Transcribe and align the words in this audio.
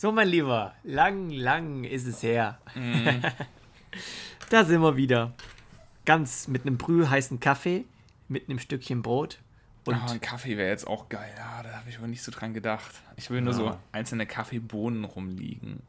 So, 0.00 0.12
mein 0.12 0.28
Lieber, 0.28 0.76
lang, 0.84 1.28
lang 1.28 1.82
ist 1.82 2.06
es 2.06 2.22
her. 2.22 2.60
Mhm. 2.76 3.20
da 4.48 4.64
sind 4.64 4.80
wir 4.80 4.96
wieder. 4.96 5.34
Ganz 6.04 6.46
mit 6.46 6.62
einem 6.62 6.78
brühheißen 6.78 7.40
Kaffee, 7.40 7.84
mit 8.28 8.48
einem 8.48 8.60
Stückchen 8.60 9.02
Brot. 9.02 9.40
Und 9.86 9.96
oh, 9.96 10.12
ein 10.12 10.20
Kaffee 10.20 10.56
wäre 10.56 10.68
jetzt 10.68 10.86
auch 10.86 11.08
geil. 11.08 11.34
Ja, 11.36 11.64
da 11.64 11.72
habe 11.78 11.90
ich 11.90 11.98
aber 11.98 12.06
nicht 12.06 12.22
so 12.22 12.30
dran 12.30 12.54
gedacht. 12.54 12.94
Ich 13.16 13.28
will 13.30 13.40
nur 13.40 13.54
ja. 13.54 13.58
so 13.58 13.78
einzelne 13.90 14.24
Kaffeebohnen 14.24 15.02
rumliegen. 15.02 15.82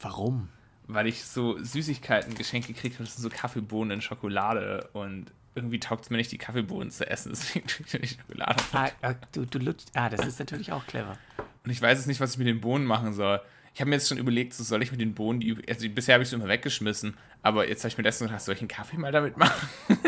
Warum? 0.00 0.48
Weil 0.88 1.06
ich 1.06 1.24
so 1.24 1.62
Süßigkeiten 1.62 2.34
geschenkt 2.34 2.66
gekriegt 2.66 2.96
habe, 2.96 3.04
das 3.04 3.14
sind 3.14 3.22
so 3.22 3.30
Kaffeebohnen 3.30 3.98
in 3.98 4.02
Schokolade 4.02 4.90
und 4.94 5.30
irgendwie 5.54 5.78
taugt 5.78 6.02
es 6.02 6.10
mir 6.10 6.16
nicht, 6.16 6.32
die 6.32 6.38
Kaffeebohnen 6.38 6.90
zu 6.90 7.08
essen, 7.08 7.28
deswegen 7.36 7.68
tue 7.68 7.86
ich 8.00 8.16
die 8.16 8.20
Schokolade. 8.20 8.64
Ah, 8.72 8.90
ah, 9.02 9.14
du, 9.30 9.46
du 9.46 9.60
lutsch, 9.60 9.84
ah, 9.94 10.08
das 10.08 10.26
ist 10.26 10.40
natürlich 10.40 10.72
auch 10.72 10.84
clever. 10.88 11.16
Und 11.64 11.70
ich 11.70 11.82
weiß 11.82 11.98
jetzt 11.98 12.06
nicht, 12.06 12.20
was 12.20 12.32
ich 12.32 12.38
mit 12.38 12.46
den 12.46 12.60
Bohnen 12.60 12.84
machen 12.84 13.12
soll. 13.12 13.40
Ich 13.74 13.80
habe 13.80 13.90
mir 13.90 13.96
jetzt 13.96 14.08
schon 14.08 14.18
überlegt, 14.18 14.54
so 14.54 14.64
soll 14.64 14.82
ich 14.82 14.90
mit 14.90 15.00
den 15.00 15.14
Bohnen, 15.14 15.40
die, 15.40 15.56
also 15.68 15.88
bisher 15.88 16.14
habe 16.14 16.24
ich 16.24 16.30
sie 16.30 16.36
immer 16.36 16.48
weggeschmissen, 16.48 17.16
aber 17.42 17.68
jetzt 17.68 17.84
habe 17.84 17.88
ich 17.88 17.98
mir 17.98 18.04
das 18.04 18.18
gedacht, 18.18 18.40
soll 18.40 18.54
ich 18.54 18.60
einen 18.60 18.68
Kaffee 18.68 18.96
mal 18.96 19.12
damit 19.12 19.36
machen? 19.36 19.68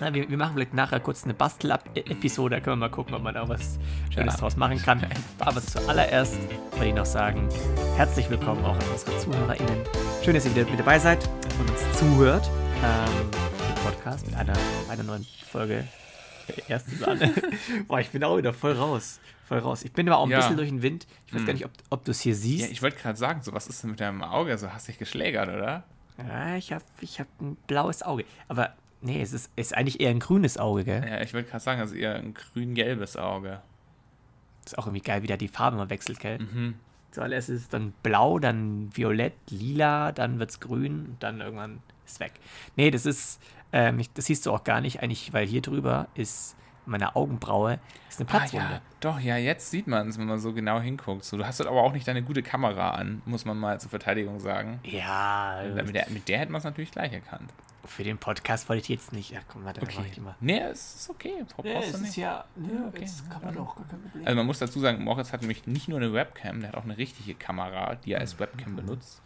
Na, 0.00 0.12
wir, 0.12 0.28
wir, 0.28 0.36
machen 0.36 0.54
vielleicht 0.54 0.74
nachher 0.74 0.98
kurz 0.98 1.22
eine 1.22 1.34
Bastel-Episode, 1.34 2.56
da 2.56 2.60
können 2.60 2.80
wir 2.80 2.88
mal 2.88 2.90
gucken, 2.90 3.14
ob 3.14 3.22
man 3.22 3.34
da 3.34 3.48
was 3.48 3.78
Schönes 4.12 4.34
ja. 4.34 4.40
draus 4.40 4.56
machen 4.56 4.78
kann. 4.78 5.06
Aber 5.38 5.60
zuallererst 5.60 6.38
wollte 6.72 6.86
ich 6.86 6.94
noch 6.94 7.06
sagen, 7.06 7.48
herzlich 7.94 8.28
willkommen 8.28 8.64
auch 8.64 8.74
an 8.74 8.84
unsere 8.90 9.16
ZuhörerInnen. 9.18 9.84
Schön, 10.24 10.34
dass 10.34 10.44
ihr 10.46 10.56
wieder 10.56 10.68
mit 10.68 10.80
dabei 10.80 10.98
seid 10.98 11.28
und 11.60 11.70
uns 11.70 11.98
zuhört. 11.98 12.50
Ähm, 12.82 13.30
im 13.68 13.84
Podcast 13.84 14.26
mit 14.26 14.34
einer, 14.34 14.54
einer 14.88 15.04
neuen 15.04 15.24
Folge. 15.48 15.86
Erste 16.66 16.96
Sahne. 16.96 17.32
Boah, 17.86 18.00
ich 18.00 18.10
bin 18.10 18.24
auch 18.24 18.36
wieder 18.38 18.52
voll 18.52 18.72
raus 18.72 19.20
voll 19.44 19.58
raus. 19.58 19.82
Ich 19.84 19.92
bin 19.92 20.08
aber 20.08 20.18
auch 20.18 20.24
ein 20.24 20.30
ja. 20.30 20.38
bisschen 20.38 20.56
durch 20.56 20.68
den 20.68 20.82
Wind. 20.82 21.06
Ich 21.26 21.34
weiß 21.34 21.40
hm. 21.40 21.46
gar 21.46 21.52
nicht, 21.54 21.64
ob, 21.64 21.72
ob 21.90 22.04
du 22.04 22.10
es 22.10 22.20
hier 22.20 22.34
siehst. 22.34 22.66
Ja, 22.66 22.70
ich 22.70 22.82
wollte 22.82 22.98
gerade 22.98 23.18
sagen, 23.18 23.42
so 23.42 23.52
was 23.52 23.66
ist 23.66 23.82
denn 23.82 23.90
mit 23.90 24.00
deinem 24.00 24.22
Auge? 24.22 24.56
So 24.58 24.72
hast 24.72 24.88
dich 24.88 24.98
geschlägert, 24.98 25.48
oder? 25.48 25.84
Ja, 26.18 26.56
ich 26.56 26.72
habe 26.72 26.84
ich 27.00 27.20
hab 27.20 27.26
ein 27.40 27.56
blaues 27.66 28.02
Auge. 28.02 28.24
Aber 28.48 28.74
nee, 29.00 29.20
es 29.20 29.32
ist, 29.32 29.50
ist 29.56 29.76
eigentlich 29.76 30.00
eher 30.00 30.10
ein 30.10 30.20
grünes 30.20 30.58
Auge, 30.58 30.84
gell? 30.84 31.04
Ja, 31.06 31.20
ich 31.20 31.34
wollte 31.34 31.50
gerade 31.50 31.62
sagen, 31.62 31.80
also 31.80 31.94
eher 31.94 32.14
ein 32.16 32.34
grün-gelbes 32.34 33.16
Auge. 33.16 33.60
Ist 34.64 34.78
auch 34.78 34.86
irgendwie 34.86 35.02
geil, 35.02 35.22
wie 35.22 35.26
da 35.26 35.36
die 35.36 35.48
Farbe 35.48 35.76
mal 35.76 35.90
wechselt, 35.90 36.20
gell? 36.20 36.38
Mhm. 36.38 36.74
Zuallererst 37.10 37.50
ist 37.50 37.60
es 37.62 37.68
dann 37.68 37.92
blau, 38.02 38.38
dann 38.38 38.90
violett, 38.94 39.34
lila, 39.50 40.12
dann 40.12 40.38
wird 40.38 40.50
es 40.50 40.60
grün 40.60 41.06
und 41.06 41.22
dann 41.22 41.40
irgendwann 41.40 41.80
ist 42.06 42.20
weg. 42.20 42.32
Nee, 42.76 42.90
das 42.90 43.04
ist, 43.04 43.40
ähm, 43.72 44.00
das 44.14 44.26
siehst 44.26 44.46
du 44.46 44.52
auch 44.52 44.64
gar 44.64 44.80
nicht, 44.80 45.02
eigentlich, 45.02 45.32
weil 45.32 45.46
hier 45.46 45.60
drüber 45.60 46.08
ist 46.14 46.56
meiner 46.86 47.16
Augenbraue 47.16 47.78
ist 48.08 48.20
eine 48.20 48.28
Platzwunde. 48.28 48.66
Ah, 48.66 48.72
ja. 48.72 48.80
Doch, 49.00 49.20
ja, 49.20 49.36
jetzt 49.36 49.70
sieht 49.70 49.86
man 49.86 50.08
es, 50.08 50.18
wenn 50.18 50.26
man 50.26 50.38
so 50.38 50.52
genau 50.52 50.80
hinguckt. 50.80 51.24
So, 51.24 51.36
du 51.36 51.46
hast 51.46 51.60
aber 51.60 51.82
auch 51.82 51.92
nicht 51.92 52.06
deine 52.06 52.22
gute 52.22 52.42
Kamera 52.42 52.90
an, 52.92 53.22
muss 53.24 53.44
man 53.44 53.56
mal 53.58 53.80
zur 53.80 53.90
Verteidigung 53.90 54.40
sagen. 54.40 54.80
Ja. 54.84 55.62
Mit 55.74 55.94
der, 55.94 56.08
mit 56.10 56.28
der 56.28 56.38
hätte 56.38 56.52
man 56.52 56.58
es 56.58 56.64
natürlich 56.64 56.90
gleich 56.90 57.12
erkannt. 57.12 57.52
Für 57.84 58.04
den 58.04 58.18
Podcast 58.18 58.68
wollte 58.68 58.82
ich 58.82 58.88
jetzt 58.88 59.12
nicht. 59.12 59.30
Ja, 59.30 59.40
komm, 59.48 59.64
warte, 59.64 59.82
okay. 59.82 60.04
ich 60.10 60.20
mal. 60.20 60.36
Nee, 60.40 60.60
es 60.60 60.94
ist 60.94 61.10
okay. 61.10 61.44
Nee, 61.64 61.74
es 61.74 61.94
ist 61.94 62.16
ja, 62.16 62.44
nee, 62.54 62.68
okay. 62.86 63.00
das 63.00 63.28
kann 63.28 63.42
man 63.42 63.58
auch. 63.58 63.76
Also 64.24 64.36
man 64.36 64.46
muss 64.46 64.60
dazu 64.60 64.78
sagen, 64.78 65.02
Moritz 65.02 65.32
hat 65.32 65.40
nämlich 65.40 65.66
nicht 65.66 65.88
nur 65.88 65.98
eine 65.98 66.12
Webcam, 66.12 66.60
der 66.60 66.70
hat 66.70 66.76
auch 66.76 66.84
eine 66.84 66.96
richtige 66.96 67.34
Kamera, 67.34 67.96
die 67.96 68.12
er 68.12 68.20
als 68.20 68.38
Webcam 68.38 68.76
benutzt. 68.76 69.20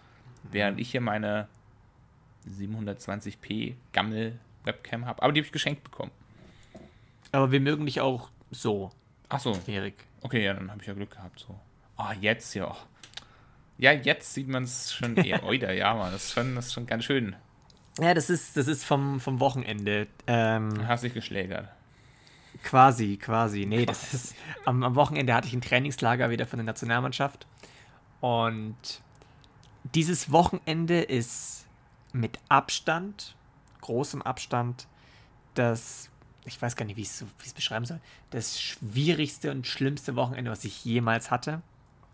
Während 0.50 0.80
ich 0.80 0.90
hier 0.90 1.02
meine 1.02 1.48
720p 2.48 3.74
Gammel-Webcam 3.92 5.04
habe. 5.04 5.22
Aber 5.22 5.32
die 5.32 5.40
habe 5.40 5.46
ich 5.46 5.52
geschenkt 5.52 5.84
bekommen. 5.84 6.12
Aber 7.32 7.52
wir 7.52 7.60
mögen 7.60 7.86
dich 7.86 8.00
auch 8.00 8.30
so. 8.50 8.90
Ach 9.28 9.40
so. 9.40 9.58
Erik. 9.66 10.06
Okay, 10.22 10.44
ja, 10.44 10.54
dann 10.54 10.70
habe 10.70 10.80
ich 10.80 10.88
ja 10.88 10.94
Glück 10.94 11.10
gehabt. 11.10 11.40
So. 11.40 11.58
Ah, 11.96 12.10
oh, 12.10 12.18
jetzt 12.20 12.54
ja. 12.54 12.76
Ja, 13.78 13.92
jetzt 13.92 14.34
sieht 14.34 14.48
man 14.48 14.64
es 14.64 14.92
schon 14.92 15.16
eher. 15.16 15.44
Oida, 15.44 15.72
ja, 15.72 15.94
Mann. 15.94 16.12
Das 16.12 16.24
ist, 16.24 16.32
schon, 16.32 16.54
das 16.54 16.66
ist 16.66 16.72
schon 16.72 16.86
ganz 16.86 17.04
schön. 17.04 17.36
Ja, 17.98 18.14
das 18.14 18.30
ist, 18.30 18.56
das 18.56 18.68
ist 18.68 18.84
vom, 18.84 19.20
vom 19.20 19.40
Wochenende. 19.40 20.06
Ähm, 20.26 20.86
hast 20.86 21.04
dich 21.04 21.14
geschlägert. 21.14 21.68
Quasi, 22.62 23.16
quasi. 23.16 23.66
Nee, 23.66 23.86
das 23.86 24.14
ist. 24.14 24.34
Am, 24.64 24.82
am 24.82 24.94
Wochenende 24.94 25.34
hatte 25.34 25.48
ich 25.48 25.54
ein 25.54 25.60
Trainingslager 25.60 26.30
wieder 26.30 26.46
von 26.46 26.58
der 26.58 26.64
Nationalmannschaft. 26.64 27.46
Und 28.20 28.76
dieses 29.94 30.32
Wochenende 30.32 31.00
ist 31.00 31.66
mit 32.12 32.38
Abstand, 32.48 33.36
großem 33.82 34.22
Abstand, 34.22 34.88
das 35.54 36.10
ich 36.46 36.60
weiß 36.62 36.76
gar 36.76 36.86
nicht, 36.86 36.96
wie 36.96 37.02
ich 37.02 37.10
es 37.10 37.54
beschreiben 37.54 37.84
soll, 37.84 38.00
das 38.30 38.60
schwierigste 38.60 39.50
und 39.50 39.66
schlimmste 39.66 40.16
Wochenende, 40.16 40.50
was 40.50 40.64
ich 40.64 40.84
jemals 40.84 41.30
hatte. 41.30 41.60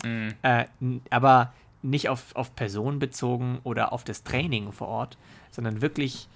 Mhm. 0.05 0.35
Äh, 0.43 0.65
aber 1.11 1.53
nicht 1.83 2.09
auf, 2.09 2.35
auf 2.35 2.55
Personen 2.57 2.99
bezogen 2.99 3.61
oder 3.65 3.93
auf 3.93 4.05
das 4.05 4.25
Training 4.25 4.73
vor 4.73 4.89
Ort, 4.89 5.19
sondern 5.51 5.83
wirklich, 5.83 6.29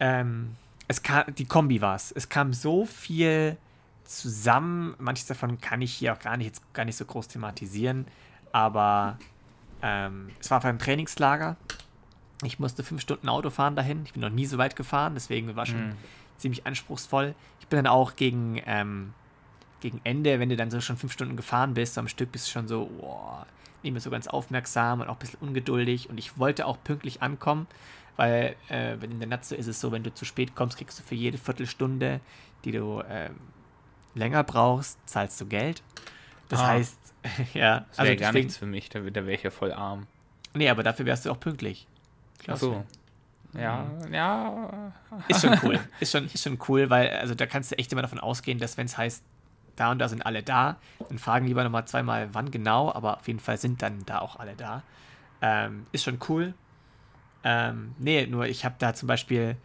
ähm, 0.00 0.56
es 0.86 1.02
kam, 1.02 1.34
die 1.34 1.46
Kombi 1.46 1.80
war 1.80 1.96
es. 1.96 2.12
Es 2.12 2.28
kam 2.28 2.52
so 2.52 2.86
viel 2.86 3.56
zusammen. 4.04 4.94
Manches 4.98 5.26
davon 5.26 5.60
kann 5.60 5.82
ich 5.82 5.92
hier 5.92 6.12
auch 6.12 6.20
gar 6.20 6.36
nicht, 6.36 6.46
jetzt 6.46 6.74
gar 6.74 6.84
nicht 6.84 6.96
so 6.96 7.04
groß 7.04 7.28
thematisieren, 7.28 8.06
aber 8.52 9.18
ähm, 9.82 10.30
es 10.40 10.50
war 10.50 10.58
auf 10.58 10.64
einem 10.64 10.78
Trainingslager. 10.78 11.56
Ich 12.44 12.60
musste 12.60 12.84
fünf 12.84 13.00
Stunden 13.02 13.28
Auto 13.28 13.50
fahren 13.50 13.74
dahin. 13.74 14.04
Ich 14.04 14.12
bin 14.12 14.22
noch 14.22 14.30
nie 14.30 14.46
so 14.46 14.58
weit 14.58 14.76
gefahren, 14.76 15.14
deswegen 15.14 15.56
war 15.56 15.66
schon 15.66 15.88
mhm 15.88 15.96
ziemlich 16.38 16.66
anspruchsvoll. 16.66 17.34
Ich 17.60 17.68
bin 17.68 17.78
dann 17.78 17.86
auch 17.86 18.16
gegen, 18.16 18.62
ähm, 18.66 19.12
gegen 19.80 20.00
Ende, 20.04 20.40
wenn 20.40 20.48
du 20.48 20.56
dann 20.56 20.70
so 20.70 20.80
schon 20.80 20.96
fünf 20.96 21.12
Stunden 21.12 21.36
gefahren 21.36 21.74
bist, 21.74 21.94
so 21.94 22.00
am 22.00 22.08
Stück 22.08 22.32
bist 22.32 22.46
du 22.46 22.52
schon 22.52 22.68
so, 22.68 22.86
boah, 23.00 23.46
nicht 23.82 23.92
mehr 23.92 24.00
so 24.00 24.10
ganz 24.10 24.26
aufmerksam 24.26 25.00
und 25.00 25.08
auch 25.08 25.14
ein 25.14 25.18
bisschen 25.18 25.40
ungeduldig. 25.40 26.10
Und 26.10 26.18
ich 26.18 26.38
wollte 26.38 26.66
auch 26.66 26.78
pünktlich 26.82 27.22
ankommen, 27.22 27.66
weil 28.16 28.56
äh, 28.70 28.94
in 28.94 29.18
der 29.18 29.28
Natze 29.28 29.54
ist 29.54 29.66
es 29.66 29.80
so, 29.80 29.92
wenn 29.92 30.02
du 30.02 30.12
zu 30.12 30.24
spät 30.24 30.54
kommst, 30.54 30.78
kriegst 30.78 30.98
du 30.98 31.02
für 31.02 31.14
jede 31.14 31.38
Viertelstunde, 31.38 32.20
die 32.64 32.72
du 32.72 33.00
äh, 33.00 33.30
länger 34.14 34.42
brauchst, 34.44 34.98
zahlst 35.08 35.40
du 35.40 35.46
Geld. 35.46 35.82
Das 36.48 36.60
ah. 36.60 36.66
heißt, 36.68 36.98
ja. 37.54 37.86
Das 37.90 37.98
wäre 37.98 38.08
also 38.10 38.20
gar 38.20 38.32
nichts 38.32 38.56
für 38.56 38.66
mich, 38.66 38.88
da, 38.88 39.00
da 39.00 39.22
wäre 39.22 39.34
ich 39.34 39.42
ja 39.42 39.50
voll 39.50 39.72
arm. 39.72 40.06
Nee, 40.54 40.68
aber 40.68 40.82
dafür 40.82 41.06
wärst 41.06 41.26
du 41.26 41.30
auch 41.30 41.38
pünktlich. 41.38 41.86
Ach 42.46 42.56
so. 42.56 42.84
Ja, 43.54 43.84
mhm. 43.84 44.14
ja. 44.14 44.92
Ist 45.28 45.40
schon 45.40 45.58
cool. 45.62 45.80
Ist 46.00 46.12
schon, 46.12 46.26
ist 46.26 46.42
schon 46.42 46.58
cool, 46.68 46.90
weil 46.90 47.10
also 47.10 47.34
da 47.34 47.46
kannst 47.46 47.72
du 47.72 47.78
echt 47.78 47.90
immer 47.92 48.02
davon 48.02 48.20
ausgehen, 48.20 48.58
dass 48.58 48.76
wenn 48.76 48.86
es 48.86 48.98
heißt, 48.98 49.22
da 49.76 49.90
und 49.92 49.98
da 49.98 50.08
sind 50.08 50.26
alle 50.26 50.42
da, 50.42 50.76
dann 51.08 51.18
fragen 51.18 51.46
lieber 51.46 51.64
nochmal 51.64 51.86
zweimal, 51.86 52.28
wann 52.32 52.50
genau, 52.50 52.92
aber 52.92 53.18
auf 53.18 53.28
jeden 53.28 53.40
Fall 53.40 53.58
sind 53.58 53.80
dann 53.80 54.04
da 54.06 54.18
auch 54.18 54.36
alle 54.36 54.54
da. 54.54 54.82
Ähm, 55.40 55.86
ist 55.92 56.04
schon 56.04 56.18
cool. 56.28 56.54
Ähm, 57.44 57.94
nee, 57.98 58.26
nur 58.26 58.46
ich 58.46 58.64
habe 58.64 58.74
da 58.78 58.94
zum 58.94 59.06
Beispiel 59.06 59.56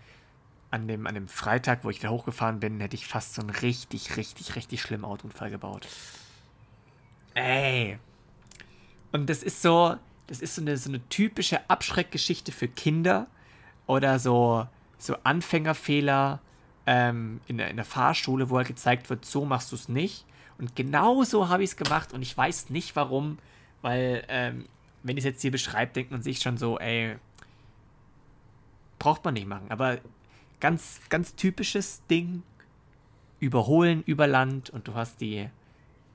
an 0.70 0.88
dem, 0.88 1.08
an 1.08 1.16
dem 1.16 1.28
Freitag, 1.28 1.84
wo 1.84 1.90
ich 1.90 2.00
da 2.00 2.10
hochgefahren 2.10 2.60
bin, 2.60 2.80
hätte 2.80 2.96
ich 2.96 3.06
fast 3.08 3.36
so 3.36 3.42
einen 3.42 3.52
richtig, 3.52 4.18
richtig, 4.18 4.56
richtig 4.56 4.82
schlimmen 4.82 5.06
Autounfall 5.06 5.50
gebaut. 5.50 5.88
Ey. 7.34 8.00
Und 9.12 9.30
das 9.30 9.44
ist 9.44 9.62
so, 9.62 9.96
das 10.28 10.42
ist 10.42 10.56
so 10.56 10.62
eine, 10.62 10.78
so 10.78 10.90
eine 10.90 11.08
typische 11.10 11.70
Abschreckgeschichte 11.70 12.52
für 12.52 12.68
Kinder, 12.68 13.28
oder 13.88 14.20
so, 14.20 14.68
so 14.98 15.16
Anfängerfehler 15.24 16.40
ähm, 16.86 17.42
in, 17.48 17.58
der, 17.58 17.70
in 17.70 17.76
der 17.76 17.86
Fahrschule, 17.86 18.50
wo 18.50 18.58
halt 18.58 18.68
gezeigt 18.68 19.10
wird, 19.10 19.26
so 19.26 19.46
machst 19.46 19.72
du 19.72 19.76
es 19.76 19.90
nicht. 19.90 20.26
Und 20.58 20.76
genau 20.76 21.24
so 21.24 21.50
habe 21.50 21.64
ich 21.64 21.72
es 21.72 21.78
gemacht 21.78 22.14
und 22.14 22.22
ich 22.22 22.38
weiß 22.38 22.70
nicht 22.70 22.96
warum, 22.96 23.38
weil 23.82 24.24
ähm, 24.28 24.66
wenn 25.02 25.18
ich 25.18 25.24
es 25.24 25.30
jetzt 25.30 25.42
hier 25.42 25.52
beschreibe, 25.52 25.92
denkt 25.94 26.12
man 26.12 26.22
sich 26.22 26.40
schon 26.40 26.58
so, 26.58 26.80
ey, 26.80 27.16
braucht 29.00 29.26
man 29.26 29.34
nicht 29.34 29.48
machen. 29.48 29.66
Aber 29.70 29.98
ganz, 30.60 31.02
ganz 31.10 31.36
typisches 31.36 32.06
Ding, 32.08 32.44
überholen 33.40 34.04
über 34.06 34.26
Land 34.28 34.70
und 34.70 34.88
du 34.88 34.94
hast 34.94 35.20
die, 35.20 35.50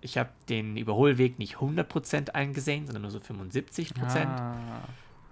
ich 0.01 0.17
habe 0.17 0.31
den 0.49 0.79
Überholweg 0.79 1.39
nicht 1.39 1.57
100% 1.57 2.31
eingesehen, 2.31 2.87
sondern 2.87 3.03
nur 3.03 3.11
so 3.11 3.19
75%. 3.19 4.27
Ah. 4.27 4.57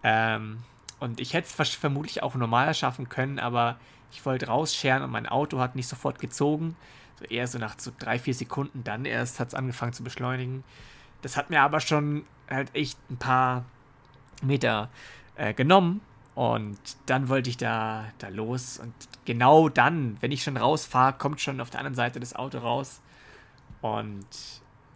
Ähm, 0.03 0.59
und 0.98 1.20
ich 1.20 1.34
hätte 1.34 1.48
es 1.58 1.75
vermutlich 1.75 2.22
auch 2.22 2.34
normal 2.34 2.72
schaffen 2.75 3.08
können, 3.08 3.38
aber 3.38 3.78
ich 4.10 4.25
wollte 4.25 4.46
rausscheren 4.46 5.02
und 5.02 5.10
mein 5.10 5.26
Auto 5.26 5.58
hat 5.58 5.76
nicht 5.76 5.88
sofort 5.88 6.19
gezogen. 6.19 6.76
So 7.19 7.25
eher 7.26 7.46
so 7.46 7.58
nach 7.58 7.78
so 7.78 7.90
drei, 7.98 8.19
vier 8.19 8.34
Sekunden 8.34 8.84
dann 8.84 9.04
erst 9.04 9.40
hat 9.40 9.48
es 9.48 9.54
angefangen 9.54 9.93
zu 9.93 10.04
beschleunigen. 10.04 10.64
Das 11.22 11.37
hat 11.37 11.50
mir 11.50 11.62
aber 11.62 11.81
schon 11.81 12.25
halt 12.48 12.75
echt 12.75 12.98
ein 13.10 13.16
paar 13.16 13.64
Meter 14.43 14.90
äh, 15.37 15.54
genommen. 15.54 16.00
Und 16.34 16.78
dann 17.06 17.31
wollte 17.31 17.48
ich 17.48 17.56
da, 17.56 18.04
da 18.19 18.28
los. 18.28 18.78
Und 18.78 18.93
genau 19.25 19.70
dann, 19.70 20.19
wenn 20.20 20.32
ich 20.32 20.43
schon 20.43 20.58
rausfahre, 20.58 21.14
kommt 21.14 21.40
schon 21.40 21.60
auf 21.62 21.70
der 21.70 21.81
anderen 21.81 21.94
Seite 21.94 22.20
das 22.20 22.37
Auto 22.37 22.58
raus. 22.58 23.00
Und 23.81 24.26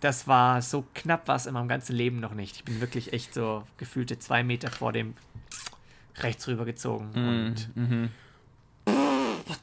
das 0.00 0.28
war 0.28 0.60
so 0.60 0.84
knapp 0.94 1.28
war 1.28 1.36
es 1.36 1.46
in 1.46 1.54
meinem 1.54 1.68
ganzen 1.68 1.94
Leben 1.94 2.20
noch 2.20 2.34
nicht. 2.34 2.56
Ich 2.56 2.64
bin 2.64 2.80
wirklich 2.80 3.12
echt 3.12 3.32
so 3.32 3.62
gefühlte 3.76 4.18
zwei 4.18 4.42
Meter 4.42 4.70
vor 4.70 4.92
dem 4.92 5.14
rechts 6.22 6.46
rüber 6.48 6.64
gezogen. 6.64 7.10
Mm, 7.14 7.28
und 7.28 7.76
mhm. 7.76 8.08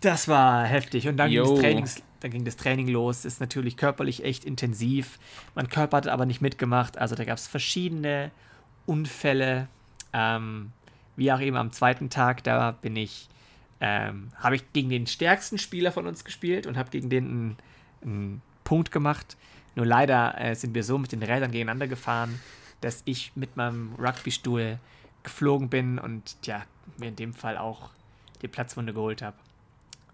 Das 0.02 0.28
war 0.28 0.66
heftig. 0.66 1.08
Und 1.08 1.18
dann 1.18 1.30
ging, 1.30 1.44
das 1.44 1.60
Trainings, 1.60 2.04
dann 2.20 2.32
ging, 2.32 2.46
das 2.46 2.58
Training 2.58 2.88
los. 2.88 3.26
Ist 3.26 3.40
natürlich 3.40 3.78
körperlich 3.78 4.24
echt 4.24 4.46
intensiv. 4.46 5.20
Mein 5.56 5.70
Körper 5.70 5.98
hat 5.98 6.08
aber 6.08 6.26
nicht 6.26 6.42
mitgemacht. 6.42 6.98
Also 6.98 7.16
da 7.16 7.24
gab 7.24 7.38
es 7.38 7.48
verschiedene 7.48 8.32
Unfälle. 8.86 9.68
Ähm, 10.14 10.72
wie 11.16 11.32
auch 11.32 11.40
eben 11.40 11.58
am 11.58 11.72
zweiten 11.72 12.10
Tag, 12.10 12.44
da 12.44 12.72
bin 12.72 12.96
ich, 12.96 13.28
ähm, 13.82 14.30
habe 14.36 14.56
ich 14.56 14.72
gegen 14.74 14.90
den 14.90 15.08
stärksten 15.08 15.58
Spieler 15.58 15.92
von 15.92 16.06
uns 16.08 16.24
gespielt 16.24 16.68
und 16.68 16.78
habe 16.78 16.90
gegen 16.92 17.10
den 17.10 17.26
einen, 17.26 17.58
einen, 18.04 18.42
Punkt 18.64 18.92
gemacht. 18.92 19.38
Nur 19.76 19.86
leider 19.86 20.38
äh, 20.42 20.54
sind 20.54 20.76
wir 20.76 20.84
so 20.84 20.98
mit 20.98 21.14
den 21.14 21.24
Rädern 21.24 21.52
gegeneinander 21.52 21.88
gefahren, 21.88 22.38
dass 22.82 23.02
ich 23.06 23.32
mit 23.36 23.56
meinem 23.56 23.96
Rugbystuhl 23.98 24.78
geflogen 25.28 25.70
bin 25.70 26.00
und 26.00 26.38
ja, 26.44 26.64
mir 26.98 27.10
in 27.10 27.16
dem 27.16 27.34
Fall 27.34 27.58
auch 27.58 27.92
die 28.42 28.48
Platzwunde 28.48 28.94
geholt 28.94 29.22
habe. 29.22 29.38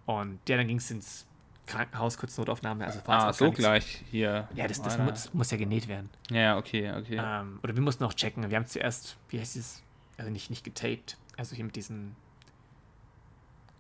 Und 0.05 0.39
ja, 0.49 0.57
dann 0.57 0.67
ging 0.67 0.77
es 0.77 0.91
ins 0.91 1.25
Krankenhaus, 1.65 2.17
kurz 2.17 2.37
Notaufnahme. 2.37 2.85
Also 2.85 2.99
ah, 3.07 3.31
so 3.31 3.51
gleich 3.51 4.03
hier. 4.09 4.49
Ja, 4.53 4.67
das, 4.67 4.81
das 4.81 4.97
muss, 4.97 5.33
muss, 5.33 5.51
ja 5.51 5.57
genäht 5.57 5.87
werden. 5.87 6.09
Ja, 6.29 6.57
okay, 6.57 6.91
okay. 6.91 7.21
Ähm, 7.23 7.59
oder 7.63 7.75
wir 7.75 7.81
mussten 7.81 8.03
noch 8.03 8.13
checken. 8.13 8.49
Wir 8.49 8.57
haben 8.57 8.65
zuerst, 8.65 9.17
wie 9.29 9.39
heißt 9.39 9.55
es, 9.55 9.83
also 10.17 10.29
nicht, 10.29 10.49
nicht 10.49 10.63
getaped, 10.63 11.17
also 11.37 11.55
hier 11.55 11.63
mit 11.63 11.75
diesen 11.75 12.15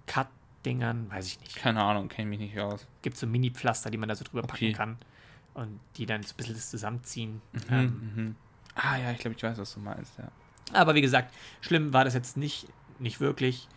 Cut-Dingern, 0.05 1.09
weiß 1.11 1.27
ich 1.27 1.39
nicht. 1.41 1.55
Keine 1.55 1.83
Ahnung, 1.83 2.07
kenne 2.07 2.29
mich 2.29 2.39
nicht 2.39 2.57
aus. 2.59 2.87
Gibt 3.01 3.17
so 3.17 3.27
Mini-Pflaster, 3.27 3.89
die 3.89 3.97
man 3.97 4.07
da 4.07 4.15
so 4.15 4.23
drüber 4.23 4.43
okay. 4.43 4.71
packen 4.71 4.73
kann 4.73 4.97
und 5.55 5.79
die 5.97 6.05
dann 6.05 6.23
so 6.23 6.33
ein 6.33 6.37
bisschen 6.37 6.55
das 6.55 6.69
zusammenziehen. 6.69 7.41
Mhm, 7.51 7.61
ähm, 7.69 8.11
mhm. 8.15 8.35
Ah 8.75 8.97
ja, 8.97 9.11
ich 9.11 9.19
glaube, 9.19 9.35
ich 9.35 9.43
weiß, 9.43 9.57
was 9.57 9.73
du 9.73 9.79
meinst, 9.81 10.17
ja. 10.17 10.31
Aber 10.71 10.95
wie 10.95 11.01
gesagt, 11.01 11.33
schlimm 11.61 11.93
war 11.93 12.05
das 12.05 12.13
jetzt 12.13 12.37
nicht, 12.37 12.67
nicht 12.99 13.19
wirklich. 13.19 13.67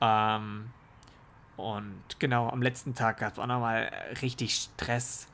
Ähm, 0.00 0.70
und 1.56 2.02
genau, 2.18 2.48
am 2.48 2.62
letzten 2.62 2.94
Tag 2.94 3.18
gab 3.18 3.34
es 3.34 3.38
auch 3.38 3.46
nochmal 3.46 3.92
richtig 4.20 4.54
Stress 4.54 5.28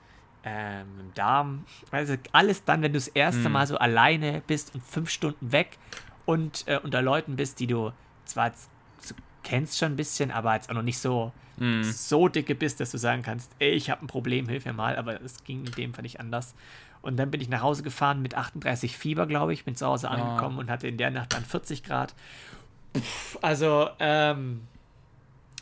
ähm, 0.45 0.87
im 1.01 1.15
Darm. 1.15 1.65
Also 1.91 2.15
alles 2.33 2.65
dann, 2.65 2.83
wenn 2.83 2.93
du 2.93 2.99
das 2.99 3.09
erste 3.09 3.49
mm. 3.49 3.53
Mal 3.53 3.67
so 3.67 3.79
alleine 3.79 4.43
bist 4.47 4.75
und 4.75 4.83
fünf 4.83 5.11
Stunden 5.11 5.53
weg 5.53 5.79
und 6.27 6.65
äh, 6.67 6.79
unter 6.83 7.03
Leuten 7.03 7.37
bist, 7.37 7.61
die 7.61 7.67
du 7.67 7.93
zwar 8.25 8.53
so 9.01 9.15
kennst 9.43 9.79
schon 9.79 9.93
ein 9.93 9.97
bisschen, 9.97 10.31
aber 10.31 10.55
jetzt 10.55 10.69
auch 10.69 10.75
noch 10.75 10.83
nicht 10.83 10.99
so, 10.99 11.33
mm. 11.57 11.83
so 11.83 12.29
dicke 12.29 12.55
bist, 12.55 12.81
dass 12.81 12.91
du 12.91 12.99
sagen 12.99 13.23
kannst, 13.23 13.51
ey, 13.59 13.71
ich 13.71 13.91
habe 13.91 14.05
ein 14.05 14.09
Problem, 14.09 14.49
hilf 14.49 14.65
mir 14.65 14.73
mal. 14.73 14.97
Aber 14.97 15.21
es 15.23 15.43
ging 15.45 15.65
in 15.65 15.73
dem 15.73 15.95
Fall 15.95 16.03
nicht 16.03 16.21
anders. 16.21 16.55
Und 17.01 17.17
dann 17.17 17.31
bin 17.31 17.41
ich 17.41 17.49
nach 17.49 17.63
Hause 17.63 17.83
gefahren 17.83 18.23
mit 18.23 18.35
38 18.35 18.97
Fieber, 18.97 19.27
glaube 19.27 19.53
ich. 19.53 19.65
Bin 19.65 19.77
zu 19.77 19.87
Hause 19.87 20.11
angekommen 20.11 20.57
oh. 20.57 20.61
und 20.61 20.71
hatte 20.71 20.89
in 20.89 20.97
der 20.97 21.11
Nacht 21.11 21.33
dann 21.33 21.45
40 21.45 21.85
Grad. 21.85 22.15
Pff, 22.97 23.39
also, 23.43 23.89
ähm, 23.99 24.63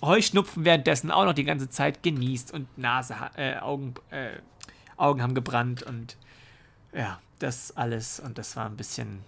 Heuschnupfen 0.02 0.64
währenddessen 0.64 1.10
auch 1.10 1.24
noch 1.24 1.32
die 1.32 1.44
ganze 1.44 1.70
Zeit 1.70 2.02
genießt 2.02 2.52
und 2.52 2.76
Nase, 2.76 3.14
äh, 3.36 3.56
Augen, 3.56 3.94
äh, 4.10 4.30
Augen 4.96 5.22
haben 5.22 5.34
gebrannt 5.34 5.82
und 5.82 6.16
ja, 6.92 7.18
das 7.38 7.76
alles 7.76 8.20
und 8.20 8.38
das 8.38 8.56
war 8.56 8.66
ein 8.66 8.76
bisschen. 8.76 9.20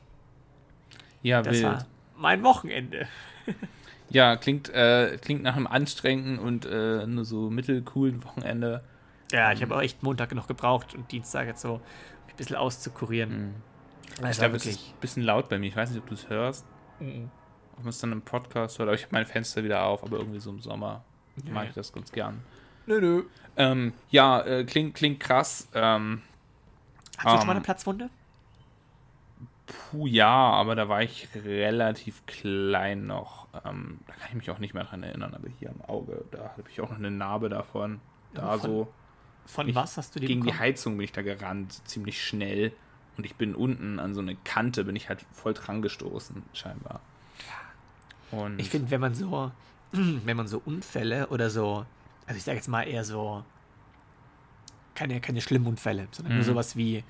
Ja, 1.22 1.42
das 1.42 1.54
wild. 1.54 1.64
war 1.64 1.86
mein 2.16 2.42
Wochenende. 2.42 3.08
ja, 4.10 4.36
klingt, 4.36 4.68
äh, 4.70 5.18
klingt 5.20 5.42
nach 5.42 5.56
einem 5.56 5.66
anstrengenden 5.66 6.38
und 6.38 6.66
äh, 6.66 7.06
nur 7.06 7.24
so 7.24 7.50
mittelcoolen 7.50 8.22
Wochenende. 8.24 8.82
Ja, 9.32 9.52
ich 9.52 9.62
habe 9.62 9.76
auch 9.76 9.82
echt 9.82 10.02
Montag 10.02 10.34
noch 10.34 10.46
gebraucht 10.46 10.94
und 10.94 11.10
Dienstag 11.12 11.46
jetzt 11.46 11.60
so 11.60 11.80
ein 12.28 12.36
bisschen 12.36 12.56
auszukurieren. 12.56 13.54
Mhm. 14.20 14.26
Ich 14.30 14.38
glaube, 14.38 14.56
es 14.56 14.66
ist 14.66 14.80
ein 14.80 15.00
bisschen 15.00 15.22
laut 15.22 15.48
bei 15.48 15.58
mir. 15.58 15.66
Ich 15.66 15.76
weiß 15.76 15.90
nicht, 15.90 16.00
ob 16.00 16.08
du 16.08 16.14
es 16.14 16.28
hörst. 16.28 16.64
Mhm 16.98 17.30
ob 17.78 17.84
man 17.84 17.90
es 17.90 17.98
dann 18.00 18.12
im 18.12 18.22
Podcast 18.22 18.78
hört, 18.78 18.88
aber 18.88 18.96
ich 18.96 19.04
habe 19.04 19.14
mein 19.14 19.24
Fenster 19.24 19.62
wieder 19.62 19.84
auf, 19.84 20.02
aber 20.02 20.18
irgendwie 20.18 20.40
so 20.40 20.50
im 20.50 20.60
Sommer 20.60 21.04
ja. 21.44 21.52
mag 21.52 21.68
ich 21.68 21.74
das 21.74 21.92
ganz 21.92 22.10
gern. 22.10 22.42
Nö, 22.86 23.00
nö. 23.00 23.24
Ähm, 23.56 23.92
ja, 24.10 24.40
äh, 24.40 24.64
klingt, 24.64 24.94
klingt 24.94 25.20
krass. 25.20 25.68
Ähm, 25.74 26.22
Hast 27.18 27.34
du 27.34 27.38
schon 27.38 27.46
mal 27.46 27.52
eine 27.52 27.58
ähm, 27.58 27.64
Platzwunde? 27.64 28.10
Puh, 29.66 30.06
ja, 30.06 30.28
aber 30.28 30.74
da 30.74 30.88
war 30.88 31.02
ich 31.02 31.28
relativ 31.34 32.26
klein 32.26 33.06
noch. 33.06 33.46
Ähm, 33.64 34.00
da 34.06 34.14
kann 34.14 34.28
ich 34.30 34.34
mich 34.34 34.50
auch 34.50 34.58
nicht 34.58 34.74
mehr 34.74 34.84
dran 34.84 35.02
erinnern, 35.02 35.34
aber 35.34 35.48
hier 35.58 35.70
am 35.70 35.82
Auge, 35.82 36.24
da 36.30 36.54
habe 36.56 36.64
ich 36.68 36.80
auch 36.80 36.90
noch 36.90 36.98
eine 36.98 37.10
Narbe 37.10 37.48
davon. 37.48 38.00
Da 38.34 38.58
von, 38.58 38.60
so. 38.60 38.94
Von 39.48 39.74
was 39.74 39.96
hast 39.96 40.14
du 40.14 40.20
die 40.20 40.26
Gegen 40.26 40.40
bekommen? 40.40 40.58
die 40.58 40.62
Heizung 40.62 40.96
bin 40.98 41.04
ich 41.04 41.12
da 41.12 41.22
gerannt, 41.22 41.80
ziemlich 41.88 42.22
schnell. 42.22 42.72
Und 43.16 43.24
ich 43.24 43.34
bin 43.34 43.54
unten 43.54 43.98
an 43.98 44.14
so 44.14 44.20
eine 44.20 44.36
Kante, 44.36 44.84
bin 44.84 44.94
ich 44.94 45.08
halt 45.08 45.24
voll 45.32 45.54
dran 45.54 45.80
gestoßen, 45.82 46.42
scheinbar. 46.52 47.00
Und 48.30 48.60
ich 48.60 48.68
finde, 48.68 48.90
wenn 48.90 49.00
man 49.00 49.14
so, 49.14 49.50
wenn 49.92 50.36
man 50.36 50.46
so 50.46 50.62
Unfälle 50.64 51.28
oder 51.28 51.48
so, 51.48 51.86
also 52.26 52.36
ich 52.36 52.44
sage 52.44 52.58
jetzt 52.58 52.68
mal 52.68 52.82
eher 52.82 53.04
so, 53.04 53.42
keine, 54.94 55.20
keine 55.20 55.40
schlimmen 55.40 55.66
Unfälle, 55.66 56.08
sondern 56.10 56.34
mhm. 56.34 56.38
nur 56.40 56.44
sowas 56.44 56.76
wie 56.76 57.02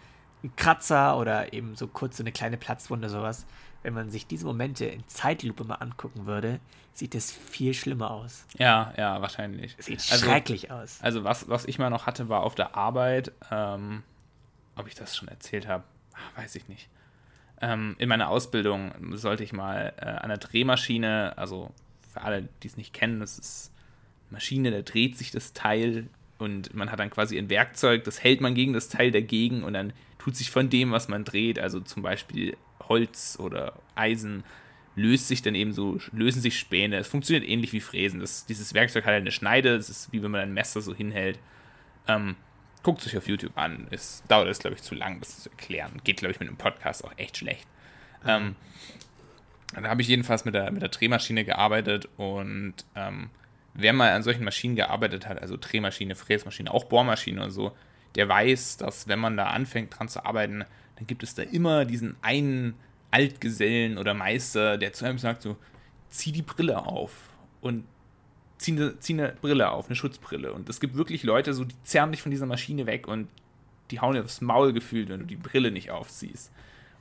ein 0.44 0.54
Kratzer 0.54 1.18
oder 1.18 1.52
eben 1.52 1.74
so 1.74 1.88
kurz 1.88 2.18
so 2.18 2.22
eine 2.22 2.32
kleine 2.32 2.56
Platzwunde, 2.56 3.08
sowas. 3.08 3.46
Wenn 3.82 3.94
man 3.94 4.10
sich 4.10 4.26
diese 4.26 4.44
Momente 4.44 4.86
in 4.86 5.06
Zeitlupe 5.06 5.64
mal 5.64 5.76
angucken 5.76 6.26
würde, 6.26 6.60
sieht 6.94 7.14
es 7.14 7.30
viel 7.30 7.74
schlimmer 7.74 8.10
aus. 8.10 8.44
Ja, 8.58 8.92
ja, 8.96 9.20
wahrscheinlich. 9.20 9.76
Sieht 9.78 10.00
also, 10.10 10.26
schrecklich 10.26 10.70
aus. 10.70 10.98
Also 11.00 11.24
was, 11.24 11.48
was 11.48 11.64
ich 11.64 11.78
mal 11.78 11.90
noch 11.90 12.06
hatte, 12.06 12.28
war 12.28 12.42
auf 12.42 12.54
der 12.54 12.76
Arbeit, 12.76 13.32
ähm, 13.50 14.02
ob 14.74 14.88
ich 14.88 14.94
das 14.94 15.16
schon 15.16 15.28
erzählt 15.28 15.68
habe, 15.68 15.84
weiß 16.36 16.56
ich 16.56 16.68
nicht 16.68 16.88
ähm, 17.60 17.96
in 17.98 18.08
meiner 18.08 18.28
Ausbildung 18.28 18.92
sollte 19.12 19.42
ich 19.42 19.52
mal 19.52 19.92
äh, 19.96 20.04
an 20.04 20.28
der 20.28 20.38
Drehmaschine, 20.38 21.36
also 21.36 21.72
für 22.12 22.22
alle, 22.22 22.48
die 22.62 22.68
es 22.68 22.76
nicht 22.76 22.92
kennen, 22.92 23.20
das 23.20 23.38
ist 23.38 23.72
eine 24.28 24.36
Maschine, 24.36 24.70
da 24.70 24.82
dreht 24.82 25.16
sich 25.16 25.30
das 25.30 25.52
Teil 25.52 26.08
und 26.38 26.74
man 26.74 26.90
hat 26.90 27.00
dann 27.00 27.10
quasi 27.10 27.36
ein 27.36 27.50
Werkzeug, 27.50 28.04
das 28.04 28.22
hält 28.22 28.40
man 28.40 28.54
gegen 28.54 28.72
das 28.72 28.88
Teil 28.88 29.10
dagegen 29.10 29.64
und 29.64 29.72
dann 29.72 29.92
tut 30.18 30.36
sich 30.36 30.50
von 30.50 30.70
dem, 30.70 30.92
was 30.92 31.08
man 31.08 31.24
dreht, 31.24 31.58
also 31.58 31.80
zum 31.80 32.02
Beispiel 32.02 32.56
Holz 32.88 33.38
oder 33.40 33.74
Eisen, 33.94 34.44
löst 34.94 35.28
sich 35.28 35.42
dann 35.42 35.54
eben 35.54 35.72
so, 35.72 35.98
lösen 36.12 36.42
sich 36.42 36.58
Späne. 36.58 36.96
Es 36.96 37.08
funktioniert 37.08 37.48
ähnlich 37.48 37.72
wie 37.72 37.80
Fräsen. 37.80 38.20
Das, 38.20 38.46
dieses 38.46 38.74
Werkzeug 38.74 39.04
hat 39.04 39.12
halt 39.12 39.22
eine 39.22 39.32
Schneide, 39.32 39.76
das 39.76 39.88
ist 39.88 40.12
wie 40.12 40.22
wenn 40.22 40.30
man 40.30 40.40
ein 40.40 40.54
Messer 40.54 40.80
so 40.80 40.94
hinhält. 40.94 41.38
Ähm, 42.06 42.36
Guckt 42.82 43.00
sich 43.00 43.16
auf 43.16 43.28
YouTube 43.28 43.56
an. 43.56 43.86
Es 43.90 44.22
dauert 44.28 44.48
es, 44.48 44.58
glaube 44.60 44.76
ich, 44.76 44.82
zu 44.82 44.94
lang, 44.94 45.20
das 45.20 45.42
zu 45.42 45.50
erklären. 45.50 46.00
Geht, 46.04 46.18
glaube 46.18 46.32
ich, 46.32 46.40
mit 46.40 46.48
einem 46.48 46.58
Podcast 46.58 47.04
auch 47.04 47.12
echt 47.16 47.38
schlecht. 47.38 47.66
Mhm. 48.22 48.28
Ähm, 48.28 48.56
da 49.74 49.88
habe 49.88 50.00
ich 50.00 50.08
jedenfalls 50.08 50.44
mit 50.44 50.54
der, 50.54 50.70
mit 50.70 50.82
der 50.82 50.88
Drehmaschine 50.88 51.44
gearbeitet 51.44 52.08
und 52.16 52.74
ähm, 52.94 53.30
wer 53.74 53.92
mal 53.92 54.12
an 54.12 54.22
solchen 54.22 54.44
Maschinen 54.44 54.76
gearbeitet 54.76 55.28
hat, 55.28 55.40
also 55.40 55.56
Drehmaschine, 55.60 56.14
Fräsmaschine, 56.14 56.72
auch 56.72 56.84
Bohrmaschine 56.84 57.42
und 57.44 57.50
so, 57.50 57.76
der 58.14 58.28
weiß, 58.28 58.78
dass 58.78 59.08
wenn 59.08 59.18
man 59.18 59.36
da 59.36 59.48
anfängt 59.48 59.98
dran 59.98 60.08
zu 60.08 60.24
arbeiten, 60.24 60.64
dann 60.98 61.06
gibt 61.06 61.22
es 61.22 61.34
da 61.34 61.42
immer 61.42 61.84
diesen 61.84 62.16
einen 62.22 62.74
Altgesellen 63.12 63.98
oder 63.98 64.14
Meister, 64.14 64.76
der 64.76 64.92
zu 64.92 65.04
einem 65.04 65.18
sagt 65.18 65.42
so, 65.42 65.56
zieh 66.08 66.32
die 66.32 66.42
Brille 66.42 66.84
auf 66.84 67.12
und 67.60 67.84
zieh 68.58 68.72
eine, 68.72 68.98
zieh 68.98 69.12
eine 69.12 69.36
Brille 69.40 69.70
auf, 69.70 69.86
eine 69.86 69.94
Schutzbrille. 69.94 70.52
Und 70.52 70.68
es 70.68 70.80
gibt 70.80 70.96
wirklich 70.96 71.22
Leute, 71.22 71.54
so, 71.54 71.64
die 71.64 71.80
zerren 71.84 72.10
dich 72.10 72.20
von 72.20 72.32
dieser 72.32 72.46
Maschine 72.46 72.86
weg 72.86 73.06
und 73.06 73.28
die 73.92 74.00
hauen 74.00 74.14
dir 74.14 74.24
aufs 74.24 74.40
Maul 74.40 74.72
gefühlt, 74.72 75.08
wenn 75.08 75.20
du 75.20 75.26
die 75.26 75.36
Brille 75.36 75.70
nicht 75.70 75.92
aufziehst. 75.92 76.52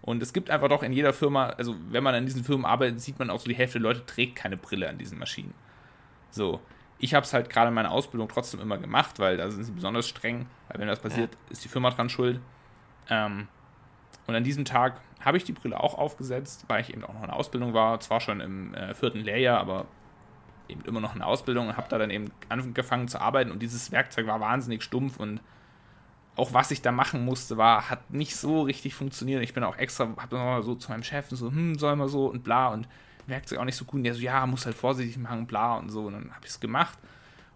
Und 0.04 0.22
es 0.22 0.32
gibt 0.32 0.52
einfach 0.52 0.70
doch 0.70 0.84
in 0.84 0.94
jeder 0.94 1.12
Firma, 1.12 1.48
also 1.48 1.76
wenn 1.90 2.04
man 2.04 2.14
an 2.14 2.26
diesen 2.26 2.44
Firmen 2.44 2.66
arbeitet, 2.66 3.02
sieht 3.02 3.18
man 3.18 3.32
auch 3.32 3.40
so, 3.40 3.50
die 3.50 3.56
Hälfte 3.56 3.80
der 3.80 3.90
Leute 3.90 4.06
trägt 4.06 4.36
keine 4.36 4.58
Brille 4.58 4.88
an 4.88 5.00
diesen 5.00 5.18
Maschinen. 5.18 5.54
So. 6.30 6.62
Ich 7.00 7.14
habe 7.14 7.26
es 7.26 7.34
halt 7.34 7.50
gerade 7.50 7.68
in 7.68 7.74
meiner 7.74 7.92
Ausbildung 7.92 8.28
trotzdem 8.30 8.60
immer 8.60 8.78
gemacht, 8.78 9.20
weil 9.20 9.38
da 9.38 9.52
sind 9.52 9.64
sie 9.64 9.72
besonders 9.72 10.08
streng, 10.08 10.48
weil 10.68 10.80
wenn 10.80 10.88
das 10.88 11.00
passiert, 11.00 11.34
ja. 11.34 11.52
ist 11.52 11.64
die 11.64 11.68
Firma 11.68 11.90
dran 11.90 12.10
schuld. 12.10 12.40
Ähm, 13.10 13.48
und 14.28 14.36
an 14.36 14.44
diesem 14.44 14.66
Tag 14.66 15.02
habe 15.22 15.38
ich 15.38 15.44
die 15.44 15.54
Brille 15.54 15.80
auch 15.80 15.98
aufgesetzt, 15.98 16.66
weil 16.68 16.82
ich 16.82 16.94
eben 16.94 17.04
auch 17.04 17.14
noch 17.14 17.22
in 17.22 17.28
der 17.28 17.36
Ausbildung 17.36 17.74
war, 17.74 18.00
zwar 18.00 18.20
schon 18.20 18.40
im 18.42 18.74
äh, 18.74 18.94
vierten 18.94 19.20
Lehrjahr, 19.20 19.60
aber 19.60 19.86
eben 20.68 20.82
immer 20.82 21.00
noch 21.00 21.16
eine 21.16 21.26
Ausbildung 21.26 21.70
und 21.70 21.78
habe 21.78 21.88
da 21.90 21.98
dann 21.98 22.10
eben 22.10 22.32
angefangen 22.50 23.08
zu 23.08 23.22
arbeiten 23.22 23.52
und 23.52 23.60
dieses 23.62 23.92
Werkzeug 23.92 24.28
war 24.28 24.40
wahnsinnig 24.40 24.84
stumpf 24.84 25.18
und 25.18 25.42
auch 26.36 26.54
was 26.54 26.72
ich 26.72 26.82
da 26.82 26.92
machen 26.92 27.26
musste, 27.26 27.58
war, 27.58 27.90
hat 27.90 28.12
nicht 28.12 28.36
so 28.36 28.62
richtig 28.62 28.94
funktioniert. 28.94 29.42
Ich 29.42 29.56
bin 29.56 29.64
auch 29.64 29.76
extra, 29.76 30.06
habe 30.18 30.36
dann 30.36 30.62
so 30.62 30.76
zu 30.76 30.92
meinem 30.92 31.04
Chef 31.04 31.26
so, 31.30 31.50
hm, 31.50 31.80
soll 31.80 31.96
mal 31.96 32.08
so 32.08 32.28
und 32.28 32.44
bla 32.44 32.68
und 32.68 32.88
Werkzeug 33.26 33.60
auch 33.60 33.66
nicht 33.66 33.76
so 33.76 33.86
gut. 33.86 33.96
Und 33.96 34.04
der 34.04 34.14
so, 34.14 34.22
ja, 34.22 34.46
muss 34.46 34.66
halt 34.66 34.76
vorsichtig 34.76 35.18
machen, 35.18 35.48
bla 35.48 35.78
und 35.78 35.90
so. 35.90 36.06
Und 36.06 36.14
dann 36.14 36.36
habe 36.36 36.46
ich 36.46 36.52
es 36.52 36.60
gemacht 36.60 36.98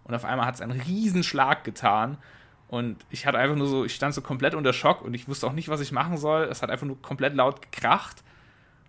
und 0.02 0.14
auf 0.14 0.24
einmal 0.24 0.46
hat 0.46 0.56
es 0.56 0.60
einen 0.60 0.80
riesen 0.80 1.22
Schlag 1.22 1.62
getan 1.62 2.18
und 2.72 2.96
ich 3.10 3.26
hatte 3.26 3.36
einfach 3.36 3.54
nur 3.54 3.66
so, 3.66 3.84
ich 3.84 3.94
stand 3.94 4.14
so 4.14 4.22
komplett 4.22 4.54
unter 4.54 4.72
Schock 4.72 5.02
und 5.02 5.12
ich 5.12 5.28
wusste 5.28 5.46
auch 5.46 5.52
nicht, 5.52 5.68
was 5.68 5.82
ich 5.82 5.92
machen 5.92 6.16
soll. 6.16 6.44
Es 6.44 6.62
hat 6.62 6.70
einfach 6.70 6.86
nur 6.86 7.02
komplett 7.02 7.34
laut 7.34 7.60
gekracht 7.60 8.24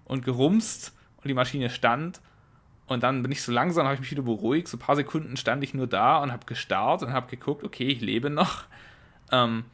und 0.06 0.24
gerumst 0.24 0.94
und 1.18 1.28
die 1.28 1.34
Maschine 1.34 1.70
stand 1.70 2.22
und 2.88 3.04
dann 3.04 3.22
bin 3.22 3.34
ich 3.34 3.42
so 3.42 3.52
langsam, 3.52 3.84
habe 3.84 3.96
ich 3.96 4.00
mich 4.00 4.12
wieder 4.12 4.22
beruhigt. 4.22 4.70
So 4.70 4.78
ein 4.78 4.80
paar 4.80 4.96
Sekunden 4.96 5.36
stand 5.36 5.66
ich 5.66 5.74
nur 5.74 5.86
da 5.86 6.20
und 6.20 6.32
habe 6.32 6.46
gestarrt 6.46 7.04
und 7.04 7.12
habe 7.12 7.30
geguckt, 7.30 7.62
okay, 7.66 7.84
ich 7.88 8.00
lebe 8.00 8.30
noch. 8.30 8.64
Ähm, 9.34 9.66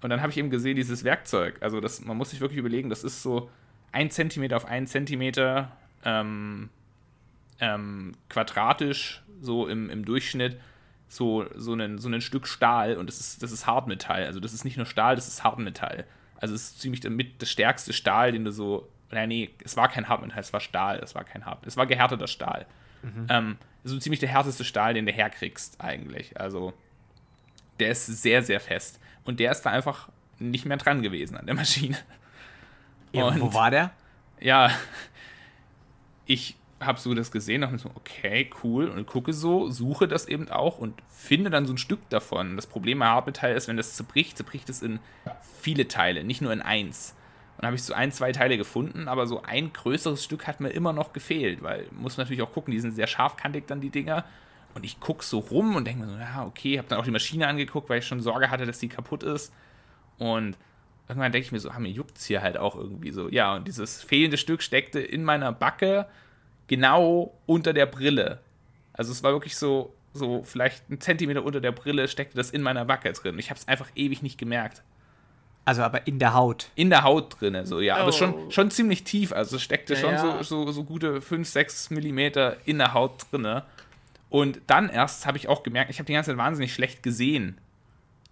und 0.00 0.08
dann 0.08 0.22
habe 0.22 0.30
ich 0.32 0.38
eben 0.38 0.48
gesehen, 0.48 0.76
dieses 0.76 1.04
Werkzeug. 1.04 1.58
Also 1.60 1.80
das, 1.80 2.02
man 2.02 2.16
muss 2.16 2.30
sich 2.30 2.40
wirklich 2.40 2.58
überlegen, 2.58 2.88
das 2.88 3.04
ist 3.04 3.22
so 3.22 3.50
ein 3.92 4.10
Zentimeter 4.10 4.56
auf 4.56 4.64
einen 4.64 4.86
Zentimeter 4.86 5.70
ähm, 6.02 6.70
ähm, 7.60 8.14
quadratisch, 8.30 9.22
so 9.42 9.68
im, 9.68 9.90
im 9.90 10.06
Durchschnitt, 10.06 10.58
so, 11.10 11.44
so, 11.56 11.72
einen, 11.72 11.98
so 11.98 12.08
ein 12.08 12.20
Stück 12.20 12.46
Stahl 12.46 12.96
und 12.96 13.08
das 13.08 13.18
ist, 13.18 13.42
das 13.42 13.50
ist 13.50 13.66
Hartmetall. 13.66 14.24
Also 14.24 14.38
das 14.38 14.54
ist 14.54 14.64
nicht 14.64 14.76
nur 14.76 14.86
Stahl, 14.86 15.16
das 15.16 15.26
ist 15.26 15.42
Hartmetall. 15.42 16.04
Also 16.36 16.54
es 16.54 16.62
ist 16.62 16.80
ziemlich 16.80 17.00
damit 17.00 17.42
das 17.42 17.50
stärkste 17.50 17.92
Stahl, 17.92 18.32
den 18.32 18.44
du 18.44 18.52
so. 18.52 18.88
Nein, 19.10 19.28
nee, 19.28 19.50
es 19.64 19.76
war 19.76 19.88
kein 19.88 20.08
Hartmetall, 20.08 20.38
es 20.38 20.52
war 20.52 20.60
Stahl, 20.60 21.00
es 21.00 21.16
war 21.16 21.24
kein 21.24 21.44
Hart. 21.44 21.66
Es 21.66 21.76
war 21.76 21.86
gehärteter 21.86 22.28
Stahl. 22.28 22.64
Mhm. 23.02 23.26
Ähm, 23.28 23.58
so 23.82 23.98
ziemlich 23.98 24.20
der 24.20 24.28
härteste 24.28 24.64
Stahl, 24.64 24.94
den 24.94 25.04
du 25.04 25.10
herkriegst, 25.10 25.80
eigentlich. 25.80 26.38
Also, 26.38 26.72
der 27.80 27.90
ist 27.90 28.06
sehr, 28.06 28.44
sehr 28.44 28.60
fest. 28.60 29.00
Und 29.24 29.40
der 29.40 29.50
ist 29.50 29.62
da 29.62 29.70
einfach 29.70 30.10
nicht 30.38 30.64
mehr 30.64 30.76
dran 30.76 31.02
gewesen 31.02 31.36
an 31.36 31.46
der 31.46 31.56
Maschine. 31.56 31.96
Ja, 33.12 33.24
und, 33.24 33.40
wo 33.40 33.52
war 33.52 33.72
der? 33.72 33.90
Ja, 34.40 34.70
ich 36.24 36.54
habe 36.80 36.98
so 36.98 37.12
das 37.14 37.30
gesehen, 37.30 37.60
dachte 37.60 37.74
mir 37.74 37.78
so, 37.78 37.90
okay, 37.94 38.50
cool, 38.64 38.88
und 38.88 39.06
gucke 39.06 39.32
so, 39.32 39.68
suche 39.68 40.08
das 40.08 40.26
eben 40.26 40.48
auch 40.48 40.78
und 40.78 40.94
finde 41.08 41.50
dann 41.50 41.66
so 41.66 41.74
ein 41.74 41.78
Stück 41.78 42.08
davon. 42.08 42.56
Das 42.56 42.66
Problem 42.66 43.00
bei 43.00 43.06
Hartmetall 43.06 43.54
ist, 43.54 43.68
wenn 43.68 43.76
das 43.76 43.94
zerbricht, 43.94 44.36
zerbricht 44.36 44.68
es 44.70 44.82
in 44.82 44.98
viele 45.60 45.88
Teile, 45.88 46.24
nicht 46.24 46.40
nur 46.40 46.52
in 46.52 46.62
eins. 46.62 47.14
Und 47.58 47.66
habe 47.66 47.76
ich 47.76 47.82
so 47.82 47.92
ein, 47.92 48.10
zwei 48.10 48.32
Teile 48.32 48.56
gefunden, 48.56 49.06
aber 49.06 49.26
so 49.26 49.42
ein 49.42 49.72
größeres 49.74 50.24
Stück 50.24 50.46
hat 50.46 50.60
mir 50.60 50.70
immer 50.70 50.94
noch 50.94 51.12
gefehlt, 51.12 51.62
weil 51.62 51.86
muss 51.92 52.16
natürlich 52.16 52.40
auch 52.40 52.52
gucken, 52.52 52.72
die 52.72 52.80
sind 52.80 52.92
sehr 52.92 53.06
scharfkantig 53.06 53.66
dann 53.66 53.82
die 53.82 53.90
Dinger. 53.90 54.24
Und 54.72 54.84
ich 54.84 55.00
gucke 55.00 55.24
so 55.24 55.40
rum 55.40 55.76
und 55.76 55.86
denke 55.86 56.06
mir 56.06 56.12
so, 56.12 56.18
ja, 56.18 56.46
okay, 56.46 56.78
habe 56.78 56.88
dann 56.88 56.98
auch 56.98 57.04
die 57.04 57.10
Maschine 57.10 57.48
angeguckt, 57.48 57.90
weil 57.90 57.98
ich 57.98 58.06
schon 58.06 58.20
Sorge 58.20 58.50
hatte, 58.50 58.64
dass 58.64 58.78
die 58.78 58.88
kaputt 58.88 59.22
ist. 59.22 59.52
Und 60.16 60.56
irgendwann 61.08 61.32
denke 61.32 61.44
ich 61.44 61.52
mir 61.52 61.58
so, 61.58 61.70
ah, 61.70 61.78
mir 61.78 61.90
juckt 61.90 62.16
es 62.16 62.24
hier 62.24 62.40
halt 62.40 62.56
auch 62.56 62.76
irgendwie 62.76 63.10
so. 63.10 63.28
Ja, 63.28 63.56
und 63.56 63.68
dieses 63.68 64.02
fehlende 64.02 64.38
Stück 64.38 64.62
steckte 64.62 65.00
in 65.00 65.24
meiner 65.24 65.52
Backe 65.52 66.06
genau 66.70 67.34
unter 67.46 67.72
der 67.72 67.86
Brille. 67.86 68.38
Also 68.92 69.10
es 69.10 69.24
war 69.24 69.32
wirklich 69.32 69.56
so, 69.56 69.92
so 70.14 70.44
vielleicht 70.44 70.88
ein 70.88 71.00
Zentimeter 71.00 71.44
unter 71.44 71.60
der 71.60 71.72
Brille 71.72 72.06
steckte 72.06 72.36
das 72.36 72.52
in 72.52 72.62
meiner 72.62 72.84
Backe 72.84 73.12
drin. 73.12 73.40
Ich 73.40 73.50
habe 73.50 73.58
es 73.58 73.66
einfach 73.66 73.88
ewig 73.96 74.22
nicht 74.22 74.38
gemerkt. 74.38 74.82
Also 75.64 75.82
aber 75.82 76.06
in 76.06 76.20
der 76.20 76.32
Haut. 76.32 76.70
In 76.76 76.88
der 76.88 77.02
Haut 77.02 77.40
drin, 77.40 77.66
so 77.66 77.80
ja. 77.80 77.96
Oh. 77.96 78.02
Aber 78.02 78.12
schon, 78.12 78.52
schon 78.52 78.70
ziemlich 78.70 79.02
tief. 79.02 79.32
Also 79.32 79.56
es 79.56 79.62
steckte 79.62 79.94
ja, 79.94 80.00
schon 80.00 80.12
ja. 80.12 80.42
So, 80.44 80.64
so, 80.64 80.70
so 80.70 80.84
gute 80.84 81.20
5, 81.20 81.48
6 81.48 81.90
Millimeter 81.90 82.56
in 82.64 82.78
der 82.78 82.94
Haut 82.94 83.26
drin. 83.32 83.62
Und 84.28 84.60
dann 84.68 84.88
erst 84.90 85.26
habe 85.26 85.38
ich 85.38 85.48
auch 85.48 85.64
gemerkt, 85.64 85.90
ich 85.90 85.98
habe 85.98 86.06
die 86.06 86.12
ganze 86.12 86.30
Zeit 86.30 86.38
wahnsinnig 86.38 86.72
schlecht 86.72 87.02
gesehen. 87.02 87.58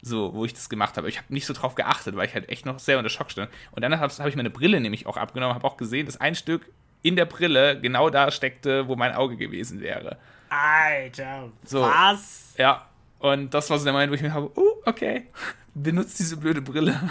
So, 0.00 0.32
wo 0.32 0.44
ich 0.44 0.54
das 0.54 0.68
gemacht 0.68 0.96
habe. 0.96 1.08
Ich 1.08 1.18
habe 1.18 1.34
nicht 1.34 1.44
so 1.44 1.54
drauf 1.54 1.74
geachtet, 1.74 2.14
weil 2.14 2.28
ich 2.28 2.34
halt 2.34 2.48
echt 2.48 2.66
noch 2.66 2.78
sehr 2.78 2.98
unter 2.98 3.10
Schock 3.10 3.32
stand. 3.32 3.50
Und 3.72 3.82
dann 3.82 3.98
habe 3.98 4.12
hab 4.12 4.26
ich 4.28 4.36
meine 4.36 4.50
Brille 4.50 4.80
nämlich 4.80 5.06
auch 5.06 5.16
abgenommen, 5.16 5.56
habe 5.56 5.66
auch 5.66 5.76
gesehen, 5.76 6.06
dass 6.06 6.20
ein 6.20 6.36
Stück 6.36 6.70
in 7.02 7.16
der 7.16 7.24
Brille 7.24 7.80
genau 7.80 8.10
da 8.10 8.30
steckte, 8.30 8.88
wo 8.88 8.96
mein 8.96 9.14
Auge 9.14 9.36
gewesen 9.36 9.80
wäre. 9.80 10.16
Alter, 10.48 11.50
so, 11.64 11.82
was? 11.82 12.54
Ja, 12.56 12.86
und 13.18 13.52
das 13.52 13.70
war 13.70 13.78
so 13.78 13.84
der 13.84 13.92
Moment, 13.92 14.10
wo 14.10 14.14
ich 14.14 14.22
mir 14.22 14.32
habe, 14.32 14.50
oh, 14.54 14.82
okay, 14.86 15.26
benutzt 15.74 16.18
diese 16.18 16.36
blöde 16.36 16.62
Brille. 16.62 16.98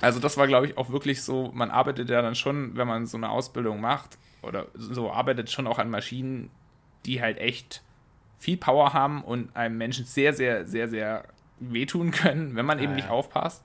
Also 0.00 0.20
das 0.20 0.36
war, 0.36 0.46
glaube 0.46 0.66
ich, 0.66 0.78
auch 0.78 0.90
wirklich 0.90 1.22
so, 1.22 1.50
man 1.52 1.72
arbeitet 1.72 2.08
ja 2.08 2.22
dann 2.22 2.36
schon, 2.36 2.76
wenn 2.76 2.86
man 2.86 3.06
so 3.06 3.16
eine 3.16 3.30
Ausbildung 3.30 3.80
macht, 3.80 4.16
oder 4.42 4.66
so 4.74 5.10
arbeitet 5.10 5.50
schon 5.50 5.66
auch 5.66 5.78
an 5.78 5.90
Maschinen, 5.90 6.50
die 7.04 7.20
halt 7.20 7.38
echt 7.38 7.82
viel 8.38 8.56
Power 8.56 8.92
haben 8.92 9.24
und 9.24 9.54
einem 9.56 9.76
Menschen 9.76 10.04
sehr, 10.04 10.32
sehr, 10.32 10.66
sehr, 10.66 10.88
sehr 10.88 11.24
wehtun 11.58 12.12
können, 12.12 12.54
wenn 12.54 12.66
man 12.66 12.78
eben 12.78 12.94
nicht 12.94 13.08
aufpasst. 13.08 13.64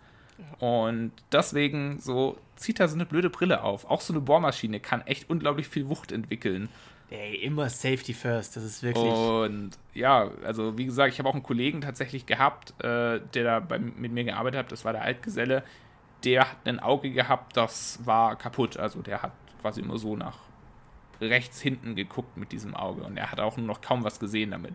Und 0.59 1.11
deswegen 1.31 1.99
so 1.99 2.37
zieht 2.55 2.79
er 2.79 2.87
so 2.87 2.95
eine 2.95 3.05
blöde 3.05 3.29
Brille 3.29 3.63
auf. 3.63 3.85
Auch 3.85 4.01
so 4.01 4.13
eine 4.13 4.21
Bohrmaschine 4.21 4.79
kann 4.79 5.01
echt 5.01 5.29
unglaublich 5.29 5.67
viel 5.67 5.89
Wucht 5.89 6.11
entwickeln. 6.11 6.69
Ey, 7.09 7.35
immer 7.35 7.69
Safety 7.69 8.13
First, 8.13 8.55
das 8.55 8.63
ist 8.63 8.81
wirklich. 8.81 9.13
Und 9.13 9.71
ja, 9.93 10.31
also 10.43 10.77
wie 10.77 10.85
gesagt, 10.85 11.13
ich 11.13 11.19
habe 11.19 11.29
auch 11.29 11.33
einen 11.33 11.43
Kollegen 11.43 11.81
tatsächlich 11.81 12.25
gehabt, 12.25 12.71
äh, 12.83 13.19
der 13.33 13.43
da 13.43 13.59
bei, 13.59 13.77
mit 13.77 14.11
mir 14.11 14.23
gearbeitet 14.23 14.59
hat, 14.59 14.71
das 14.71 14.83
war 14.83 14.93
der 14.93 15.03
Altgeselle. 15.03 15.63
Der 16.23 16.41
hat 16.49 16.57
ein 16.65 16.79
Auge 16.79 17.11
gehabt, 17.11 17.55
das 17.57 17.99
war 18.03 18.35
kaputt. 18.35 18.77
Also 18.77 19.01
der 19.01 19.21
hat 19.21 19.33
quasi 19.61 19.81
immer 19.81 19.97
so 19.97 20.15
nach 20.15 20.39
rechts 21.21 21.61
hinten 21.61 21.95
geguckt 21.95 22.37
mit 22.37 22.51
diesem 22.51 22.75
Auge 22.75 23.03
und 23.03 23.17
er 23.17 23.31
hat 23.31 23.39
auch 23.39 23.57
nur 23.57 23.67
noch 23.67 23.81
kaum 23.81 24.03
was 24.03 24.19
gesehen 24.19 24.51
damit. 24.51 24.73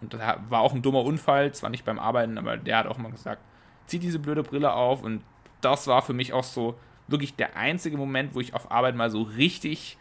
Und 0.00 0.14
das 0.14 0.20
war 0.48 0.60
auch 0.60 0.74
ein 0.74 0.82
dummer 0.82 1.02
Unfall, 1.02 1.52
zwar 1.52 1.70
nicht 1.70 1.84
beim 1.84 1.98
Arbeiten, 1.98 2.38
aber 2.38 2.56
der 2.56 2.78
hat 2.78 2.86
auch 2.86 2.98
mal 2.98 3.10
gesagt, 3.10 3.42
zieh 3.90 3.98
diese 3.98 4.18
blöde 4.18 4.42
Brille 4.42 4.72
auf 4.72 5.02
und 5.02 5.22
das 5.60 5.86
war 5.86 6.00
für 6.02 6.14
mich 6.14 6.32
auch 6.32 6.44
so 6.44 6.78
wirklich 7.08 7.34
der 7.34 7.56
einzige 7.56 7.96
Moment, 7.96 8.34
wo 8.34 8.40
ich 8.40 8.54
auf 8.54 8.70
Arbeit 8.70 8.94
mal 8.94 9.10
so 9.10 9.22
richtig 9.22 9.98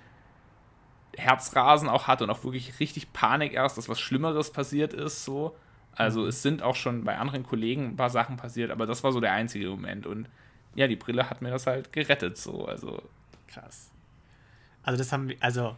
Herzrasen 1.17 1.89
auch 1.89 2.07
hatte 2.07 2.23
und 2.23 2.29
auch 2.29 2.43
wirklich 2.43 2.79
richtig 2.79 3.11
Panik 3.11 3.53
erst, 3.53 3.77
dass 3.77 3.89
was 3.89 3.99
Schlimmeres 3.99 4.51
passiert 4.51 4.93
ist, 4.93 5.25
so. 5.25 5.55
Also 5.93 6.25
es 6.27 6.41
sind 6.43 6.61
auch 6.61 6.75
schon 6.75 7.03
bei 7.03 7.17
anderen 7.17 7.43
Kollegen 7.43 7.87
ein 7.87 7.95
paar 7.97 8.11
Sachen 8.11 8.37
passiert, 8.37 8.71
aber 8.71 8.85
das 8.85 9.03
war 9.03 9.11
so 9.11 9.19
der 9.19 9.33
einzige 9.33 9.67
Moment 9.69 10.05
und 10.05 10.29
ja, 10.75 10.87
die 10.87 10.95
Brille 10.95 11.29
hat 11.29 11.41
mir 11.41 11.49
das 11.49 11.67
halt 11.67 11.91
gerettet, 11.91 12.37
so, 12.37 12.65
also. 12.65 13.01
Krass. 13.47 13.91
Also 14.83 14.97
das 14.97 15.11
haben 15.11 15.29
wir, 15.29 15.35
also 15.39 15.75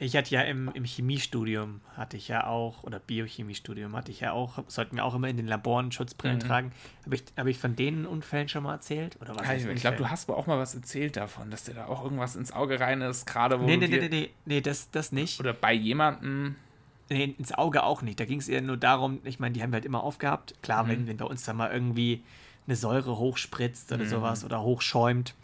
ich 0.00 0.16
hatte 0.16 0.34
ja 0.34 0.40
im, 0.42 0.70
im 0.72 0.84
Chemiestudium, 0.84 1.82
hatte 1.94 2.16
ich 2.16 2.28
ja 2.28 2.46
auch, 2.46 2.84
oder 2.84 2.98
Biochemiestudium 2.98 3.94
hatte 3.94 4.10
ich 4.10 4.20
ja 4.20 4.32
auch, 4.32 4.64
sollten 4.66 4.96
wir 4.96 5.04
auch 5.04 5.14
immer 5.14 5.28
in 5.28 5.36
den 5.36 5.46
Laboren 5.46 5.92
Schutzbrillen 5.92 6.38
mhm. 6.38 6.40
tragen. 6.40 6.72
Habe 7.04 7.16
ich, 7.16 7.24
hab 7.36 7.46
ich 7.46 7.58
von 7.58 7.76
den 7.76 8.06
Unfällen 8.06 8.48
schon 8.48 8.62
mal 8.62 8.72
erzählt? 8.72 9.18
Oder 9.20 9.36
was 9.36 9.50
ich 9.50 9.66
ich 9.66 9.80
glaube, 9.82 9.98
du 9.98 10.08
hast 10.08 10.30
auch 10.30 10.46
mal 10.46 10.58
was 10.58 10.74
erzählt 10.74 11.16
davon, 11.16 11.50
dass 11.50 11.64
dir 11.64 11.74
da 11.74 11.86
auch 11.86 12.02
irgendwas 12.02 12.34
ins 12.34 12.50
Auge 12.50 12.80
rein 12.80 13.02
ist, 13.02 13.26
gerade 13.26 13.60
wo. 13.60 13.66
Nee, 13.66 13.76
nee, 13.76 13.88
nee, 13.88 13.98
nee, 13.98 14.08
nee, 14.08 14.30
nee, 14.46 14.60
das, 14.62 14.90
das 14.90 15.12
nicht. 15.12 15.38
Oder 15.38 15.52
bei 15.52 15.74
jemandem. 15.74 16.56
Nee, 17.10 17.34
ins 17.36 17.52
Auge 17.52 17.82
auch 17.82 18.00
nicht. 18.00 18.20
Da 18.20 18.24
ging 18.24 18.38
es 18.38 18.48
eher 18.48 18.62
nur 18.62 18.76
darum, 18.78 19.18
ich 19.24 19.38
meine, 19.38 19.52
die 19.52 19.62
haben 19.62 19.72
wir 19.72 19.76
halt 19.76 19.84
immer 19.84 20.02
aufgehabt. 20.02 20.54
Klar, 20.62 20.84
mhm. 20.84 20.88
wenn, 20.88 21.06
wenn 21.08 21.16
bei 21.18 21.26
uns 21.26 21.44
da 21.44 21.52
mal 21.52 21.70
irgendwie 21.70 22.22
eine 22.66 22.76
Säure 22.76 23.18
hochspritzt 23.18 23.92
oder 23.92 24.04
mhm. 24.04 24.08
sowas 24.08 24.44
oder 24.44 24.62
hochschäumt, 24.62 25.34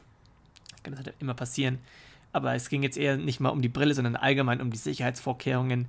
kann 0.83 0.95
das 0.95 1.05
halt 1.05 1.15
immer 1.19 1.35
passieren 1.35 1.79
aber 2.37 2.55
es 2.55 2.69
ging 2.69 2.83
jetzt 2.83 2.97
eher 2.99 3.17
nicht 3.17 3.41
mal 3.41 3.49
um 3.49 3.63
die 3.63 3.69
Brille, 3.69 3.95
sondern 3.95 4.15
allgemein 4.15 4.61
um 4.61 4.71
die 4.71 4.77
Sicherheitsvorkehrungen. 4.77 5.89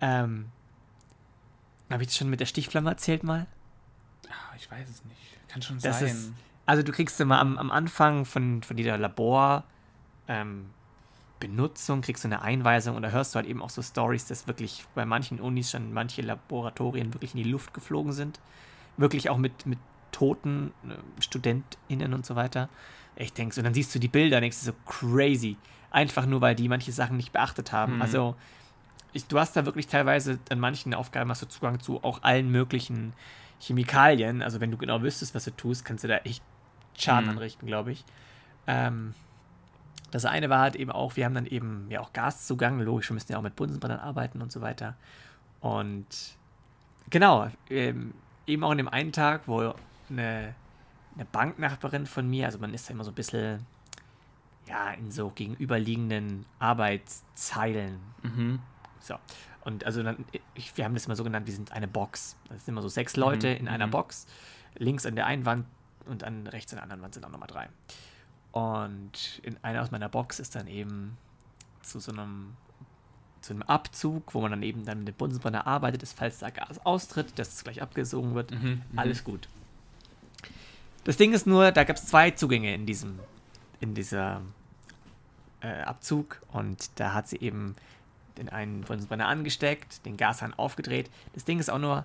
Ähm, 0.00 0.46
Habe 1.90 2.02
ich 2.02 2.08
das 2.08 2.16
schon 2.18 2.30
mit 2.30 2.40
der 2.40 2.46
Stichflamme 2.46 2.90
erzählt 2.90 3.24
mal? 3.24 3.46
Ah, 4.28 4.54
ich 4.56 4.70
weiß 4.70 4.88
es 4.88 5.04
nicht. 5.04 5.48
Kann 5.48 5.62
schon 5.62 5.78
das 5.80 6.00
sein. 6.00 6.08
Ist, 6.08 6.32
also 6.66 6.82
du 6.82 6.92
kriegst 6.92 7.20
immer 7.20 7.40
am, 7.40 7.56
am 7.58 7.70
Anfang 7.70 8.24
von, 8.24 8.62
von 8.62 8.76
dieser 8.76 8.98
Labor 8.98 9.64
ähm, 10.28 10.66
Benutzung, 11.40 12.00
kriegst 12.00 12.24
du 12.24 12.28
eine 12.28 12.42
Einweisung 12.42 12.96
und 12.96 13.02
da 13.02 13.10
hörst 13.10 13.34
du 13.34 13.36
halt 13.36 13.46
eben 13.46 13.62
auch 13.62 13.70
so 13.70 13.82
Stories, 13.82 14.26
dass 14.26 14.46
wirklich 14.46 14.84
bei 14.94 15.04
manchen 15.04 15.40
Unis 15.40 15.70
schon 15.70 15.92
manche 15.92 16.22
Laboratorien 16.22 17.14
wirklich 17.14 17.34
in 17.34 17.42
die 17.42 17.50
Luft 17.50 17.74
geflogen 17.74 18.12
sind. 18.12 18.40
Wirklich 18.96 19.30
auch 19.30 19.36
mit, 19.36 19.66
mit 19.66 19.78
toten 20.12 20.72
äh, 20.88 21.22
StudentInnen 21.22 22.14
und 22.14 22.24
so 22.24 22.36
weiter. 22.36 22.68
Ich 23.16 23.32
denke 23.32 23.54
so, 23.54 23.62
dann 23.62 23.74
siehst 23.74 23.94
du 23.94 23.98
die 23.98 24.08
Bilder, 24.08 24.40
denkst 24.40 24.60
du 24.60 24.66
so 24.66 24.72
crazy. 24.86 25.56
Einfach 25.96 26.26
nur, 26.26 26.42
weil 26.42 26.54
die 26.54 26.68
manche 26.68 26.92
Sachen 26.92 27.16
nicht 27.16 27.32
beachtet 27.32 27.72
haben. 27.72 27.96
Mhm. 27.96 28.02
Also, 28.02 28.36
ich, 29.14 29.26
du 29.26 29.38
hast 29.38 29.56
da 29.56 29.64
wirklich 29.64 29.86
teilweise 29.86 30.38
an 30.50 30.60
manchen 30.60 30.92
Aufgaben 30.92 31.30
hast 31.30 31.40
du 31.40 31.48
Zugang 31.48 31.80
zu 31.80 32.04
auch 32.04 32.22
allen 32.22 32.50
möglichen 32.50 33.14
Chemikalien. 33.60 34.42
Also, 34.42 34.60
wenn 34.60 34.70
du 34.70 34.76
genau 34.76 35.00
wüsstest, 35.00 35.34
was 35.34 35.44
du 35.44 35.52
tust, 35.52 35.86
kannst 35.86 36.04
du 36.04 36.08
da 36.08 36.18
echt 36.18 36.42
Schaden 36.98 37.24
mhm. 37.24 37.30
anrichten, 37.30 37.66
glaube 37.66 37.92
ich. 37.92 38.04
Ähm, 38.66 39.14
das 40.10 40.26
eine 40.26 40.50
war 40.50 40.60
halt 40.60 40.76
eben 40.76 40.92
auch, 40.92 41.16
wir 41.16 41.24
haben 41.24 41.34
dann 41.34 41.46
eben 41.46 41.86
ja 41.88 42.00
auch 42.00 42.12
Gaszugang, 42.12 42.78
logisch, 42.80 43.08
wir 43.08 43.14
müssen 43.14 43.32
ja 43.32 43.38
auch 43.38 43.42
mit 43.42 43.56
Bunsenbrennern 43.56 44.00
arbeiten 44.00 44.42
und 44.42 44.52
so 44.52 44.60
weiter. 44.60 44.96
Und 45.60 46.06
genau, 47.08 47.50
ähm, 47.70 48.12
eben 48.46 48.64
auch 48.64 48.70
an 48.70 48.76
dem 48.76 48.88
einen 48.88 49.12
Tag, 49.12 49.42
wo 49.46 49.74
eine, 50.10 50.54
eine 51.14 51.24
Banknachbarin 51.32 52.04
von 52.04 52.28
mir, 52.28 52.44
also 52.44 52.58
man 52.58 52.74
ist 52.74 52.88
ja 52.88 52.94
immer 52.94 53.04
so 53.04 53.12
ein 53.12 53.14
bisschen 53.14 53.64
ja, 54.68 54.90
in 54.92 55.10
so 55.10 55.30
gegenüberliegenden 55.30 56.46
Arbeitszeilen. 56.58 58.00
Mhm. 58.22 58.60
So. 59.00 59.14
Und 59.64 59.84
also 59.84 60.02
dann, 60.02 60.24
ich, 60.54 60.76
wir 60.76 60.84
haben 60.84 60.94
das 60.94 61.06
immer 61.06 61.16
so 61.16 61.24
genannt, 61.24 61.46
wir 61.46 61.54
sind 61.54 61.72
eine 61.72 61.88
Box. 61.88 62.36
Das 62.48 62.64
sind 62.64 62.74
immer 62.74 62.82
so 62.82 62.88
sechs 62.88 63.16
Leute 63.16 63.50
mhm. 63.50 63.56
in 63.56 63.68
einer 63.68 63.86
mhm. 63.86 63.92
Box. 63.92 64.26
Links 64.76 65.06
an 65.06 65.16
der 65.16 65.26
einen 65.26 65.44
Wand 65.44 65.66
und 66.06 66.24
an 66.24 66.46
rechts 66.46 66.72
an 66.72 66.76
der 66.76 66.84
anderen 66.84 67.02
Wand 67.02 67.14
sind 67.14 67.24
auch 67.24 67.30
nochmal 67.30 67.48
drei. 67.48 67.68
Und 68.52 69.40
in 69.42 69.56
einer 69.62 69.82
aus 69.82 69.90
meiner 69.90 70.08
Box 70.08 70.40
ist 70.40 70.54
dann 70.54 70.66
eben 70.66 71.16
zu 71.82 71.98
so 72.00 72.12
einem 72.12 72.56
zu 73.42 73.52
einem 73.52 73.62
Abzug, 73.62 74.34
wo 74.34 74.40
man 74.40 74.50
dann 74.50 74.62
eben 74.62 74.84
dann 74.84 74.98
mit 74.98 75.08
dem 75.08 75.14
Bunsenbrenner 75.14 75.66
arbeitet, 75.66 76.02
ist, 76.02 76.18
falls 76.18 76.40
da 76.40 76.50
Gas 76.50 76.84
austritt, 76.84 77.38
dass 77.38 77.54
es 77.54 77.64
gleich 77.64 77.80
abgesogen 77.80 78.34
wird. 78.34 78.50
Mhm, 78.50 78.82
mhm, 78.90 78.98
Alles 78.98 79.22
gut. 79.22 79.48
Das 81.04 81.16
Ding 81.16 81.32
ist 81.32 81.46
nur, 81.46 81.70
da 81.70 81.84
gab 81.84 81.96
es 81.96 82.06
zwei 82.06 82.32
Zugänge 82.32 82.74
in 82.74 82.86
diesem, 82.86 83.20
in 83.78 83.94
dieser 83.94 84.42
äh, 85.60 85.82
Abzug 85.82 86.42
und 86.52 86.98
da 87.00 87.14
hat 87.14 87.28
sie 87.28 87.38
eben 87.38 87.76
den 88.38 88.48
einen 88.48 88.82
Bunsenbrenner 88.82 89.26
angesteckt, 89.26 90.04
den 90.04 90.16
Gashahn 90.16 90.54
aufgedreht. 90.54 91.10
Das 91.34 91.44
Ding 91.44 91.58
ist 91.58 91.70
auch 91.70 91.78
nur, 91.78 92.04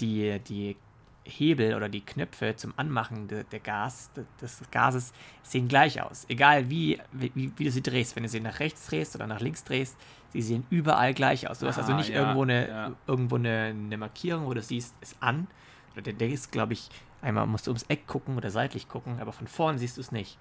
die, 0.00 0.40
die 0.40 0.76
Hebel 1.24 1.74
oder 1.74 1.88
die 1.88 2.02
Knöpfe 2.02 2.54
zum 2.56 2.74
Anmachen 2.76 3.28
de, 3.28 3.44
der 3.44 3.60
Gas, 3.60 4.10
de, 4.12 4.24
des 4.40 4.62
Gases 4.70 5.12
sehen 5.42 5.68
gleich 5.68 6.02
aus. 6.02 6.26
Egal 6.28 6.68
wie, 6.70 7.00
wie, 7.12 7.52
wie, 7.56 7.64
du 7.64 7.70
sie 7.70 7.82
drehst. 7.82 8.16
Wenn 8.16 8.24
du 8.24 8.28
sie 8.28 8.40
nach 8.40 8.60
rechts 8.60 8.86
drehst 8.86 9.14
oder 9.14 9.26
nach 9.26 9.40
links 9.40 9.64
drehst, 9.64 9.96
sie 10.32 10.42
sehen 10.42 10.66
überall 10.70 11.14
gleich 11.14 11.48
aus. 11.48 11.60
Du 11.60 11.66
hast 11.66 11.78
also 11.78 11.92
ah, 11.92 11.96
nicht 11.96 12.10
ja, 12.10 12.20
irgendwo, 12.20 12.42
eine, 12.42 12.68
ja. 12.68 12.92
irgendwo 13.06 13.36
eine, 13.36 13.74
eine, 13.74 13.96
Markierung, 13.96 14.46
wo 14.46 14.54
du 14.54 14.62
siehst, 14.62 14.94
ist 15.00 15.16
an. 15.20 15.46
Oder 15.92 16.02
der, 16.02 16.12
der 16.14 16.28
ist, 16.28 16.52
glaube 16.52 16.74
ich, 16.74 16.88
einmal 17.22 17.46
musst 17.46 17.66
du 17.66 17.70
ums 17.70 17.84
Eck 17.84 18.06
gucken 18.06 18.36
oder 18.36 18.50
seitlich 18.50 18.88
gucken, 18.88 19.18
aber 19.20 19.32
von 19.32 19.46
vorn 19.46 19.78
siehst 19.78 19.96
du 19.96 20.02
es 20.02 20.12
nicht. 20.12 20.36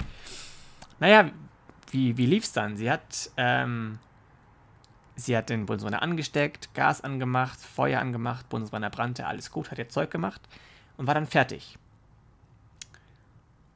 Naja, 1.00 1.30
wie, 1.94 2.18
wie 2.18 2.26
lief 2.26 2.44
es 2.44 2.52
dann? 2.52 2.76
Sie 2.76 2.90
hat, 2.90 3.30
ähm, 3.38 4.00
sie 5.16 5.38
hat 5.38 5.50
den 5.50 5.66
Bundesbrenner 5.66 6.02
angesteckt, 6.02 6.74
Gas 6.74 7.02
angemacht, 7.02 7.60
Feuer 7.60 8.02
angemacht, 8.02 8.50
Bundesbrenner 8.50 8.90
brannte, 8.90 9.28
alles 9.28 9.52
gut, 9.52 9.72
hat 9.72 9.78
ihr 9.78 9.90
Zeug 9.90 10.10
gemacht 10.10 10.42
und 10.98 11.08
war 11.08 11.14
dann 11.14 11.28
fertig. 11.28 11.78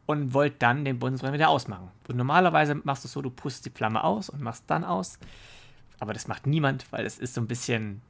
Und 0.08 0.34
wollte 0.34 0.56
dann 0.60 0.86
den 0.86 1.00
Bundesbrenner 1.00 1.34
wieder 1.34 1.50
ausmachen. 1.50 1.90
Und 2.08 2.16
normalerweise 2.16 2.76
machst 2.76 3.04
du 3.04 3.08
es 3.08 3.14
so, 3.14 3.22
du 3.22 3.30
pustest 3.30 3.66
die 3.66 3.78
Flamme 3.78 4.04
aus 4.04 4.30
und 4.30 4.42
machst 4.42 4.64
dann 4.68 4.84
aus. 4.84 5.20
Aber 6.00 6.14
das 6.14 6.28
macht 6.28 6.48
niemand, 6.48 6.92
weil 6.92 7.06
es 7.06 7.20
ist 7.20 7.34
so 7.34 7.42
ein 7.42 7.48
bisschen, 7.48 8.02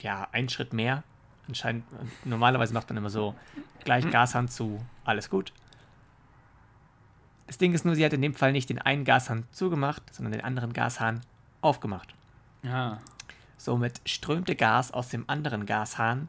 ja, 0.00 0.28
ein 0.32 0.48
Schritt 0.48 0.72
mehr. 0.72 1.02
Anscheinend, 1.48 1.84
normalerweise 2.24 2.72
macht 2.72 2.88
man 2.88 2.96
immer 2.96 3.10
so, 3.10 3.34
gleich 3.84 4.08
Gashand 4.10 4.52
zu, 4.52 4.84
alles 5.04 5.28
gut. 5.28 5.52
Das 7.46 7.58
Ding 7.58 7.74
ist 7.74 7.84
nur, 7.84 7.94
sie 7.94 8.04
hat 8.04 8.12
in 8.12 8.22
dem 8.22 8.34
Fall 8.34 8.52
nicht 8.52 8.68
den 8.68 8.78
einen 8.78 9.04
Gashahn 9.04 9.44
zugemacht, 9.52 10.02
sondern 10.12 10.32
den 10.32 10.42
anderen 10.42 10.72
Gashahn 10.72 11.20
aufgemacht. 11.60 12.14
Ja. 12.62 13.00
Somit 13.58 14.00
strömte 14.04 14.56
Gas 14.56 14.92
aus 14.92 15.08
dem 15.08 15.24
anderen 15.28 15.66
Gashahn 15.66 16.28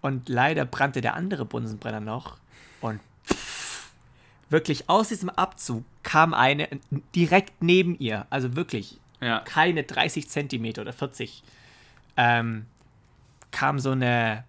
und 0.00 0.28
leider 0.28 0.64
brannte 0.64 1.00
der 1.00 1.14
andere 1.14 1.44
Bunsenbrenner 1.44 2.00
noch 2.00 2.38
und 2.80 3.00
wirklich 4.48 4.88
aus 4.88 5.08
diesem 5.08 5.28
Abzug 5.30 5.84
kam 6.02 6.34
eine 6.34 6.68
direkt 7.14 7.62
neben 7.62 7.98
ihr, 7.98 8.26
also 8.30 8.56
wirklich 8.56 8.98
ja. 9.20 9.40
keine 9.40 9.82
30 9.82 10.28
Zentimeter 10.28 10.82
oder 10.82 10.92
40, 10.92 11.42
ähm, 12.16 12.66
kam 13.50 13.78
so 13.78 13.90
eine 13.90 14.44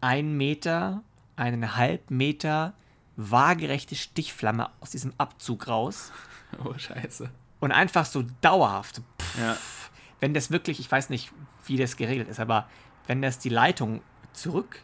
ein 0.00 0.36
Meter, 0.36 1.02
eineinhalb 1.36 2.10
Meter 2.10 2.74
waagerechte 3.16 3.94
Stichflamme 3.94 4.70
aus 4.80 4.90
diesem 4.90 5.12
Abzug 5.18 5.68
raus. 5.68 6.12
Oh, 6.64 6.72
scheiße. 6.78 7.28
Und 7.58 7.72
einfach 7.72 8.04
so 8.04 8.22
dauerhaft. 8.40 9.02
Pff, 9.20 9.38
ja. 9.40 9.56
Wenn 10.20 10.34
das 10.34 10.52
wirklich, 10.52 10.78
ich 10.78 10.88
weiß 10.88 11.10
nicht, 11.10 11.32
wie 11.66 11.76
das 11.76 11.96
geregelt 11.96 12.28
ist, 12.28 12.38
aber 12.38 12.68
wenn 13.08 13.22
das 13.22 13.40
die 13.40 13.48
Leitung 13.48 14.02
zurück. 14.32 14.80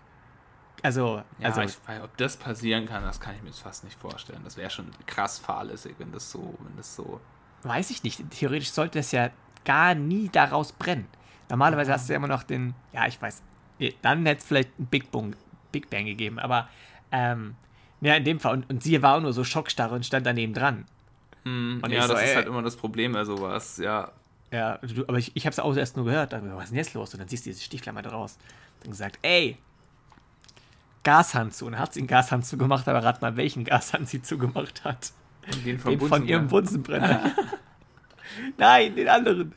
Also, 0.83 1.23
ja, 1.39 1.47
also 1.47 1.61
ich 1.61 1.77
weiß, 1.87 2.03
ob 2.03 2.17
das 2.17 2.37
passieren 2.37 2.87
kann, 2.87 3.05
das 3.05 3.21
kann 3.21 3.37
ich 3.37 3.43
mir 3.43 3.51
jetzt 3.51 3.61
fast 3.61 3.85
nicht 3.85 3.97
vorstellen. 3.97 4.41
Das 4.43 4.57
wäre 4.57 4.69
schon 4.69 4.91
krass 5.07 5.39
fahrlässig, 5.39 5.95
wenn 5.99 6.11
das 6.11 6.29
so, 6.29 6.59
wenn 6.61 6.77
das 6.77 6.97
so. 6.97 7.21
Weiß 7.63 7.91
ich 7.91 8.03
nicht. 8.03 8.29
Theoretisch 8.31 8.73
sollte 8.73 8.99
es 8.99 9.13
ja 9.13 9.31
gar 9.65 9.95
nie 9.95 10.29
daraus 10.29 10.73
brennen. 10.73 11.07
Normalerweise 11.51 11.93
hast 11.93 12.09
du 12.09 12.15
ja 12.15 12.17
immer 12.17 12.29
noch 12.29 12.43
den, 12.43 12.75
ja, 12.93 13.07
ich 13.07 13.21
weiß, 13.21 13.43
dann 14.03 14.25
hätte 14.27 14.41
es 14.41 14.47
vielleicht 14.47 14.71
einen 14.79 14.87
Big 14.87 15.11
Bang, 15.11 15.37
Big 15.73 15.91
Bang 15.91 16.05
gegeben, 16.05 16.39
aber 16.39 16.69
ähm, 17.13 17.57
ja, 18.01 18.15
in 18.15 18.25
dem 18.25 18.41
Fall. 18.41 18.55
Und, 18.55 18.71
und 18.71 18.83
sie 18.83 19.01
war 19.03 19.17
auch 19.17 19.21
nur 19.21 19.33
so 19.33 19.45
schockstarre 19.45 19.95
und 19.95 20.07
stand 20.07 20.27
daneben 20.27 20.55
dran. 20.55 20.87
Mm, 21.45 21.81
und 21.83 21.91
ja, 21.91 22.03
so, 22.03 22.15
das 22.15 22.23
ey, 22.23 22.29
ist 22.29 22.37
halt 22.37 22.47
immer 22.47 22.63
das 22.63 22.77
Problem 22.77 23.13
bei 23.13 23.25
sowas, 23.25 23.79
ja. 23.79 24.13
Ja, 24.51 24.79
du, 24.79 25.03
aber 25.07 25.19
ich, 25.19 25.33
ich 25.35 25.47
habe 25.47 25.53
es 25.53 25.61
auch 25.61 25.77
erst 25.77 25.97
nur 25.97 26.07
gehört. 26.07 26.33
Dachte, 26.33 26.51
was 26.55 26.65
ist 26.65 26.71
denn 26.71 26.79
jetzt 26.79 26.95
los? 26.95 27.15
Und 27.15 27.21
dann 27.21 27.29
siehst 27.29 27.47
du 27.47 27.51
diese 27.51 27.63
Stichflamme 27.63 28.03
draus. 28.03 28.37
Dann 28.81 28.91
gesagt, 28.91 29.19
ey, 29.23 29.57
Gashand 31.05 31.55
zu. 31.55 31.67
Und 31.67 31.73
dann 31.73 31.81
hat 31.81 31.95
sie 31.95 32.01
einen 32.01 32.09
Gashand 32.09 32.45
zugemacht, 32.45 32.89
aber 32.89 33.05
rat 33.05 33.23
mal, 33.23 33.37
welchen 33.37 33.65
Gashand 33.65 34.09
sie 34.09 34.23
zugemacht 34.23 34.85
hat. 34.85 35.13
Den 35.65 35.79
von, 35.79 35.99
den 35.99 36.09
von 36.09 36.27
ihrem 36.27 36.49
Bunsenbrenner. 36.49 37.33
Nein, 38.59 38.95
den 38.95 39.09
anderen. 39.09 39.55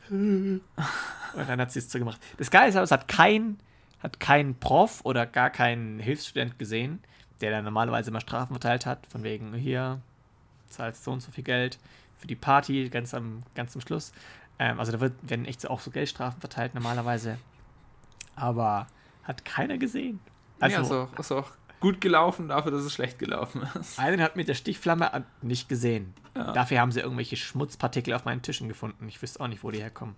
Und 1.34 1.48
dann 1.48 1.60
hat 1.60 1.72
sie 1.72 1.80
es 1.80 1.88
zugemacht. 1.88 2.20
Das 2.38 2.50
Geile 2.50 2.68
ist 2.68 2.76
aber, 2.76 2.84
es 2.84 2.90
hat 2.90 3.08
kein, 3.08 3.58
hat 4.00 4.20
kein 4.20 4.54
Prof 4.58 5.00
oder 5.04 5.26
gar 5.26 5.50
kein 5.50 5.98
Hilfsstudent 5.98 6.58
gesehen 6.58 7.00
der 7.40 7.50
dann 7.50 7.64
normalerweise 7.64 8.10
immer 8.10 8.20
Strafen 8.20 8.54
verteilt 8.54 8.86
hat, 8.86 9.06
von 9.08 9.22
wegen 9.22 9.54
hier 9.54 10.00
zahlst 10.68 11.04
so 11.04 11.12
und 11.12 11.20
so 11.20 11.30
viel 11.30 11.44
Geld 11.44 11.78
für 12.16 12.26
die 12.26 12.36
Party 12.36 12.88
ganz 12.88 13.14
am, 13.14 13.42
ganz 13.54 13.74
am 13.74 13.80
Schluss. 13.80 14.12
Ähm, 14.58 14.78
also 14.78 14.92
da 14.92 15.00
wird, 15.00 15.14
werden 15.22 15.46
echt 15.46 15.60
so, 15.60 15.68
auch 15.68 15.80
so 15.80 15.90
Geldstrafen 15.90 16.40
verteilt 16.40 16.74
normalerweise. 16.74 17.38
Aber 18.36 18.86
hat 19.24 19.44
keiner 19.44 19.78
gesehen. 19.78 20.20
Also, 20.60 20.76
ja, 20.76 20.82
ist 20.82 20.92
auch, 20.92 21.18
ist 21.18 21.32
auch 21.32 21.50
gut 21.80 22.00
gelaufen 22.00 22.48
dafür, 22.48 22.72
dass 22.72 22.82
es 22.82 22.92
schlecht 22.92 23.18
gelaufen 23.18 23.62
ist. 23.78 23.98
Einen 23.98 24.22
hat 24.22 24.36
mit 24.36 24.48
der 24.48 24.54
Stichflamme 24.54 25.24
nicht 25.42 25.68
gesehen. 25.68 26.14
Ja. 26.34 26.52
Dafür 26.52 26.80
haben 26.80 26.92
sie 26.92 27.00
irgendwelche 27.00 27.36
Schmutzpartikel 27.36 28.14
auf 28.14 28.24
meinen 28.24 28.42
Tischen 28.42 28.68
gefunden. 28.68 29.06
Ich 29.08 29.20
wüsste 29.20 29.40
auch 29.40 29.48
nicht, 29.48 29.62
wo 29.62 29.70
die 29.70 29.80
herkommen. 29.80 30.14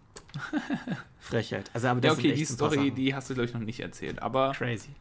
Frechheit. 1.19 1.71
Also, 1.75 1.89
aber 1.89 2.01
das 2.01 2.13
ja, 2.13 2.19
okay, 2.19 2.35
die 2.35 2.45
Story, 2.45 2.91
die 2.91 3.15
hast 3.15 3.31
du, 3.31 3.35
glaube 3.35 3.49
ich, 3.49 3.55
noch 3.55 3.61
nicht 3.61 3.81
erzählt. 3.81 4.23
Aber 4.23 4.53
Crazy 4.53 4.95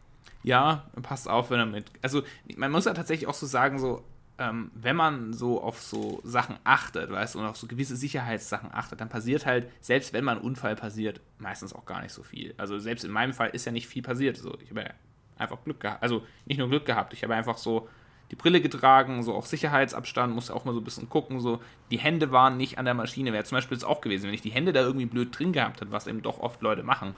ja, 0.43 0.85
passt 1.01 1.27
auf, 1.27 1.49
wenn 1.49 1.59
er 1.59 1.65
mit. 1.65 1.85
Also, 2.01 2.23
man 2.55 2.71
muss 2.71 2.85
ja 2.85 2.93
tatsächlich 2.93 3.27
auch 3.27 3.33
so 3.33 3.45
sagen, 3.45 3.79
so, 3.79 4.03
ähm, 4.37 4.71
wenn 4.75 4.95
man 4.95 5.33
so 5.33 5.61
auf 5.61 5.81
so 5.81 6.21
Sachen 6.23 6.57
achtet, 6.63 7.09
weißt 7.09 7.35
du, 7.35 7.39
und 7.39 7.45
auf 7.45 7.57
so 7.57 7.67
gewisse 7.67 7.95
Sicherheitssachen 7.95 8.69
achtet, 8.73 9.01
dann 9.01 9.09
passiert 9.09 9.45
halt, 9.45 9.71
selbst 9.81 10.13
wenn 10.13 10.23
mal 10.23 10.37
ein 10.37 10.41
Unfall 10.41 10.75
passiert, 10.75 11.21
meistens 11.39 11.73
auch 11.73 11.85
gar 11.85 12.01
nicht 12.01 12.11
so 12.11 12.21
viel. 12.21 12.53
Also, 12.57 12.77
selbst 12.79 13.03
in 13.05 13.11
meinem 13.11 13.33
Fall 13.33 13.49
ist 13.49 13.65
ja 13.65 13.71
nicht 13.71 13.87
viel 13.87 14.03
passiert. 14.03 14.37
So, 14.37 14.57
ich 14.61 14.69
habe 14.69 14.81
ja 14.81 14.89
einfach 15.37 15.63
Glück 15.63 15.79
gehabt. 15.79 16.03
Also, 16.03 16.23
nicht 16.45 16.57
nur 16.57 16.69
Glück 16.69 16.85
gehabt, 16.85 17.13
ich 17.13 17.23
habe 17.23 17.33
einfach 17.33 17.57
so 17.57 17.89
die 18.31 18.35
Brille 18.35 18.61
getragen, 18.61 19.23
so 19.23 19.35
auch 19.35 19.45
Sicherheitsabstand, 19.45 20.33
musste 20.33 20.53
auch 20.53 20.65
mal 20.65 20.73
so 20.73 20.79
ein 20.79 20.83
bisschen 20.83 21.09
gucken, 21.09 21.39
so 21.39 21.61
die 21.91 21.99
Hände 21.99 22.31
waren 22.31 22.57
nicht 22.57 22.77
an 22.79 22.85
der 22.85 22.93
Maschine. 22.93 23.33
Wäre 23.33 23.43
zum 23.43 23.57
Beispiel 23.57 23.77
jetzt 23.77 23.85
auch 23.85 24.01
gewesen, 24.01 24.25
wenn 24.25 24.33
ich 24.33 24.41
die 24.41 24.51
Hände 24.51 24.73
da 24.73 24.81
irgendwie 24.81 25.05
blöd 25.05 25.37
drin 25.37 25.53
gehabt 25.53 25.81
hätte, 25.81 25.91
was 25.91 26.07
eben 26.07 26.21
doch 26.21 26.39
oft 26.39 26.61
Leute 26.61 26.83
machen. 26.83 27.15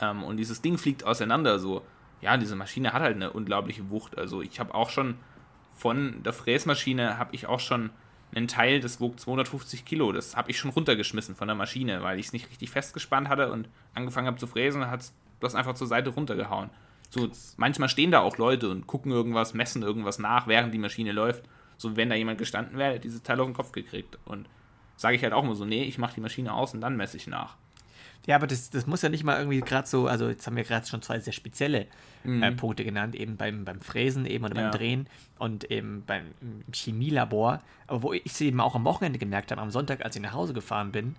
Ähm, 0.00 0.22
und 0.22 0.36
dieses 0.36 0.60
Ding 0.60 0.76
fliegt 0.76 1.04
auseinander, 1.04 1.58
so 1.58 1.82
ja, 2.22 2.36
diese 2.36 2.56
Maschine 2.56 2.92
hat 2.92 3.02
halt 3.02 3.16
eine 3.16 3.32
unglaubliche 3.32 3.90
Wucht. 3.90 4.16
Also 4.16 4.40
ich 4.40 4.58
habe 4.60 4.74
auch 4.74 4.90
schon 4.90 5.16
von 5.74 6.22
der 6.22 6.32
Fräsmaschine 6.32 7.18
habe 7.18 7.34
ich 7.34 7.46
auch 7.46 7.60
schon 7.60 7.90
einen 8.34 8.48
Teil, 8.48 8.80
das 8.80 9.00
wog 9.00 9.18
250 9.18 9.84
Kilo. 9.84 10.12
Das 10.12 10.36
habe 10.36 10.50
ich 10.50 10.58
schon 10.58 10.70
runtergeschmissen 10.70 11.34
von 11.34 11.48
der 11.48 11.56
Maschine, 11.56 12.02
weil 12.02 12.18
ich 12.18 12.26
es 12.26 12.32
nicht 12.32 12.48
richtig 12.48 12.70
festgespannt 12.70 13.28
hatte 13.28 13.52
und 13.52 13.68
angefangen 13.94 14.28
habe 14.28 14.38
zu 14.38 14.46
fräsen, 14.46 14.88
hat 14.88 15.12
das 15.40 15.54
einfach 15.54 15.74
zur 15.74 15.88
Seite 15.88 16.10
runtergehauen. 16.10 16.70
So, 17.10 17.28
manchmal 17.56 17.90
stehen 17.90 18.10
da 18.10 18.20
auch 18.20 18.38
Leute 18.38 18.70
und 18.70 18.86
gucken 18.86 19.12
irgendwas, 19.12 19.52
messen 19.52 19.82
irgendwas 19.82 20.18
nach, 20.18 20.46
während 20.46 20.72
die 20.72 20.78
Maschine 20.78 21.12
läuft. 21.12 21.44
So, 21.76 21.96
wenn 21.96 22.08
da 22.08 22.14
jemand 22.14 22.38
gestanden 22.38 22.78
wäre, 22.78 22.92
hätte 22.92 23.00
dieses 23.00 23.22
Teil 23.22 23.40
auf 23.40 23.46
den 23.46 23.54
Kopf 23.54 23.72
gekriegt. 23.72 24.18
Und 24.24 24.48
sage 24.96 25.16
ich 25.16 25.22
halt 25.22 25.34
auch 25.34 25.44
immer 25.44 25.54
so, 25.54 25.64
nee, 25.64 25.82
ich 25.84 25.98
mache 25.98 26.14
die 26.14 26.20
Maschine 26.20 26.54
aus 26.54 26.72
und 26.72 26.80
dann 26.80 26.96
messe 26.96 27.16
ich 27.16 27.26
nach. 27.26 27.56
Ja, 28.26 28.36
aber 28.36 28.46
das, 28.46 28.70
das 28.70 28.86
muss 28.86 29.02
ja 29.02 29.08
nicht 29.08 29.24
mal 29.24 29.38
irgendwie 29.38 29.60
gerade 29.60 29.88
so, 29.88 30.06
also 30.06 30.28
jetzt 30.28 30.46
haben 30.46 30.56
wir 30.56 30.62
gerade 30.62 30.86
schon 30.86 31.02
zwei 31.02 31.18
sehr 31.18 31.32
spezielle 31.32 31.86
mhm. 32.22 32.42
äh, 32.42 32.52
Punkte 32.52 32.84
genannt, 32.84 33.16
eben 33.16 33.36
beim, 33.36 33.64
beim 33.64 33.80
Fräsen 33.80 34.26
eben 34.26 34.44
oder 34.44 34.54
beim 34.54 34.64
ja. 34.64 34.70
Drehen 34.70 35.08
und 35.38 35.70
eben 35.70 36.04
beim 36.06 36.26
Chemielabor. 36.72 37.60
Aber 37.88 38.02
wo 38.02 38.12
ich 38.12 38.26
es 38.26 38.40
eben 38.40 38.60
auch 38.60 38.76
am 38.76 38.84
Wochenende 38.84 39.18
gemerkt 39.18 39.50
habe, 39.50 39.60
am 39.60 39.70
Sonntag, 39.70 40.04
als 40.04 40.14
ich 40.14 40.22
nach 40.22 40.32
Hause 40.32 40.52
gefahren 40.52 40.92
bin, 40.92 41.16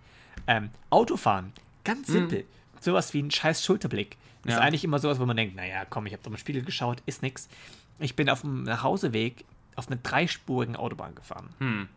ähm, 0.47 0.69
Autofahren, 0.89 1.51
ganz 1.83 2.07
mhm. 2.07 2.13
simpel. 2.13 2.39
Mhm. 2.39 2.45
Sowas 2.79 3.13
wie 3.13 3.21
ein 3.21 3.31
scheiß 3.31 3.63
Schulterblick. 3.65 4.17
Das 4.43 4.53
ja. 4.53 4.59
ist 4.59 4.65
eigentlich 4.65 4.83
immer 4.83 4.99
sowas, 4.99 5.19
wo 5.19 5.25
man 5.25 5.37
denkt, 5.37 5.55
naja, 5.55 5.85
komm, 5.89 6.05
ich 6.05 6.13
habe 6.13 6.23
doch 6.23 6.31
im 6.31 6.37
Spiegel 6.37 6.63
geschaut, 6.63 7.01
ist 7.05 7.21
nix. 7.21 7.49
Ich 7.99 8.15
bin 8.15 8.29
auf 8.29 8.41
dem 8.41 8.63
Nachhauseweg 8.63 9.45
auf 9.75 9.87
einer 9.87 9.97
dreispurigen 10.01 10.75
Autobahn 10.75 11.15
gefahren. 11.15 11.49
Mhm. 11.59 11.87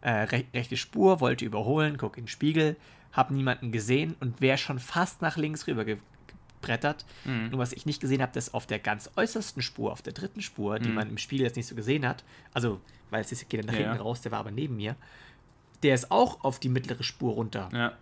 Äh, 0.00 0.10
re 0.10 0.44
rechte 0.54 0.76
Spur, 0.76 1.20
wollte 1.20 1.44
überholen, 1.44 1.96
guck 1.98 2.16
in 2.16 2.24
den 2.24 2.28
Spiegel, 2.28 2.76
habe 3.18 3.34
niemanden 3.34 3.72
gesehen 3.72 4.14
und 4.20 4.40
wäre 4.40 4.56
schon 4.56 4.78
fast 4.78 5.22
nach 5.22 5.36
links 5.36 5.66
rüber 5.66 5.84
gebrettert. 5.84 7.04
Mhm. 7.24 7.48
Nur 7.50 7.58
was 7.58 7.72
ich 7.72 7.84
nicht 7.84 8.00
gesehen 8.00 8.22
habe, 8.22 8.30
dass 8.32 8.54
auf 8.54 8.64
der 8.64 8.78
ganz 8.78 9.10
äußersten 9.16 9.60
Spur, 9.60 9.90
auf 9.90 10.02
der 10.02 10.12
dritten 10.12 10.40
Spur, 10.40 10.78
die 10.78 10.88
mhm. 10.88 10.94
man 10.94 11.10
im 11.10 11.18
Spiel 11.18 11.42
jetzt 11.42 11.56
nicht 11.56 11.66
so 11.66 11.74
gesehen 11.74 12.06
hat, 12.06 12.22
also, 12.54 12.80
weil 13.10 13.20
es 13.20 13.32
ist, 13.32 13.48
geht 13.48 13.58
dann 13.58 13.66
nach 13.66 13.74
ja. 13.74 13.88
hinten 13.88 14.00
raus, 14.00 14.20
der 14.20 14.30
war 14.30 14.38
aber 14.38 14.52
neben 14.52 14.76
mir, 14.76 14.94
der 15.82 15.96
ist 15.96 16.12
auch 16.12 16.44
auf 16.44 16.60
die 16.60 16.68
mittlere 16.68 17.02
Spur 17.02 17.34
runter. 17.34 17.68
Ja. 17.72 17.92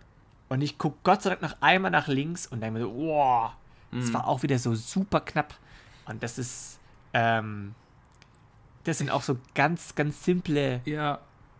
Und 0.49 0.61
ich 0.61 0.77
gucke 0.77 0.97
Gott 1.01 1.23
sei 1.23 1.31
Dank 1.31 1.41
noch 1.41 1.55
einmal 1.61 1.89
nach 1.89 2.07
links 2.07 2.45
und 2.45 2.61
denke 2.61 2.79
mir 2.79 2.85
so, 2.85 2.95
wow, 2.95 3.53
mhm. 3.89 4.01
das 4.01 4.13
war 4.13 4.27
auch 4.27 4.43
wieder 4.43 4.59
so 4.59 4.75
super 4.75 5.21
knapp. 5.21 5.55
Und 6.05 6.21
das 6.21 6.37
ist, 6.37 6.79
ähm, 7.13 7.73
das 8.83 8.99
sind 8.99 9.09
auch 9.09 9.23
so 9.23 9.39
ganz, 9.55 9.95
ganz 9.95 10.23
simple 10.23 10.81
ja. 10.85 11.19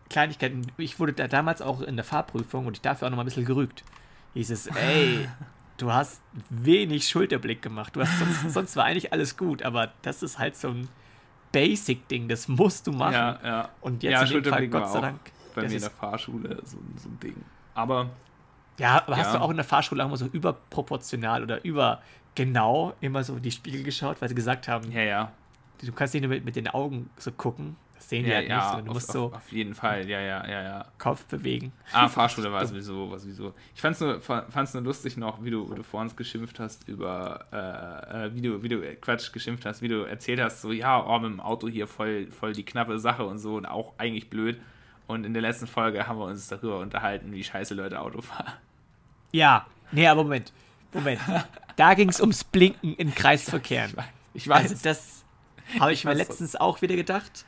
Kleinigkeiten. 0.10 0.68
Ich 0.78 1.00
wurde 1.00 1.14
da 1.14 1.28
damals 1.28 1.62
auch 1.62 1.82
in 1.82 1.96
der 1.96 2.06
Fahrprüfung 2.06 2.66
und 2.68 2.76
ich 2.78 2.82
dafür 2.82 3.08
auch 3.08 3.12
noch 3.12 3.18
mal 3.18 3.24
ein 3.24 3.26
bisschen 3.26 3.46
gerügt. 3.46 3.84
Hieß 4.34 4.50
es, 4.52 4.68
ey, 4.68 5.28
du 5.78 5.92
hast 5.92 6.22
wenig 6.50 7.08
Schulterblick 7.08 7.62
gemacht. 7.62 7.96
Du 7.96 8.02
hast 8.02 8.18
sonst, 8.20 8.50
sonst 8.54 8.76
war 8.76 8.86
eigentlich 8.86 9.12
alles 9.14 9.38
gut, 9.38 9.64
aber 9.64 9.92
das 10.02 10.24
ist 10.24 10.40
halt 10.40 10.56
so 10.56 10.70
ein 10.70 10.88
Basic-Ding, 11.52 12.28
das 12.28 12.48
musst 12.48 12.88
du 12.88 12.92
machen. 12.92 13.14
Ja, 13.14 13.40
ja. 13.44 13.70
Und 13.82 14.04
jetzt 14.04 14.12
ja, 14.32 14.38
in 14.38 14.44
dem 14.44 14.52
Fall, 14.54 14.68
Gott 14.68 14.90
sei 14.92 15.02
Dank. 15.02 15.20
Bei 15.56 15.64
mir 15.64 15.72
in 15.74 15.82
der 15.82 15.90
Fahrschule 15.90 16.58
so, 16.64 16.78
so 16.98 17.10
ein 17.10 17.20
Ding. 17.20 17.36
Aber 17.74 18.10
Ja, 18.78 19.02
aber 19.08 19.18
hast 19.18 19.28
Ja. 19.34 19.38
du 19.38 19.42
auch 19.44 19.50
in 19.50 19.56
der 19.56 19.66
Fahrschule 19.66 20.04
auch 20.04 20.08
immer 20.08 20.18
so 20.18 20.28
überproportional 20.28 21.42
oder 21.42 21.64
über 21.66 22.02
genau 22.36 22.94
immer 23.02 23.24
so 23.24 23.36
in 23.38 23.42
die 23.42 23.52
Spiegel 23.52 23.82
geschaut, 23.82 24.22
weil 24.22 24.30
sie 24.30 24.36
gesagt 24.36 24.68
haben, 24.68 24.92
Ja, 24.92 25.02
ja. 25.02 25.32
du 25.84 25.92
kannst 25.94 26.14
nicht 26.14 26.22
nur 26.22 26.30
mit, 26.30 26.46
mit 26.46 26.56
den 26.56 26.68
Augen 26.68 27.10
so 27.18 27.32
gucken. 27.32 27.76
Das 27.98 28.10
sehen 28.10 28.24
die 28.24 28.30
Ja, 28.30 28.36
halt 28.38 28.48
nicht, 28.48 28.56
ja, 28.56 28.68
sondern 28.70 28.86
du 28.86 28.92
auf, 28.92 28.96
musst 28.96 29.12
so 29.12 29.26
auf 29.34 29.52
jeden 29.52 29.74
Fall, 29.74 30.08
ja, 30.08 30.22
ja, 30.22 30.48
ja, 30.48 30.64
ja. 30.64 30.86
Kopf 31.00 31.26
bewegen. 31.26 31.74
Ah, 31.92 32.08
Fahrschule 32.08 32.52
war 32.52 32.66
sowieso, 32.68 33.10
war 33.10 33.20
sowieso. 33.20 33.54
Ich 33.76 33.82
fand's 33.82 34.00
nur, 34.00 34.22
fand's 34.22 34.74
nur 34.74 34.84
lustig 34.84 35.18
noch, 35.18 35.44
wie 35.44 35.50
du, 35.50 35.70
wie 35.72 35.76
du 35.76 35.84
vor 35.84 36.02
uns 36.02 36.16
geschimpft 36.16 36.60
hast 36.60 36.88
über, 36.88 37.46
äh, 37.52 38.28
äh, 38.28 38.36
wie 38.36 38.42
du, 38.42 38.62
wie 38.62 38.70
du, 38.70 38.82
äh, 38.82 38.96
Quatsch, 38.96 39.34
geschimpft 39.34 39.66
hast, 39.66 39.82
wie 39.82 39.88
du 39.88 40.04
erzählt 40.04 40.40
hast, 40.40 40.62
so, 40.62 40.72
ja, 40.72 41.04
oh, 41.04 41.20
mit 41.20 41.32
dem 41.32 41.40
Auto 41.40 41.68
hier 41.68 41.88
voll, 41.88 42.28
voll 42.32 42.54
die 42.54 42.64
knappe 42.64 43.00
Sache 43.00 43.26
und 43.26 43.40
so 43.40 43.56
und 43.56 43.66
auch 43.66 43.94
eigentlich 43.98 44.30
blöd. 44.30 44.60
Und 45.08 45.26
in 45.26 45.34
der 45.34 45.42
letzten 45.42 45.68
Folge 45.68 46.08
haben 46.08 46.20
wir 46.20 46.26
uns 46.26 46.48
darüber 46.48 46.80
unterhalten, 46.80 47.32
wie 47.32 47.44
scheiße 47.44 47.74
Leute 47.74 48.00
Auto 48.00 48.22
fahren. 48.22 48.54
Ja, 49.32 49.66
nee, 49.92 50.06
aber 50.08 50.24
Moment, 50.24 50.54
Moment. 50.94 51.20
Da 51.78 51.94
ging 51.94 52.10
es 52.10 52.20
ums 52.22 52.44
Blinken 52.44 52.94
in 52.96 53.16
Kreisverkehren. 53.16 53.94
Ich 54.34 54.48
weiß. 54.48 54.72
Also 54.72 54.84
das 54.84 55.24
habe 55.80 55.94
ich, 55.94 56.00
Ich 56.00 56.06
mir 56.06 56.14
letztens 56.14 56.56
auch 56.56 56.82
wieder 56.82 56.96
gedacht. 56.96 57.46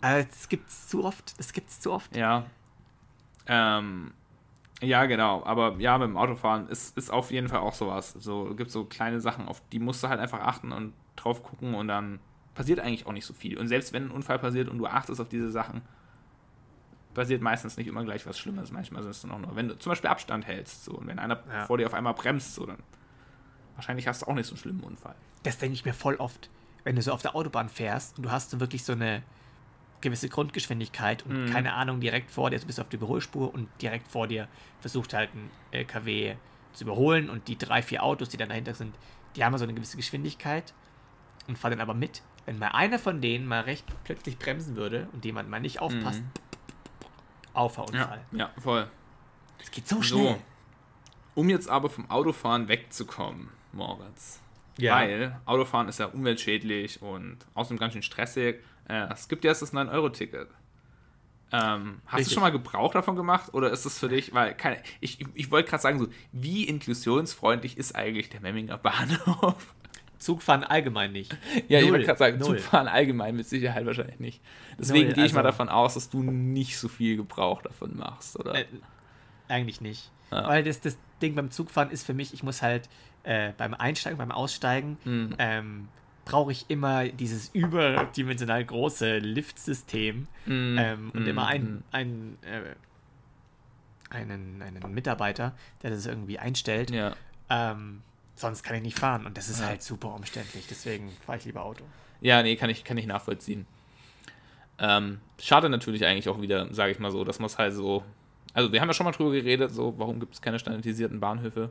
Aber 0.00 0.22
das 0.24 0.48
gibt's 0.48 0.88
zu 0.88 1.04
oft. 1.04 1.38
Das 1.38 1.52
gibt's 1.52 1.80
zu 1.80 1.92
oft. 1.92 2.14
Ja. 2.16 2.46
Ähm, 3.46 4.12
ja, 4.80 5.06
genau. 5.06 5.44
Aber 5.44 5.76
ja, 5.78 5.98
mit 5.98 6.08
dem 6.08 6.16
Autofahren 6.16 6.68
ist, 6.68 6.96
ist 6.96 7.10
auf 7.10 7.30
jeden 7.30 7.48
Fall 7.48 7.60
auch 7.60 7.74
sowas. 7.74 8.12
So 8.18 8.54
gibt 8.54 8.70
so 8.70 8.84
kleine 8.84 9.20
Sachen, 9.20 9.48
auf 9.48 9.62
die 9.72 9.78
musst 9.78 10.02
du 10.02 10.08
halt 10.08 10.20
einfach 10.20 10.40
achten 10.40 10.72
und 10.72 10.92
drauf 11.16 11.42
gucken 11.42 11.74
und 11.74 11.88
dann 11.88 12.20
passiert 12.54 12.80
eigentlich 12.80 13.06
auch 13.06 13.12
nicht 13.12 13.26
so 13.26 13.34
viel. 13.34 13.58
Und 13.58 13.68
selbst 13.68 13.92
wenn 13.92 14.06
ein 14.06 14.10
Unfall 14.10 14.38
passiert 14.38 14.68
und 14.68 14.78
du 14.78 14.86
achtest 14.86 15.20
auf 15.20 15.28
diese 15.28 15.50
Sachen, 15.50 15.82
passiert 17.14 17.42
meistens 17.42 17.76
nicht 17.76 17.86
immer 17.86 18.04
gleich 18.04 18.26
was 18.26 18.38
Schlimmes. 18.38 18.72
Manchmal 18.72 19.02
ist 19.02 19.08
es 19.08 19.22
dann 19.22 19.30
auch 19.30 19.38
nur, 19.38 19.54
wenn 19.56 19.68
du 19.68 19.78
zum 19.78 19.90
Beispiel 19.90 20.10
Abstand 20.10 20.46
hältst, 20.46 20.84
so 20.84 20.92
und 20.92 21.06
wenn 21.06 21.18
einer 21.18 21.40
Ja. 21.48 21.66
vor 21.66 21.78
dir 21.78 21.86
auf 21.86 21.94
einmal 21.94 22.14
bremst, 22.14 22.54
so 22.54 22.66
dann 22.66 22.78
wahrscheinlich 23.76 24.08
hast 24.08 24.22
du 24.22 24.26
auch 24.26 24.34
nicht 24.34 24.46
so 24.46 24.52
einen 24.52 24.58
schlimmen 24.58 24.80
Unfall. 24.80 25.14
Das 25.44 25.58
denke 25.58 25.74
ich 25.74 25.84
mir 25.84 25.94
voll 25.94 26.16
oft. 26.16 26.50
Wenn 26.84 26.96
du 26.96 27.02
so 27.02 27.12
auf 27.12 27.22
der 27.22 27.34
Autobahn 27.34 27.68
fährst 27.68 28.16
und 28.18 28.24
du 28.24 28.30
hast 28.30 28.50
so 28.50 28.60
wirklich 28.60 28.84
so 28.84 28.92
eine 28.92 29.22
gewisse 30.00 30.28
Grundgeschwindigkeit 30.28 31.24
und 31.24 31.44
Mhm. 31.46 31.50
keine 31.50 31.72
Ahnung, 31.72 32.00
direkt 32.00 32.30
vor 32.30 32.50
dir, 32.50 32.56
also 32.56 32.66
bist 32.66 32.78
du 32.78 32.82
auf 32.82 32.88
der 32.90 32.98
Überholspur 32.98 33.52
und 33.54 33.68
direkt 33.80 34.06
vor 34.08 34.26
dir 34.28 34.48
versucht 34.80 35.14
halt 35.14 35.34
ein 35.34 35.50
LKW 35.70 36.36
zu 36.74 36.84
überholen 36.84 37.30
und 37.30 37.48
die 37.48 37.56
drei, 37.56 37.80
vier 37.82 38.02
Autos, 38.02 38.28
die 38.28 38.36
dann 38.36 38.50
dahinter 38.50 38.74
sind, 38.74 38.94
die 39.34 39.44
haben 39.44 39.56
so 39.56 39.64
eine 39.64 39.72
gewisse 39.72 39.96
Geschwindigkeit 39.96 40.74
und 41.48 41.56
fahren 41.56 41.70
dann 41.72 41.80
aber 41.80 41.94
mit. 41.94 42.22
Wenn 42.44 42.58
mal 42.58 42.68
einer 42.68 42.98
von 42.98 43.22
denen 43.22 43.46
mal 43.46 43.62
recht 43.62 43.86
plötzlich 44.04 44.38
bremsen 44.38 44.76
würde 44.76 45.08
und 45.12 45.24
jemand 45.24 45.48
mal 45.48 45.60
nicht 45.60 45.80
aufpasst, 45.80 46.20
Mhm. 46.20 46.30
Auffahrunfall. 47.54 48.20
ja, 48.32 48.50
voll. 48.58 48.88
Es 49.58 49.70
geht 49.70 49.88
so 49.88 50.02
So, 50.02 50.18
schnell. 50.18 50.40
um 51.34 51.48
jetzt 51.48 51.68
aber 51.68 51.88
vom 51.88 52.10
Autofahren 52.10 52.68
wegzukommen, 52.68 53.48
Moritz. 53.72 54.40
Weil 54.80 55.40
Autofahren 55.44 55.88
ist 55.88 55.98
ja 56.00 56.06
umweltschädlich 56.06 57.00
und 57.02 57.38
außerdem 57.54 57.78
ganz 57.78 57.92
schön 57.92 58.02
stressig. 58.02 58.60
Äh, 58.88 59.06
es 59.12 59.28
gibt 59.28 59.44
ja 59.44 59.50
jetzt 59.50 59.62
das 59.62 59.72
9-Euro-Ticket. 59.72 60.48
Ähm, 61.52 62.00
hast 62.06 62.18
Richtig. 62.18 62.28
du 62.28 62.34
schon 62.34 62.42
mal 62.42 62.50
Gebrauch 62.50 62.92
davon 62.92 63.14
gemacht 63.14 63.54
oder 63.54 63.70
ist 63.70 63.86
das 63.86 63.98
für 63.98 64.08
dich, 64.08 64.34
weil 64.34 64.54
keine, 64.54 64.82
ich, 65.00 65.20
ich, 65.20 65.26
ich 65.34 65.50
wollte 65.52 65.70
gerade 65.70 65.82
sagen, 65.82 65.98
so, 66.00 66.08
wie 66.32 66.64
inklusionsfreundlich 66.64 67.78
ist 67.78 67.94
eigentlich 67.94 68.28
der 68.28 68.40
Memminger 68.40 68.78
Bahnhof? 68.78 69.74
Zugfahren 70.18 70.64
allgemein 70.64 71.12
nicht. 71.12 71.36
Ja, 71.68 71.78
ich 71.78 71.84
Null. 71.84 71.92
wollte 71.92 72.06
gerade 72.06 72.18
sagen, 72.18 72.38
Null. 72.38 72.56
Zugfahren 72.56 72.88
allgemein 72.88 73.36
mit 73.36 73.46
Sicherheit 73.46 73.84
wahrscheinlich 73.86 74.18
nicht. 74.18 74.42
Deswegen 74.78 75.06
Null, 75.08 75.14
gehe 75.14 75.26
ich 75.26 75.32
mal 75.32 75.40
also- 75.40 75.50
davon 75.50 75.68
aus, 75.68 75.94
dass 75.94 76.10
du 76.10 76.22
nicht 76.22 76.78
so 76.78 76.88
viel 76.88 77.16
Gebrauch 77.16 77.62
davon 77.62 77.96
machst, 77.96 78.38
oder? 78.38 78.54
Äh, 78.54 78.66
eigentlich 79.48 79.80
nicht. 79.80 80.10
Ja. 80.32 80.48
Weil 80.48 80.64
das, 80.64 80.80
das 80.80 80.96
Ding 81.22 81.34
beim 81.34 81.50
Zugfahren 81.50 81.90
ist 81.90 82.04
für 82.04 82.14
mich, 82.14 82.32
ich 82.34 82.42
muss 82.42 82.62
halt 82.62 82.88
äh, 83.24 83.52
beim 83.56 83.74
Einsteigen, 83.74 84.18
beim 84.18 84.30
Aussteigen, 84.32 84.96
Hm. 85.04 85.34
ähm, 85.38 85.88
brauche 86.24 86.52
ich 86.52 86.64
immer 86.68 87.06
dieses 87.08 87.48
überdimensional 87.54 88.64
große 88.64 89.18
Liftsystem 89.18 90.26
Mm, 90.46 90.78
ähm, 90.78 91.10
und 91.14 91.24
mm, 91.24 91.28
immer 91.28 91.44
mm. 91.44 91.48
ein, 91.48 91.84
ein, 91.90 92.38
äh, 92.42 94.14
einen, 94.14 94.62
einen 94.62 94.94
Mitarbeiter, 94.94 95.54
der 95.82 95.90
das 95.90 96.06
irgendwie 96.06 96.38
einstellt. 96.38 96.90
Ja. 96.90 97.14
Ähm, 97.50 98.02
sonst 98.36 98.62
kann 98.62 98.76
ich 98.76 98.82
nicht 98.82 98.98
fahren 98.98 99.26
und 99.26 99.36
das 99.36 99.48
ist 99.48 99.60
Ja. 99.60 99.66
halt 99.68 99.82
super 99.82 100.14
umständlich. 100.14 100.66
Deswegen 100.68 101.10
fahre 101.26 101.38
ich 101.38 101.44
lieber 101.44 101.62
Auto. 101.62 101.84
Ja, 102.20 102.42
nee, 102.42 102.56
kann 102.56 102.70
ich, 102.70 102.84
kann 102.84 102.96
ich 102.96 103.06
nachvollziehen. 103.06 103.66
Ähm, 104.78 105.20
schade 105.38 105.68
natürlich 105.68 106.04
eigentlich 106.06 106.28
auch 106.28 106.40
wieder, 106.40 106.72
sage 106.72 106.92
ich 106.92 106.98
mal 106.98 107.10
so, 107.10 107.24
dass 107.24 107.38
man 107.38 107.46
es 107.46 107.58
halt 107.58 107.74
so. 107.74 108.02
Also, 108.54 108.72
wir 108.72 108.80
haben 108.80 108.88
ja 108.88 108.94
schon 108.94 109.04
mal 109.04 109.12
drüber 109.12 109.32
geredet, 109.32 109.70
so, 109.72 109.94
warum 109.98 110.20
gibt 110.20 110.34
es 110.34 110.40
keine 110.42 110.58
standardisierten 110.58 111.20
Bahnhöfe? 111.20 111.70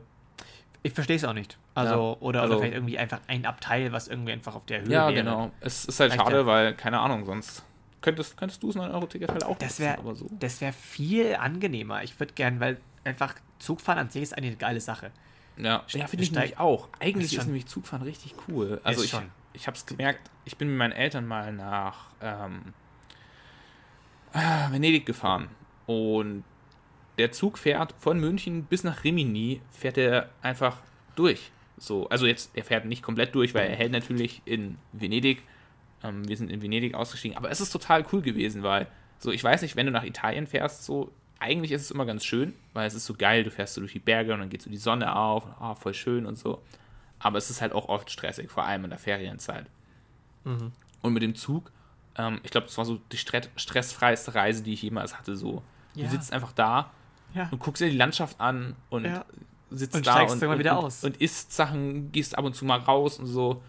Ich 0.86 0.92
verstehe 0.92 1.16
es 1.16 1.24
auch 1.24 1.32
nicht. 1.32 1.56
Also, 1.74 1.92
Ja, 1.94 1.98
oder, 2.20 2.42
also- 2.42 2.52
oder 2.54 2.60
vielleicht 2.60 2.74
irgendwie 2.76 2.98
einfach 2.98 3.20
ein 3.26 3.46
Abteil, 3.46 3.90
was 3.90 4.06
irgendwie 4.06 4.32
einfach 4.32 4.54
auf 4.54 4.66
der 4.66 4.82
Höhe 4.82 4.90
Ja, 4.90 5.06
wäre. 5.08 5.14
genau. 5.14 5.50
Es 5.60 5.86
ist 5.86 5.98
halt 5.98 6.12
Reicht 6.12 6.22
schade, 6.22 6.36
ja. 6.36 6.46
weil, 6.46 6.74
keine 6.74 7.00
Ahnung, 7.00 7.24
sonst 7.24 7.64
könntest, 8.02 8.36
könntest 8.36 8.62
du 8.62 8.66
das 8.68 8.76
9-Euro-Ticket 8.76 9.30
halt 9.32 9.44
auch 9.44 9.56
Das 9.56 9.70
nutzen, 9.70 9.82
wäre 9.82 9.98
aber 9.98 10.14
so. 10.14 10.26
das 10.38 10.60
wär 10.60 10.74
viel 10.74 11.36
angenehmer. 11.36 12.02
Ich 12.04 12.20
würde 12.20 12.34
gern, 12.34 12.60
weil 12.60 12.78
einfach 13.02 13.34
Zugfahren 13.58 13.98
an 13.98 14.10
sich 14.10 14.22
ist 14.22 14.36
eine 14.36 14.54
geile 14.56 14.80
Sache. 14.80 15.10
Ja, 15.56 15.84
ja 15.88 16.06
finde 16.06 16.24
ich 16.24 16.32
nämlich 16.32 16.58
auch. 16.58 16.88
Eigentlich 17.00 17.32
Ist 17.32 17.38
ist, 17.38 17.46
nämlich 17.46 17.64
Zugfahren 17.66 18.02
richtig 18.02 18.34
cool. 18.48 18.78
Also 18.84 19.00
Ist 19.00 19.06
ich, 19.06 19.10
schon. 19.12 19.30
ich 19.54 19.66
habe 19.66 19.76
es 19.78 19.86
gemerkt, 19.86 20.30
ich 20.44 20.58
bin 20.58 20.68
mit 20.68 20.76
meinen 20.76 20.92
Eltern 20.92 21.26
mal 21.26 21.50
nach 21.52 22.08
ähm, 22.20 22.74
ah, 24.34 24.70
Venedig 24.70 25.06
gefahren 25.06 25.48
und 25.86 26.44
der 27.18 27.32
Zug 27.32 27.58
fährt 27.58 27.94
von 27.98 28.18
München 28.18 28.64
bis 28.64 28.84
nach 28.84 29.04
Rimini, 29.04 29.60
fährt 29.70 29.98
er 29.98 30.30
einfach 30.42 30.78
durch. 31.14 31.50
So, 31.76 32.08
also 32.08 32.26
jetzt, 32.26 32.50
er 32.54 32.64
fährt 32.64 32.84
nicht 32.84 33.02
komplett 33.02 33.34
durch, 33.34 33.54
weil 33.54 33.68
er 33.68 33.76
hält 33.76 33.92
natürlich 33.92 34.42
in 34.44 34.78
Venedig. 34.92 35.42
Ähm, 36.02 36.26
wir 36.28 36.36
sind 36.36 36.50
in 36.50 36.62
Venedig 36.62 36.94
ausgestiegen, 36.94 37.36
aber 37.36 37.50
es 37.50 37.60
ist 37.60 37.70
total 37.70 38.04
cool 38.12 38.22
gewesen, 38.22 38.62
weil, 38.62 38.86
so, 39.18 39.30
ich 39.32 39.42
weiß 39.42 39.62
nicht, 39.62 39.74
wenn 39.76 39.86
du 39.86 39.92
nach 39.92 40.04
Italien 40.04 40.46
fährst, 40.46 40.84
so, 40.84 41.12
eigentlich 41.40 41.72
ist 41.72 41.82
es 41.82 41.90
immer 41.90 42.06
ganz 42.06 42.24
schön, 42.24 42.54
weil 42.74 42.86
es 42.86 42.94
ist 42.94 43.06
so 43.06 43.14
geil, 43.14 43.42
du 43.44 43.50
fährst 43.50 43.74
so 43.74 43.80
durch 43.80 43.92
die 43.92 43.98
Berge 43.98 44.32
und 44.32 44.40
dann 44.40 44.48
geht 44.50 44.62
so 44.62 44.70
die 44.70 44.76
Sonne 44.76 45.14
auf, 45.16 45.44
ah, 45.60 45.74
voll 45.74 45.94
schön 45.94 46.26
und 46.26 46.38
so. 46.38 46.62
Aber 47.18 47.38
es 47.38 47.50
ist 47.50 47.60
halt 47.60 47.72
auch 47.72 47.88
oft 47.88 48.10
stressig, 48.10 48.50
vor 48.50 48.64
allem 48.64 48.84
in 48.84 48.90
der 48.90 48.98
Ferienzeit. 48.98 49.66
Und 51.02 51.12
mit 51.12 51.22
dem 51.22 51.34
Zug, 51.34 51.70
ähm, 52.16 52.40
ich 52.42 52.50
glaube, 52.50 52.66
das 52.66 52.76
war 52.78 52.84
so 52.84 52.98
die 53.12 53.16
stre 53.16 53.42
stressfreiste 53.56 54.34
Reise, 54.34 54.62
die 54.62 54.74
ich 54.74 54.82
jemals 54.82 55.18
hatte. 55.18 55.36
So, 55.36 55.62
Ja. 55.94 56.04
du 56.04 56.10
sitzt 56.10 56.32
einfach 56.32 56.52
da 56.52 56.92
Ja. 57.34 57.48
und 57.50 57.58
guckst 57.58 57.82
dir 57.82 57.90
die 57.90 57.96
Landschaft 57.96 58.40
an 58.40 58.76
und 58.90 59.04
Ja. 59.04 59.24
sitzt 59.70 59.96
Und 59.96 60.06
da 60.06 60.22
und, 60.22 60.42
und, 60.42 60.58
wieder 60.58 60.78
und, 60.78 60.84
aus. 60.86 61.04
und 61.04 61.16
isst 61.18 61.52
Sachen, 61.52 62.12
gehst 62.12 62.38
ab 62.38 62.44
und 62.44 62.54
zu 62.54 62.64
mal 62.64 62.78
raus 62.78 63.18
und 63.18 63.26
so. 63.26 63.62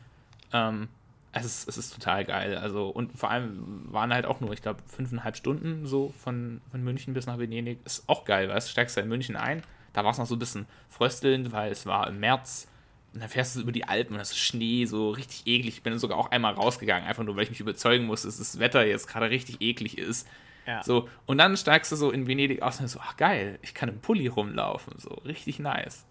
Ähm, 0.53 0.87
es, 1.31 1.45
ist, 1.45 1.67
es 1.67 1.77
ist 1.77 1.93
total 1.93 2.23
geil. 2.25 2.57
Also, 2.57 2.87
und 2.87 3.17
vor 3.17 3.29
allem 3.31 3.91
waren 3.91 4.13
halt 4.13 4.25
auch 4.25 4.39
nur, 4.39 4.53
ich 4.53 4.61
glaube, 4.61 4.79
fünfeinhalb 4.87 5.35
Stunden 5.35 5.85
so 5.85 6.13
von, 6.23 6.61
von 6.71 6.83
München 6.83 7.13
bis 7.13 7.25
nach 7.25 7.37
Venedig. 7.37 7.79
Ist 7.85 8.07
auch 8.07 8.23
geil, 8.23 8.47
weißt 8.49 8.67
du, 8.67 8.71
steigst 8.71 8.95
da 8.95 9.01
in 9.01 9.09
München 9.09 9.35
ein. 9.35 9.61
Da 9.93 10.03
war 10.03 10.11
es 10.11 10.17
noch 10.17 10.25
so 10.27 10.35
ein 10.35 10.39
bisschen 10.39 10.65
fröstelnd, 10.89 11.51
weil 11.51 11.71
es 11.71 11.85
war 11.85 12.07
im 12.07 12.19
März. 12.19 12.67
Und 13.13 13.21
dann 13.21 13.29
fährst 13.29 13.55
du 13.55 13.61
über 13.61 13.71
die 13.71 13.85
Alpen 13.87 14.13
und 14.13 14.19
das 14.19 14.31
ist 14.31 14.39
Schnee, 14.39 14.85
so 14.85 15.09
richtig 15.09 15.43
eklig. 15.47 15.75
Ich 15.77 15.83
bin 15.83 15.97
sogar 15.99 16.17
auch 16.17 16.31
einmal 16.31 16.53
rausgegangen, 16.53 17.07
einfach 17.07 17.23
nur, 17.23 17.35
weil 17.35 17.43
ich 17.43 17.49
mich 17.49 17.61
überzeugen 17.61 18.05
muss, 18.05 18.23
dass 18.23 18.37
das 18.37 18.59
Wetter 18.59 18.85
jetzt 18.85 19.07
gerade 19.07 19.29
richtig 19.29 19.61
eklig 19.61 19.97
ist. 19.97 20.27
Ja. 20.65 20.81
So, 20.83 21.07
und 21.25 21.37
dann 21.37 21.55
steigst 21.57 21.91
du 21.91 21.95
so 21.95 22.11
in 22.11 22.27
Venedig 22.27 22.61
aus 22.61 22.79
und 22.79 22.87
so, 22.87 22.99
ach 23.01 23.17
geil, 23.17 23.59
ich 23.61 23.73
kann 23.73 23.87
im 23.89 23.99
Pulli 24.01 24.27
rumlaufen. 24.27 24.93
So, 24.97 25.09
richtig 25.25 25.59
nice. 25.59 26.05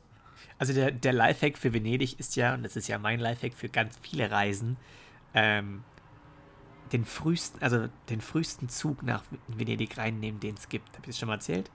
Also 0.59 0.73
der, 0.73 0.93
der 0.93 1.13
Lifehack 1.13 1.59
für 1.59 1.73
Venedig 1.73 2.19
ist 2.21 2.37
ja, 2.37 2.55
und 2.55 2.63
das 2.63 2.77
ist 2.77 2.87
ja 2.87 2.99
mein 2.99 3.19
Lifehack 3.19 3.55
für 3.55 3.69
ganz 3.69 3.99
viele 4.01 4.31
Reisen, 4.31 4.77
ähm, 5.35 5.83
den 6.93 7.05
frühesten, 7.05 7.61
also 7.63 7.89
den 8.11 8.21
frühesten 8.21 8.69
Zug 8.69 9.03
nach 9.03 9.25
Venedig 9.49 9.99
reinnehmen, 9.99 10.39
den 10.39 10.55
es 10.55 10.69
gibt. 10.69 10.89
Habe 10.91 11.01
ich 11.03 11.07
das 11.09 11.19
schon 11.19 11.27
mal 11.29 11.35
erzählt? 11.35 11.71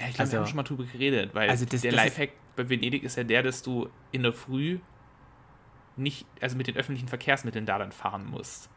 Ja, 0.00 0.08
ich 0.08 0.14
glaube, 0.14 0.20
Also- 0.24 0.32
wir 0.32 0.38
haben 0.40 0.46
schon 0.48 0.56
mal 0.56 0.62
drüber 0.64 0.84
geredet, 0.84 1.34
weil 1.34 1.48
Also 1.48 1.64
das- 1.64 1.80
der 1.80 1.92
das 1.92 2.04
Lifehack 2.04 2.30
bei 2.56 2.68
Venedig 2.68 3.04
ist 3.04 3.16
ja 3.16 3.24
der, 3.24 3.42
dass 3.42 3.62
du 3.62 3.88
in 4.12 4.22
der 4.24 4.34
Früh 4.34 4.80
nicht, 5.96 6.26
also 6.42 6.56
mit 6.56 6.66
den 6.66 6.76
öffentlichen 6.76 7.08
Verkehrsmitteln 7.08 7.64
da 7.64 7.78
dann 7.78 7.92
fahren 7.92 8.26
musst. 8.26 8.68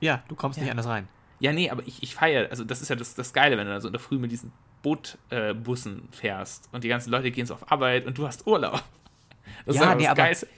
Ja, 0.00 0.22
du 0.28 0.36
kommst 0.36 0.58
Ja. 0.58 0.62
nicht 0.64 0.70
anders 0.70 0.86
rein. 0.86 1.08
Ja, 1.40 1.52
nee, 1.52 1.70
aber 1.70 1.82
ich, 1.86 2.02
ich 2.02 2.14
feiere, 2.14 2.50
also 2.50 2.64
das 2.64 2.82
ist 2.82 2.88
ja 2.90 2.96
das, 2.96 3.14
das 3.14 3.32
Geile, 3.32 3.56
wenn 3.58 3.66
du 3.66 3.72
da 3.72 3.80
so 3.80 3.88
in 3.88 3.92
der 3.92 4.00
Früh 4.00 4.18
mit 4.18 4.30
diesen 4.30 4.52
Bootbussen 4.82 6.08
äh, 6.12 6.16
fährst 6.16 6.68
und 6.72 6.84
die 6.84 6.88
ganzen 6.88 7.10
Leute 7.10 7.30
gehen 7.30 7.46
so 7.46 7.54
auf 7.54 7.70
Arbeit 7.72 8.06
und 8.06 8.16
du 8.18 8.26
hast 8.26 8.46
Urlaub. 8.46 8.82
Das 9.66 9.76
Ja, 9.76 9.90
ist 9.92 9.96
nee, 9.96 10.02
das 10.04 10.10
aber- 10.12 10.22
Geilste. 10.22 10.48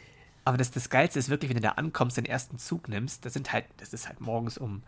Aber 0.45 0.57
das, 0.57 0.73
das 0.73 0.91
Geilste 0.91 1.19
ist 1.21 1.29
wirklich, 1.29 1.49
wenn 1.51 1.57
du 1.57 1.63
da 1.63 1.71
ankommst, 1.71 2.17
den 2.17 2.25
ersten 2.25 2.59
Zug 2.59 2.89
nimmst, 2.89 3.25
das 3.25 3.33
sind 3.33 3.53
halt, 3.53 3.65
das 3.77 3.93
ist 3.93 4.09
halt 4.09 4.21
morgens 4.21 4.59
um 4.59 4.83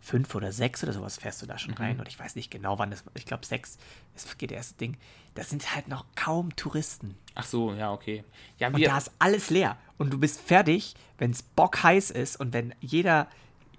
fünf 0.00 0.34
oder 0.34 0.50
sechs 0.50 0.82
oder 0.82 0.92
sowas 0.94 1.18
fährst 1.18 1.42
du 1.42 1.46
da 1.46 1.58
schon 1.58 1.72
Mhm. 1.72 1.76
rein. 1.78 1.98
Und 2.00 2.08
ich 2.08 2.18
weiß 2.18 2.36
nicht 2.36 2.50
genau, 2.50 2.78
wann 2.78 2.90
das, 2.90 3.04
ich 3.14 3.26
glaube 3.26 3.44
sechs, 3.44 3.76
es 4.16 4.36
geht 4.38 4.50
erste 4.50 4.74
Ding. 4.76 4.96
Das 5.34 5.50
sind 5.50 5.74
halt 5.74 5.88
noch 5.88 6.06
kaum 6.14 6.56
Touristen. 6.56 7.16
Ach 7.34 7.44
so, 7.44 7.72
ja, 7.74 7.92
okay. 7.92 8.24
Ja, 8.58 8.68
Und 8.68 8.82
da 8.84 8.96
ist 8.96 9.10
alles 9.18 9.50
leer. 9.50 9.76
Und 9.98 10.10
du 10.12 10.18
bist 10.18 10.40
fertig, 10.40 10.94
wenn 11.18 11.30
es 11.32 11.42
bockheiß 11.42 12.10
ist 12.10 12.36
und 12.40 12.52
wenn 12.54 12.74
jeder, 12.80 13.28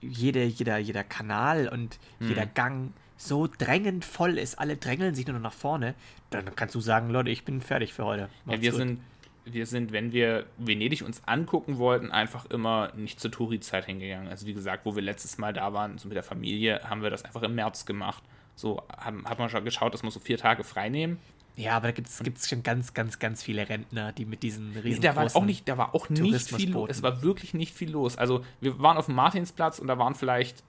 jede, 0.07 0.43
jeder, 0.43 0.77
jeder 0.77 1.03
Kanal 1.03 1.67
und 1.67 1.99
Hm. 2.19 2.29
jeder 2.29 2.45
Gang 2.45 2.93
so 3.17 3.47
drängend 3.47 4.03
voll 4.03 4.37
ist, 4.37 4.59
alle 4.59 4.77
drängeln 4.77 5.15
sich 5.15 5.25
nur 5.25 5.35
noch 5.35 5.43
nach 5.43 5.53
vorne, 5.53 5.95
dann 6.29 6.53
kannst 6.55 6.75
du 6.75 6.81
sagen, 6.81 7.09
Leute, 7.09 7.29
ich 7.29 7.45
bin 7.45 7.61
fertig 7.61 7.93
für 7.93 8.05
heute. 8.05 8.29
Ja, 8.45 8.61
wir 8.61 8.73
sind, 8.73 8.99
wir 9.45 9.65
sind, 9.65 9.91
wenn 9.91 10.11
wir 10.11 10.45
Venedig 10.57 11.03
uns 11.03 11.21
angucken 11.25 11.77
wollten, 11.77 12.11
einfach 12.11 12.45
immer 12.47 12.91
nicht 12.95 13.19
zur 13.19 13.31
Touri-Zeit 13.31 13.85
hingegangen. 13.85 14.27
Also 14.27 14.45
wie 14.47 14.53
gesagt, 14.53 14.85
wo 14.85 14.95
wir 14.95 15.01
letztes 15.01 15.37
Mal 15.37 15.53
da 15.53 15.71
waren, 15.71 15.97
so 15.97 16.07
mit 16.07 16.15
der 16.15 16.23
Familie, 16.23 16.81
haben 16.83 17.03
wir 17.03 17.09
das 17.09 17.23
einfach 17.23 17.43
im 17.43 17.55
März 17.55 17.85
gemacht. 17.85 18.23
So 18.55 18.81
haben, 18.97 19.25
hat 19.25 19.39
man 19.39 19.49
schon 19.49 19.63
geschaut, 19.63 19.93
dass 19.93 20.03
wir 20.03 20.11
so 20.11 20.19
vier 20.19 20.37
Tage 20.37 20.63
frei 20.63 20.89
nehmen. 20.89 21.19
Ja, 21.57 21.77
aber 21.77 21.87
da 21.87 21.91
gibt 21.93 22.09
es 22.09 22.49
schon 22.49 22.63
ganz, 22.63 22.93
ganz, 22.93 23.17
ganz 23.17 23.41
viele 23.41 23.69
Rentner, 23.69 24.11
die 24.11 24.25
mit 24.25 24.43
diesen 24.43 24.75
riesen 24.75 25.01
Da 25.01 25.15
war 25.15 25.33
auch 25.35 25.45
nicht, 25.45 25.67
da 25.69 25.77
war 25.77 25.95
auch 25.95 26.09
nicht 26.09 26.51
viel 26.51 26.71
los. 26.71 26.89
Es 26.89 27.01
war 27.01 27.21
wirklich 27.21 27.53
nicht 27.53 27.73
viel 27.73 27.91
los. 27.91 28.17
Also 28.17 28.43
wir 28.59 28.79
waren 28.79 28.97
auf 28.97 29.05
dem 29.05 29.15
Martinsplatz 29.15 29.79
und 29.79 29.87
da 29.87 29.97
waren 29.97 30.15
vielleicht 30.15 30.63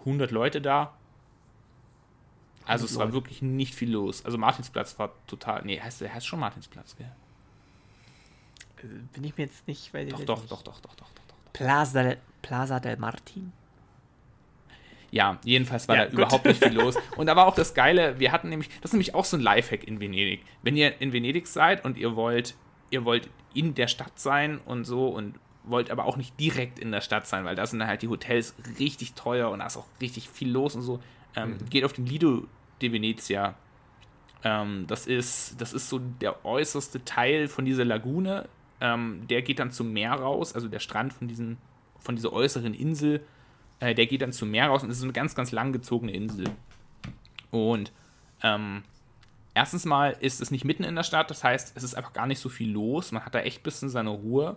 100 0.00 0.30
Leute 0.30 0.60
da. 0.60 0.94
Also 2.64 2.84
es 2.84 2.92
Leute. 2.92 3.06
war 3.06 3.12
wirklich 3.12 3.42
nicht 3.42 3.74
viel 3.74 3.90
los. 3.90 4.24
Also 4.24 4.38
Martinsplatz 4.38 4.98
war 5.00 5.12
total. 5.26 5.64
Nee, 5.64 5.80
heißt 5.80 6.00
der 6.00 6.14
heißt 6.14 6.26
schon 6.26 6.38
Martinsplatz, 6.38 6.94
gell? 6.96 7.10
Äh, 8.82 8.86
bin 9.12 9.24
ich 9.24 9.36
mir 9.36 9.44
jetzt 9.44 9.66
nicht, 9.66 9.92
weil 9.92 10.06
doch, 10.08 10.24
doch, 10.24 10.46
doch, 10.46 10.62
doch, 10.62 10.80
doch, 10.80 10.94
doch, 10.94 10.94
doch. 10.94 11.52
Plaza 11.52 12.04
del, 12.04 12.18
Plaza 12.42 12.78
del 12.78 12.96
Martin. 12.98 13.52
Ja, 15.10 15.38
jedenfalls 15.44 15.88
war 15.88 15.96
ja, 15.96 16.04
da 16.04 16.10
gut. 16.10 16.18
überhaupt 16.18 16.44
nicht 16.44 16.62
viel 16.62 16.72
los. 16.78 16.96
Und 17.16 17.26
da 17.26 17.36
war 17.36 17.46
auch 17.46 17.54
das 17.54 17.74
Geile, 17.74 18.18
wir 18.18 18.32
hatten 18.32 18.48
nämlich, 18.48 18.68
das 18.80 18.90
ist 18.90 18.92
nämlich 18.92 19.14
auch 19.14 19.24
so 19.24 19.36
ein 19.36 19.42
Lifehack 19.42 19.84
in 19.84 20.00
Venedig. 20.00 20.44
Wenn 20.62 20.76
ihr 20.76 21.00
in 21.00 21.12
Venedig 21.12 21.46
seid 21.46 21.84
und 21.84 21.98
ihr 21.98 22.16
wollt, 22.16 22.54
ihr 22.90 23.04
wollt 23.04 23.28
in 23.54 23.74
der 23.74 23.88
Stadt 23.88 24.18
sein 24.18 24.60
und 24.64 24.84
so 24.84 25.08
und 25.08 25.34
wollt 25.64 25.90
aber 25.90 26.04
auch 26.04 26.16
nicht 26.16 26.38
direkt 26.38 26.78
in 26.78 26.92
der 26.92 27.00
Stadt 27.00 27.26
sein, 27.26 27.44
weil 27.44 27.56
da 27.56 27.66
sind 27.66 27.84
halt 27.86 28.02
die 28.02 28.08
Hotels 28.08 28.54
richtig 28.78 29.14
teuer 29.14 29.50
und 29.50 29.58
da 29.58 29.66
ist 29.66 29.76
auch 29.76 29.86
richtig 30.00 30.28
viel 30.28 30.50
los 30.50 30.74
und 30.74 30.82
so. 30.82 31.00
Ähm, 31.36 31.52
mhm. 31.52 31.68
Geht 31.68 31.84
auf 31.84 31.92
den 31.92 32.06
Lido 32.06 32.46
de 32.80 32.92
Venezia. 32.92 33.54
Ähm, 34.42 34.84
das, 34.86 35.06
ist, 35.06 35.60
das 35.60 35.72
ist 35.72 35.88
so 35.88 35.98
der 35.98 36.44
äußerste 36.44 37.04
Teil 37.04 37.48
von 37.48 37.64
dieser 37.64 37.84
Lagune. 37.84 38.48
Ähm, 38.80 39.26
der 39.28 39.42
geht 39.42 39.58
dann 39.58 39.70
zum 39.70 39.92
Meer 39.92 40.12
raus, 40.12 40.54
also 40.54 40.68
der 40.68 40.78
Strand 40.78 41.12
von, 41.12 41.28
diesen, 41.28 41.58
von 41.98 42.16
dieser 42.16 42.32
äußeren 42.32 42.72
Insel 42.72 43.20
äh, 43.80 43.94
der 43.94 44.06
geht 44.06 44.22
dann 44.22 44.32
zum 44.32 44.50
Meer 44.50 44.68
raus 44.68 44.82
und 44.82 44.90
es 44.90 44.98
ist 44.98 45.04
eine 45.04 45.12
ganz, 45.12 45.34
ganz 45.34 45.52
langgezogene 45.52 46.12
Insel. 46.12 46.44
Und 47.50 47.92
ähm, 48.42 48.82
erstens 49.54 49.84
mal 49.84 50.16
ist 50.20 50.40
es 50.40 50.50
nicht 50.50 50.64
mitten 50.64 50.84
in 50.84 50.94
der 50.94 51.02
Stadt, 51.02 51.30
das 51.30 51.42
heißt, 51.42 51.76
es 51.76 51.82
ist 51.82 51.94
einfach 51.94 52.12
gar 52.12 52.26
nicht 52.26 52.38
so 52.38 52.48
viel 52.48 52.70
los. 52.70 53.12
Man 53.12 53.24
hat 53.24 53.34
da 53.34 53.40
echt 53.40 53.60
ein 53.60 53.64
bisschen 53.64 53.88
seine 53.88 54.10
Ruhe. 54.10 54.56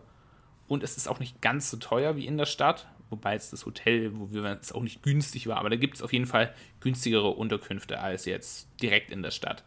Und 0.68 0.82
es 0.84 0.96
ist 0.96 1.08
auch 1.08 1.20
nicht 1.20 1.42
ganz 1.42 1.70
so 1.70 1.78
teuer 1.78 2.16
wie 2.16 2.26
in 2.26 2.38
der 2.38 2.46
Stadt, 2.46 2.88
wobei 3.10 3.34
jetzt 3.34 3.52
das 3.52 3.66
Hotel, 3.66 4.12
wo 4.18 4.32
wir 4.32 4.44
es 4.62 4.72
auch 4.72 4.82
nicht 4.82 5.04
günstig 5.04 5.48
war, 5.48 5.58
aber 5.58 5.70
da 5.70 5.76
gibt 5.76 5.96
es 5.96 6.02
auf 6.02 6.14
jeden 6.14 6.26
Fall 6.26 6.54
günstigere 6.80 7.30
Unterkünfte 7.30 8.00
als 8.00 8.26
jetzt 8.26 8.70
direkt 8.82 9.12
in 9.12 9.22
der 9.22 9.32
Stadt. 9.32 9.64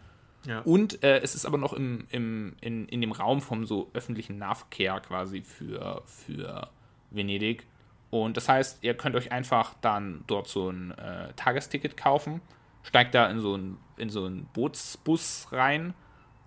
Ja. 0.46 0.60
Und 0.60 1.02
äh, 1.02 1.20
es 1.20 1.34
ist 1.34 1.44
aber 1.44 1.58
noch 1.58 1.72
im, 1.72 2.06
im, 2.10 2.56
in, 2.60 2.88
in 2.88 3.00
dem 3.00 3.12
Raum 3.12 3.40
vom 3.40 3.66
so 3.66 3.90
öffentlichen 3.94 4.38
Nahverkehr 4.38 5.00
quasi 5.00 5.42
für, 5.42 6.02
für 6.06 6.70
Venedig. 7.10 7.66
Und 8.10 8.36
das 8.36 8.48
heißt, 8.48 8.84
ihr 8.84 8.94
könnt 8.94 9.16
euch 9.16 9.32
einfach 9.32 9.74
dann 9.80 10.24
dort 10.26 10.48
so 10.48 10.70
ein 10.70 10.92
äh, 10.92 11.32
Tagesticket 11.34 11.96
kaufen, 11.96 12.40
steigt 12.82 13.14
da 13.14 13.28
in 13.28 13.40
so 13.40 13.56
ein, 13.56 13.78
in 13.96 14.10
so 14.10 14.24
einen 14.24 14.46
Bootsbus 14.52 15.48
rein 15.50 15.94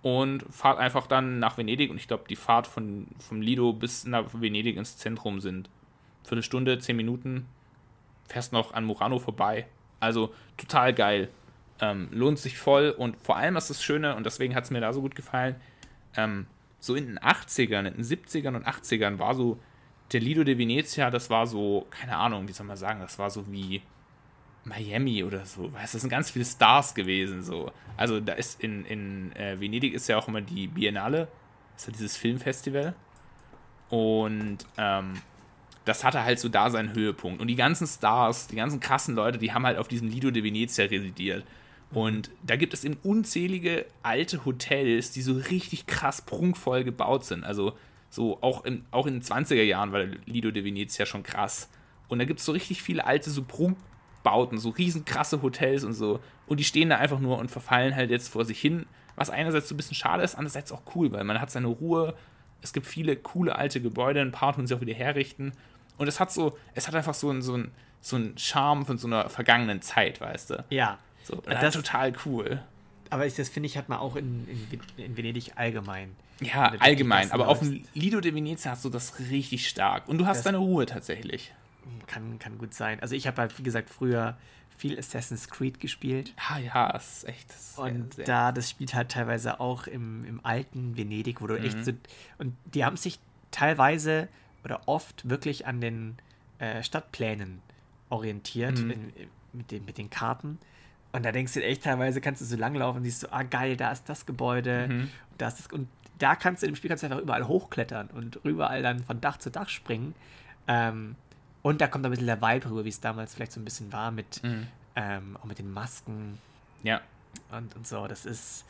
und 0.02 0.44
fahrt 0.50 0.78
einfach 0.78 1.06
dann 1.06 1.38
nach 1.38 1.58
Venedig. 1.58 1.90
Und 1.90 1.96
ich 1.96 2.08
glaube, 2.08 2.24
die 2.28 2.36
Fahrt 2.36 2.66
von, 2.66 3.08
vom 3.18 3.42
Lido 3.42 3.72
bis 3.72 4.04
nach 4.04 4.24
Venedig 4.32 4.76
ins 4.76 4.96
Zentrum 4.96 5.40
sind 5.40 5.68
Viertelstunde, 6.24 6.78
zehn 6.78 6.96
Minuten. 6.96 7.46
Fährst 8.28 8.52
noch 8.52 8.72
an 8.72 8.84
Murano 8.84 9.18
vorbei. 9.18 9.66
Also 9.98 10.32
total 10.56 10.94
geil. 10.94 11.28
Ähm, 11.80 12.08
lohnt 12.12 12.38
sich 12.38 12.58
voll. 12.58 12.90
Und 12.90 13.16
vor 13.18 13.36
allem 13.36 13.56
ist 13.56 13.68
das 13.68 13.82
Schöne, 13.82 14.16
und 14.16 14.24
deswegen 14.24 14.54
hat 14.54 14.64
es 14.64 14.70
mir 14.70 14.80
da 14.80 14.92
so 14.92 15.00
gut 15.02 15.14
gefallen, 15.14 15.56
ähm, 16.16 16.46
so 16.78 16.94
in 16.94 17.06
den 17.06 17.18
80ern, 17.18 17.86
in 17.86 17.94
den 17.94 18.04
70ern 18.04 18.56
und 18.56 18.66
80ern 18.66 19.18
war 19.18 19.34
so 19.34 19.58
der 20.12 20.20
Lido 20.20 20.44
de 20.44 20.58
Venezia, 20.58 21.10
das 21.10 21.30
war 21.30 21.46
so, 21.46 21.86
keine 21.90 22.16
Ahnung, 22.16 22.48
wie 22.48 22.52
soll 22.52 22.66
man 22.66 22.76
sagen, 22.76 23.00
das 23.00 23.18
war 23.18 23.30
so 23.30 23.50
wie 23.50 23.82
Miami 24.64 25.24
oder 25.24 25.44
so. 25.46 25.72
Weißt, 25.72 25.94
das 25.94 26.00
sind 26.00 26.10
ganz 26.10 26.30
viele 26.30 26.44
Stars 26.44 26.94
gewesen. 26.94 27.42
So. 27.42 27.70
Also 27.96 28.20
da 28.20 28.34
ist 28.34 28.60
in, 28.62 28.84
in 28.84 29.32
äh, 29.36 29.58
Venedig 29.60 29.94
ist 29.94 30.08
ja 30.08 30.18
auch 30.18 30.28
immer 30.28 30.40
die 30.40 30.66
Biennale, 30.66 31.28
ist 31.76 31.86
ja 31.86 31.92
dieses 31.92 32.16
Filmfestival. 32.16 32.94
Und 33.88 34.58
ähm, 34.76 35.14
das 35.84 36.04
hatte 36.04 36.22
halt 36.22 36.38
so 36.38 36.48
da 36.48 36.70
seinen 36.70 36.94
Höhepunkt. 36.94 37.40
Und 37.40 37.48
die 37.48 37.56
ganzen 37.56 37.86
Stars, 37.86 38.48
die 38.48 38.56
ganzen 38.56 38.80
krassen 38.80 39.14
Leute, 39.14 39.38
die 39.38 39.52
haben 39.52 39.64
halt 39.64 39.78
auf 39.78 39.88
diesem 39.88 40.08
Lido 40.08 40.30
de 40.30 40.42
Venezia 40.42 40.84
residiert. 40.84 41.44
Und 41.92 42.30
da 42.44 42.56
gibt 42.56 42.74
es 42.74 42.84
eben 42.84 42.96
unzählige 43.02 43.86
alte 44.02 44.44
Hotels, 44.44 45.10
die 45.10 45.22
so 45.22 45.32
richtig 45.32 45.86
krass 45.86 46.22
prunkvoll 46.22 46.84
gebaut 46.84 47.24
sind. 47.24 47.42
Also 47.42 47.76
so, 48.10 48.38
auch 48.42 48.64
in, 48.64 48.84
auch 48.90 49.06
in 49.06 49.14
den 49.14 49.22
20er 49.22 49.62
Jahren 49.62 49.92
war 49.92 50.00
der 50.00 50.18
Lido 50.26 50.50
de 50.50 50.64
Venezia 50.64 51.06
schon 51.06 51.22
krass. 51.22 51.70
Und 52.08 52.18
da 52.18 52.24
gibt 52.24 52.40
es 52.40 52.44
so 52.44 52.52
richtig 52.52 52.82
viele 52.82 53.06
alte 53.06 53.30
so 53.30 53.44
Prunkbauten, 53.44 54.58
so 54.58 54.70
riesen 54.70 55.04
krasse 55.04 55.40
Hotels 55.42 55.84
und 55.84 55.94
so. 55.94 56.18
Und 56.46 56.58
die 56.58 56.64
stehen 56.64 56.90
da 56.90 56.96
einfach 56.96 57.20
nur 57.20 57.38
und 57.38 57.50
verfallen 57.50 57.94
halt 57.94 58.10
jetzt 58.10 58.28
vor 58.28 58.44
sich 58.44 58.60
hin. 58.60 58.86
Was 59.14 59.30
einerseits 59.30 59.68
so 59.68 59.74
ein 59.74 59.76
bisschen 59.76 59.94
schade 59.94 60.24
ist, 60.24 60.34
andererseits 60.34 60.72
auch 60.72 60.82
cool, 60.94 61.12
weil 61.12 61.22
man 61.22 61.40
hat 61.40 61.52
seine 61.52 61.68
Ruhe. 61.68 62.14
Es 62.62 62.72
gibt 62.72 62.86
viele 62.86 63.14
coole 63.14 63.54
alte 63.56 63.80
Gebäude, 63.80 64.20
ein 64.20 64.32
paar 64.32 64.54
tun 64.54 64.66
sie 64.66 64.74
auch 64.74 64.80
wieder 64.80 64.94
herrichten. 64.94 65.52
Und 65.96 66.08
es 66.08 66.18
hat 66.18 66.32
so, 66.32 66.58
es 66.74 66.88
hat 66.88 66.94
einfach 66.96 67.14
so 67.14 67.30
einen 67.30 67.42
so 67.42 67.56
ein, 67.56 67.70
so 68.00 68.16
ein 68.16 68.36
Charme 68.36 68.86
von 68.86 68.98
so 68.98 69.06
einer 69.06 69.28
vergangenen 69.28 69.82
Zeit, 69.82 70.20
weißt 70.20 70.50
du? 70.50 70.64
Ja. 70.70 70.98
So, 71.22 71.36
das 71.36 71.76
ist 71.76 71.86
total 71.86 72.12
cool. 72.26 72.60
Aber 73.10 73.26
ich, 73.26 73.36
das 73.36 73.48
finde 73.48 73.68
ich, 73.68 73.76
hat 73.76 73.88
man 73.88 73.98
auch 73.98 74.16
in, 74.16 74.48
in, 74.48 75.04
in 75.04 75.16
Venedig 75.16 75.52
allgemein. 75.56 76.16
Ja, 76.40 76.74
allgemein. 76.78 77.30
Aber 77.32 77.48
auf 77.48 77.60
dem 77.60 77.84
Lido 77.94 78.20
de 78.20 78.34
Venezia 78.34 78.72
hast 78.72 78.84
du 78.84 78.88
das 78.88 79.18
richtig 79.18 79.68
stark. 79.68 80.08
Und 80.08 80.18
du 80.18 80.26
hast 80.26 80.38
das 80.38 80.44
deine 80.44 80.58
Ruhe 80.58 80.86
tatsächlich. 80.86 81.52
Kann, 82.06 82.38
kann 82.38 82.58
gut 82.58 82.74
sein. 82.74 83.00
Also 83.00 83.14
ich 83.14 83.26
habe 83.26 83.40
halt, 83.42 83.58
wie 83.58 83.62
gesagt, 83.62 83.90
früher 83.90 84.36
viel 84.80 84.98
Assassin's 84.98 85.48
Creed 85.48 85.78
gespielt. 85.78 86.32
Ah 86.36 86.58
ja, 86.58 86.92
das 86.92 87.18
ist 87.18 87.28
echt. 87.28 87.50
Ist 87.50 87.78
und 87.78 88.14
sehr, 88.14 88.24
da, 88.24 88.52
das 88.52 88.70
spielt 88.70 88.94
halt 88.94 89.10
teilweise 89.10 89.60
auch 89.60 89.86
im, 89.86 90.24
im 90.24 90.44
alten 90.44 90.96
Venedig, 90.96 91.42
wo 91.42 91.46
du 91.46 91.58
mhm. 91.58 91.64
echt 91.64 91.84
so. 91.84 91.92
Und 92.38 92.56
die 92.64 92.84
haben 92.84 92.96
sich 92.96 93.18
teilweise 93.50 94.28
oder 94.64 94.88
oft 94.88 95.28
wirklich 95.28 95.66
an 95.66 95.80
den 95.80 96.16
äh, 96.58 96.82
Stadtplänen 96.82 97.60
orientiert, 98.08 98.78
mhm. 98.78 98.90
in, 98.90 99.12
mit, 99.52 99.70
den, 99.70 99.84
mit 99.84 99.98
den 99.98 100.10
Karten. 100.10 100.58
Und 101.12 101.24
da 101.24 101.32
denkst 101.32 101.54
du 101.54 101.64
echt 101.64 101.82
teilweise, 101.82 102.20
kannst 102.20 102.40
du 102.40 102.44
so 102.44 102.56
langlaufen 102.56 102.98
und 102.98 103.04
siehst 103.04 103.20
so, 103.20 103.28
ah 103.30 103.42
geil, 103.42 103.76
da 103.76 103.90
ist 103.90 104.08
das 104.08 104.26
Gebäude, 104.26 104.88
mhm. 104.88 105.00
und 105.00 105.10
da 105.38 105.48
ist 105.48 105.58
das. 105.58 105.66
Und 105.68 105.88
da 106.20 106.36
kannst 106.36 106.62
du 106.62 106.66
im 106.66 106.76
Spiel 106.76 106.88
kannst 106.88 107.02
du 107.02 107.06
einfach 107.06 107.20
überall 107.20 107.46
hochklettern 107.46 108.08
und 108.08 108.36
überall 108.44 108.82
dann 108.82 109.02
von 109.02 109.20
Dach 109.20 109.38
zu 109.38 109.50
Dach 109.50 109.68
springen. 109.68 110.14
Ähm, 110.68 111.16
und 111.62 111.80
da 111.80 111.88
kommt 111.88 112.04
ein 112.04 112.10
bisschen 112.10 112.26
der 112.26 112.40
Vibe 112.40 112.70
rüber, 112.70 112.84
wie 112.84 112.90
es 112.90 113.00
damals 113.00 113.34
vielleicht 113.34 113.52
so 113.52 113.60
ein 113.60 113.64
bisschen 113.64 113.92
war, 113.92 114.10
mit 114.10 114.42
mhm. 114.42 114.66
ähm, 114.96 115.36
auch 115.40 115.44
mit 115.44 115.58
den 115.58 115.72
Masken. 115.72 116.38
Ja. 116.82 117.00
Und, 117.50 117.74
und 117.76 117.86
so. 117.86 118.06
Das 118.06 118.26
ist. 118.26 118.64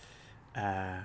Äh, 0.55 0.99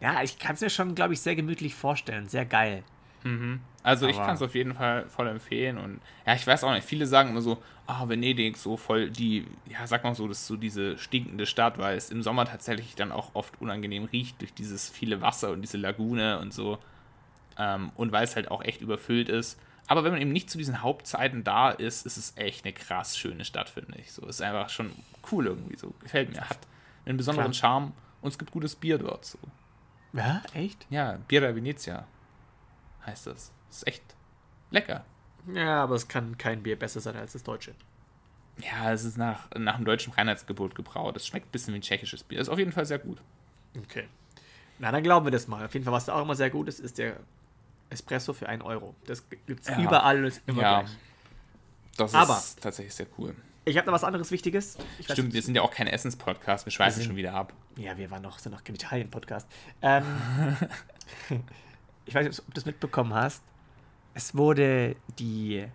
ja, 0.00 0.22
ich 0.22 0.38
kann 0.38 0.54
es 0.54 0.60
mir 0.60 0.70
schon, 0.70 0.94
glaube 0.94 1.14
ich, 1.14 1.20
sehr 1.20 1.36
gemütlich 1.36 1.74
vorstellen. 1.74 2.28
Sehr 2.28 2.44
geil. 2.44 2.82
Mhm. 3.24 3.60
Also 3.82 4.06
ich 4.06 4.16
kann 4.16 4.34
es 4.34 4.42
auf 4.42 4.54
jeden 4.54 4.74
Fall 4.74 5.06
voll 5.08 5.28
empfehlen 5.28 5.76
und 5.76 6.00
ja, 6.26 6.34
ich 6.34 6.46
weiß 6.46 6.64
auch 6.64 6.72
nicht, 6.72 6.86
viele 6.86 7.06
sagen 7.06 7.30
immer 7.30 7.42
so, 7.42 7.62
ah, 7.86 8.08
Venedig, 8.08 8.56
so 8.56 8.78
voll 8.78 9.10
die, 9.10 9.46
ja, 9.66 9.86
sag 9.86 10.04
mal 10.04 10.14
so, 10.14 10.26
das 10.26 10.38
ist 10.38 10.46
so 10.46 10.56
diese 10.56 10.96
stinkende 10.96 11.44
Stadt, 11.44 11.76
weil 11.76 11.96
es 11.96 12.10
im 12.10 12.22
Sommer 12.22 12.46
tatsächlich 12.46 12.94
dann 12.94 13.12
auch 13.12 13.34
oft 13.34 13.60
unangenehm 13.60 14.04
riecht 14.04 14.40
durch 14.40 14.54
dieses 14.54 14.88
viele 14.88 15.20
Wasser 15.20 15.50
und 15.50 15.60
diese 15.60 15.76
Lagune 15.76 16.38
und 16.38 16.54
so. 16.54 16.78
Ähm, 17.58 17.92
und 17.94 18.10
weil 18.10 18.24
es 18.24 18.36
halt 18.36 18.50
auch 18.50 18.62
echt 18.62 18.80
überfüllt 18.80 19.28
ist. 19.28 19.60
Aber 19.86 20.02
wenn 20.02 20.12
man 20.12 20.22
eben 20.22 20.32
nicht 20.32 20.48
zu 20.48 20.56
diesen 20.56 20.80
Hauptzeiten 20.80 21.44
da 21.44 21.70
ist, 21.70 22.06
ist 22.06 22.16
es 22.16 22.32
echt 22.36 22.64
eine 22.64 22.72
krass 22.72 23.18
schöne 23.18 23.44
Stadt, 23.44 23.68
finde 23.68 23.98
ich. 23.98 24.12
So 24.12 24.26
ist 24.26 24.40
einfach 24.40 24.70
schon 24.70 24.92
cool 25.30 25.46
irgendwie 25.46 25.76
so. 25.76 25.92
Gefällt 26.00 26.32
mir. 26.32 26.40
Hat 26.40 26.58
einen 27.04 27.18
besonderen 27.18 27.52
Klar. 27.52 27.70
Charme 27.70 27.92
und 28.22 28.30
es 28.30 28.38
gibt 28.38 28.50
gutes 28.50 28.76
Bier 28.76 28.96
dort 28.96 29.26
so. 29.26 29.38
Ja, 30.14 30.42
echt? 30.54 30.86
Ja, 30.88 31.18
Birra 31.28 31.54
Venezia 31.54 32.06
heißt 33.06 33.26
das. 33.26 33.52
Das 33.68 33.78
ist 33.78 33.86
echt 33.86 34.02
lecker. 34.70 35.04
Ja, 35.52 35.82
aber 35.82 35.94
es 35.94 36.08
kann 36.08 36.38
kein 36.38 36.62
Bier 36.62 36.78
besser 36.78 37.00
sein 37.00 37.16
als 37.16 37.32
das 37.32 37.42
deutsche. 37.42 37.74
Ja, 38.58 38.92
es 38.92 39.04
ist 39.04 39.18
nach, 39.18 39.50
nach 39.56 39.76
dem 39.76 39.84
deutschen 39.84 40.12
Reinheitsgebot 40.12 40.74
gebraut. 40.74 41.16
Es 41.16 41.26
schmeckt 41.26 41.48
ein 41.48 41.50
bisschen 41.50 41.74
wie 41.74 41.78
ein 41.78 41.82
tschechisches 41.82 42.22
Bier. 42.22 42.40
Ist 42.40 42.48
auf 42.48 42.58
jeden 42.58 42.72
Fall 42.72 42.86
sehr 42.86 42.98
gut. 42.98 43.20
Okay. 43.76 44.06
Na, 44.78 44.92
dann 44.92 45.02
glauben 45.02 45.26
wir 45.26 45.32
das 45.32 45.48
mal. 45.48 45.64
Auf 45.64 45.74
jeden 45.74 45.84
Fall, 45.84 45.92
was 45.92 46.06
da 46.06 46.14
auch 46.14 46.22
immer 46.22 46.36
sehr 46.36 46.50
gut 46.50 46.68
ist, 46.68 46.80
ist 46.80 46.98
der 46.98 47.18
Espresso 47.90 48.32
für 48.32 48.48
1 48.48 48.62
Euro. 48.64 48.94
Das 49.06 49.28
gibt 49.28 49.60
es 49.60 49.68
ja. 49.68 49.80
überall 49.80 50.18
und 50.18 50.24
ist 50.26 50.42
immer 50.46 50.62
ja. 50.62 50.80
gleich. 50.82 50.96
Das 51.96 52.14
Aber 52.14 52.36
ist 52.36 52.60
tatsächlich 52.60 52.94
sehr 52.94 53.06
cool. 53.18 53.34
Ich 53.64 53.76
habe 53.78 53.86
noch 53.86 53.94
was 53.94 54.04
anderes 54.04 54.30
Wichtiges. 54.30 54.76
Ich 54.98 55.06
Stimmt, 55.06 55.28
weiß, 55.28 55.34
wir 55.34 55.42
sind 55.42 55.54
ja 55.54 55.62
auch 55.62 55.70
kein 55.70 55.86
Essenspodcast. 55.86 56.66
Wir 56.66 56.70
schweifen 56.70 57.02
schon 57.02 57.16
wieder 57.16 57.32
ab. 57.32 57.52
Ja, 57.76 57.96
wir 57.96 58.10
waren 58.10 58.22
noch, 58.22 58.38
sind 58.38 58.52
noch 58.52 58.62
kein 58.62 58.74
Italien-Podcast. 58.74 59.48
Ähm, 59.80 60.04
ich 62.06 62.14
weiß 62.14 62.26
nicht, 62.26 62.38
ob 62.38 62.46
du 62.46 62.52
das 62.52 62.66
mitbekommen 62.66 63.14
hast. 63.14 63.42
Es 64.14 64.36
wurde 64.36 64.96
die 65.18 65.66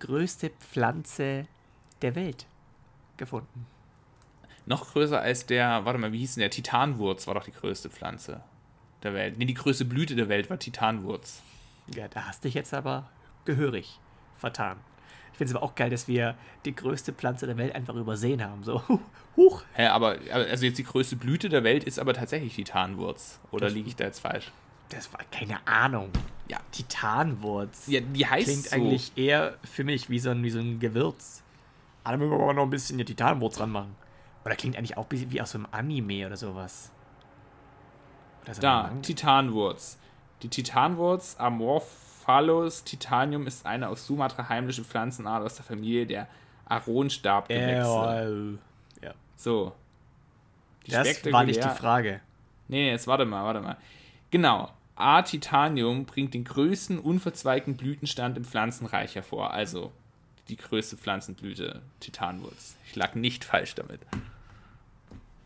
größte 0.00 0.50
Pflanze 0.50 1.46
der 2.02 2.14
Welt 2.14 2.46
gefunden. 3.16 3.66
Noch 4.66 4.92
größer 4.92 5.20
als 5.20 5.46
der, 5.46 5.84
warte 5.84 5.98
mal, 5.98 6.12
wie 6.12 6.18
hieß 6.18 6.34
denn 6.34 6.42
der? 6.42 6.50
Titanwurz 6.50 7.26
war 7.26 7.34
doch 7.34 7.44
die 7.44 7.52
größte 7.52 7.88
Pflanze 7.88 8.42
der 9.02 9.14
Welt. 9.14 9.38
Nee, 9.38 9.46
die 9.46 9.54
größte 9.54 9.84
Blüte 9.84 10.14
der 10.14 10.28
Welt 10.28 10.50
war 10.50 10.58
Titanwurz. 10.58 11.42
Ja, 11.94 12.08
da 12.08 12.26
hast 12.26 12.44
dich 12.44 12.54
jetzt 12.54 12.74
aber 12.74 13.08
gehörig 13.44 13.98
vertan. 14.36 14.76
Ich 15.32 15.38
finde 15.38 15.52
es 15.52 15.56
aber 15.56 15.64
auch 15.64 15.74
geil, 15.74 15.88
dass 15.88 16.08
wir 16.08 16.34
die 16.64 16.74
größte 16.74 17.12
Pflanze 17.12 17.46
der 17.46 17.56
Welt 17.56 17.74
einfach 17.74 17.94
übersehen 17.94 18.44
haben. 18.44 18.62
So, 18.64 18.82
huch. 19.36 19.62
Hä, 19.72 19.86
aber 19.86 20.18
also 20.32 20.66
jetzt 20.66 20.78
die 20.78 20.84
größte 20.84 21.16
Blüte 21.16 21.48
der 21.48 21.64
Welt 21.64 21.84
ist 21.84 21.98
aber 21.98 22.12
tatsächlich 22.12 22.56
Titanwurz. 22.56 23.38
Oder 23.52 23.70
liege 23.70 23.88
ich 23.88 23.96
da 23.96 24.04
jetzt 24.04 24.18
falsch? 24.18 24.52
Das 24.90 25.12
war 25.12 25.20
keine 25.30 25.66
Ahnung. 25.66 26.10
Ja. 26.48 26.58
Titanwurz. 26.72 27.86
Ja, 27.88 28.00
die 28.00 28.26
heißt 28.26 28.46
Klingt 28.46 28.64
so. 28.64 28.76
eigentlich 28.76 29.12
eher 29.16 29.56
für 29.64 29.84
mich 29.84 30.08
wie 30.08 30.18
so 30.18 30.30
ein, 30.30 30.42
wie 30.42 30.50
so 30.50 30.58
ein 30.58 30.80
Gewürz. 30.80 31.42
Ah, 32.04 32.12
da 32.12 32.16
müssen 32.16 32.30
wir 32.30 32.40
aber 32.40 32.54
noch 32.54 32.62
ein 32.62 32.70
bisschen 32.70 32.96
die 32.96 33.04
Titanwurz 33.04 33.60
ranmachen. 33.60 33.94
Oder 34.44 34.56
klingt 34.56 34.76
eigentlich 34.76 34.96
auch 34.96 35.06
wie 35.10 35.40
aus 35.42 35.50
so 35.50 35.58
einem 35.58 35.68
Anime 35.72 36.26
oder 36.26 36.36
sowas. 36.36 36.90
Oder 38.44 38.54
so 38.54 38.62
Da. 38.62 38.90
Titanwurz. 39.02 39.98
Die 40.42 40.48
Titanwurz 40.48 41.36
Amorphalus 41.38 42.84
titanium 42.84 43.46
ist 43.46 43.66
eine 43.66 43.88
aus 43.88 44.06
Sumatra 44.06 44.48
heimliche 44.48 44.84
Pflanzenart 44.84 45.44
aus 45.44 45.56
der 45.56 45.64
Familie 45.64 46.06
der 46.06 46.28
Aronstabgewächse. 46.66 48.58
Äh, 49.02 49.06
ja. 49.06 49.14
So. 49.36 49.72
Die 50.86 50.92
Das 50.92 51.24
war 51.32 51.44
nicht 51.44 51.62
die 51.62 51.68
Frage. 51.68 52.20
Nee, 52.68 52.90
jetzt 52.90 53.06
warte 53.06 53.24
mal, 53.24 53.44
warte 53.44 53.60
mal. 53.60 53.76
Genau. 54.30 54.70
A. 55.00 55.22
Titanium 55.22 56.04
bringt 56.06 56.34
den 56.34 56.44
größten 56.44 56.98
unverzweigten 56.98 57.76
Blütenstand 57.76 58.36
im 58.36 58.44
Pflanzenreich 58.44 59.14
hervor. 59.14 59.52
Also 59.52 59.92
die 60.48 60.56
größte 60.56 60.96
Pflanzenblüte, 60.96 61.82
Titanwurz. 62.00 62.76
Ich 62.86 62.96
lag 62.96 63.14
nicht 63.14 63.44
falsch 63.44 63.74
damit. 63.74 64.00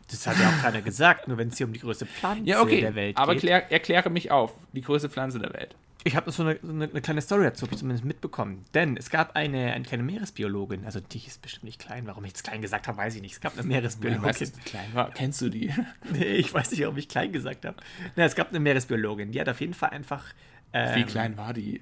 Das 0.09 0.27
hat 0.27 0.39
ja 0.39 0.49
auch 0.49 0.61
keiner 0.61 0.81
gesagt, 0.81 1.27
nur 1.27 1.37
wenn 1.37 1.49
es 1.49 1.57
hier 1.57 1.67
um 1.67 1.73
die 1.73 1.79
größte 1.79 2.05
Pflanze 2.05 2.43
Ja, 2.45 2.61
okay. 2.61 2.81
der 2.81 2.95
Welt 2.95 3.17
aber 3.17 3.33
geht. 3.33 3.41
klär, 3.41 3.71
erkläre 3.71 4.09
mich 4.09 4.31
auf. 4.31 4.53
Die 4.71 4.81
größte 4.81 5.09
Pflanze 5.09 5.39
der 5.39 5.53
Welt. 5.53 5.75
Ich 6.05 6.15
habe 6.15 6.31
so 6.31 6.43
eine, 6.43 6.59
so 6.61 6.69
eine, 6.69 6.85
eine 6.85 7.01
kleine 7.01 7.21
Story 7.21 7.43
dazu, 7.43 7.65
habe 7.65 7.73
ich 7.73 7.79
zumindest 7.79 8.03
mitbekommen. 8.03 8.65
Denn 8.73 8.97
es 8.97 9.09
gab 9.09 9.35
eine, 9.35 9.73
eine 9.73 9.85
kleine 9.85 10.03
Meeresbiologin, 10.03 10.85
also 10.85 10.99
die 10.99 11.25
ist 11.25 11.41
bestimmt 11.41 11.63
nicht 11.63 11.79
klein. 11.79 12.05
Warum 12.07 12.25
ich 12.25 12.31
jetzt 12.31 12.43
klein 12.43 12.61
gesagt 12.61 12.87
habe, 12.87 12.97
weiß 12.97 13.15
ich 13.15 13.21
nicht. 13.21 13.33
Es 13.33 13.41
gab 13.41 13.53
eine 13.53 13.63
Meeresbiologin. 13.63 14.23
Weißt 14.23 14.41
du, 14.41 14.45
dass 14.45 14.59
klein 14.65 14.93
war? 14.93 15.11
Kennst 15.11 15.41
du 15.41 15.49
die? 15.49 15.73
Nee, 16.11 16.23
ich 16.35 16.53
weiß 16.53 16.71
nicht, 16.71 16.81
warum 16.81 16.97
ich 16.97 17.07
klein 17.07 17.31
gesagt 17.31 17.65
habe. 17.65 17.77
Na, 18.15 18.25
es 18.25 18.35
gab 18.35 18.49
eine 18.49 18.59
Meeresbiologin, 18.59 19.31
die 19.31 19.39
hat 19.39 19.49
auf 19.49 19.61
jeden 19.61 19.73
Fall 19.73 19.89
einfach. 19.91 20.25
Ähm, 20.73 20.95
Wie 20.95 21.03
klein 21.05 21.37
war 21.37 21.53
die? 21.53 21.81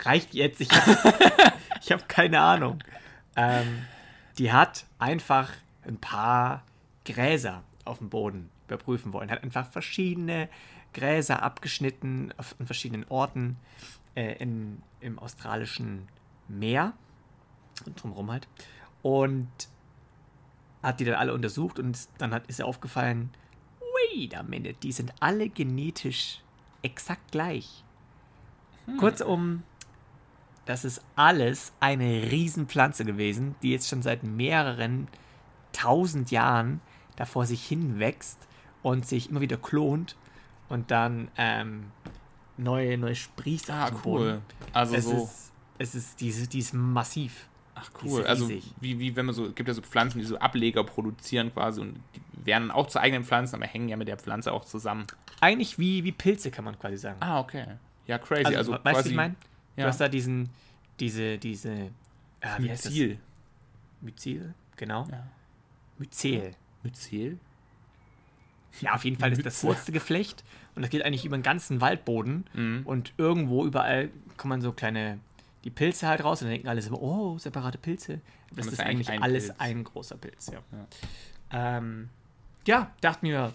Reicht 0.00 0.34
jetzt, 0.34 0.60
ich 0.60 0.70
habe 0.70 0.96
ich 1.82 1.92
hab 1.92 2.08
keine 2.08 2.40
Ahnung. 2.40 2.78
Ähm, 3.36 3.84
die 4.38 4.52
hat 4.52 4.86
einfach 4.98 5.52
ein 5.86 5.98
paar 5.98 6.64
Gräser 7.04 7.62
auf 7.84 7.98
dem 7.98 8.08
Boden 8.08 8.50
überprüfen 8.66 9.12
wollen. 9.12 9.30
Hat 9.30 9.42
einfach 9.42 9.66
verschiedene 9.70 10.48
Gräser 10.92 11.42
abgeschnitten 11.42 12.32
auf, 12.36 12.54
an 12.58 12.66
verschiedenen 12.66 13.04
Orten 13.08 13.56
äh, 14.14 14.34
in, 14.38 14.82
im 15.00 15.18
australischen 15.18 16.08
Meer 16.48 16.92
und 17.86 18.02
drumherum 18.02 18.30
halt. 18.30 18.48
Und 19.02 19.48
hat 20.82 21.00
die 21.00 21.04
dann 21.04 21.14
alle 21.14 21.34
untersucht 21.34 21.78
und 21.78 22.08
dann 22.18 22.32
hat, 22.32 22.46
ist 22.46 22.58
ihr 22.58 22.66
aufgefallen, 22.66 23.30
wait 23.80 24.34
a 24.36 24.42
minute, 24.42 24.74
die 24.82 24.92
sind 24.92 25.12
alle 25.20 25.48
genetisch 25.48 26.40
exakt 26.82 27.32
gleich. 27.32 27.84
Kurzum, 28.98 29.62
das 30.66 30.84
ist 30.84 31.02
alles 31.16 31.72
eine 31.80 32.30
Riesenpflanze 32.30 33.04
gewesen, 33.04 33.54
die 33.62 33.70
jetzt 33.70 33.88
schon 33.88 34.02
seit 34.02 34.22
mehreren 34.24 35.08
tausend 35.72 36.30
Jahren 36.30 36.80
da 37.16 37.24
vor 37.24 37.46
sich 37.46 37.64
hin 37.64 37.98
wächst 37.98 38.46
und 38.84 39.04
sich 39.06 39.30
immer 39.30 39.40
wieder 39.40 39.56
klont 39.56 40.14
und 40.68 40.92
dann 40.92 41.28
ähm, 41.36 41.86
neue, 42.56 42.96
neue 42.98 43.16
sprießt 43.16 43.70
Ah, 43.70 43.90
cool. 44.04 44.42
Also 44.72 44.94
Es 44.94 45.04
so. 45.06 45.24
ist, 45.24 45.52
es 45.78 45.94
ist, 45.96 46.20
die, 46.20 46.30
die 46.48 46.58
ist 46.60 46.74
massiv. 46.74 47.48
Ach 47.74 47.90
cool. 48.04 48.24
Also 48.24 48.48
wie, 48.80 49.00
wie 49.00 49.16
wenn 49.16 49.26
man 49.26 49.34
so, 49.34 49.50
gibt 49.52 49.66
ja 49.68 49.74
so 49.74 49.82
Pflanzen, 49.82 50.18
die 50.18 50.24
so 50.24 50.38
Ableger 50.38 50.84
produzieren 50.84 51.52
quasi 51.52 51.80
und 51.80 51.98
die 52.14 52.46
werden 52.46 52.70
auch 52.70 52.86
zu 52.86 53.00
eigenen 53.00 53.24
Pflanzen, 53.24 53.56
aber 53.56 53.66
hängen 53.66 53.88
ja 53.88 53.96
mit 53.96 54.06
der 54.06 54.18
Pflanze 54.18 54.52
auch 54.52 54.64
zusammen. 54.64 55.06
Eigentlich 55.40 55.78
wie, 55.78 56.04
wie 56.04 56.12
Pilze, 56.12 56.50
kann 56.50 56.64
man 56.64 56.78
quasi 56.78 56.98
sagen. 56.98 57.16
Ah, 57.20 57.40
okay. 57.40 57.64
Ja, 58.06 58.18
crazy. 58.18 58.44
also, 58.54 58.58
Also, 58.58 58.72
weißt 58.72 58.80
du, 58.84 58.90
quasi, 58.90 58.96
was 58.98 59.06
ich 59.06 59.14
meine? 59.16 59.34
Du 59.76 59.82
ja. 59.82 59.88
hast 59.88 60.00
da 60.00 60.08
diesen, 60.08 60.50
diese, 61.00 61.38
diese, 61.38 61.90
ah, 62.42 62.56
wie 62.58 62.70
heißt 62.70 62.84
das? 62.84 62.92
Myzel. 62.92 63.18
Myzel, 64.02 64.54
genau. 64.76 65.06
Ja. 65.10 65.26
Myzel. 65.98 66.52
Myzel? 66.82 67.38
Ja, 68.80 68.94
auf 68.94 69.04
jeden 69.04 69.16
Fall 69.16 69.32
ist 69.32 69.44
das 69.44 69.62
Mütze. 69.62 69.66
Wurzgeflecht 69.78 70.44
und 70.74 70.82
das 70.82 70.90
geht 70.90 71.04
eigentlich 71.04 71.24
über 71.24 71.36
den 71.36 71.42
ganzen 71.42 71.80
Waldboden 71.80 72.44
Mhm. 72.54 72.82
und 72.84 73.12
irgendwo 73.18 73.64
überall 73.64 74.10
kommen 74.36 74.60
so 74.60 74.72
kleine, 74.72 75.18
die 75.64 75.70
Pilze 75.70 76.08
halt 76.08 76.24
raus 76.24 76.40
und 76.42 76.46
dann 76.46 76.52
denken 76.54 76.68
alle 76.68 76.82
so, 76.82 76.94
oh, 77.00 77.38
separate 77.38 77.78
Pilze. 77.78 78.20
Das 78.54 78.66
das 78.66 78.74
ist 78.74 78.80
eigentlich 78.80 79.10
ein 79.10 79.22
alles 79.22 79.46
Pilz. 79.46 79.60
ein 79.60 79.84
großer 79.84 80.16
Pilz, 80.16 80.48
ja. 80.52 80.58
Ja, 81.52 81.78
ähm, 81.78 82.08
ja 82.66 82.90
dachte 83.00 83.24
mir, 83.26 83.52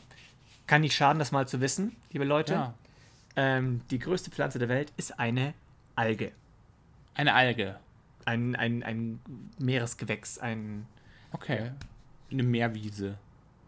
kann 0.68 0.82
nicht 0.82 0.96
schaden, 0.96 1.20
das 1.20 1.32
mal 1.32 1.48
zu 1.48 1.60
wissen, 1.62 1.96
liebe 2.12 2.26
Leute. 2.26 2.54
Ja. 2.54 2.74
Ähm, 3.36 3.82
die 3.92 4.00
größte 4.00 4.32
Pflanze 4.32 4.60
der 4.60 4.70
Welt 4.70 4.92
ist 4.98 5.20
eine 5.20 5.54
Alge. 5.96 6.32
Eine 7.16 7.34
Alge. 7.34 7.78
Ein, 8.26 8.56
ein, 8.56 8.84
ein 8.84 9.20
Meeresgewächs, 9.60 10.38
ein, 10.40 10.86
Okay. 11.32 11.72
Eine 12.32 12.44
Meerwiese. 12.44 13.18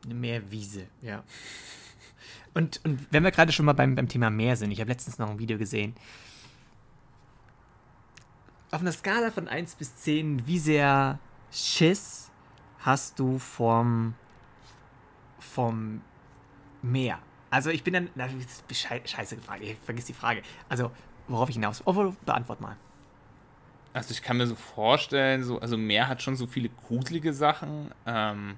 Eine 0.06 0.14
Meerwiese, 0.14 0.88
ja. 1.02 1.24
Und, 2.54 2.82
und 2.84 3.08
wenn 3.12 3.24
wir 3.24 3.32
gerade 3.32 3.54
schon 3.54 3.66
mal 3.66 3.72
beim, 3.72 3.96
beim 3.96 4.10
Thema 4.10 4.30
Meer 4.30 4.58
sind, 4.58 4.72
ich 4.72 4.82
habe 4.82 4.90
letztens 4.90 5.18
noch 5.18 5.30
ein 5.30 5.40
Video 5.40 5.58
gesehen. 5.58 5.96
Auf 8.72 8.82
einer 8.82 8.92
Skala 8.92 9.32
von 9.32 9.48
1 9.48 9.76
bis 9.76 9.96
10, 9.96 10.46
wie 10.48 10.60
sehr 10.60 11.18
Schiss 11.50 12.30
hast 12.80 13.20
du 13.20 13.40
vom, 13.40 14.16
vom 15.40 16.02
Meer? 16.82 17.20
Also 17.50 17.70
ich 17.70 17.84
bin 17.84 17.94
dann, 17.94 18.10
na, 18.16 18.28
scheiße 18.70 19.36
gefragt, 19.38 19.62
ich 19.62 19.78
vergiss 19.86 20.06
die 20.06 20.14
Frage. 20.14 20.42
Also, 20.68 20.92
worauf 21.28 21.50
ich 21.50 21.56
hinaus, 21.56 21.82
oh, 21.86 22.14
beantwort 22.26 22.60
mal. 22.60 22.76
Also 23.94 24.12
ich 24.12 24.22
kann 24.22 24.38
mir 24.38 24.48
so 24.48 24.56
vorstellen, 24.56 25.44
so, 25.44 25.60
also 25.60 25.78
Meer 25.78 26.08
hat 26.08 26.22
schon 26.22 26.36
so 26.36 26.48
viele 26.48 26.70
gruselige 26.70 27.34
Sachen. 27.34 27.92
Ähm, 28.06 28.58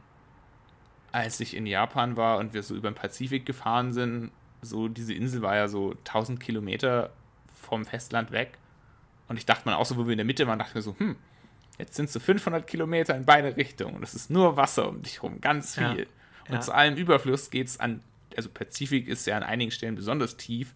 als 1.14 1.40
ich 1.40 1.56
in 1.56 1.66
Japan 1.66 2.18
war 2.18 2.40
und 2.40 2.54
wir 2.54 2.64
so 2.64 2.76
über 2.76 2.90
den 2.90 2.96
Pazifik 2.96 3.46
gefahren 3.46 3.94
sind, 3.94 4.32
so 4.62 4.88
diese 4.88 5.14
Insel 5.14 5.42
war 5.44 5.56
ja 5.56 5.68
so 5.68 5.92
1000 5.92 6.40
Kilometer 6.40 7.12
vom 7.54 7.86
Festland 7.86 8.32
weg. 8.32 8.58
Und 9.28 9.38
ich 9.38 9.46
dachte 9.46 9.70
mir 9.70 9.78
auch 9.78 9.86
so, 9.86 9.96
wo 9.96 10.06
wir 10.06 10.14
in 10.14 10.18
der 10.18 10.26
Mitte 10.26 10.48
waren, 10.48 10.58
dachte 10.58 10.72
ich 10.72 10.76
mir 10.76 10.82
so, 10.82 10.96
hm, 10.98 11.16
jetzt 11.78 11.96
sind 11.96 12.06
es 12.06 12.14
so 12.14 12.20
500 12.20 12.66
Kilometer 12.66 13.16
in 13.16 13.26
beide 13.26 13.56
Richtungen. 13.56 13.96
Und 13.96 14.04
es 14.04 14.16
ist 14.16 14.32
nur 14.32 14.58
Wasser 14.58 14.90
um 14.90 15.04
dich 15.04 15.22
rum, 15.22 15.40
ganz 15.40 15.76
viel. 15.76 16.00
Ja, 16.00 16.06
Und 16.48 16.56
ja. 16.56 16.60
zu 16.62 16.74
allem 16.74 16.96
Überfluss 16.96 17.52
geht 17.52 17.68
es 17.68 17.80
an, 17.80 18.02
also 18.36 18.50
Pazifik 18.50 19.08
ist 19.08 19.28
ja 19.28 19.38
an 19.38 19.44
einigen 19.44 19.72
Stellen 19.72 19.96
besonders 19.96 20.36
tief. 20.36 20.74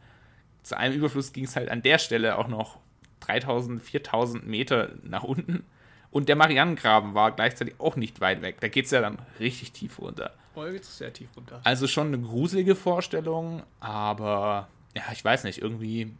Zu 0.61 0.77
allem 0.77 0.93
Überfluss 0.93 1.33
ging 1.33 1.45
es 1.45 1.55
halt 1.55 1.69
an 1.69 1.81
der 1.81 1.97
Stelle 1.97 2.37
auch 2.37 2.47
noch 2.47 2.79
3000, 3.21 3.81
4000 3.81 4.47
Meter 4.47 4.91
nach 5.01 5.23
unten. 5.23 5.65
Und 6.11 6.29
der 6.29 6.35
Marianengraben 6.35 7.13
war 7.13 7.31
gleichzeitig 7.31 7.75
auch 7.79 7.95
nicht 7.95 8.21
weit 8.21 8.41
weg. 8.41 8.57
Da 8.61 8.67
geht 8.69 8.85
es 8.85 8.91
ja 8.91 9.01
dann 9.01 9.19
richtig 9.39 9.71
tief 9.73 9.99
runter. 9.99 10.31
Oh, 10.55 10.65
jetzt 10.65 10.97
sehr 10.97 11.13
tief 11.13 11.29
runter. 11.35 11.61
Also 11.63 11.87
schon 11.87 12.07
eine 12.07 12.19
gruselige 12.19 12.75
Vorstellung, 12.75 13.61
aber 13.79 14.67
ja, 14.95 15.03
ich 15.11 15.23
weiß 15.23 15.43
nicht, 15.43 15.61
irgendwie. 15.61 16.13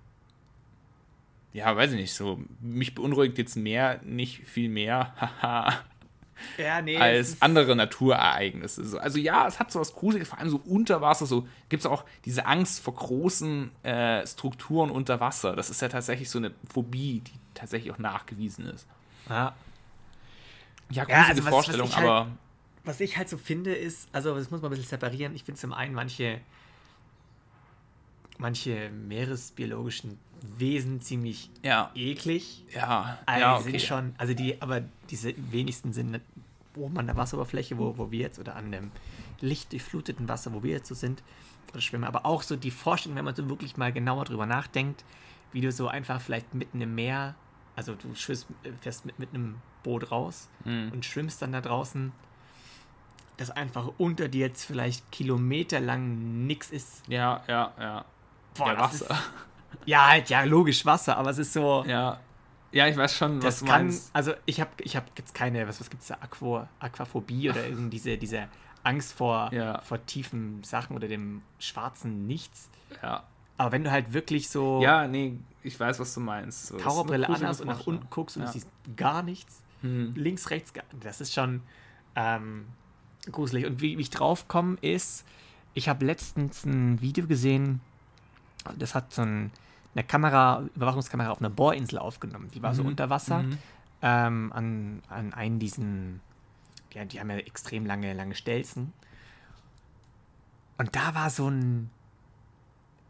Ja, 1.54 1.76
weiß 1.76 1.91
ich 1.91 1.97
nicht, 1.97 2.13
so. 2.13 2.39
Mich 2.60 2.93
beunruhigt 2.93 3.38
jetzt 3.39 3.56
mehr, 3.56 4.00
nicht 4.04 4.43
viel 4.45 4.69
mehr, 4.69 5.13
haha, 5.41 5.73
Ja, 6.60 6.82
nee. 6.84 6.95
es 6.95 7.02
als 7.02 7.41
andere 7.41 7.76
Naturereignisse. 7.76 8.86
So, 8.86 9.00
Also 9.00 9.17
ja, 9.17 9.47
es 9.47 9.60
hat 9.60 9.71
so 9.71 9.80
was 9.80 9.93
Gruseliges, 9.95 10.30
vor 10.30 10.38
allem 10.38 10.50
so 10.50 10.62
unter 10.65 11.02
Wasser, 11.02 11.26
so 11.26 11.47
gibt 11.69 11.82
es 11.82 11.88
auch 11.88 12.04
diese 12.26 12.45
Angst 12.45 12.84
vor 12.84 12.93
großen 12.93 13.71
äh, 13.84 14.28
Strukturen 14.28 14.91
unter 14.91 15.19
Wasser. 15.19 15.56
Das 15.56 15.71
ist 15.71 15.82
ja 15.82 15.88
tatsächlich 15.88 16.30
so 16.30 16.38
eine 16.38 16.52
Phobie, 16.71 17.21
die 17.21 17.32
tatsächlich 17.56 17.91
auch 17.91 17.97
nachgewiesen 17.97 18.67
ist. 18.67 18.86
Ja. 19.30 19.56
Ja, 20.89 21.06
Ja, 21.08 21.23
also 21.26 21.39
was- 21.41 21.45
was 21.45 21.50
Vorstellung, 21.52 21.88
ich 21.88 21.95
halt- 21.97 22.08
aber 22.08 22.28
was 22.86 23.00
ich 23.02 23.17
halt 23.17 23.28
so 23.30 23.38
finde, 23.38 23.73
ist, 23.76 24.08
also 24.13 24.34
das 24.36 24.50
muss 24.50 24.62
man 24.62 24.71
ein 24.71 24.76
bisschen 24.78 24.89
separieren. 24.89 25.36
Ich 25.36 25.43
finde 25.43 25.60
zum 25.60 25.73
einen 25.73 25.93
manche, 25.93 26.39
manche 28.38 28.90
meeresbiologischen 28.90 30.17
Wesen 30.58 31.02
ziemlich 31.02 31.50
ja, 31.63 31.92
eklig. 31.96 32.63
ja, 32.73 33.17
Also 33.25 33.42
ja, 33.42 33.58
die 33.58 33.63
sind 33.71 33.81
schon, 33.81 34.15
also 34.17 34.33
die, 34.33 34.62
aber 34.62 34.81
diese 35.10 35.33
wenigsten 35.52 35.94
sind 35.94 36.21
oben 36.75 36.98
an 37.00 37.08
der 37.08 37.15
Wasseroberfläche, 37.17 37.77
wo, 37.79 37.98
wo 37.98 38.12
wir 38.12 38.19
jetzt, 38.19 38.38
oder 38.40 38.56
an 38.56 38.71
dem 38.71 38.92
lichtdurchfluteten 39.42 40.29
Wasser, 40.29 40.54
wo 40.54 40.62
wir 40.62 40.71
jetzt 40.73 40.88
so 40.90 40.96
sind, 40.96 41.23
oder 41.71 41.81
schwimmen. 41.81 42.04
Aber 42.04 42.25
auch 42.25 42.44
so 42.44 42.56
die 42.56 42.69
Vorstellung, 42.71 43.17
wenn 43.17 43.25
man 43.25 43.35
so 43.35 43.50
wirklich 43.50 43.77
mal 43.77 43.92
genauer 43.92 44.25
drüber 44.25 44.46
nachdenkt, 44.46 45.04
wie 45.52 45.62
du 45.62 45.71
so 45.71 45.88
einfach 45.88 46.21
vielleicht 46.21 46.54
mitten 46.54 46.79
im 46.81 46.94
Meer, 46.94 47.33
also 47.75 47.96
du 47.96 48.13
schwimmst, 48.13 48.46
äh, 48.63 48.71
fährst 48.79 49.06
mit, 49.06 49.17
mit 49.17 49.33
einem 49.33 49.56
Boot 49.88 50.12
raus 50.12 50.48
Mhm. 50.65 50.92
und 50.94 51.06
schwimmst 51.06 51.42
dann 51.42 51.52
da 51.54 51.62
draußen 51.62 52.12
dass 53.38 53.52
einfach 53.52 53.88
unter 54.00 54.27
dir 54.29 54.48
jetzt 54.48 54.63
vielleicht 54.65 55.12
kilometerlang 55.12 56.48
nichts 56.48 56.71
ist. 56.71 57.04
Ja, 57.08 57.44
ja, 57.48 57.71
ja. 57.79 58.06
Boah, 58.56 58.73
ja, 58.73 58.79
Wasser. 58.79 59.06
Ist, 59.12 59.21
ja, 59.85 60.08
halt, 60.10 60.29
ja, 60.31 60.42
logisch 60.44 60.83
Wasser, 60.85 61.17
aber 61.17 61.29
es 61.29 61.38
ist 61.38 61.54
so. 61.54 61.83
Ja. 61.88 62.19
Ja, 62.71 62.88
ich 62.88 62.98
weiß 62.98 63.15
schon, 63.15 63.38
was 63.38 63.60
das 63.60 63.65
kann, 63.69 63.85
meinst. 63.85 64.10
also 64.13 64.33
ich 64.46 64.60
habe 64.60 64.71
ich 64.79 64.96
hab 64.98 65.06
jetzt 65.17 65.33
keine, 65.33 65.67
was, 65.67 65.79
was 65.79 65.90
gibt 65.90 66.02
es 66.02 66.10
da, 66.10 66.15
Aqua, 66.19 66.67
Aquaphobie 66.79 67.50
oder 67.52 67.65
irgendwie 67.65 67.92
diese, 67.92 68.17
diese 68.17 68.48
Angst 68.83 69.13
vor, 69.13 69.54
Ja. 69.54 69.79
vor 69.81 70.06
tiefen 70.06 70.63
Sachen 70.63 70.96
oder 70.96 71.08
dem 71.08 71.44
schwarzen 71.60 72.25
Nichts. 72.27 72.69
Ja. 73.04 73.23
Aber 73.58 73.71
wenn 73.71 73.83
du 73.85 73.92
halt 73.92 74.13
wirklich 74.13 74.50
so 74.50 74.81
Ja, 74.81 75.08
nee, 75.08 75.38
ich 75.63 75.79
weiß, 75.79 76.00
was 76.00 76.13
du 76.13 76.19
meinst. 76.19 76.67
So, 76.67 76.77
Taucherbrille 76.77 77.29
anhast 77.29 77.62
und 77.62 77.67
nach 77.67 77.85
unten 77.88 78.08
guckst 78.10 78.35
und 78.38 78.44
Ja. 78.44 78.52
siehst 78.52 78.67
gar 78.98 79.21
nichts, 79.23 79.62
Hm. 79.82 80.13
links, 80.15 80.50
rechts, 80.50 80.73
das 81.00 81.21
ist 81.21 81.34
schon 81.34 81.62
ähm, 82.15 82.65
gruselig. 83.32 83.65
Und 83.65 83.82
wie, 83.82 83.98
wie 83.98 84.02
ich 84.02 84.10
drauf 84.10 84.48
komme, 84.48 84.78
ist, 84.82 85.25
ich 85.73 85.88
habe 85.90 86.06
letztens 86.06 86.65
ein 86.65 87.00
Video 87.02 87.28
gesehen, 87.28 87.82
das 88.78 88.96
hat 88.96 89.13
so 89.13 89.21
ein, 89.21 89.52
eine 89.94 90.04
Kamera, 90.04 90.63
Überwachungskamera 90.75 91.30
auf 91.30 91.40
einer 91.40 91.50
Bohrinsel 91.52 92.00
aufgenommen. 92.00 92.50
Die 92.54 92.62
war 92.63 92.73
so 92.73 92.82
Mhm. 92.84 92.90
unter 92.90 93.10
Wasser 93.10 93.44
Mhm. 93.44 93.58
ähm, 94.02 94.52
an, 94.54 95.02
an 95.10 95.34
einen 95.34 95.60
diesen, 95.60 96.21
ja, 96.94 97.06
die 97.06 97.19
haben 97.19 97.30
ja 97.30 97.38
extrem 97.38 97.86
lange, 97.86 98.13
lange 98.13 98.34
Stelzen. 98.36 98.94
Und 100.78 100.96
da 100.96 101.13
war 101.15 101.30
so 101.30 101.50
ein, 101.50 101.90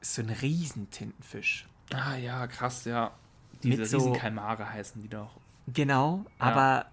so 0.01 0.21
ein 0.21 0.29
Riesentintenfisch. 0.29 1.67
Ah 1.93 2.15
ja, 2.15 2.47
krass, 2.47 2.85
ja. 2.85 3.11
Diese 3.63 3.85
so- 3.85 3.97
Riesenkalmare 3.97 4.69
heißen 4.69 5.01
die 5.01 5.09
doch. 5.09 5.31
Genau, 5.73 6.25
aber 6.39 6.85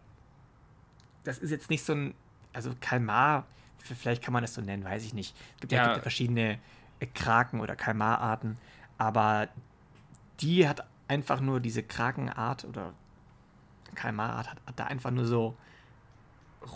das 1.22 1.39
ist 1.39 1.51
jetzt 1.51 1.70
nicht 1.70 1.85
so 1.85 1.93
ein, 1.95 2.14
also 2.53 2.75
Kalmar, 2.81 3.47
vielleicht 3.79 4.22
kann 4.22 4.33
man 4.33 4.43
das 4.43 4.55
so 4.55 4.61
nennen, 4.61 4.85
weiß 4.85 5.05
ich 5.05 5.14
nicht. 5.14 5.35
Es 5.55 5.61
gibt 5.61 5.72
ja, 5.72 5.79
Ja. 5.79 5.85
gibt 5.85 5.97
ja 5.99 6.03
verschiedene 6.03 6.59
äh, 7.01 7.07
Kraken- 7.07 7.61
oder 7.61 7.77
Kalmararten, 7.77 8.57
aber 8.99 9.49
die 10.41 10.68
hat 10.68 10.87
einfach 11.09 11.41
nur 11.41 11.61
diese 11.61 11.83
Krakenart 11.83 12.64
oder 12.64 12.93
Kalmarart 13.95 14.51
hat, 14.51 14.59
hat 14.66 14.79
da 14.79 14.85
einfach 14.87 15.11
nur 15.12 15.27
so 15.27 15.57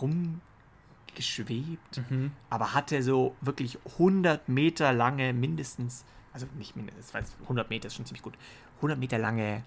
rumgeschwebt, 0.01 2.01
Mhm. 2.09 2.31
aber 2.49 2.73
hatte 2.73 3.01
so 3.03 3.35
wirklich 3.41 3.77
100 3.97 4.47
Meter 4.49 4.93
lange 4.93 5.33
mindestens, 5.33 6.05
also 6.33 6.47
nicht 6.57 6.75
mindestens, 6.75 7.13
weil 7.13 7.23
100 7.43 7.69
Meter 7.69 7.87
ist 7.87 7.95
schon 7.95 8.05
ziemlich 8.05 8.23
gut, 8.23 8.35
100 8.77 8.99
Meter 8.99 9.17
lange 9.17 9.63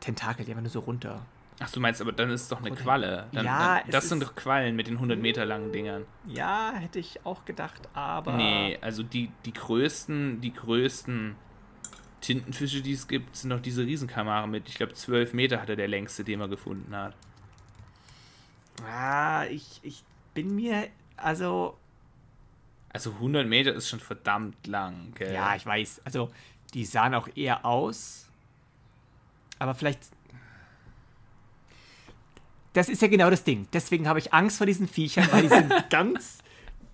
Tentakel, 0.00 0.44
die 0.44 0.52
einfach 0.52 0.62
nur 0.62 0.70
so 0.70 0.80
runter 0.80 1.22
Ach, 1.60 1.70
du 1.70 1.78
meinst, 1.80 2.00
aber 2.00 2.12
dann 2.12 2.30
ist 2.30 2.42
es 2.42 2.48
doch 2.48 2.58
eine 2.60 2.72
Oder- 2.72 2.80
Qualle. 2.82 3.26
Dann, 3.32 3.44
Ja, 3.44 3.80
dann, 3.80 3.90
das 3.90 4.08
sind 4.08 4.22
doch 4.22 4.34
Quallen 4.34 4.74
mit 4.74 4.88
den 4.88 4.94
100 4.94 5.18
Meter 5.18 5.44
langen 5.44 5.70
Dingern. 5.72 6.04
Ja, 6.26 6.72
hätte 6.74 6.98
ich 6.98 7.24
auch 7.24 7.44
gedacht, 7.44 7.88
aber. 7.94 8.32
Nee, 8.32 8.76
also 8.80 9.02
die, 9.02 9.30
die 9.44 9.52
größten, 9.52 10.40
die 10.40 10.52
größten 10.52 11.36
Tintenfische, 12.20 12.80
die 12.80 12.92
es 12.92 13.06
gibt, 13.06 13.36
sind 13.36 13.50
doch 13.50 13.60
diese 13.60 13.82
Riesenkamare 13.84 14.48
mit, 14.48 14.68
ich 14.68 14.74
glaube, 14.76 14.94
12 14.94 15.32
Meter 15.32 15.60
hatte 15.60 15.76
der 15.76 15.88
längste, 15.88 16.24
den 16.24 16.40
man 16.40 16.50
gefunden 16.50 16.94
hat. 16.96 17.14
Ah, 18.84 19.44
ich, 19.44 19.78
ich 19.82 20.02
bin 20.34 20.54
mir. 20.56 20.88
Also. 21.16 21.78
Also 22.92 23.10
100 23.12 23.46
Meter 23.46 23.74
ist 23.74 23.88
schon 23.88 24.00
verdammt 24.00 24.66
lang, 24.66 25.12
gell? 25.14 25.32
Ja, 25.32 25.54
ich 25.54 25.66
weiß. 25.66 26.02
Also, 26.04 26.30
die 26.74 26.84
sahen 26.84 27.14
auch 27.14 27.28
eher 27.36 27.64
aus. 27.64 28.28
Aber 29.60 29.74
vielleicht. 29.74 30.00
Das 32.74 32.88
ist 32.90 33.00
ja 33.02 33.08
genau 33.08 33.30
das 33.30 33.44
Ding. 33.44 33.66
Deswegen 33.72 34.06
habe 34.08 34.18
ich 34.18 34.34
Angst 34.34 34.58
vor 34.58 34.66
diesen 34.66 34.86
Viechern, 34.88 35.26
weil 35.32 35.42
die 35.42 35.48
sind 35.48 35.72
ganz, 35.90 36.38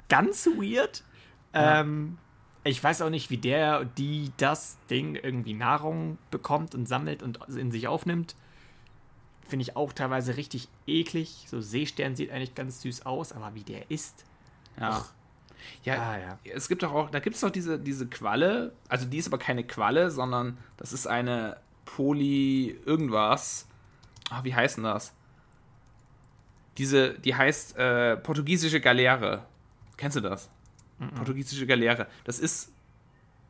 ganz 0.09 0.47
weird. 0.47 1.03
Ja. 1.55 1.81
Ähm, 1.81 2.19
ich 2.63 2.83
weiß 2.85 3.03
auch 3.03 3.11
nicht, 3.11 3.31
wie 3.31 3.39
der, 3.39 3.85
die 3.85 4.31
das 4.37 4.77
Ding 4.91 5.15
irgendwie 5.17 5.55
Nahrung 5.55 6.19
bekommt 6.31 6.75
und 6.75 6.87
sammelt 6.87 7.23
und 7.23 7.39
in 7.49 7.73
sich 7.73 7.89
aufnimmt. 7.89 8.37
Finde 9.49 9.63
ich 9.63 9.75
auch 9.77 9.93
teilweise 9.93 10.37
richtig 10.37 10.69
eklig. 10.87 11.47
So 11.49 11.61
Seestern 11.61 12.15
sieht 12.15 12.31
eigentlich 12.31 12.55
ganz 12.55 12.83
süß 12.83 13.07
aus, 13.07 13.33
aber 13.33 13.55
wie 13.55 13.65
der 13.65 13.91
ist. 13.91 14.25
Ja. 14.79 15.05
Ja, 15.85 15.95
Ah, 15.95 16.19
ja. 16.19 16.39
es 16.55 16.69
gibt 16.69 16.83
doch 16.83 16.93
auch, 16.93 17.11
da 17.11 17.19
gibt 17.19 17.35
es 17.35 17.43
doch 17.43 17.51
diese, 17.51 17.79
diese 17.79 18.07
Qualle, 18.07 18.73
also 18.89 19.05
die 19.05 19.19
ist 19.19 19.27
aber 19.27 19.37
keine 19.37 19.63
Qualle, 19.63 20.11
sondern 20.11 20.57
das 20.79 20.95
ist 20.95 21.07
eine 21.07 21.59
Poly 21.85 22.79
irgendwas. 22.87 23.67
Ah, 24.31 24.43
wie 24.43 24.55
heißt 24.55 24.79
denn 24.79 24.85
das? 24.85 25.13
Diese, 26.81 27.13
die 27.13 27.35
heißt 27.35 27.77
äh, 27.77 28.17
portugiesische 28.17 28.81
Galeere. 28.81 29.45
Kennst 29.99 30.17
du 30.17 30.23
das? 30.23 30.49
Portugiesische 31.15 31.67
Galeere. 31.67 32.07
Das 32.25 32.39
ist 32.39 32.73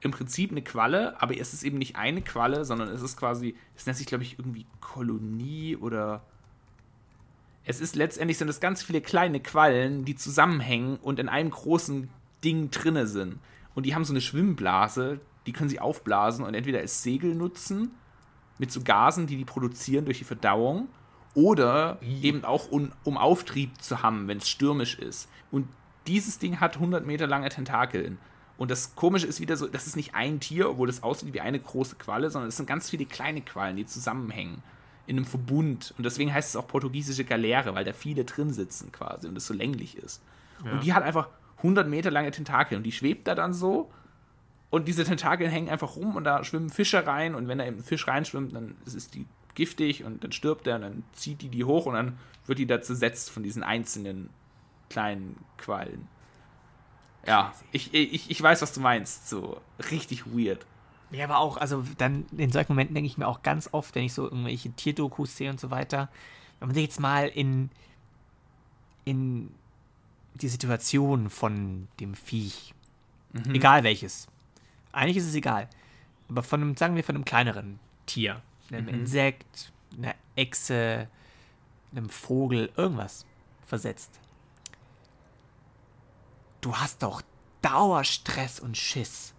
im 0.01 0.11
Prinzip 0.11 0.51
eine 0.51 0.63
Qualle, 0.63 1.15
aber 1.23 1.37
es 1.37 1.55
ist 1.55 1.63
eben 1.63 1.79
nicht 1.79 1.95
eine 1.95 2.23
Qualle, 2.23 2.65
sondern 2.65 2.89
es 2.89 3.03
ist 3.03 3.17
quasi, 3.17 3.55
es 3.77 3.87
nennt 3.87 3.99
sich, 3.99 4.09
glaube 4.09 4.25
ich, 4.25 4.37
irgendwie 4.37 4.67
Kolonie 4.81 5.77
oder 5.77 6.25
es 7.65 7.81
ist 7.81 7.95
letztendlich 7.95 8.37
sind 8.37 8.49
es 8.49 8.59
ganz 8.59 8.83
viele 8.83 9.01
kleine 9.01 9.39
Quallen, 9.39 10.05
die 10.05 10.17
zusammenhängen 10.17 10.97
und 10.97 11.21
in 11.21 11.29
einem 11.29 11.51
großen 11.51 12.09
Ding 12.43 12.73
drinne 12.73 13.07
sind. 13.07 13.39
Und 13.77 13.87
die 13.87 13.95
haben 13.95 14.05
so 14.05 14.13
eine 14.13 14.21
Schwimmblase, 14.21 15.21
die 15.47 15.53
können 15.53 15.71
sie 15.71 15.79
aufblasen 15.79 16.45
und 16.45 16.55
entweder 16.55 16.81
als 16.81 17.05
Segel 17.05 17.37
nutzen 17.37 17.93
mit 18.59 18.73
so 18.73 18.81
Gasen, 18.83 19.29
die 19.29 19.37
die 19.37 19.45
produzieren 19.45 20.05
durch 20.05 20.19
die 20.19 20.25
Verdauung, 20.25 20.89
oder 21.35 21.99
eben 22.03 22.45
auch 22.45 22.71
un, 22.71 22.93
um 23.05 23.17
Auftrieb 23.17 23.81
zu 23.81 24.03
haben, 24.03 24.29
wenn 24.29 24.39
es 24.39 24.49
stürmisch 24.49 24.99
ist. 24.99 25.29
Und 25.51 25.69
dieses 26.07 26.39
Ding 26.39 26.61
hat 26.61 26.77
100 26.77 27.07
Meter 27.07 27.27
lange 27.27 27.49
Tentakeln. 27.49 28.19
Und 28.59 28.71
das 28.71 28.95
Komische 28.95 29.27
ist 29.27 29.41
wieder 29.41 29.57
so, 29.57 29.69
das 29.69 29.87
ist 29.87 29.97
nicht 29.97 30.15
ein 30.15 30.41
Tier, 30.41 30.69
obwohl 30.69 30.87
das 30.87 31.03
aussieht 31.03 31.33
wie 31.33 31.41
eine 31.41 31.59
große 31.59 31.97
Qualle, 31.97 32.31
sondern 32.31 32.49
es 32.49 32.57
sind 32.57 32.67
ganz 32.67 32.91
viele 32.91 33.07
kleine 33.07 33.41
Quallen, 33.41 33.77
die 33.77 33.87
zusammenhängen 33.87 34.63
in 35.07 35.17
einem 35.17 35.25
Verbund. 35.25 35.95
Und 35.97 36.05
deswegen 36.05 36.33
heißt 36.33 36.51
es 36.51 36.57
auch 36.57 36.67
portugiesische 36.67 37.25
Galeere, 37.25 37.75
weil 37.75 37.85
da 37.85 37.93
viele 37.93 38.25
drin 38.25 38.53
sitzen 38.53 38.93
quasi 38.93 39.29
und 39.29 39.37
es 39.37 39.47
so 39.47 39.55
länglich 39.55 39.97
ist. 39.97 40.23
Und 40.63 40.85
die 40.85 40.93
hat 40.93 41.03
einfach 41.03 41.29
100 41.59 41.89
Meter 41.89 42.11
lange 42.11 42.31
Tentakel 42.31 42.77
und 42.77 42.85
die 42.85 42.93
schwebt 42.93 43.27
da 43.27 43.35
dann 43.35 43.55
so. 43.55 43.91
Und 44.69 44.87
diese 44.89 45.05
Tentakel 45.05 45.49
hängen 45.49 45.69
einfach 45.69 45.97
rum 45.97 46.17
und 46.17 46.25
da 46.25 46.45
schwimmen 46.45 46.71
Fische 46.71 47.07
rein. 47.07 47.35
Und 47.35 47.49
wenn 47.49 47.59
da 47.59 47.67
eben 47.67 47.79
ein 47.79 47.83
Fisch 47.83 48.07
reinschwimmt, 48.07 48.55
dann 48.55 48.77
ist 48.85 48.95
es 48.95 49.11
die 49.11 49.27
giftig 49.61 50.05
und 50.05 50.25
dann 50.25 50.33
stirbt 50.33 50.67
er 50.67 50.77
und 50.77 50.83
dann 50.83 51.03
zieht 51.13 51.43
die 51.43 51.51
die 51.51 51.65
hoch 51.65 51.85
und 51.85 51.93
dann 51.93 52.19
wird 52.47 52.59
die 52.59 52.67
da 52.67 52.81
zersetzt 52.81 53.31
von 53.31 53.43
diesen 53.43 53.63
einzelnen 53.63 54.31
kleinen 54.89 55.37
Quallen. 55.59 56.09
Ja, 57.27 57.53
ich, 57.71 57.93
ich, 57.93 58.31
ich 58.31 58.43
weiß, 58.43 58.63
was 58.63 58.73
du 58.73 58.81
meinst. 58.81 59.29
So 59.29 59.61
richtig 59.91 60.25
weird. 60.27 60.65
Ja, 61.11 61.25
aber 61.25 61.39
auch, 61.39 61.59
also 61.59 61.85
dann 61.99 62.25
in 62.37 62.51
solchen 62.51 62.73
Momenten 62.73 62.95
denke 62.95 63.07
ich 63.07 63.19
mir 63.19 63.29
auch 63.29 63.43
ganz 63.43 63.69
oft, 63.73 63.95
wenn 63.95 64.05
ich 64.05 64.15
so 64.15 64.25
irgendwelche 64.25 64.71
Tierdokus 64.71 65.37
sehe 65.37 65.51
und 65.51 65.61
so 65.61 65.71
weiter, 65.71 66.09
wenn 66.59 66.69
man 66.69 66.75
sich 66.75 66.85
jetzt 66.85 67.01
mal 67.01 67.29
in, 67.29 67.69
in 69.05 69.51
die 70.35 70.49
Situation 70.49 71.29
von 71.29 71.89
dem 71.99 72.15
Viech, 72.15 72.75
egal 73.53 73.83
welches, 73.83 74.29
eigentlich 74.93 75.19
ist 75.19 75.29
es 75.29 75.35
egal, 75.35 75.69
aber 76.31 76.43
von 76.43 76.63
einem, 76.63 76.77
sagen 76.77 76.97
wir 76.97 77.05
von 77.05 77.17
einem 77.17 77.25
kleineren 77.27 77.81
Tier, 78.07 78.41
einem 78.73 78.89
Insekt, 78.89 79.73
einer 79.97 80.15
Echse, 80.37 81.09
einem 81.93 82.09
Vogel, 82.09 82.71
irgendwas 82.77 83.27
versetzt. 83.67 84.21
Du 86.61 86.75
hast 86.77 87.03
doch 87.03 87.23
Dauerstress 87.63 88.61
und 88.61 88.77
Schiss 88.77 89.35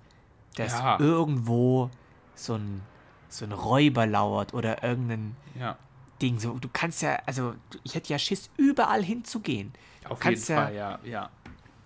dass 0.58 0.74
Ja. 0.74 1.00
irgendwo 1.00 1.90
so 2.36 2.56
ein, 2.56 2.82
so 3.30 3.46
ein 3.46 3.54
Räuber 3.54 4.06
lauert 4.06 4.54
oder 4.54 4.84
irgendein 4.84 5.38
Ja, 5.58 5.78
Ding. 6.22 6.40
So, 6.40 6.60
du 6.60 6.68
kannst 6.72 7.02
ja, 7.02 7.20
also 7.26 7.56
ich 7.84 7.96
hätte 7.96 8.10
ja 8.12 8.20
Schiss, 8.20 8.50
überall 8.58 9.02
hinzugehen. 9.02 9.72
auf 10.04 10.10
jeden 10.10 10.20
kannst 10.20 10.50
ja- 10.50 10.56
Fall, 10.66 10.76
ja, 10.76 11.00
ja. 11.06 11.30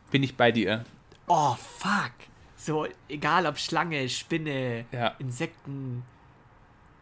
Bin 0.09 0.23
ich 0.23 0.35
bei 0.35 0.51
dir. 0.51 0.83
Oh, 1.27 1.53
fuck. 1.53 2.11
So, 2.57 2.87
egal 3.07 3.45
ob 3.45 3.59
Schlange, 3.59 4.09
Spinne. 4.09 4.85
Insekten, 5.19 6.01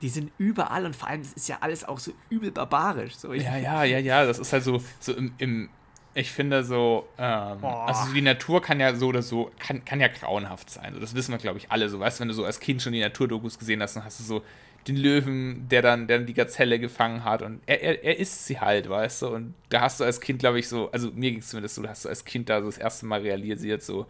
die 0.03 0.09
sind 0.09 0.31
überall 0.37 0.85
und 0.85 0.95
vor 0.95 1.07
allem, 1.07 1.23
das 1.23 1.31
ist 1.31 1.47
ja 1.47 1.57
alles 1.61 1.85
auch 1.85 1.97
so 1.97 2.11
übel 2.29 2.51
barbarisch. 2.51 3.15
So, 3.15 3.33
Ja, 3.33 3.55
ja, 3.55 3.85
ja, 3.85 3.99
ja, 3.99 4.25
das 4.25 4.37
ist 4.37 4.51
halt 4.51 4.63
so, 4.63 4.83
so 4.99 5.13
im, 5.13 5.33
im 5.37 5.69
ich 6.13 6.29
finde 6.29 6.63
so, 6.63 7.07
ähm, 7.17 7.63
also 7.63 8.07
so 8.07 8.13
die 8.13 8.21
Natur 8.21 8.61
kann 8.61 8.81
ja 8.81 8.93
so 8.95 9.07
oder 9.07 9.21
so, 9.21 9.49
kann, 9.57 9.83
kann 9.85 10.01
ja 10.01 10.09
grauenhaft 10.09 10.69
sein. 10.69 10.95
Das 10.99 11.15
wissen 11.15 11.31
wir, 11.31 11.37
glaube 11.37 11.57
ich, 11.57 11.71
alle. 11.71 11.87
So, 11.87 12.01
weißt 12.01 12.19
du, 12.19 12.21
wenn 12.21 12.27
du 12.27 12.33
so 12.33 12.43
als 12.43 12.59
Kind 12.59 12.81
schon 12.81 12.91
die 12.91 12.99
Naturdokus 12.99 13.57
gesehen 13.57 13.81
hast, 13.81 13.95
dann 13.95 14.03
hast 14.03 14.19
du 14.19 14.23
so 14.23 14.43
den 14.87 14.97
Löwen, 14.97 15.69
der 15.69 15.81
dann, 15.81 16.07
der 16.07 16.17
dann 16.17 16.27
die 16.27 16.33
Gazelle 16.33 16.77
gefangen 16.79 17.23
hat 17.23 17.41
und 17.41 17.61
er, 17.65 17.81
er, 17.81 18.03
er 18.03 18.19
isst 18.19 18.45
sie 18.45 18.59
halt, 18.59 18.89
weißt 18.89 19.21
du, 19.21 19.27
und 19.29 19.53
da 19.69 19.79
hast 19.79 20.01
du 20.01 20.03
als 20.03 20.19
Kind, 20.19 20.39
glaube 20.39 20.59
ich, 20.59 20.67
so, 20.67 20.91
also 20.91 21.09
mir 21.11 21.31
ging 21.31 21.39
es 21.39 21.47
zumindest 21.47 21.75
so, 21.75 21.81
da 21.81 21.89
hast 21.89 22.03
du 22.03 22.09
als 22.09 22.25
Kind 22.25 22.49
da 22.49 22.59
so 22.59 22.65
das 22.65 22.77
erste 22.77 23.05
Mal 23.05 23.21
realisiert, 23.21 23.81
so, 23.81 24.05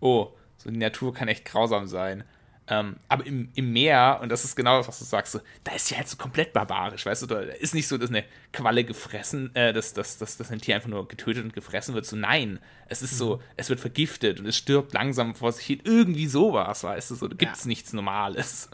oh, 0.00 0.28
so 0.58 0.70
die 0.70 0.76
Natur 0.76 1.14
kann 1.14 1.28
echt 1.28 1.46
grausam 1.46 1.86
sein. 1.86 2.24
Ähm, 2.72 2.96
aber 3.08 3.26
im, 3.26 3.48
im 3.56 3.72
Meer, 3.72 4.20
und 4.22 4.28
das 4.28 4.44
ist 4.44 4.54
genau 4.54 4.78
das, 4.78 4.86
was 4.86 5.00
du 5.00 5.04
sagst, 5.04 5.32
so, 5.32 5.40
da 5.64 5.72
ist 5.72 5.90
ja 5.90 5.96
halt 5.96 6.08
so 6.08 6.16
komplett 6.16 6.52
barbarisch, 6.52 7.04
weißt 7.04 7.22
du, 7.22 7.26
da 7.26 7.40
ist 7.40 7.74
nicht 7.74 7.88
so, 7.88 7.98
dass 7.98 8.10
eine 8.10 8.24
Qualle 8.52 8.84
gefressen, 8.84 9.52
äh, 9.56 9.72
dass, 9.72 9.92
dass, 9.92 10.18
dass, 10.18 10.36
dass 10.36 10.52
ein 10.52 10.60
Tier 10.60 10.76
einfach 10.76 10.88
nur 10.88 11.08
getötet 11.08 11.42
und 11.42 11.52
gefressen 11.52 11.96
wird. 11.96 12.06
So, 12.06 12.14
nein, 12.14 12.60
es 12.86 13.02
ist 13.02 13.14
mhm. 13.14 13.16
so, 13.16 13.42
es 13.56 13.70
wird 13.70 13.80
vergiftet 13.80 14.38
und 14.38 14.46
es 14.46 14.56
stirbt 14.56 14.94
langsam 14.94 15.34
vor 15.34 15.50
sich 15.50 15.66
hin. 15.66 15.80
Irgendwie 15.82 16.28
sowas, 16.28 16.84
weißt 16.84 17.10
du, 17.10 17.14
so, 17.16 17.26
da 17.26 17.34
gibt 17.34 17.56
es 17.56 17.64
ja. 17.64 17.68
nichts 17.68 17.92
Normales. 17.92 18.70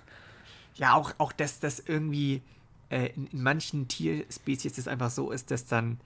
Ja, 0.75 0.93
auch, 0.93 1.15
auch 1.17 1.33
dass 1.33 1.59
das 1.59 1.81
irgendwie 1.81 2.43
äh, 2.91 3.07
in, 3.17 3.29
in 3.29 3.43
manchen 3.43 3.89
Tierspezies 3.89 4.75
das 4.75 4.89
einfach 4.89 5.09
so 5.09 5.31
ist, 5.31 5.51
dass 5.51 5.65
dann 5.65 5.99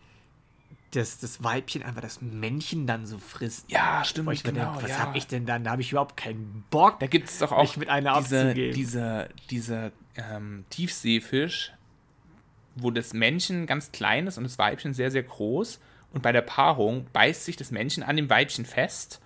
dass 0.92 1.18
das 1.18 1.42
Weibchen 1.42 1.82
einfach 1.82 2.00
das 2.00 2.20
Männchen 2.20 2.86
dann 2.86 3.06
so 3.06 3.18
frisst. 3.18 3.70
Ja, 3.70 4.04
stimmt. 4.04 4.32
ich 4.32 4.42
genau, 4.42 4.72
denke, 4.72 4.82
was 4.82 4.90
ja. 4.90 4.98
habe 4.98 5.16
ich 5.16 5.26
denn 5.26 5.46
dann? 5.46 5.64
Da 5.64 5.72
habe 5.72 5.82
ich 5.82 5.92
überhaupt 5.92 6.16
keinen 6.16 6.64
Bock. 6.70 6.98
Da 6.98 7.06
gibt 7.06 7.28
es 7.28 7.38
doch 7.38 7.52
auch 7.52 7.76
mit 7.76 7.88
einer 7.88 8.20
diese, 8.20 8.54
dieser, 8.54 9.28
dieser 9.50 9.92
ähm, 10.16 10.64
Tiefseefisch, 10.70 11.72
wo 12.74 12.90
das 12.90 13.12
Männchen 13.12 13.66
ganz 13.66 13.92
klein 13.92 14.26
ist 14.26 14.36
und 14.36 14.44
das 14.44 14.58
Weibchen 14.58 14.92
sehr, 14.92 15.10
sehr 15.10 15.22
groß. 15.22 15.80
Und 16.12 16.22
bei 16.22 16.32
der 16.32 16.42
Paarung 16.42 17.06
beißt 17.12 17.44
sich 17.44 17.56
das 17.56 17.70
Männchen 17.70 18.02
an 18.02 18.16
dem 18.16 18.28
Weibchen 18.28 18.64
fest. 18.64 19.20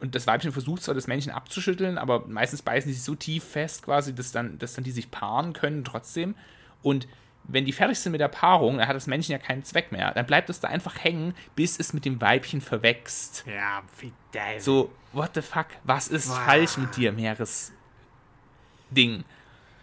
Und 0.00 0.14
das 0.14 0.28
Weibchen 0.28 0.52
versucht 0.52 0.82
zwar, 0.84 0.94
das 0.94 1.08
Männchen 1.08 1.32
abzuschütteln, 1.32 1.98
aber 1.98 2.24
meistens 2.28 2.62
beißen 2.62 2.88
sie 2.88 2.94
sich 2.94 3.02
so 3.02 3.16
tief 3.16 3.42
fest 3.42 3.82
quasi, 3.82 4.14
dass 4.14 4.30
dann, 4.30 4.58
dass 4.60 4.74
dann 4.74 4.84
die 4.84 4.92
sich 4.92 5.10
paaren 5.10 5.54
können 5.54 5.82
trotzdem. 5.82 6.36
Und 6.82 7.08
wenn 7.48 7.64
die 7.64 7.72
fertig 7.72 7.98
sind 7.98 8.12
mit 8.12 8.20
der 8.20 8.28
Paarung, 8.28 8.76
dann 8.78 8.86
hat 8.86 8.94
das 8.94 9.06
Männchen 9.06 9.32
ja 9.32 9.38
keinen 9.38 9.64
Zweck 9.64 9.90
mehr. 9.90 10.12
Dann 10.12 10.26
bleibt 10.26 10.50
es 10.50 10.60
da 10.60 10.68
einfach 10.68 11.02
hängen, 11.02 11.34
bis 11.56 11.80
es 11.80 11.94
mit 11.94 12.04
dem 12.04 12.20
Weibchen 12.20 12.60
verwächst. 12.60 13.44
Ja, 13.46 13.82
wie 14.00 14.12
geil. 14.32 14.60
So, 14.60 14.92
what 15.12 15.30
the 15.34 15.40
fuck? 15.40 15.66
Was 15.84 16.08
ist 16.08 16.28
wow. 16.28 16.44
falsch 16.44 16.76
mit 16.76 16.96
dir, 16.96 17.10
Meeresding? 17.10 17.72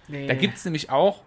Nee. 0.08 0.28
Da 0.28 0.36
gibt 0.36 0.58
es 0.58 0.66
nämlich 0.66 0.92
auch, 0.92 1.24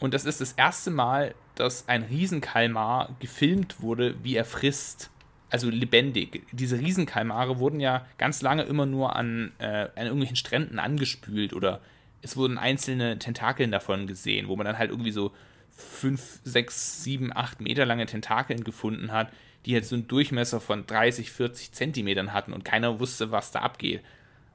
und 0.00 0.14
das 0.14 0.24
ist 0.24 0.40
das 0.40 0.52
erste 0.52 0.90
Mal, 0.90 1.34
dass 1.54 1.86
ein 1.86 2.02
Riesenkalmar 2.02 3.14
gefilmt 3.20 3.82
wurde, 3.82 4.16
wie 4.24 4.36
er 4.36 4.46
frisst. 4.46 5.10
Also 5.50 5.68
lebendig. 5.70 6.46
Diese 6.50 6.80
Riesenkalmare 6.80 7.58
wurden 7.60 7.78
ja 7.78 8.06
ganz 8.18 8.42
lange 8.42 8.62
immer 8.62 8.86
nur 8.86 9.14
an, 9.14 9.52
äh, 9.58 9.88
an 9.94 10.06
irgendwelchen 10.06 10.34
Stränden 10.34 10.80
angespült 10.80 11.52
oder 11.52 11.80
es 12.22 12.36
wurden 12.36 12.58
einzelne 12.58 13.18
Tentakeln 13.18 13.70
davon 13.70 14.08
gesehen, 14.08 14.48
wo 14.48 14.56
man 14.56 14.64
dann 14.64 14.78
halt 14.78 14.90
irgendwie 14.90 15.12
so 15.12 15.30
5, 15.74 16.40
6, 16.44 17.02
7, 17.04 17.36
8 17.36 17.60
Meter 17.60 17.84
lange 17.84 18.06
Tentakeln 18.06 18.64
gefunden 18.64 19.12
hat, 19.12 19.30
die 19.66 19.72
jetzt 19.72 19.88
so 19.88 19.96
einen 19.96 20.08
Durchmesser 20.08 20.60
von 20.60 20.86
30, 20.86 21.32
40 21.32 21.72
Zentimetern 21.72 22.32
hatten 22.32 22.52
und 22.52 22.64
keiner 22.64 23.00
wusste, 23.00 23.30
was 23.30 23.50
da 23.50 23.60
abgeht. 23.60 24.02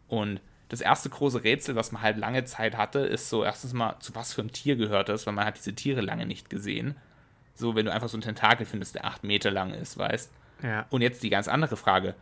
Und 0.08 0.40
das 0.70 0.82
erste 0.82 1.10
große 1.10 1.44
Rätsel, 1.44 1.76
was 1.76 1.92
man 1.92 2.02
halt 2.02 2.18
lange 2.18 2.46
Zeit 2.46 2.78
hatte, 2.78 3.00
ist 3.00 3.30
so 3.30 3.44
erstens 3.44 3.74
mal, 3.74 4.00
zu 4.00 4.14
was 4.16 4.34
für 4.34 4.42
einem 4.42 4.52
Tier 4.52 4.76
gehört 4.76 5.10
das, 5.10 5.26
weil 5.26 5.34
man 5.34 5.46
hat 5.46 5.58
diese 5.58 5.74
Tiere 5.74 6.02
lange 6.02 6.26
nicht 6.26 6.50
gesehen. 6.50 6.96
So, 7.56 7.76
wenn 7.76 7.86
du 7.86 7.92
einfach 7.92 8.08
so 8.08 8.18
einen 8.18 8.24
Tentakel 8.24 8.66
findest, 8.66 8.96
der 8.96 9.06
8 9.06 9.24
Meter 9.24 9.52
lang 9.52 9.74
ist, 9.74 9.98
weißt. 9.98 10.32
Ja. 10.64 10.86
Und 10.90 11.02
jetzt 11.02 11.24
die 11.24 11.30
ganz 11.30 11.48
andere 11.48 11.76
Frage, 11.76 12.16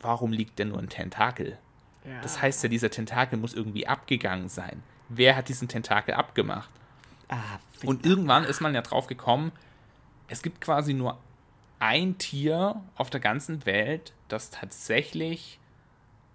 warum 0.00 0.32
liegt 0.32 0.58
denn 0.58 0.68
nur 0.68 0.78
ein 0.78 0.90
Tentakel? 0.90 1.58
Ja. 2.04 2.20
Das 2.20 2.42
heißt 2.42 2.62
ja, 2.62 2.68
dieser 2.68 2.90
Tentakel 2.90 3.38
muss 3.38 3.54
irgendwie 3.54 3.86
abgegangen 3.86 4.48
sein. 4.48 4.82
Wer 5.08 5.36
hat 5.36 5.48
diesen 5.48 5.68
Tentakel 5.68 6.14
abgemacht? 6.14 6.70
Ah, 7.34 7.58
und 7.84 8.06
irgendwann 8.06 8.44
ist 8.44 8.60
man 8.60 8.74
ja 8.74 8.82
drauf 8.82 9.06
gekommen, 9.06 9.50
es 10.28 10.42
gibt 10.42 10.60
quasi 10.60 10.94
nur 10.94 11.18
ein 11.80 12.16
Tier 12.18 12.80
auf 12.94 13.10
der 13.10 13.20
ganzen 13.20 13.66
Welt, 13.66 14.12
das 14.28 14.50
tatsächlich, 14.50 15.58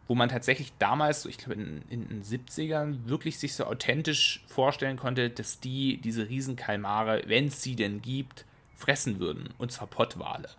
wo 0.07 0.15
man 0.15 0.29
tatsächlich 0.29 0.73
damals, 0.77 1.25
ich 1.25 1.37
glaube 1.37 1.53
in, 1.53 1.81
in, 1.89 2.07
den 2.09 2.23
70ern, 2.23 3.05
wirklich 3.05 3.39
sich 3.39 3.55
so 3.55 3.65
authentisch 3.65 4.43
vorstellen 4.47 4.97
konnte, 4.97 5.29
dass 5.29 5.59
die 5.59 5.97
diese 5.97 6.27
Riesenkalmare, 6.27 7.23
wenn 7.27 7.47
es 7.47 7.61
sie 7.61 7.75
denn 7.75 8.01
gibt, 8.01 8.45
fressen 8.75 9.19
würden. 9.19 9.53
Und 9.57 9.71
zwar 9.71 9.87
Pottwale. 9.87 10.49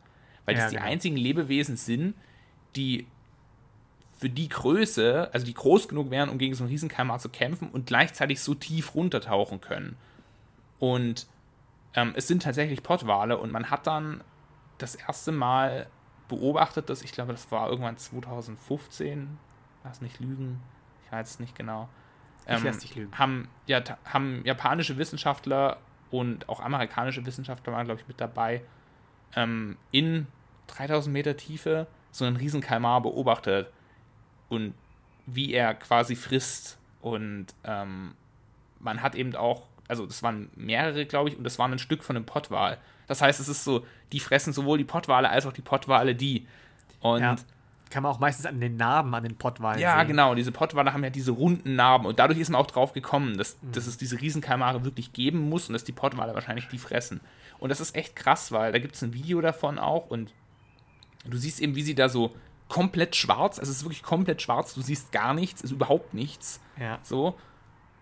Weil 0.47 0.57
ja, 0.57 0.63
das 0.63 0.71
genau. 0.73 0.83
die 0.83 0.91
einzigen 0.91 1.17
Lebewesen 1.17 1.77
sind, 1.77 2.15
die 2.77 3.07
für 4.19 4.29
die 4.29 4.49
Größe, 4.49 5.31
also 5.33 5.47
die 5.47 5.55
groß 5.55 5.89
genug 5.89 6.11
wären, 6.11 6.29
um 6.29 6.39
gegen 6.39 6.55
so 6.55 6.65
einen 6.65 6.71
Riesenkalmar 6.71 7.19
zu 7.19 7.29
kämpfen 7.29 7.69
und 7.69 7.87
gleichzeitig 7.87 8.41
so 8.41 8.55
tief 8.55 8.95
runtertauchen 8.95 9.61
können. 9.61 9.97
Und 10.81 11.29
ähm, 11.95 12.15
es 12.17 12.27
sind 12.27 12.43
tatsächlich 12.43 12.83
Pottwale 12.83 13.39
und 13.39 13.53
man 13.53 13.71
hat 13.71 13.87
dann 13.87 14.25
das 14.79 14.97
erste 14.97 15.31
Mal 15.31 15.87
beobachtet, 16.29 16.91
dass 16.91 17.03
ich 17.03 17.13
glaube, 17.13 17.33
das 17.33 17.51
war 17.53 17.69
irgendwann 17.69 17.97
2015, 17.97 19.39
lass 19.85 20.01
nicht 20.01 20.19
lügen, 20.19 20.61
ich 21.05 21.13
weiß 21.13 21.31
es 21.31 21.41
nicht 21.41 21.55
genau. 21.55 21.89
Ähm, 22.47 22.59
ich 22.59 22.65
lass 22.65 22.79
dich 22.79 22.95
lügen. 22.95 23.17
Haben, 23.17 23.49
ja, 23.67 23.83
haben 24.05 24.43
japanische 24.45 24.97
Wissenschaftler 24.97 25.79
und 26.11 26.49
auch 26.49 26.61
amerikanische 26.61 27.25
Wissenschaftler 27.27 27.73
waren, 27.73 27.85
glaube 27.85 28.01
ich, 28.01 28.09
mit 28.09 28.21
dabei, 28.21 28.63
ähm, 29.37 29.77
in 29.93 30.27
3000 30.69 31.13
Meter 31.13 31.37
Tiefe 31.37 31.87
so 32.11 32.25
einen 32.25 32.37
riesen 32.37 32.61
Kalmar 32.61 33.03
beobachtet 33.03 33.71
und 34.49 34.75
wie 35.27 35.53
er 35.53 35.75
quasi 35.75 36.17
frisst. 36.17 36.79
Und 37.01 37.47
ähm, 37.65 38.15
man 38.79 39.03
hat 39.03 39.15
eben 39.15 39.35
auch 39.37 39.69
also 39.91 40.07
das 40.07 40.23
waren 40.23 40.51
mehrere, 40.55 41.05
glaube 41.05 41.29
ich, 41.29 41.37
und 41.37 41.45
das 41.45 41.59
waren 41.59 41.73
ein 41.73 41.79
Stück 41.79 42.05
von 42.05 42.17
einem 42.17 42.25
Pottwal. 42.25 42.79
Das 43.07 43.21
heißt, 43.21 43.41
es 43.41 43.49
ist 43.49 43.65
so, 43.65 43.85
die 44.13 44.21
fressen 44.21 44.53
sowohl 44.53 44.79
die 44.79 44.85
Pottwale 44.85 45.29
als 45.29 45.45
auch 45.47 45.53
die 45.53 45.63
Pottwale 45.63 46.15
die. 46.15 46.47
Und 47.01 47.21
ja, 47.21 47.37
kann 47.91 48.05
man 48.05 48.13
auch 48.13 48.21
meistens 48.21 48.47
an 48.47 48.61
den 48.61 48.77
Narben 48.77 49.15
an 49.15 49.25
den 49.25 49.37
Pottwalen 49.37 49.81
Ja, 49.81 49.99
sehen. 49.99 50.09
genau. 50.09 50.35
Diese 50.35 50.53
Pottwale 50.53 50.93
haben 50.93 51.03
ja 51.03 51.11
diese 51.11 51.33
runden 51.33 51.75
Narben 51.75 52.07
und 52.07 52.19
dadurch 52.19 52.39
ist 52.39 52.49
man 52.49 52.61
auch 52.61 52.69
drauf 52.69 52.93
gekommen, 52.93 53.37
dass, 53.37 53.61
mhm. 53.61 53.73
dass 53.73 53.87
es 53.87 53.99
diese 53.99 54.21
Riesenkalmare 54.21 54.85
wirklich 54.85 55.13
geben 55.13 55.49
muss 55.49 55.69
und 55.69 55.73
dass 55.73 55.85
die 55.85 55.93
Pottwale 55.93 56.35
wahrscheinlich 56.35 56.69
die 56.69 56.79
fressen. 56.79 57.21
Und 57.59 57.69
das 57.69 57.81
ist 57.81 57.97
echt 57.97 58.17
krass, 58.17 58.53
weil 58.53 58.73
da 58.73 58.79
gibt 58.79 58.95
es 58.95 59.03
ein 59.03 59.13
Video 59.13 59.41
davon 59.41 59.79
auch 59.79 60.07
und 60.07 60.33
du 61.27 61.37
siehst 61.37 61.61
eben, 61.61 61.75
wie 61.75 61.83
sie 61.83 61.95
da 61.95 62.09
so 62.09 62.35
komplett 62.69 63.17
schwarz, 63.17 63.59
also 63.59 63.71
es 63.71 63.79
ist 63.79 63.85
wirklich 63.85 64.03
komplett 64.03 64.41
schwarz, 64.41 64.75
du 64.75 64.81
siehst 64.81 65.11
gar 65.11 65.35
nichts, 65.35 65.61
ist 65.61 65.73
überhaupt 65.73 66.15
nichts. 66.15 66.61
Ja. 66.79 67.01
So. 67.03 67.37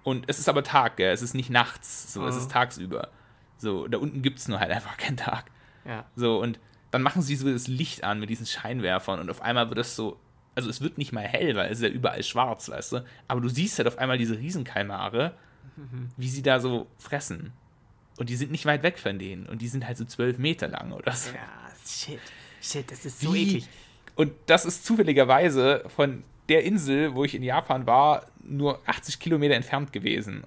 Und 0.08 0.24
es 0.26 0.38
ist 0.38 0.48
aber 0.48 0.62
Tag, 0.62 0.96
gell? 0.96 1.12
es 1.12 1.20
ist 1.20 1.34
nicht 1.34 1.50
nachts, 1.50 2.14
so, 2.14 2.22
oh. 2.22 2.26
es 2.26 2.34
ist 2.34 2.50
tagsüber. 2.50 3.10
So, 3.58 3.86
da 3.88 3.98
unten 3.98 4.22
gibt 4.22 4.38
es 4.38 4.48
nur 4.48 4.58
halt 4.58 4.70
einfach 4.70 4.96
keinen 4.96 5.18
Tag. 5.18 5.50
Ja. 5.84 6.06
So, 6.16 6.40
und 6.40 6.58
dann 6.90 7.02
machen 7.02 7.20
sie 7.20 7.36
so 7.36 7.52
das 7.52 7.68
Licht 7.68 8.04
an 8.04 8.18
mit 8.18 8.30
diesen 8.30 8.46
Scheinwerfern 8.46 9.20
und 9.20 9.28
auf 9.28 9.42
einmal 9.42 9.68
wird 9.68 9.80
es 9.80 9.96
so, 9.96 10.18
also 10.54 10.70
es 10.70 10.80
wird 10.80 10.96
nicht 10.96 11.12
mal 11.12 11.24
hell, 11.24 11.54
weil 11.56 11.70
es 11.70 11.80
ist 11.80 11.84
ja 11.84 11.90
überall 11.90 12.22
schwarz, 12.22 12.70
weißt 12.70 12.92
du? 12.92 13.04
Aber 13.26 13.42
du 13.42 13.50
siehst 13.50 13.76
halt 13.76 13.86
auf 13.86 13.98
einmal 13.98 14.16
diese 14.16 14.38
Riesenkalmare, 14.38 15.34
mhm. 15.76 16.08
wie 16.16 16.30
sie 16.30 16.40
da 16.40 16.58
so 16.58 16.86
fressen. 16.96 17.52
Und 18.16 18.30
die 18.30 18.36
sind 18.36 18.50
nicht 18.50 18.64
weit 18.64 18.82
weg 18.82 18.98
von 18.98 19.18
denen. 19.18 19.44
Und 19.44 19.60
die 19.60 19.68
sind 19.68 19.86
halt 19.86 19.98
so 19.98 20.06
zwölf 20.06 20.38
Meter 20.38 20.68
lang 20.68 20.92
oder 20.92 21.12
so. 21.12 21.34
Ja, 21.34 21.42
shit. 21.86 22.18
Shit, 22.62 22.90
das 22.90 23.04
ist 23.04 23.20
so 23.20 23.34
wie? 23.34 23.42
eklig. 23.42 23.68
Und 24.16 24.32
das 24.46 24.64
ist 24.64 24.86
zufälligerweise 24.86 25.84
von 25.94 26.24
der 26.48 26.64
Insel, 26.64 27.14
wo 27.14 27.24
ich 27.24 27.34
in 27.34 27.42
Japan 27.42 27.86
war, 27.86 28.24
nur 28.48 28.80
80 28.86 29.18
Kilometer 29.18 29.54
entfernt 29.54 29.92
gewesen. 29.92 30.44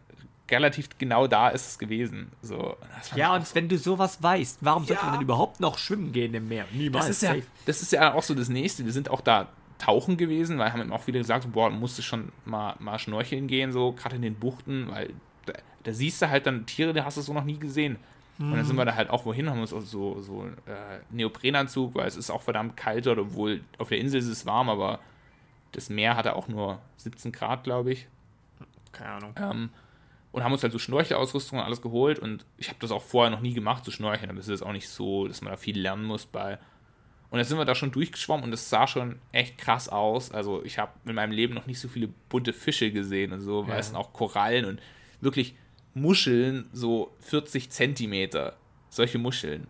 Relativ 0.49 0.89
genau 0.97 1.27
da 1.27 1.49
ist 1.49 1.67
es 1.67 1.79
gewesen. 1.79 2.31
So, 2.41 2.75
ja, 3.15 3.35
und 3.35 3.55
wenn 3.55 3.69
du 3.69 3.77
sowas 3.77 4.21
weißt, 4.21 4.59
warum 4.61 4.83
ja. 4.83 4.87
sollte 4.89 5.05
man 5.05 5.13
denn 5.13 5.21
überhaupt 5.21 5.61
noch 5.61 5.77
schwimmen 5.77 6.11
gehen 6.11 6.33
im 6.33 6.49
Meer? 6.49 6.65
Niemals. 6.73 7.07
Das 7.07 7.15
ist, 7.15 7.23
ja, 7.23 7.35
das 7.65 7.81
ist 7.81 7.91
ja 7.93 8.13
auch 8.13 8.23
so 8.23 8.35
das 8.35 8.49
Nächste. 8.49 8.83
Wir 8.83 8.91
sind 8.91 9.09
auch 9.09 9.21
da 9.21 9.47
tauchen 9.77 10.17
gewesen, 10.17 10.59
weil 10.59 10.73
haben 10.73 10.91
auch 10.91 11.01
viele 11.01 11.19
gesagt, 11.19 11.43
so, 11.43 11.49
boah, 11.49 11.69
du 11.69 11.75
musst 11.75 12.03
schon 12.03 12.31
mal, 12.45 12.75
mal 12.79 12.99
schnorcheln 12.99 13.47
gehen, 13.47 13.71
so 13.71 13.93
gerade 13.93 14.17
in 14.17 14.21
den 14.21 14.35
Buchten, 14.35 14.87
weil 14.91 15.13
da, 15.45 15.53
da, 15.83 15.93
siehst 15.93 16.21
du 16.21 16.29
halt 16.29 16.45
dann 16.45 16.65
Tiere, 16.65 16.93
die 16.93 17.01
hast 17.01 17.17
du 17.17 17.21
so 17.21 17.33
noch 17.33 17.45
nie 17.45 17.57
gesehen. 17.57 17.97
Und 18.39 18.55
dann 18.55 18.65
sind 18.65 18.75
wir 18.75 18.85
da 18.85 18.95
halt 18.95 19.11
auch 19.11 19.25
wohin, 19.25 19.49
haben 19.49 19.61
uns 19.61 19.71
auch 19.71 19.81
so, 19.81 20.19
so 20.19 20.45
äh, 20.65 20.99
Neoprenanzug, 21.11 21.93
weil 21.93 22.07
es 22.07 22.15
ist 22.15 22.31
auch 22.31 22.41
verdammt 22.41 22.75
kalt 22.75 23.05
dort, 23.05 23.19
obwohl 23.19 23.61
auf 23.77 23.89
der 23.89 23.99
Insel 23.99 24.19
ist 24.19 24.27
es 24.27 24.45
warm, 24.47 24.67
aber 24.67 24.99
das 25.71 25.89
Meer 25.89 26.15
hatte 26.15 26.35
auch 26.35 26.47
nur 26.47 26.81
17 26.97 27.31
Grad, 27.31 27.63
glaube 27.63 27.91
ich. 27.91 28.07
Keine 28.91 29.11
Ahnung. 29.11 29.35
Ähm, 29.37 29.69
und 30.31 30.43
haben 30.43 30.53
uns 30.53 30.63
halt 30.63 30.73
so 30.73 30.79
Schnorchelausrüstung 30.79 31.59
und 31.59 31.65
alles 31.65 31.81
geholt. 31.81 32.19
Und 32.19 32.45
ich 32.57 32.69
habe 32.69 32.79
das 32.79 32.91
auch 32.91 33.03
vorher 33.03 33.31
noch 33.31 33.41
nie 33.41 33.53
gemacht, 33.53 33.83
zu 33.83 33.91
so 33.91 33.97
schnorcheln. 33.97 34.29
Aber 34.29 34.39
es 34.39 34.47
ist 34.47 34.61
auch 34.61 34.71
nicht 34.71 34.87
so, 34.87 35.27
dass 35.27 35.41
man 35.41 35.51
da 35.51 35.57
viel 35.57 35.79
lernen 35.79 36.05
muss 36.05 36.25
bei. 36.25 36.57
Und 37.29 37.39
jetzt 37.39 37.47
sind 37.47 37.57
wir 37.57 37.65
da 37.65 37.75
schon 37.75 37.91
durchgeschwommen 37.91 38.43
und 38.43 38.53
es 38.53 38.69
sah 38.69 38.87
schon 38.87 39.19
echt 39.31 39.57
krass 39.57 39.87
aus. 39.87 40.31
Also 40.31 40.63
ich 40.65 40.77
habe 40.77 40.91
in 41.05 41.15
meinem 41.15 41.31
Leben 41.31 41.53
noch 41.53 41.65
nicht 41.65 41.79
so 41.79 41.87
viele 41.87 42.09
bunte 42.27 42.51
Fische 42.51 42.91
gesehen 42.91 43.31
und 43.31 43.39
so, 43.39 43.63
ja. 43.63 43.69
weißt 43.69 43.93
du, 43.93 43.97
auch 43.97 44.11
Korallen 44.11 44.65
und 44.65 44.81
wirklich 45.21 45.55
Muscheln, 45.93 46.69
so 46.73 47.13
40 47.21 47.69
Zentimeter. 47.69 48.57
Solche 48.89 49.17
Muscheln. 49.17 49.67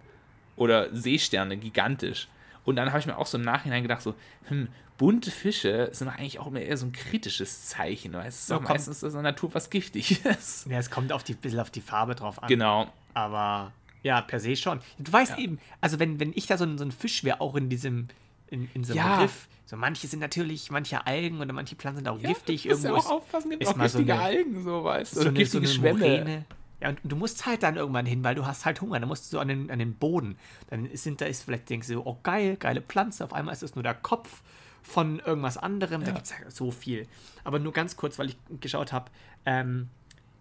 Oder 0.56 0.94
Seesterne, 0.96 1.58
gigantisch. 1.58 2.28
Und 2.72 2.76
dann 2.78 2.90
habe 2.90 3.00
ich 3.00 3.06
mir 3.06 3.18
auch 3.18 3.28
so 3.28 3.38
im 3.38 3.44
Nachhinein 3.44 3.84
gedacht, 3.84 4.02
so, 4.02 4.16
hm, 4.48 4.68
bunte 4.98 5.32
Fische 5.32 5.90
sind 5.94 6.08
eigentlich 6.10 6.40
auch 6.40 6.48
immer 6.48 6.60
eher 6.62 6.78
so 6.78 6.86
ein 6.86 6.92
kritisches 6.92 7.68
Zeichen, 7.70 8.14
weil 8.14 8.28
es 8.28 8.40
ist 8.42 8.50
ja, 8.50 8.58
auch 8.58 8.62
meistens 8.62 9.04
in 9.04 9.12
der 9.14 9.22
Natur 9.22 9.54
was 9.54 9.70
Giftiges. 9.70 10.66
Ja, 10.70 10.78
es 10.80 10.90
kommt 10.90 11.12
auf 11.12 11.24
die, 11.24 11.34
bisschen 11.34 11.60
auf 11.60 11.70
die 11.72 11.82
Farbe 11.82 12.16
drauf 12.16 12.42
an. 12.42 12.48
Genau. 12.50 12.88
Aber 13.14 13.72
ja, 14.04 14.22
per 14.22 14.40
se 14.40 14.56
schon. 14.56 14.80
Du 15.00 15.12
weißt 15.12 15.34
ja. 15.34 15.38
eben, 15.40 15.60
also 15.80 16.00
wenn, 16.00 16.20
wenn 16.20 16.32
ich 16.36 16.48
da 16.48 16.58
so 16.58 16.66
ein, 16.66 16.78
so 16.78 16.84
ein 16.86 16.92
Fisch 16.92 17.24
wäre, 17.24 17.40
auch 17.42 17.56
in 17.56 17.70
diesem 17.70 18.08
in, 18.48 18.70
in 18.74 18.84
so 18.84 18.94
einem 18.94 18.98
Ja. 19.02 19.20
Riff. 19.22 19.48
So 19.66 19.78
manche 19.78 20.06
sind 20.08 20.20
natürlich, 20.20 20.70
manche 20.70 21.08
Algen 21.08 21.40
oder 21.40 21.54
manche 21.54 21.76
Pflanzen 21.78 22.00
sind 22.00 22.08
auch 22.10 22.20
giftig. 22.20 22.66
Ja, 22.66 22.74
du 22.76 22.78
Irgendwo 22.82 22.98
auch 23.00 23.10
aufpassen, 23.12 23.50
gibt 23.52 23.64
ist 23.64 23.70
auch 23.70 23.76
mal 23.78 23.88
so 23.88 24.00
giftige 24.00 24.14
eine- 24.20 24.24
Algen, 24.24 24.64
so 24.64 24.84
weißt 24.84 25.12
du. 25.14 25.16
so 25.16 25.22
Oder 25.22 25.30
eine, 25.30 25.46
so 25.46 25.60
giftige 25.60 25.66
eine 25.66 25.96
Schwämme. 25.96 26.00
Moräne. 26.00 26.46
Ja, 26.82 26.90
und 26.90 27.00
du 27.04 27.16
musst 27.16 27.46
halt 27.46 27.62
dann 27.64 27.76
irgendwann 27.78 28.06
hin, 28.08 28.24
weil 28.24 28.34
du 28.36 28.46
hast 28.46 28.66
halt 28.66 28.82
Hunger. 28.82 29.00
Dann 29.00 29.08
musst 29.08 29.26
du 29.32 29.38
so 29.38 29.40
an 29.40 29.48
den, 29.48 29.70
an 29.72 29.80
den 29.80 29.94
Boden. 29.94 30.38
Dann 30.70 30.90
sind 30.96 31.22
da 31.22 31.26
ist 31.26 31.44
vielleicht 31.44 31.70
denkst 31.70 31.88
du, 31.88 32.02
oh 32.06 32.18
geil, 32.24 32.58
geile 32.58 32.82
Pflanze. 32.82 33.24
Auf 33.24 33.34
einmal 33.34 33.54
ist 33.54 33.62
es 33.64 33.76
nur 33.76 33.84
der 33.84 33.94
Kopf 33.94 34.42
von 34.82 35.20
irgendwas 35.20 35.58
anderem. 35.58 36.02
Da 36.02 36.08
Ja. 36.08 36.14
gibt 36.16 36.26
es 36.26 36.32
ja 36.32 36.50
so 36.50 36.72
viel. 36.72 37.08
Aber 37.44 37.60
nur 37.60 37.72
ganz 37.72 37.96
kurz, 37.96 38.18
weil 38.18 38.30
ich 38.30 38.38
geschaut 38.60 38.92
habe. 38.92 39.12
Ähm, 39.46 39.90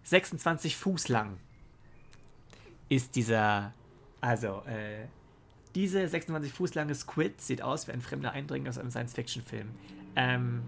26 0.03 0.75
Fuß 0.77 1.09
lang 1.09 1.37
ist 2.89 3.15
dieser, 3.15 3.73
also 4.19 4.63
äh, 4.65 5.05
diese 5.75 6.07
26 6.07 6.51
Fuß 6.51 6.73
lange 6.75 6.93
Squid 6.95 7.39
sieht 7.39 7.61
aus 7.61 7.87
wie 7.87 7.91
ein 7.91 8.01
fremder 8.01 8.31
Eindringling 8.31 8.67
aus 8.69 8.77
einem 8.77 8.91
Science-Fiction-Film. 8.91 9.69
Ähm, 10.15 10.63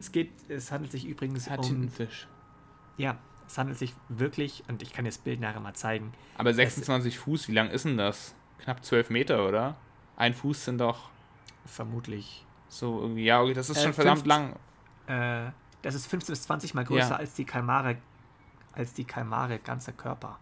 es 0.00 0.10
geht, 0.10 0.30
es 0.48 0.72
handelt 0.72 0.90
sich 0.92 1.04
übrigens 1.06 1.48
Hat 1.50 1.60
um 1.60 1.66
Tintenfisch. 1.66 2.26
ja, 2.96 3.18
es 3.48 3.58
handelt 3.58 3.78
sich 3.78 3.94
wirklich, 4.08 4.62
und 4.68 4.82
ich 4.82 4.92
kann 4.92 5.04
dir 5.04 5.10
das 5.10 5.18
Bild 5.18 5.40
nachher 5.40 5.60
mal 5.60 5.74
zeigen. 5.74 6.12
Aber 6.36 6.52
26 6.54 7.18
Fuß, 7.18 7.48
wie 7.48 7.52
lang 7.52 7.70
ist 7.70 7.84
denn 7.84 7.96
das? 7.96 8.34
Knapp 8.62 8.84
12 8.84 9.10
Meter, 9.10 9.46
oder? 9.46 9.76
Ein 10.16 10.34
Fuß 10.34 10.64
sind 10.66 10.78
doch 10.78 11.10
Vermutlich. 11.64 12.44
so 12.68 13.00
irgendwie, 13.00 13.24
ja, 13.24 13.40
okay, 13.42 13.54
das 13.54 13.70
ist 13.70 13.78
Äh, 13.78 13.82
schon 13.84 13.94
verdammt 13.94 14.26
15 14.26 14.54
lang. 15.08 15.46
Äh, 15.48 15.50
das 15.82 15.94
ist 15.94 16.06
15 16.06 16.32
bis 16.32 16.42
20 16.42 16.74
mal 16.74 16.84
größer 16.84 17.10
Ja. 17.10 17.16
als 17.16 17.34
die 17.34 17.44
Kalmare, 17.44 17.96
als 18.72 18.92
die 18.94 19.04
Kalmare 19.04 19.58
ganzer 19.58 19.92
Körper. 19.92 20.38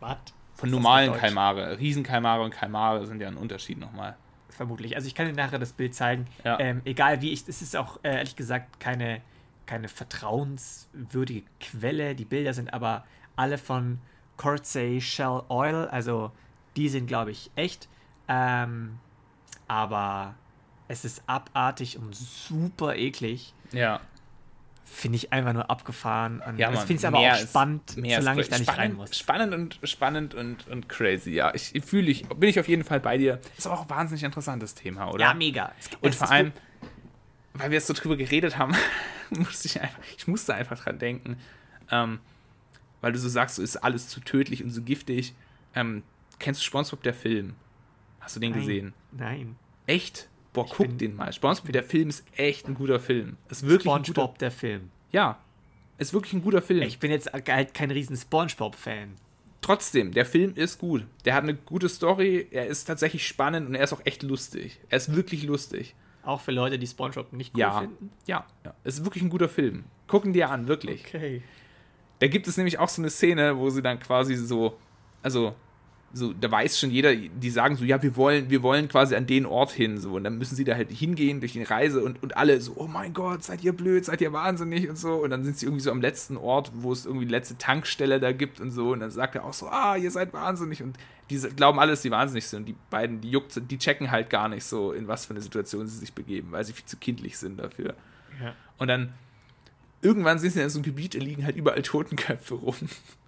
Was? 0.00 0.18
Von 0.54 0.70
normalen 0.70 1.12
Kalmare. 1.14 1.78
Riesenkalmare 1.78 2.42
und 2.42 2.50
Kalmare 2.50 3.06
sind 3.06 3.20
ja 3.20 3.28
ein 3.28 3.36
Unterschied 3.36 3.78
nochmal. 3.78 4.16
Vermutlich. 4.48 4.94
Also 4.96 5.06
ich 5.06 5.14
kann 5.14 5.26
dir 5.26 5.34
nachher 5.34 5.58
das 5.58 5.72
Bild 5.72 5.94
zeigen. 5.94 6.26
Ja. 6.44 6.58
Ähm, 6.58 6.80
egal 6.86 7.20
wie 7.20 7.30
ich, 7.32 7.46
es 7.46 7.60
ist 7.60 7.76
auch 7.76 7.98
äh, 8.02 8.16
ehrlich 8.16 8.36
gesagt 8.36 8.80
keine, 8.80 9.20
keine 9.66 9.88
vertrauenswürdige 9.88 11.42
Quelle. 11.60 12.14
Die 12.14 12.24
Bilder 12.24 12.54
sind 12.54 12.72
aber 12.72 13.04
alle 13.36 13.58
von 13.58 13.98
Cortsey 14.36 15.00
Shell 15.00 15.42
Oil, 15.48 15.88
also 15.90 16.30
die 16.76 16.88
sind 16.88 17.06
glaube 17.06 17.30
ich 17.30 17.50
echt. 17.56 17.88
Ähm, 18.28 18.98
aber 19.68 20.34
es 20.88 21.04
ist 21.04 21.22
abartig 21.26 21.98
und 21.98 22.14
super 22.14 22.94
eklig. 22.96 23.52
Ja. 23.72 24.00
Finde 24.84 25.16
ich 25.16 25.32
einfach 25.32 25.52
nur 25.52 25.68
abgefahren. 25.68 26.40
Und 26.46 26.58
Ja, 26.58 26.68
das 26.70 26.78
Mann, 26.80 26.86
finde 26.86 27.00
ich 27.00 27.06
aber 27.08 27.18
auch 27.18 27.34
ist- 27.34 27.50
spannend, 27.50 27.96
Mehr 27.96 28.20
solange 28.20 28.40
ist 28.40 28.46
ich 28.46 28.52
da 28.52 28.58
nicht 28.60 28.78
rein 28.78 28.94
muss. 28.94 29.16
Spannend 29.18 29.52
und 29.52 29.80
spannend 29.82 30.34
und, 30.34 30.68
und 30.68 30.88
crazy, 30.88 31.32
ja. 31.32 31.52
Ich, 31.54 31.74
ich 31.74 31.84
fühle 31.84 32.08
ich, 32.10 32.28
bin 32.28 32.48
ich 32.48 32.60
auf 32.60 32.68
jeden 32.68 32.84
Fall 32.84 33.00
bei 33.00 33.18
dir. 33.18 33.40
Ist 33.58 33.66
aber 33.66 33.76
auch 33.80 33.82
ein 33.82 33.90
wahnsinnig 33.90 34.22
interessantes 34.22 34.74
Thema, 34.76 35.10
oder? 35.10 35.24
Ja, 35.24 35.34
mega. 35.34 35.72
Es- 35.80 35.88
Und 36.00 36.10
es 36.10 36.16
vor 36.16 36.26
ist 36.26 36.32
allem, 36.32 36.52
weil 37.58 37.70
wir 37.70 37.76
jetzt 37.76 37.86
so 37.86 37.94
drüber 37.94 38.16
geredet 38.16 38.58
haben, 38.58 38.74
musste 39.30 39.68
ich 39.68 39.80
einfach, 39.80 40.00
ich 40.16 40.26
musste 40.26 40.54
einfach 40.54 40.78
dran 40.82 40.98
denken, 40.98 41.36
ähm, 41.90 42.18
weil 43.00 43.12
du 43.12 43.18
so 43.18 43.28
sagst, 43.28 43.56
so 43.56 43.62
ist 43.62 43.76
alles 43.76 44.08
zu 44.08 44.20
tödlich 44.20 44.62
und 44.64 44.70
so 44.70 44.82
giftig. 44.82 45.34
Ähm, 45.74 46.02
kennst 46.38 46.60
du 46.60 46.64
SpongeBob 46.64 47.02
der 47.02 47.14
Film? 47.14 47.54
Hast 48.20 48.36
du 48.36 48.40
den 48.40 48.50
Nein. 48.52 48.60
gesehen? 48.60 48.94
Nein. 49.12 49.56
Echt? 49.86 50.28
Boah, 50.52 50.64
Ich 50.64 50.72
guck 50.72 50.88
bin- 50.88 50.98
den 50.98 51.16
mal. 51.16 51.32
SpongeBob 51.32 51.72
der 51.72 51.84
Film 51.84 52.08
ist 52.08 52.24
echt 52.36 52.66
ein 52.66 52.74
guter 52.74 52.98
Film. 52.98 53.36
Ist 53.48 53.62
wirklich 53.66 53.92
ein 53.92 53.98
guter, 53.98 54.12
SpongeBob, 54.12 54.38
der 54.38 54.50
Film. 54.50 54.90
Ja, 55.12 55.38
ist 55.98 56.12
wirklich 56.12 56.32
ein 56.32 56.42
guter 56.42 56.62
Film. 56.62 56.82
Ich 56.82 56.98
bin 56.98 57.10
jetzt 57.10 57.32
halt 57.32 57.74
kein 57.74 57.90
riesen 57.90 58.16
SpongeBob-Fan. 58.16 59.14
Trotzdem, 59.60 60.12
der 60.12 60.26
Film 60.26 60.54
ist 60.54 60.78
gut. 60.78 61.04
Der 61.24 61.34
hat 61.34 61.42
eine 61.42 61.54
gute 61.54 61.88
Story, 61.88 62.46
er 62.50 62.66
ist 62.66 62.84
tatsächlich 62.84 63.26
spannend 63.26 63.66
und 63.68 63.74
er 63.74 63.84
ist 63.84 63.92
auch 63.92 64.02
echt 64.04 64.22
lustig. 64.22 64.78
Er 64.90 64.98
ist 64.98 65.14
wirklich 65.14 65.42
lustig. 65.42 65.94
Auch 66.26 66.40
für 66.40 66.52
Leute, 66.52 66.78
die 66.78 66.86
SpongeBob 66.86 67.32
nicht 67.32 67.54
cool 67.54 67.60
Ja, 67.60 67.80
finden. 67.80 68.10
ja, 68.26 68.44
ja. 68.64 68.74
Es 68.84 68.98
ist 68.98 69.04
wirklich 69.04 69.22
ein 69.22 69.30
guter 69.30 69.48
Film. 69.48 69.84
Gucken 70.08 70.32
dir 70.32 70.50
an, 70.50 70.66
wirklich. 70.68 71.04
Okay. 71.06 71.42
Da 72.18 72.26
gibt 72.28 72.48
es 72.48 72.56
nämlich 72.56 72.78
auch 72.78 72.88
so 72.88 73.00
eine 73.00 73.10
Szene, 73.10 73.56
wo 73.58 73.70
sie 73.70 73.80
dann 73.82 74.00
quasi 74.00 74.34
so, 74.36 74.76
also, 75.22 75.54
so, 76.12 76.32
da 76.32 76.50
weiß 76.50 76.78
schon 76.78 76.90
jeder, 76.90 77.14
die 77.14 77.50
sagen 77.50 77.76
so, 77.76 77.84
ja, 77.84 78.02
wir 78.02 78.16
wollen, 78.16 78.48
wir 78.48 78.62
wollen 78.62 78.88
quasi 78.88 79.14
an 79.14 79.26
den 79.26 79.44
Ort 79.44 79.70
hin, 79.72 79.98
so, 79.98 80.14
und 80.14 80.24
dann 80.24 80.38
müssen 80.38 80.56
sie 80.56 80.64
da 80.64 80.74
halt 80.74 80.90
hingehen 80.90 81.40
durch 81.40 81.52
die 81.52 81.62
Reise 81.62 82.02
und, 82.02 82.22
und 82.22 82.36
alle 82.36 82.60
so, 82.60 82.74
oh 82.76 82.86
mein 82.86 83.12
Gott, 83.12 83.44
seid 83.44 83.62
ihr 83.62 83.74
blöd, 83.74 84.04
seid 84.04 84.20
ihr 84.20 84.32
wahnsinnig 84.32 84.88
und 84.88 84.96
so, 84.96 85.16
und 85.16 85.30
dann 85.30 85.44
sind 85.44 85.58
sie 85.58 85.66
irgendwie 85.66 85.82
so 85.82 85.90
am 85.90 86.00
letzten 86.00 86.36
Ort, 86.36 86.72
wo 86.74 86.92
es 86.92 87.04
irgendwie 87.04 87.26
die 87.26 87.32
letzte 87.32 87.58
Tankstelle 87.58 88.18
da 88.18 88.32
gibt 88.32 88.60
und 88.60 88.70
so, 88.70 88.92
und 88.92 89.00
dann 89.00 89.10
sagt 89.10 89.34
er 89.34 89.44
auch 89.44 89.52
so, 89.52 89.68
ah, 89.68 89.96
ihr 89.96 90.10
seid 90.10 90.32
wahnsinnig, 90.32 90.82
und 90.82 90.96
die 91.28 91.36
glauben 91.38 91.78
alle, 91.80 91.90
dass 91.90 92.02
sie 92.02 92.10
wahnsinnig 92.10 92.46
sind, 92.46 92.60
und 92.60 92.66
die 92.66 92.76
beiden, 92.88 93.20
die 93.20 93.30
juckt, 93.30 93.60
die 93.70 93.78
checken 93.78 94.10
halt 94.10 94.30
gar 94.30 94.48
nicht 94.48 94.64
so, 94.64 94.92
in 94.92 95.08
was 95.08 95.26
für 95.26 95.34
eine 95.34 95.42
Situation 95.42 95.86
sie 95.86 95.98
sich 95.98 96.14
begeben, 96.14 96.52
weil 96.52 96.64
sie 96.64 96.72
viel 96.72 96.86
zu 96.86 96.96
kindlich 96.96 97.36
sind 97.36 97.58
dafür. 97.58 97.94
Ja. 98.42 98.54
Und 98.78 98.88
dann 98.88 99.12
irgendwann 100.00 100.38
sind 100.38 100.52
sie 100.52 100.62
in 100.62 100.70
so 100.70 100.78
einem 100.78 100.84
Gebiet, 100.84 101.14
da 101.14 101.18
liegen 101.18 101.44
halt 101.44 101.56
überall 101.56 101.82
Totenköpfe 101.82 102.54
rum. 102.54 102.76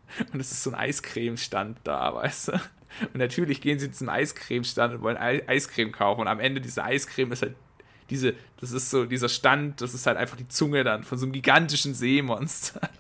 Und 0.32 0.40
es 0.40 0.52
ist 0.52 0.62
so 0.62 0.70
ein 0.70 0.76
Eiscremestand 0.76 1.78
da, 1.84 2.14
weißt 2.14 2.48
du? 2.48 2.52
Und 2.52 3.16
natürlich 3.16 3.61
gehen 3.61 3.78
sie 3.78 3.90
zum 3.90 4.09
Eiscremestand 4.09 4.94
und 4.94 5.02
wollen 5.02 5.18
Ei- 5.18 5.46
Eiscreme 5.46 5.92
kaufen. 5.92 6.22
Und 6.22 6.28
am 6.28 6.40
Ende 6.40 6.61
diese 6.61 6.82
Eiscreme 6.82 7.32
ist 7.32 7.42
halt 7.42 7.54
diese, 8.09 8.34
das 8.61 8.72
ist 8.72 8.88
so, 8.90 9.04
dieser 9.04 9.28
Stand, 9.28 9.82
das 9.82 9.92
ist 9.92 10.06
halt 10.06 10.16
einfach 10.16 10.36
die 10.38 10.48
Zunge 10.48 10.82
dann 10.84 11.04
von 11.04 11.18
so 11.18 11.26
einem 11.26 11.32
gigantischen 11.32 11.94
Seemonster. 11.94 12.80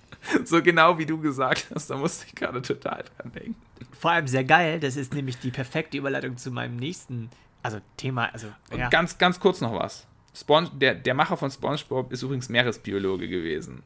So 0.44 0.60
genau 0.62 0.98
wie 0.98 1.06
du 1.06 1.18
gesagt 1.20 1.68
hast, 1.74 1.88
da 1.88 1.96
musste 1.96 2.26
ich 2.26 2.34
gerade 2.34 2.60
total 2.60 3.04
dran 3.16 3.32
denken. 3.32 3.54
Vor 3.98 4.10
allem 4.10 4.26
sehr 4.26 4.42
geil, 4.44 4.80
das 4.80 4.96
ist 4.96 5.14
nämlich 5.14 5.38
die 5.38 5.50
perfekte 5.52 5.96
Überleitung 5.96 6.36
zu 6.36 6.50
meinem 6.50 6.76
nächsten, 6.76 7.30
also 7.62 7.78
Thema, 7.96 8.26
also 8.32 8.48
Und 8.70 8.78
ja. 8.78 8.88
ganz, 8.90 9.16
ganz 9.16 9.38
kurz 9.38 9.60
noch 9.60 9.72
was. 9.72 10.06
Sponge, 10.34 10.70
der, 10.74 10.96
der 10.96 11.14
Macher 11.14 11.36
von 11.36 11.50
SpongeBob 11.50 12.12
ist 12.12 12.22
übrigens 12.22 12.48
Meeresbiologe 12.48 13.28
gewesen. 13.28 13.84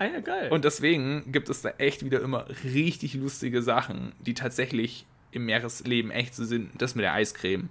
Ah, 0.00 0.06
ja, 0.06 0.20
geil. 0.20 0.50
Und 0.50 0.64
deswegen 0.64 1.30
gibt 1.30 1.48
es 1.50 1.60
da 1.62 1.68
echt 1.78 2.04
wieder 2.04 2.20
immer 2.22 2.46
richtig 2.64 3.12
lustige 3.14 3.62
Sachen, 3.62 4.12
die 4.18 4.32
tatsächlich 4.34 5.04
im 5.30 5.44
Meeresleben 5.44 6.10
echt 6.10 6.34
so 6.34 6.44
sind. 6.44 6.70
Das 6.80 6.94
mit 6.94 7.04
der 7.04 7.12
Eiscreme 7.12 7.68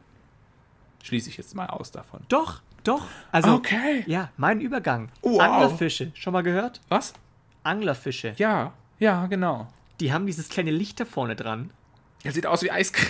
schließe 1.03 1.27
ich 1.29 1.37
jetzt 1.37 1.55
mal 1.55 1.65
aus 1.67 1.91
davon. 1.91 2.21
doch, 2.29 2.61
doch. 2.83 3.07
Also, 3.31 3.53
Okay. 3.55 4.03
ja, 4.05 4.29
mein 4.37 4.61
Übergang. 4.61 5.09
Wow. 5.23 5.39
Anglerfische, 5.41 6.11
schon 6.13 6.33
mal 6.33 6.43
gehört? 6.43 6.81
Was? 6.87 7.13
Anglerfische. 7.63 8.35
Ja, 8.37 8.73
ja, 8.99 9.25
genau. 9.25 9.67
Die 9.99 10.13
haben 10.13 10.25
dieses 10.27 10.49
kleine 10.49 10.71
Licht 10.71 10.99
da 10.99 11.05
vorne 11.05 11.35
dran. 11.35 11.71
Der 12.23 12.31
sieht 12.31 12.45
aus 12.45 12.61
wie 12.61 12.69
Eiscreme. 12.71 13.09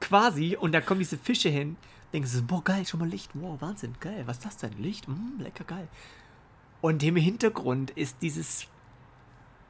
Quasi, 0.00 0.56
und 0.56 0.72
da 0.72 0.80
kommen 0.80 1.00
diese 1.00 1.18
Fische 1.18 1.48
hin. 1.48 1.76
Denkst 2.12 2.30
du, 2.30 2.38
so, 2.38 2.44
boah, 2.44 2.62
geil, 2.64 2.86
schon 2.86 3.00
mal 3.00 3.08
Licht. 3.08 3.30
Wow, 3.34 3.60
Wahnsinn, 3.60 3.94
geil. 4.00 4.22
Was 4.26 4.38
ist 4.38 4.46
das 4.46 4.56
denn? 4.58 4.72
Licht? 4.78 5.08
Mm, 5.08 5.40
lecker 5.40 5.64
geil. 5.64 5.88
Und 6.80 7.02
im 7.02 7.16
Hintergrund 7.16 7.90
ist 7.90 8.22
dieses 8.22 8.66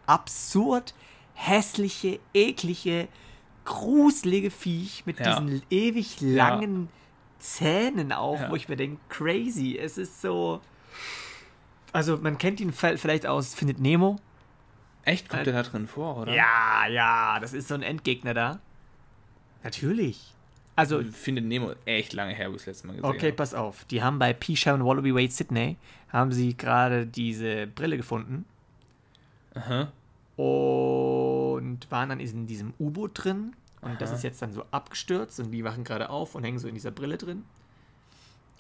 absurd 0.07 0.95
hässliche, 1.35 2.19
eklige, 2.35 3.09
gruselige 3.65 4.51
Viech 4.51 5.05
mit 5.07 5.21
Ja. 5.21 5.41
diesen 5.41 5.63
ewig 5.71 6.21
Ja. 6.21 6.49
langen 6.49 6.89
Zähnen 7.39 8.13
auch, 8.13 8.41
Ja. 8.41 8.51
wo 8.51 8.57
ich 8.57 8.69
mir 8.69 8.77
denke, 8.77 9.01
crazy. 9.09 9.79
Es 9.81 9.97
ist 9.99 10.21
so. 10.21 10.61
Also, 11.93 12.17
man 12.19 12.37
kennt 12.39 12.61
ihn 12.61 12.73
vielleicht 12.73 13.27
aus 13.27 13.55
Findet 13.55 13.79
Nemo. 13.81 14.17
Echt? 15.05 15.29
Kommt 15.29 15.47
der 15.47 15.55
da 15.55 15.63
drin 15.63 15.87
vor, 15.87 16.19
oder? 16.19 16.35
Ja, 16.35 16.87
ja, 16.89 17.39
das 17.41 17.53
ist 17.55 17.69
so 17.69 17.75
ein 17.75 17.83
Endgegner 17.83 18.35
da. 18.35 18.61
Natürlich. 19.63 20.35
Also, 20.77 21.01
Ich 21.01 21.17
finde 21.17 21.41
Nemo 21.43 21.73
echt 21.87 22.13
lange 22.13 22.35
her, 22.35 22.51
wo 22.51 22.53
ich 22.57 22.59
das 22.59 22.67
letzte 22.67 22.87
Mal 22.89 22.93
gesehen 22.97 23.09
Okay, 23.09 23.27
habe. 23.29 23.33
pass 23.33 23.55
auf. 23.55 23.85
Die 23.87 24.03
haben 24.03 24.19
bei 24.19 24.33
Pisha 24.33 24.75
und 24.75 24.85
Wallaby 24.85 25.15
Way 25.15 25.29
Sydney 25.29 25.77
haben 26.11 26.33
sie 26.33 26.57
gerade 26.57 27.07
diese 27.07 27.67
Brille 27.67 27.97
gefunden 27.97 28.45
Aha. 29.55 29.93
und 30.37 31.79
waren 31.91 32.09
dann 32.09 32.21
in 32.21 32.47
diesem 32.47 32.73
U-Boot 32.79 33.13
drin. 33.15 33.55
Und 33.81 34.01
das 34.01 34.11
Aha. 34.11 34.17
ist 34.17 34.23
jetzt 34.25 34.43
dann 34.43 34.53
so 34.53 34.65
abgestürzt 34.71 35.39
und 35.41 35.51
die 35.53 35.63
wachen 35.65 35.85
gerade 35.85 36.11
auf 36.11 36.35
und 36.35 36.45
hängen 36.45 36.59
so 36.59 36.69
in 36.69 36.75
dieser 36.75 36.91
Brille 36.91 37.17
drin. 37.17 37.45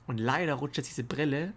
Und 0.07 0.19
leider 0.19 0.55
rutscht 0.55 0.79
jetzt 0.79 0.91
diese 0.91 1.05
Brille 1.05 1.53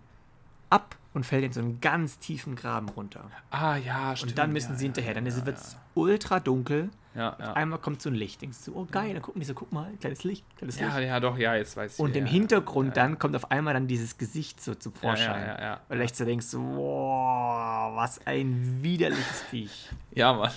ab 0.70 0.96
und 1.14 1.26
fällt 1.26 1.44
in 1.44 1.54
so 1.54 1.60
einen 1.60 1.80
ganz 1.82 2.20
tiefen 2.20 2.56
Graben 2.56 2.90
runter. 2.90 3.30
Ah, 3.50 3.76
ja, 3.76 4.16
stimmt. 4.16 4.32
Und 4.32 4.38
dann 4.38 4.54
müssen 4.54 4.72
ja, 4.72 4.78
sie 4.78 4.86
ja, 4.86 4.88
hinterher. 4.88 5.14
Dann 5.14 5.26
ja, 5.26 5.46
wird 5.46 5.58
es 5.58 5.78
ultra 5.94 6.40
dunkel. 6.40 6.90
Ja, 7.14 7.36
ja. 7.40 7.54
Einmal 7.54 7.80
kommt 7.80 8.02
so 8.02 8.10
ein 8.10 8.16
Licht. 8.16 8.42
Denkst 8.42 8.60
du, 8.66 8.76
oh 8.76 8.88
geil, 8.90 9.14
dann 9.14 9.22
gucken 9.22 9.42
die 9.42 9.46
so, 9.46 9.54
guck 9.54 9.72
mal, 9.74 9.92
kleines 10.00 10.24
Licht, 10.24 10.46
kleines 10.58 10.80
Ja, 10.80 10.98
Licht. 10.98 11.10
ja, 11.10 11.20
doch, 11.20 11.38
ja, 11.38 11.56
jetzt 11.56 11.76
weiß 11.76 11.96
ich. 11.96 12.00
Und 12.00 12.16
im 12.16 12.26
Hintergrund 12.26 12.96
dann 12.96 13.20
kommt 13.20 13.36
auf 13.36 13.52
einmal 13.52 13.74
dann 13.74 13.88
dieses 13.88 14.18
Gesicht 14.18 14.62
so 14.62 14.76
zum 14.76 14.94
Vorschein. 14.94 15.42
Ja, 15.42 15.58
ja, 15.58 15.62
ja. 15.62 15.82
Weil 15.90 15.98
du 15.98 16.04
echt 16.06 16.16
so 16.16 16.24
denkst, 16.24 16.46
so, 16.46 16.60
wow, 16.60 17.96
was 17.96 18.26
ein 18.26 18.80
widerliches 18.82 19.42
Viech. 19.50 19.90
ja, 20.16 20.34
Mann. 20.34 20.52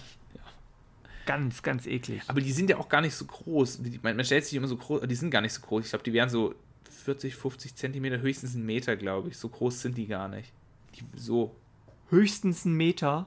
Ganz, 1.26 1.62
ganz 1.62 1.86
eklig. 1.86 2.22
Aber 2.28 2.40
die 2.40 2.52
sind 2.52 2.68
ja 2.68 2.76
auch 2.76 2.88
gar 2.88 3.00
nicht 3.00 3.14
so 3.14 3.24
groß. 3.24 3.80
Man, 4.02 4.16
man 4.16 4.24
stellt 4.24 4.44
sich 4.44 4.55
immer 4.55 4.68
so 4.68 4.76
groß, 4.76 5.02
die 5.09 5.14
sind 5.14 5.30
gar 5.30 5.40
nicht 5.40 5.55
so 5.55 5.62
groß. 5.62 5.84
Ich 5.84 5.90
glaube, 5.90 6.05
die 6.05 6.12
wären 6.12 6.28
so 6.28 6.55
40, 7.05 7.34
50 7.34 7.74
Zentimeter, 7.74 8.20
höchstens 8.20 8.55
einen 8.55 8.66
Meter, 8.66 8.94
glaube 8.96 9.30
ich. 9.30 9.38
So 9.38 9.48
groß 9.48 9.80
sind 9.80 9.96
die 9.96 10.07
gar 10.07 10.28
nicht. 10.28 10.52
Die, 10.94 11.02
so. 11.18 11.57
Höchstens 12.11 12.64
ein 12.66 12.74
Meter 12.74 13.26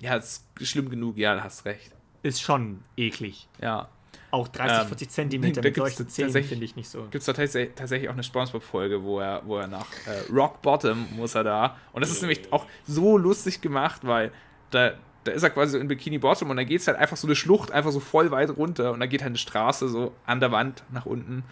Ja, 0.00 0.16
ist 0.16 0.44
schlimm 0.62 0.88
genug, 0.88 1.18
ja, 1.18 1.34
du 1.34 1.44
hast 1.44 1.64
recht. 1.66 1.92
Ist 2.22 2.40
schon 2.42 2.82
eklig. 2.96 3.48
Ja. 3.60 3.88
Auch 4.30 4.48
30, 4.48 4.80
Ähm, 4.82 4.86
40 4.88 5.10
Zentimeter 5.10 5.60
da 5.62 5.68
mit 5.68 5.76
solchen 5.76 6.08
Zähnen 6.08 6.28
tatsächlich- 6.28 6.48
finde 6.50 6.64
ich 6.66 6.76
nicht 6.76 6.88
so. 6.88 7.02
Gibt 7.04 7.14
es 7.16 7.24
da 7.24 7.32
tatsächlich, 7.32 7.74
tatsächlich 7.76 8.08
auch 8.10 8.14
eine 8.14 8.22
Spongebob-Folge, 8.22 9.02
wo 9.02 9.20
er, 9.20 9.42
wo 9.46 9.56
er 9.56 9.66
nach 9.68 9.86
äh, 10.06 10.30
Rock 10.32 10.60
Bottom 10.60 11.06
muss 11.16 11.34
er 11.34 11.44
da. 11.44 11.76
Und 11.92 12.02
das 12.02 12.10
ist 12.10 12.20
nämlich 12.20 12.52
auch 12.52 12.66
so 12.86 13.16
lustig 13.16 13.60
gemacht, 13.62 14.02
weil 14.04 14.30
da, 14.70 14.92
da 15.24 15.32
ist 15.32 15.42
er 15.44 15.50
quasi 15.50 15.72
so 15.72 15.78
in 15.78 15.88
Bikini 15.88 16.18
Bottom 16.18 16.50
und 16.50 16.56
dann 16.58 16.66
geht 16.66 16.80
es 16.82 16.86
halt 16.88 16.98
einfach 16.98 17.16
so 17.16 17.26
eine 17.26 17.36
Schlucht, 17.36 17.70
einfach 17.70 17.90
so 17.90 18.00
voll 18.00 18.30
weit 18.30 18.54
runter 18.54 18.92
und 18.92 19.00
dann 19.00 19.08
geht 19.08 19.22
halt 19.22 19.30
eine 19.30 19.38
Straße 19.38 19.88
so 19.88 20.12
an 20.26 20.40
der 20.40 20.52
Wand 20.52 20.82
nach 20.92 21.06
unten. 21.06 21.42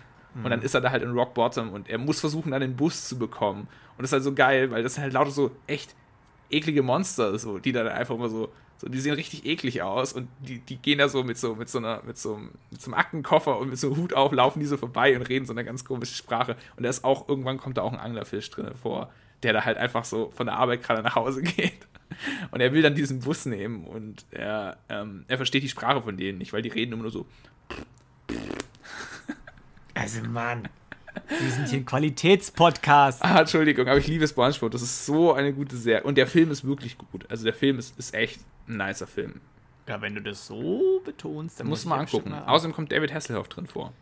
Und 0.44 0.50
dann 0.50 0.60
ist 0.60 0.74
er 0.74 0.82
da 0.82 0.90
halt 0.90 1.02
in 1.02 1.12
Rock 1.12 1.32
Bottom 1.32 1.70
und 1.72 1.88
er 1.88 1.96
muss 1.96 2.20
versuchen, 2.20 2.50
dann 2.50 2.60
den 2.60 2.76
Bus 2.76 3.08
zu 3.08 3.18
bekommen. 3.18 3.60
Und 3.96 4.02
das 4.02 4.10
ist 4.10 4.12
halt 4.12 4.22
so 4.22 4.34
geil, 4.34 4.70
weil 4.70 4.82
das 4.82 4.92
sind 4.92 5.02
halt 5.02 5.14
lauter 5.14 5.30
so 5.30 5.50
echt 5.66 5.94
eklige 6.50 6.82
Monster, 6.82 7.38
so, 7.38 7.58
die 7.58 7.72
dann 7.72 7.88
einfach 7.88 8.14
immer 8.16 8.28
so, 8.28 8.52
so, 8.78 8.88
die 8.88 9.00
sehen 9.00 9.14
richtig 9.14 9.46
eklig 9.46 9.82
aus 9.82 10.12
und 10.12 10.28
die, 10.40 10.58
die 10.58 10.76
gehen 10.76 10.98
da 10.98 11.08
so 11.08 11.22
mit 11.24 11.38
so, 11.38 11.54
mit 11.54 11.68
so 11.68 11.78
einer, 11.78 12.02
mit 12.04 12.18
so, 12.18 12.34
einem- 12.34 12.50
mit 12.70 12.80
so 12.82 12.90
einem 12.90 12.94
Aktenkoffer 13.00 13.58
und 13.58 13.70
mit 13.70 13.78
so 13.78 13.86
einem 13.88 13.96
Hut 13.96 14.12
auf, 14.14 14.32
laufen 14.32 14.60
die 14.60 14.66
so 14.66 14.76
vorbei 14.76 15.16
und 15.16 15.22
reden 15.22 15.46
so 15.46 15.52
eine 15.52 15.64
ganz 15.64 15.84
komische 15.84 16.14
Sprache. 16.14 16.56
Und 16.76 16.82
da 16.82 16.90
ist 16.90 17.04
auch, 17.04 17.28
irgendwann 17.28 17.58
kommt 17.58 17.78
da 17.78 17.82
auch 17.82 17.92
ein 17.92 17.98
Anglerfisch 18.00 18.50
drin 18.50 18.74
vor, 18.74 19.10
der 19.42 19.52
da 19.54 19.64
halt 19.64 19.78
einfach 19.78 20.04
so 20.04 20.30
von 20.34 20.46
der 20.46 20.56
Arbeit 20.56 20.82
gerade 20.82 21.02
nach 21.02 21.14
Hause 21.16 21.42
geht. 21.42 21.86
Und 22.50 22.60
er 22.60 22.72
will 22.72 22.82
dann 22.82 22.94
diesen 22.94 23.20
Bus 23.20 23.46
nehmen 23.46 23.84
und 23.84 24.24
er, 24.30 24.76
ähm, 24.88 25.24
er 25.28 25.36
versteht 25.38 25.62
die 25.62 25.68
Sprache 25.68 26.02
von 26.02 26.16
denen 26.16 26.38
nicht, 26.38 26.52
weil 26.52 26.62
die 26.62 26.68
reden 26.68 26.92
immer 26.92 27.02
nur 27.02 27.10
so. 27.10 27.26
Also, 29.94 30.22
Mann. 30.22 30.68
Wir 31.28 31.50
sind 31.50 31.68
hier 31.68 31.78
ein 31.80 31.86
Qualitätspodcast. 31.86 33.24
Ah, 33.24 33.40
Entschuldigung, 33.40 33.86
aber 33.88 33.98
ich 33.98 34.06
liebe 34.06 34.26
SpongeBob. 34.26 34.70
Das 34.70 34.82
ist 34.82 35.06
so 35.06 35.32
eine 35.32 35.52
gute 35.52 35.76
Serie. 35.76 36.02
Und 36.04 36.16
der 36.16 36.26
Film 36.26 36.50
ist 36.50 36.64
wirklich 36.64 36.96
gut. 36.98 37.28
Also 37.30 37.44
der 37.44 37.54
Film 37.54 37.78
ist, 37.78 37.98
ist 37.98 38.14
echt 38.14 38.40
ein 38.68 38.76
nicer 38.78 39.06
Film. 39.06 39.40
Ja, 39.88 40.00
wenn 40.02 40.14
du 40.14 40.20
das 40.22 40.46
so 40.46 41.00
betonst, 41.04 41.60
dann 41.60 41.68
Muss 41.68 41.84
man 41.84 42.00
angucken. 42.00 42.30
mal- 42.30 42.44
Außerdem 42.46 42.74
kommt 42.74 42.90
David 42.92 43.12
Hasselhoff 43.14 43.48
drin 43.48 43.66
vor. 43.66 43.92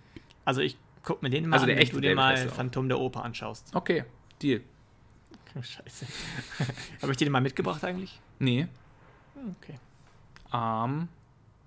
Also, 0.47 0.61
ich 0.63 0.77
guck 1.03 1.23
mir 1.23 1.29
den 1.31 1.47
mal 1.49 1.57
Also 1.57 1.65
an, 1.65 1.69
der 1.69 1.79
wenn 1.79 1.89
du 1.91 2.01
dir 2.01 2.15
mal 2.15 2.33
Hasselhoff. 2.33 2.57
Phantom 2.57 2.89
der 2.89 2.99
Oper 2.99 3.23
anschaust. 3.25 3.71
Okay, 3.75 4.05
Deal. 4.43 4.63
Scheiße. 5.55 6.07
Habe 7.03 7.13
ich 7.13 7.19
dir 7.19 7.27
den 7.27 7.33
mal 7.33 7.41
mitgebracht 7.43 7.85
eigentlich? 7.85 8.19
Nee. 8.39 8.67
Okay. 9.61 9.79
Ähm, 10.53 11.09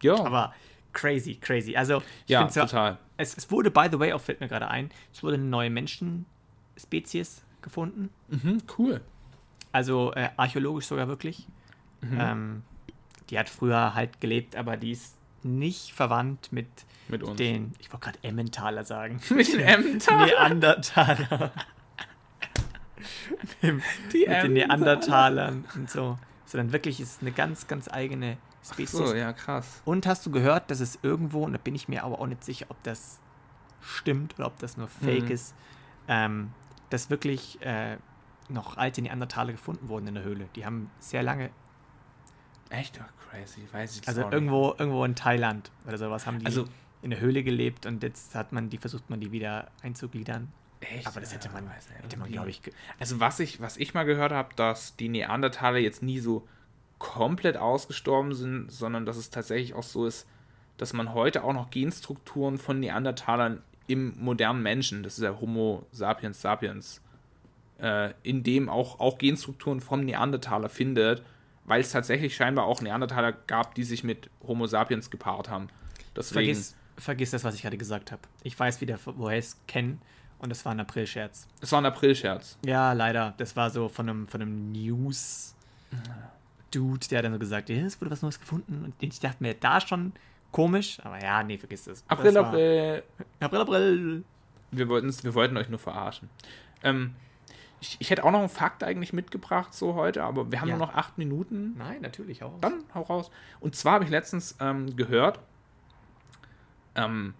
ja. 0.01 0.15
Aber 0.15 0.53
crazy, 0.93 1.35
crazy. 1.35 1.75
Also, 1.75 1.97
ich 2.25 2.31
ja, 2.31 2.45
total. 2.47 2.97
Es, 3.17 3.35
es 3.37 3.51
wurde, 3.51 3.71
by 3.71 3.87
the 3.91 3.99
way, 3.99 4.13
auch 4.13 4.21
fällt 4.21 4.39
mir 4.39 4.47
gerade 4.47 4.67
ein, 4.69 4.91
es 5.13 5.23
wurde 5.23 5.35
eine 5.35 5.45
neue 5.45 5.69
Menschenspezies 5.69 7.43
gefunden. 7.61 8.09
Mhm, 8.29 8.61
cool. 8.77 9.01
Also 9.71 10.13
äh, 10.13 10.29
archäologisch 10.37 10.85
sogar 10.85 11.07
wirklich. 11.07 11.47
Mhm. 12.01 12.17
Ähm, 12.19 12.63
die 13.29 13.37
hat 13.37 13.49
früher 13.49 13.93
halt 13.93 14.21
gelebt, 14.21 14.55
aber 14.55 14.77
die 14.77 14.91
ist 14.91 15.15
nicht 15.43 15.93
verwandt 15.93 16.51
mit 16.51 16.67
Mit 17.07 17.23
uns. 17.23 17.37
den, 17.37 17.73
ich 17.79 17.91
wollte 17.91 18.05
gerade 18.05 18.19
Emmentaler 18.23 18.83
sagen. 18.83 19.19
Mit 19.29 19.51
den 19.53 19.59
Emmentaler. 19.59 20.25
Neandertaler. 20.25 21.51
mit, 23.61 23.73
mit 23.75 23.83
den. 24.13 24.53
Neandertalern 24.53 25.65
und 25.75 25.89
so. 25.89 26.17
Sondern 26.45 26.71
wirklich 26.71 26.99
ist 27.01 27.17
es 27.17 27.21
eine 27.21 27.31
ganz, 27.31 27.67
ganz 27.67 27.89
eigene 27.91 28.37
Spezies. 28.73 28.91
So, 28.91 29.13
ja, 29.15 29.33
krass. 29.33 29.81
Und 29.85 30.05
hast 30.07 30.25
du 30.25 30.31
gehört, 30.31 30.69
dass 30.71 30.79
es 30.79 30.99
irgendwo, 31.01 31.43
und 31.45 31.53
da 31.53 31.57
bin 31.59 31.75
ich 31.75 31.87
mir 31.87 32.03
aber 32.03 32.19
auch 32.19 32.27
nicht 32.27 32.43
sicher, 32.43 32.65
ob 32.69 32.81
das 32.83 33.19
stimmt 33.81 34.35
oder 34.37 34.47
ob 34.47 34.57
das 34.59 34.77
nur 34.77 34.87
Fake 34.87 35.25
Mhm. 35.25 35.31
ist, 35.31 35.55
ähm, 36.07 36.51
dass 36.89 37.09
wirklich 37.09 37.61
äh, 37.61 37.97
noch 38.49 38.77
alte 38.77 39.01
Neandertaler 39.01 39.51
gefunden 39.51 39.89
wurden 39.89 40.07
in 40.07 40.15
der 40.15 40.23
Höhle. 40.23 40.47
Die 40.55 40.65
haben 40.65 40.89
sehr 40.99 41.23
lange, 41.23 41.49
Echt? 42.69 42.99
Oh, 43.01 43.29
crazy. 43.29 43.61
Weiß 43.71 43.97
ich 44.01 44.07
also 44.07 44.29
irgendwo, 44.29 44.75
irgendwo 44.77 45.05
in 45.05 45.15
Thailand 45.15 45.71
oder 45.87 45.97
sowas, 45.97 46.27
haben 46.27 46.39
die 46.39 46.45
Also- 46.45 46.65
in 47.01 47.11
der 47.11 47.19
Höhle 47.21 47.43
gelebt 47.43 47.85
und 47.85 48.03
jetzt 48.03 48.35
hat 48.35 48.51
man 48.51 48.69
die, 48.69 48.77
versucht 48.77 49.09
man 49.09 49.19
die 49.21 49.31
wieder 49.31 49.69
einzugliedern. 49.83 50.51
Echt? 50.81 51.07
Aber 51.07 51.21
das 51.21 51.33
hätte 51.33 51.49
man, 51.49 51.63
Ja, 51.65 51.71
hätte 52.01 52.17
man 52.19 52.29
glaube 52.29 52.49
ich, 52.49 52.61
Also 52.99 53.19
was 53.19 53.39
ich, 53.39 53.61
was 53.61 53.77
ich 53.77 53.93
mal 53.93 54.03
gehört 54.03 54.31
habe, 54.31 54.49
dass 54.55 54.95
die 54.97 55.07
Neandertaler 55.07 55.77
jetzt 55.77 56.03
nie 56.03 56.19
so 56.19 56.45
komplett 56.99 57.57
ausgestorben 57.57 58.33
sind, 58.33 58.71
sondern 58.71 59.05
dass 59.05 59.17
es 59.17 59.29
tatsächlich 59.29 59.73
auch 59.73 59.83
so 59.83 60.05
ist, 60.05 60.27
dass 60.77 60.93
man 60.93 61.13
heute 61.13 61.43
auch 61.43 61.53
noch 61.53 61.69
Genstrukturen 61.69 62.57
von 62.57 62.79
Neandertalern 62.79 63.61
im 63.87 64.13
modernen 64.19 64.61
Menschen, 64.61 65.03
das 65.03 65.17
ist 65.17 65.23
ja 65.23 65.39
Homo 65.39 65.85
sapiens 65.91 66.41
sapiens, 66.41 67.01
äh, 67.79 68.13
in 68.23 68.43
dem 68.43 68.69
auch, 68.69 68.99
auch 68.99 69.17
Genstrukturen 69.17 69.79
vom 69.79 70.03
Neandertaler 70.03 70.69
findet, 70.69 71.23
weil 71.65 71.81
es 71.81 71.91
tatsächlich 71.91 72.35
scheinbar 72.35 72.65
auch 72.65 72.81
Neandertaler 72.81 73.31
gab, 73.31 73.75
die 73.75 73.83
sich 73.83 74.03
mit 74.03 74.29
Homo 74.45 74.67
sapiens 74.67 75.09
gepaart 75.09 75.49
haben. 75.49 75.69
Deswegen, 76.15 76.45
vergiss, 76.45 76.75
vergiss 76.97 77.31
das, 77.31 77.43
was 77.43 77.55
ich 77.55 77.61
gerade 77.61 77.77
gesagt 77.77 78.11
habe. 78.11 78.21
Ich 78.43 78.59
weiß 78.59 78.81
wieder, 78.81 78.99
woher 79.05 79.37
ich 79.37 79.45
es 79.45 79.57
kenne 79.67 79.97
und 80.39 80.49
das 80.49 80.65
war 80.65 80.71
ein 80.71 80.79
April-Scherz. 80.79 81.47
es 81.61 81.71
war 81.71 81.81
ein 81.81 81.85
Aprilscherz. 81.85 82.57
Ja, 82.65 82.93
leider. 82.93 83.33
Das 83.37 83.55
war 83.55 83.69
so 83.69 83.89
von 83.89 84.09
einem, 84.09 84.27
von 84.27 84.41
einem 84.41 84.71
News-Dude, 86.75 87.07
der 87.09 87.17
hat 87.19 87.25
dann 87.25 87.33
so 87.33 87.39
gesagt, 87.39 87.69
ja, 87.69 87.77
es 87.77 87.99
wurde 88.01 88.11
was 88.11 88.21
Neues 88.21 88.39
gefunden. 88.39 88.83
Und 88.85 88.93
ich 88.99 89.19
dachte 89.19 89.37
mir, 89.41 89.53
da 89.53 89.81
schon 89.81 90.13
komisch, 90.51 90.99
aber 91.03 91.21
ja, 91.21 91.43
nee, 91.43 91.57
vergiss 91.57 91.85
das. 91.85 92.03
April, 92.07 92.33
das 92.33 92.45
April. 92.45 93.03
April, 93.39 93.61
April. 93.61 94.23
Wir, 94.71 94.89
wir 94.89 95.33
wollten 95.35 95.57
euch 95.57 95.69
nur 95.69 95.79
verarschen. 95.79 96.29
Ähm, 96.83 97.13
ich, 97.79 97.97
ich 97.99 98.09
hätte 98.09 98.23
auch 98.23 98.31
noch 98.31 98.39
einen 98.39 98.49
Fakt 98.49 98.83
eigentlich 98.83 99.13
mitgebracht, 99.13 99.73
so 99.73 99.93
heute, 99.93 100.23
aber 100.23 100.51
wir 100.51 100.59
haben 100.61 100.69
Ja. 100.69 100.77
nur 100.77 100.87
noch 100.87 100.95
acht 100.95 101.17
Minuten. 101.17 101.75
Nein, 101.77 102.01
natürlich 102.01 102.43
auch. 102.43 102.59
Dann 102.59 102.83
hau 102.93 103.01
raus. 103.03 103.29
Und 103.59 103.75
zwar 103.75 103.93
habe 103.93 104.03
ich 104.05 104.09
letztens 104.09 104.55
ähm, 104.59 104.95
gehört, 104.95 105.39
ähm, 106.95 107.33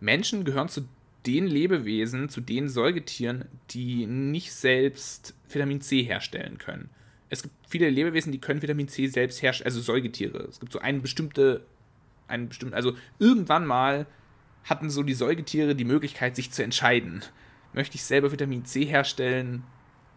Menschen 0.00 0.44
gehören 0.44 0.68
zu 0.68 0.82
den 1.24 1.46
Lebewesen, 1.46 2.28
zu 2.28 2.40
den 2.40 2.68
Säugetieren, 2.68 3.46
die 3.70 4.06
nicht 4.06 4.52
selbst 4.52 5.34
Vitamin 5.48 5.80
C 5.80 6.02
herstellen 6.02 6.58
können. 6.58 6.90
Es 7.28 7.42
gibt 7.42 7.54
viele 7.68 7.90
Lebewesen, 7.90 8.32
die 8.32 8.40
können 8.40 8.62
Vitamin 8.62 8.88
C 8.88 9.06
selbst 9.08 9.42
herstellen, 9.42 9.66
also 9.66 9.80
Säugetiere. 9.80 10.44
Es 10.44 10.60
gibt 10.60 10.72
so 10.72 10.78
eine 10.78 11.00
bestimmte, 11.00 11.66
einen 12.28 12.48
bestimmten, 12.48 12.74
also 12.74 12.94
irgendwann 13.18 13.66
mal 13.66 14.06
hatten 14.64 14.90
so 14.90 15.02
die 15.02 15.14
Säugetiere 15.14 15.74
die 15.74 15.84
Möglichkeit, 15.84 16.36
sich 16.36 16.50
zu 16.50 16.62
entscheiden. 16.62 17.22
Möchte 17.72 17.96
ich 17.96 18.04
selber 18.04 18.32
Vitamin 18.32 18.64
C 18.64 18.84
herstellen 18.84 19.64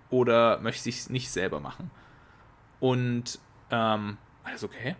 oder 0.09 0.59
möchte 0.59 0.89
ich 0.89 0.99
es 0.99 1.09
nicht 1.09 1.29
selber 1.29 1.59
machen? 1.59 1.91
Und, 2.79 3.39
ähm, 3.69 4.17
alles 4.43 4.63
okay? 4.63 4.95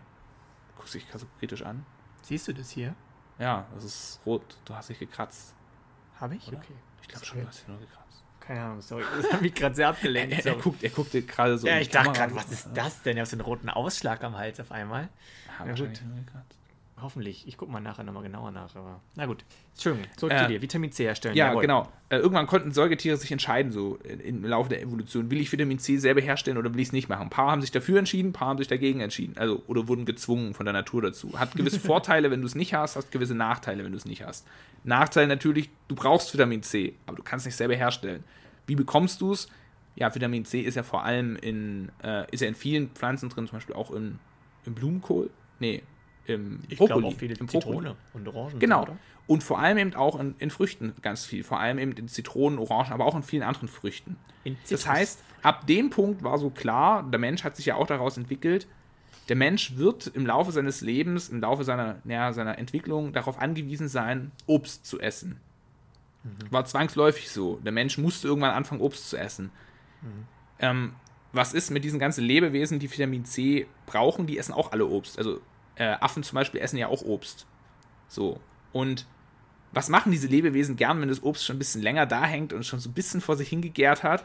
Guckst 0.75 0.93
dich 0.93 1.05
so 1.15 1.25
kritisch 1.39 1.63
an. 1.63 1.85
Siehst 2.21 2.47
du 2.47 2.53
das 2.53 2.69
hier? 2.69 2.95
Ja, 3.39 3.65
das 3.73 3.83
ist 3.85 4.21
rot. 4.25 4.57
Du 4.65 4.75
hast 4.75 4.89
dich 4.89 4.99
gekratzt. 4.99 5.55
Habe 6.19 6.35
ich? 6.35 6.47
Oder? 6.47 6.57
Okay. 6.57 6.73
Ich 7.01 7.07
glaube 7.07 7.25
schon, 7.25 7.41
du 7.41 7.47
hast 7.47 7.61
dich 7.61 7.67
nur 7.67 7.79
gekratzt. 7.79 8.08
Keine 8.49 8.61
Ahnung, 8.63 8.81
sorry. 8.81 9.03
Das 9.21 9.31
hat 9.31 9.43
mich 9.43 9.53
gerade 9.53 9.75
sehr 9.75 9.89
abgelenkt. 9.89 10.31
Er, 10.31 10.37
er, 10.39 10.43
sorry. 10.43 10.61
guckt, 10.63 10.83
er 10.83 10.89
guckte 10.89 11.21
gerade 11.21 11.59
so. 11.59 11.67
ja, 11.67 11.79
ich 11.79 11.89
dachte 11.89 12.13
gerade, 12.13 12.33
was 12.33 12.51
ist 12.51 12.69
das 12.73 13.03
denn? 13.03 13.15
Er 13.15 13.21
hat 13.21 13.29
so 13.29 13.35
einen 13.35 13.41
roten 13.41 13.69
Ausschlag 13.69 14.23
am 14.23 14.39
Hals 14.39 14.59
auf 14.59 14.71
einmal. 14.71 15.09
Ja, 15.59 15.67
wahrscheinlich 15.67 15.99
gut. 15.99 16.09
Hoffentlich. 17.01 17.47
Ich 17.47 17.57
gucke 17.57 17.71
mal 17.71 17.79
nachher 17.79 18.03
nochmal 18.03 18.23
genauer 18.23 18.51
nach. 18.51 18.75
Aber 18.75 18.99
na 19.15 19.25
gut. 19.25 19.43
Entschuldigung, 19.75 20.09
zurück 20.17 20.33
Äh, 20.33 20.41
zu 20.43 20.47
dir. 20.47 20.61
Vitamin 20.61 20.91
C 20.91 21.03
herstellen. 21.05 21.35
Ja, 21.35 21.47
jawohl. 21.47 21.61
genau. 21.61 21.87
Äh, 22.09 22.17
irgendwann 22.17 22.47
konnten 22.47 22.71
Säugetiere 22.71 23.15
sich 23.17 23.31
entscheiden, 23.31 23.71
so 23.71 23.95
in- 24.03 24.19
im 24.19 24.45
Laufe 24.45 24.69
der 24.69 24.81
Evolution. 24.81 25.29
Will 25.31 25.39
ich 25.39 25.51
Vitamin 25.51 25.79
C 25.79 25.97
selber 25.97 26.21
herstellen 26.21 26.57
oder 26.57 26.73
will 26.73 26.79
ich 26.81 26.87
es 26.87 26.93
nicht 26.93 27.07
machen? 27.09 27.23
Ein 27.23 27.29
paar 27.29 27.51
haben 27.51 27.61
sich 27.61 27.71
dafür 27.71 27.99
entschieden, 27.99 28.29
ein 28.29 28.33
paar 28.33 28.49
haben 28.49 28.57
sich 28.57 28.67
dagegen 28.67 28.99
entschieden. 28.99 29.37
Also, 29.37 29.63
oder 29.67 29.87
wurden 29.87 30.05
gezwungen 30.05 30.53
von 30.53 30.65
der 30.65 30.73
Natur 30.73 31.01
dazu. 31.01 31.39
Hat 31.39 31.55
gewisse 31.55 31.79
Vorteile, 31.79 32.31
wenn 32.31 32.41
du 32.41 32.47
es 32.47 32.55
nicht 32.55 32.73
hast, 32.73 32.95
hast 32.95 33.11
gewisse 33.11 33.35
Nachteile, 33.35 33.83
wenn 33.83 33.91
du 33.91 33.97
es 33.97 34.05
nicht 34.05 34.23
hast. 34.23 34.45
Nachteil 34.83 35.27
natürlich, 35.27 35.69
du 35.87 35.95
brauchst 35.95 36.33
Vitamin 36.33 36.63
C, 36.63 36.95
aber 37.05 37.17
du 37.17 37.23
kannst 37.23 37.43
es 37.43 37.47
nicht 37.51 37.57
selber 37.57 37.75
herstellen. 37.75 38.23
Wie 38.67 38.75
bekommst 38.75 39.21
du 39.21 39.33
es? 39.33 39.47
Ja, 39.95 40.13
Vitamin 40.13 40.45
C 40.45 40.61
ist 40.61 40.75
ja 40.75 40.83
vor 40.83 41.03
allem 41.03 41.35
in, 41.35 41.91
äh, 42.03 42.25
ist 42.31 42.39
ja 42.41 42.47
in 42.47 42.55
vielen 42.55 42.89
Pflanzen 42.91 43.29
drin, 43.29 43.47
zum 43.47 43.57
Beispiel 43.57 43.75
auch 43.75 43.91
im, 43.91 44.19
im 44.65 44.73
Blumenkohl. 44.75 45.29
Nee, 45.59 45.83
im 46.29 46.59
Ich 46.67 46.77
Brokkoli. 46.77 47.01
glaube 47.01 47.13
auch 47.15 47.17
viele 47.19 47.35
Im. 47.35 47.47
Zitrone 47.47 47.95
und 48.13 48.27
Orangen. 48.27 48.59
Genau. 48.59 48.83
Oder? 48.83 48.97
Und 49.27 49.43
vor 49.43 49.59
allem 49.59 49.77
eben 49.77 49.93
auch 49.95 50.19
in, 50.19 50.35
in 50.39 50.49
Früchten 50.49 50.93
ganz 51.01 51.25
viel. 51.25 51.43
Vor 51.43 51.59
allem 51.59 51.77
eben 51.77 51.91
in 51.91 52.07
Zitronen, 52.07 52.57
Orangen, 52.57 52.91
aber 52.91 53.05
auch 53.05 53.15
in 53.15 53.23
vielen 53.23 53.43
anderen 53.43 53.67
Früchten. 53.67 54.17
In 54.43 54.57
Das 54.69 54.87
heißt, 54.87 55.21
ab 55.43 55.67
dem 55.67 55.89
Punkt 55.91 56.23
war 56.23 56.37
so 56.39 56.49
klar, 56.49 57.03
der 57.03 57.19
Mensch 57.19 57.43
hat 57.43 57.55
sich 57.55 57.67
ja 57.67 57.75
auch 57.75 57.87
daraus 57.87 58.17
entwickelt, 58.17 58.67
der 59.27 59.35
Mensch 59.35 59.77
wird 59.77 60.07
im 60.07 60.25
Laufe 60.25 60.51
seines 60.51 60.81
Lebens, 60.81 61.29
im 61.29 61.39
Laufe 61.41 61.63
seiner, 61.63 61.97
ja, 62.05 62.33
seiner 62.33 62.57
Entwicklung 62.57 63.13
darauf 63.13 63.39
angewiesen 63.39 63.87
sein, 63.87 64.31
Obst 64.47 64.87
zu 64.87 64.99
essen. 64.99 65.39
War 66.49 66.65
zwangsläufig 66.65 67.29
so. 67.29 67.57
Der 67.63 67.71
Mensch 67.71 67.97
musste 67.97 68.27
irgendwann 68.27 68.51
anfangen, 68.51 68.81
Obst 68.81 69.09
zu 69.09 69.17
essen. 69.17 69.51
Ähm, 70.59 70.93
was 71.31 71.53
ist 71.53 71.69
mit 71.69 71.83
diesen 71.83 71.99
ganzen 71.99 72.23
Lebewesen, 72.23 72.79
die 72.79 72.91
Vitamin 72.91 73.23
C 73.23 73.67
brauchen? 73.85 74.25
Die 74.25 74.37
essen 74.37 74.53
auch 74.53 74.71
alle 74.71 74.87
Obst. 74.87 75.17
Also 75.19 75.41
äh, 75.79 75.95
Affen 75.99 76.21
zum 76.21 76.35
Beispiel 76.35 76.61
essen 76.61 76.77
ja 76.77 76.87
auch 76.87 77.01
Obst. 77.01 77.47
So. 78.07 78.39
Und 78.71 79.07
was 79.71 79.89
machen 79.89 80.11
diese 80.11 80.27
Lebewesen 80.27 80.75
gern, 80.75 81.01
wenn 81.01 81.09
das 81.09 81.23
Obst 81.23 81.45
schon 81.45 81.55
ein 81.55 81.59
bisschen 81.59 81.81
länger 81.81 82.05
da 82.05 82.25
hängt 82.25 82.53
und 82.53 82.65
schon 82.65 82.79
so 82.79 82.89
ein 82.89 82.93
bisschen 82.93 83.21
vor 83.21 83.35
sich 83.35 83.49
hingegärt 83.49 84.03
hat? 84.03 84.23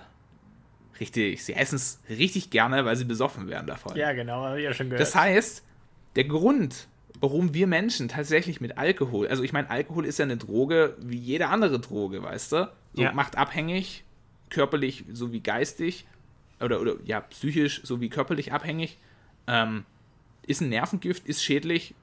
Richtig, 1.00 1.44
sie 1.44 1.54
essen 1.54 1.76
es 1.76 2.00
richtig 2.08 2.50
gerne, 2.50 2.84
weil 2.84 2.96
sie 2.96 3.04
besoffen 3.04 3.48
werden 3.48 3.66
davon. 3.66 3.96
Ja, 3.96 4.12
genau, 4.12 4.44
habe 4.44 4.58
ich 4.58 4.64
ja 4.64 4.74
schon 4.74 4.86
gehört. 4.90 5.00
Das 5.00 5.14
heißt, 5.14 5.64
der 6.16 6.24
Grund, 6.24 6.88
warum 7.20 7.52
wir 7.52 7.66
Menschen 7.66 8.08
tatsächlich 8.08 8.60
mit 8.60 8.78
Alkohol, 8.78 9.26
also 9.28 9.42
ich 9.42 9.52
meine, 9.52 9.70
Alkohol 9.70 10.06
ist 10.06 10.18
ja 10.18 10.24
eine 10.24 10.36
Droge 10.36 10.96
wie 11.00 11.18
jede 11.18 11.48
andere 11.48 11.80
Droge, 11.80 12.22
weißt 12.22 12.52
du? 12.52 12.72
So, 12.94 13.02
Ja. 13.02 13.12
Macht 13.12 13.36
abhängig, 13.36 14.04
körperlich 14.50 15.04
sowie 15.12 15.40
geistig 15.40 16.06
oder, 16.60 16.80
oder 16.80 16.94
ja, 17.04 17.20
psychisch 17.20 17.82
sowie 17.84 18.08
körperlich 18.08 18.52
abhängig. 18.52 18.98
Ähm, 19.48 19.84
ist 20.46 20.60
ein 20.60 20.68
Nervengift, 20.68 21.26
ist 21.26 21.42
schädlich, 21.42 21.94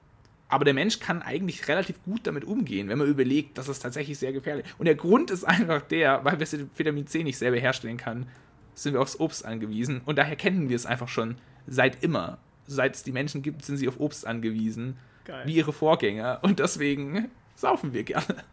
aber 0.48 0.66
der 0.66 0.74
Mensch 0.74 1.00
kann 1.00 1.22
eigentlich 1.22 1.66
relativ 1.68 2.02
gut 2.04 2.26
damit 2.26 2.44
umgehen, 2.44 2.88
wenn 2.88 2.98
man 2.98 3.08
überlegt, 3.08 3.56
dass 3.56 3.68
es 3.68 3.78
tatsächlich 3.78 4.18
sehr 4.18 4.32
gefährlich 4.32 4.66
ist. 4.66 4.78
Und 4.78 4.84
der 4.84 4.94
Grund 4.94 5.30
ist 5.30 5.44
einfach 5.48 5.82
der, 5.82 6.24
weil 6.24 6.32
wir 6.32 6.46
das 6.46 6.56
Vitamin 6.76 7.06
C 7.06 7.24
nicht 7.24 7.38
selber 7.38 7.56
herstellen 7.58 7.96
können, 7.96 8.26
sind 8.74 8.92
wir 8.92 9.00
aufs 9.00 9.18
Obst 9.18 9.44
angewiesen. 9.44 10.02
Und 10.04 10.18
daher 10.18 10.36
kennen 10.36 10.68
wir 10.68 10.76
es 10.76 10.86
einfach 10.86 11.08
schon 11.08 11.36
seit 11.66 12.02
immer. 12.02 12.38
Seit 12.66 12.94
es 12.94 13.02
die 13.02 13.12
Menschen 13.12 13.42
gibt, 13.42 13.64
sind 13.64 13.76
sie 13.76 13.88
auf 13.88 13.98
Obst 13.98 14.26
angewiesen, 14.26 14.98
Geil. 15.24 15.42
wie 15.46 15.54
ihre 15.54 15.72
Vorgänger. 15.72 16.40
Und 16.42 16.58
deswegen 16.58 17.30
saufen 17.54 17.92
wir 17.92 18.02
gerne. 18.04 18.44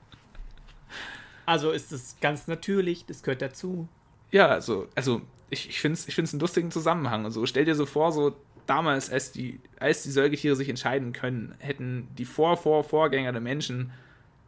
Also 1.46 1.72
ist 1.72 1.92
es 1.92 2.16
ganz 2.22 2.48
natürlich, 2.48 3.06
das 3.08 3.24
gehört 3.24 3.42
dazu. 3.42 3.88
Ja, 4.32 4.48
also, 4.48 4.88
also 4.96 5.22
ich, 5.50 5.68
ich 5.70 5.82
finde 5.82 5.96
es 5.96 6.08
ich 6.08 6.16
find's 6.16 6.34
einen 6.34 6.42
lustigen 6.42 6.72
Zusammenhang. 6.72 7.26
Also 7.26 7.46
stell 7.46 7.66
dir 7.66 7.76
so 7.76 7.86
vor, 7.86 8.12
so 8.12 8.36
damals, 8.70 9.10
als 9.10 9.32
die, 9.32 9.60
als 9.80 10.04
die 10.04 10.12
Säugetiere 10.12 10.56
sich 10.56 10.70
entscheiden 10.70 11.14
können, 11.14 11.56
hätten 11.60 12.08
die 12.18 12.26
Vor, 12.26 12.58
Vor, 12.58 12.84
Vorgänger 12.84 13.32
der 13.32 13.42
Menschen 13.42 13.92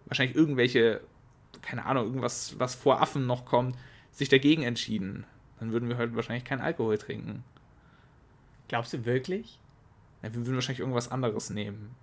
wahrscheinlich 0.06 0.36
irgendwelche, 0.36 1.02
keine 1.62 1.86
Ahnung, 1.86 2.06
irgendwas, 2.06 2.60
was 2.60 2.76
vor 2.76 3.02
Affen 3.02 3.26
noch 3.26 3.46
kommt, 3.46 3.76
sich 4.12 4.30
dagegen 4.30 4.64
entschieden. 4.64 5.26
Dann 5.60 5.72
würden 5.72 5.90
wir 5.90 5.98
heute 5.98 6.16
wahrscheinlich 6.16 6.44
keinen 6.44 6.62
Alkohol 6.62 6.98
trinken. 6.98 7.44
Glaubst 8.68 8.94
du 8.94 9.06
wirklich? 9.06 9.60
Ja, 10.22 10.34
wir 10.34 10.46
würden 10.46 10.56
wahrscheinlich 10.56 10.80
irgendwas 10.80 11.12
anderes 11.12 11.50
nehmen. 11.50 11.96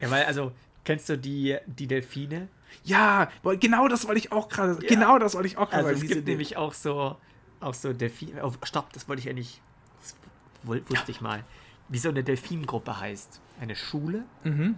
Ja, 0.00 0.10
weil, 0.10 0.24
also, 0.24 0.52
kennst 0.84 1.08
du 1.08 1.16
die, 1.18 1.56
die 1.66 1.86
Delfine? 1.86 2.48
Ja, 2.84 3.30
genau 3.60 3.88
das 3.88 4.06
wollte 4.06 4.18
ich 4.18 4.32
auch 4.32 4.48
gerade, 4.48 4.76
genau 4.76 5.18
das 5.18 5.34
wollte 5.34 5.46
ich 5.48 5.56
auch 5.56 5.70
gerade 5.70 5.86
Also, 5.88 6.02
es 6.02 6.08
gibt 6.08 6.26
nämlich 6.26 6.56
auch 6.56 6.74
so, 6.74 7.16
auch 7.60 7.74
so 7.74 7.92
Delfine. 7.92 8.44
Oh, 8.44 8.52
stopp, 8.64 8.92
das 8.92 9.08
wollte 9.08 9.20
ich. 9.28 9.34
Das 9.34 9.34
woll- 9.36 9.73
wusste 10.64 11.10
ich 11.10 11.20
mal. 11.20 11.44
Wie 11.88 11.98
so 11.98 12.08
eine 12.08 12.24
Delfingruppe 12.24 12.98
heißt. 12.98 13.40
Eine 13.60 13.76
Schule? 13.76 14.24
Mhm. 14.42 14.76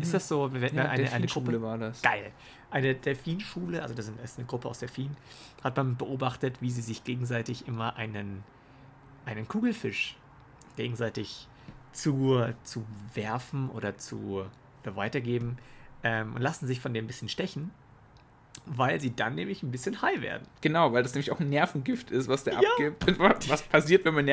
Ist 0.00 0.14
das 0.14 0.26
so? 0.26 0.48
Ja, 0.48 0.88
eine, 0.88 1.12
eine 1.12 1.26
Gruppe? 1.26 1.60
war 1.62 1.78
das. 1.78 2.02
Geil. 2.02 2.32
Eine 2.70 2.94
Delfinschule, 2.96 3.82
also 3.82 3.94
das 3.94 4.08
ist 4.08 4.38
eine 4.38 4.46
Gruppe 4.46 4.68
aus 4.68 4.80
Delfinen, 4.80 5.16
hat 5.62 5.76
man 5.76 5.96
beobachtet, 5.96 6.60
wie 6.60 6.70
sie 6.70 6.82
sich 6.82 7.04
gegenseitig 7.04 7.68
immer 7.68 7.94
einen, 7.96 8.42
einen 9.24 9.46
Kugelfisch 9.46 10.16
gegenseitig 10.76 11.46
zu, 11.92 12.44
zu 12.64 12.84
werfen 13.14 13.70
oder 13.70 13.96
zu 13.96 14.44
oder 14.82 14.96
weitergeben 14.96 15.56
ähm, 16.02 16.34
und 16.34 16.42
lassen 16.42 16.66
sich 16.66 16.80
von 16.80 16.92
dem 16.92 17.04
ein 17.04 17.06
bisschen 17.06 17.28
stechen, 17.28 17.70
weil 18.66 19.00
sie 19.00 19.14
dann 19.14 19.36
nämlich 19.36 19.62
ein 19.62 19.70
bisschen 19.70 20.02
high 20.02 20.20
werden. 20.20 20.46
Genau, 20.60 20.92
weil 20.92 21.02
das 21.04 21.14
nämlich 21.14 21.30
auch 21.30 21.38
ein 21.40 21.48
Nervengift 21.48 22.10
ist, 22.10 22.28
was 22.28 22.42
der 22.44 22.54
Ja. 22.54 22.60
abgibt. 22.70 23.18
Was 23.48 23.62
passiert, 23.62 24.04
wenn 24.04 24.14
man 24.14 24.24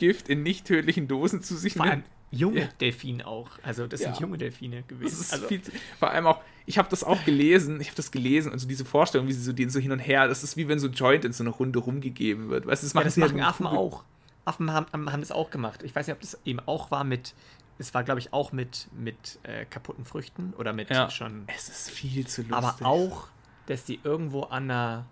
Nervengift 0.00 0.28
in 0.28 0.42
nicht 0.42 0.66
tödlichen 0.66 1.08
Dosen 1.08 1.42
zu 1.42 1.56
sich 1.56 1.74
Vor 1.74 1.84
allem 1.84 2.00
nimmt? 2.00 2.04
junge 2.30 2.60
Ja. 2.60 2.68
Delfine 2.80 3.26
auch. 3.26 3.50
Also 3.62 3.86
das 3.86 4.00
Ja. 4.00 4.12
sind 4.12 4.20
junge 4.20 4.38
Delfine 4.38 4.82
gewesen. 4.84 5.26
also, 5.32 5.46
viel 5.46 5.62
zu, 5.62 5.72
vor 5.98 6.10
allem 6.10 6.26
auch, 6.26 6.40
ich 6.66 6.78
habe 6.78 6.88
das 6.90 7.02
auch 7.04 7.24
gelesen, 7.24 7.80
ich 7.80 7.88
habe 7.88 7.96
das 7.96 8.10
gelesen 8.10 8.52
und 8.52 8.58
so 8.58 8.68
diese 8.68 8.84
Vorstellung, 8.84 9.26
wie 9.26 9.32
sie 9.32 9.42
so 9.42 9.52
den 9.52 9.70
so 9.70 9.78
hin 9.80 9.92
und 9.92 9.98
her, 10.00 10.28
das 10.28 10.44
ist 10.44 10.56
wie 10.56 10.68
wenn 10.68 10.78
so 10.78 10.88
ein 10.88 10.92
Joint 10.92 11.24
in 11.24 11.32
so 11.32 11.42
eine 11.42 11.50
Runde 11.50 11.78
rumgegeben 11.78 12.48
wird. 12.50 12.66
Weißt, 12.66 12.82
das 12.82 12.92
ja, 12.92 13.02
das 13.02 13.14
sie 13.14 13.20
machen 13.20 13.40
Affen 13.40 13.66
Kugel- 13.66 13.78
auch. 13.78 14.04
Affen 14.44 14.72
haben, 14.72 14.86
haben 14.92 15.12
haben 15.12 15.20
das 15.20 15.32
auch 15.32 15.50
gemacht. 15.50 15.82
Ich 15.82 15.94
weiß 15.94 16.06
nicht, 16.06 16.14
ob 16.14 16.20
das 16.20 16.38
eben 16.46 16.60
auch 16.60 16.90
war 16.90 17.04
mit, 17.04 17.34
es 17.78 17.92
war 17.94 18.02
glaube 18.04 18.20
ich 18.20 18.32
auch 18.32 18.52
mit, 18.52 18.88
mit 18.98 19.38
äh, 19.42 19.64
kaputten 19.66 20.04
Früchten 20.04 20.54
oder 20.56 20.72
mit 20.72 20.90
Ja. 20.90 21.10
schon, 21.10 21.44
Es 21.54 21.68
ist 21.68 21.90
viel 21.90 22.26
zu 22.26 22.42
lustig. 22.42 22.56
aber 22.56 22.76
auch, 22.86 23.28
dass 23.66 23.84
die 23.84 24.00
irgendwo 24.04 24.42
an 24.44 24.64
einer, 24.70 25.06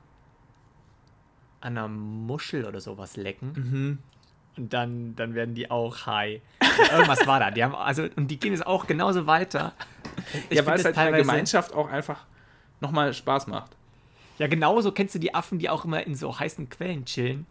an 1.60 1.76
einer 1.78 1.88
Muschel 1.88 2.64
oder 2.66 2.80
sowas 2.80 3.16
lecken 3.16 3.52
Mhm. 3.54 3.98
Und 4.56 4.72
dann, 4.72 5.14
dann 5.16 5.34
werden 5.34 5.54
die 5.54 5.70
auch 5.70 6.06
high. 6.06 6.40
Irgendwas 6.92 7.26
war 7.26 7.40
da. 7.40 7.50
Die 7.50 7.62
haben, 7.64 7.74
also, 7.74 8.06
und 8.16 8.28
die 8.28 8.38
gehen 8.38 8.52
es 8.54 8.62
auch 8.62 8.86
genauso 8.86 9.26
weiter. 9.26 9.72
Ich 10.50 10.56
ja, 10.58 10.66
weil 10.66 10.78
es 10.78 10.84
halt 10.84 10.96
in 10.96 11.02
der 11.12 11.20
Gemeinschaft 11.20 11.72
auch 11.74 11.88
einfach 11.90 12.24
nochmal 12.80 13.12
Spaß 13.14 13.46
macht. 13.46 13.72
Ja, 14.38 14.46
genauso 14.46 14.92
kennst 14.92 15.14
du 15.14 15.18
die 15.18 15.34
Affen, 15.34 15.58
die 15.58 15.68
auch 15.70 15.84
immer 15.84 16.06
in 16.06 16.14
so 16.14 16.38
heißen 16.38 16.68
Quellen 16.68 17.04
chillen, 17.06 17.46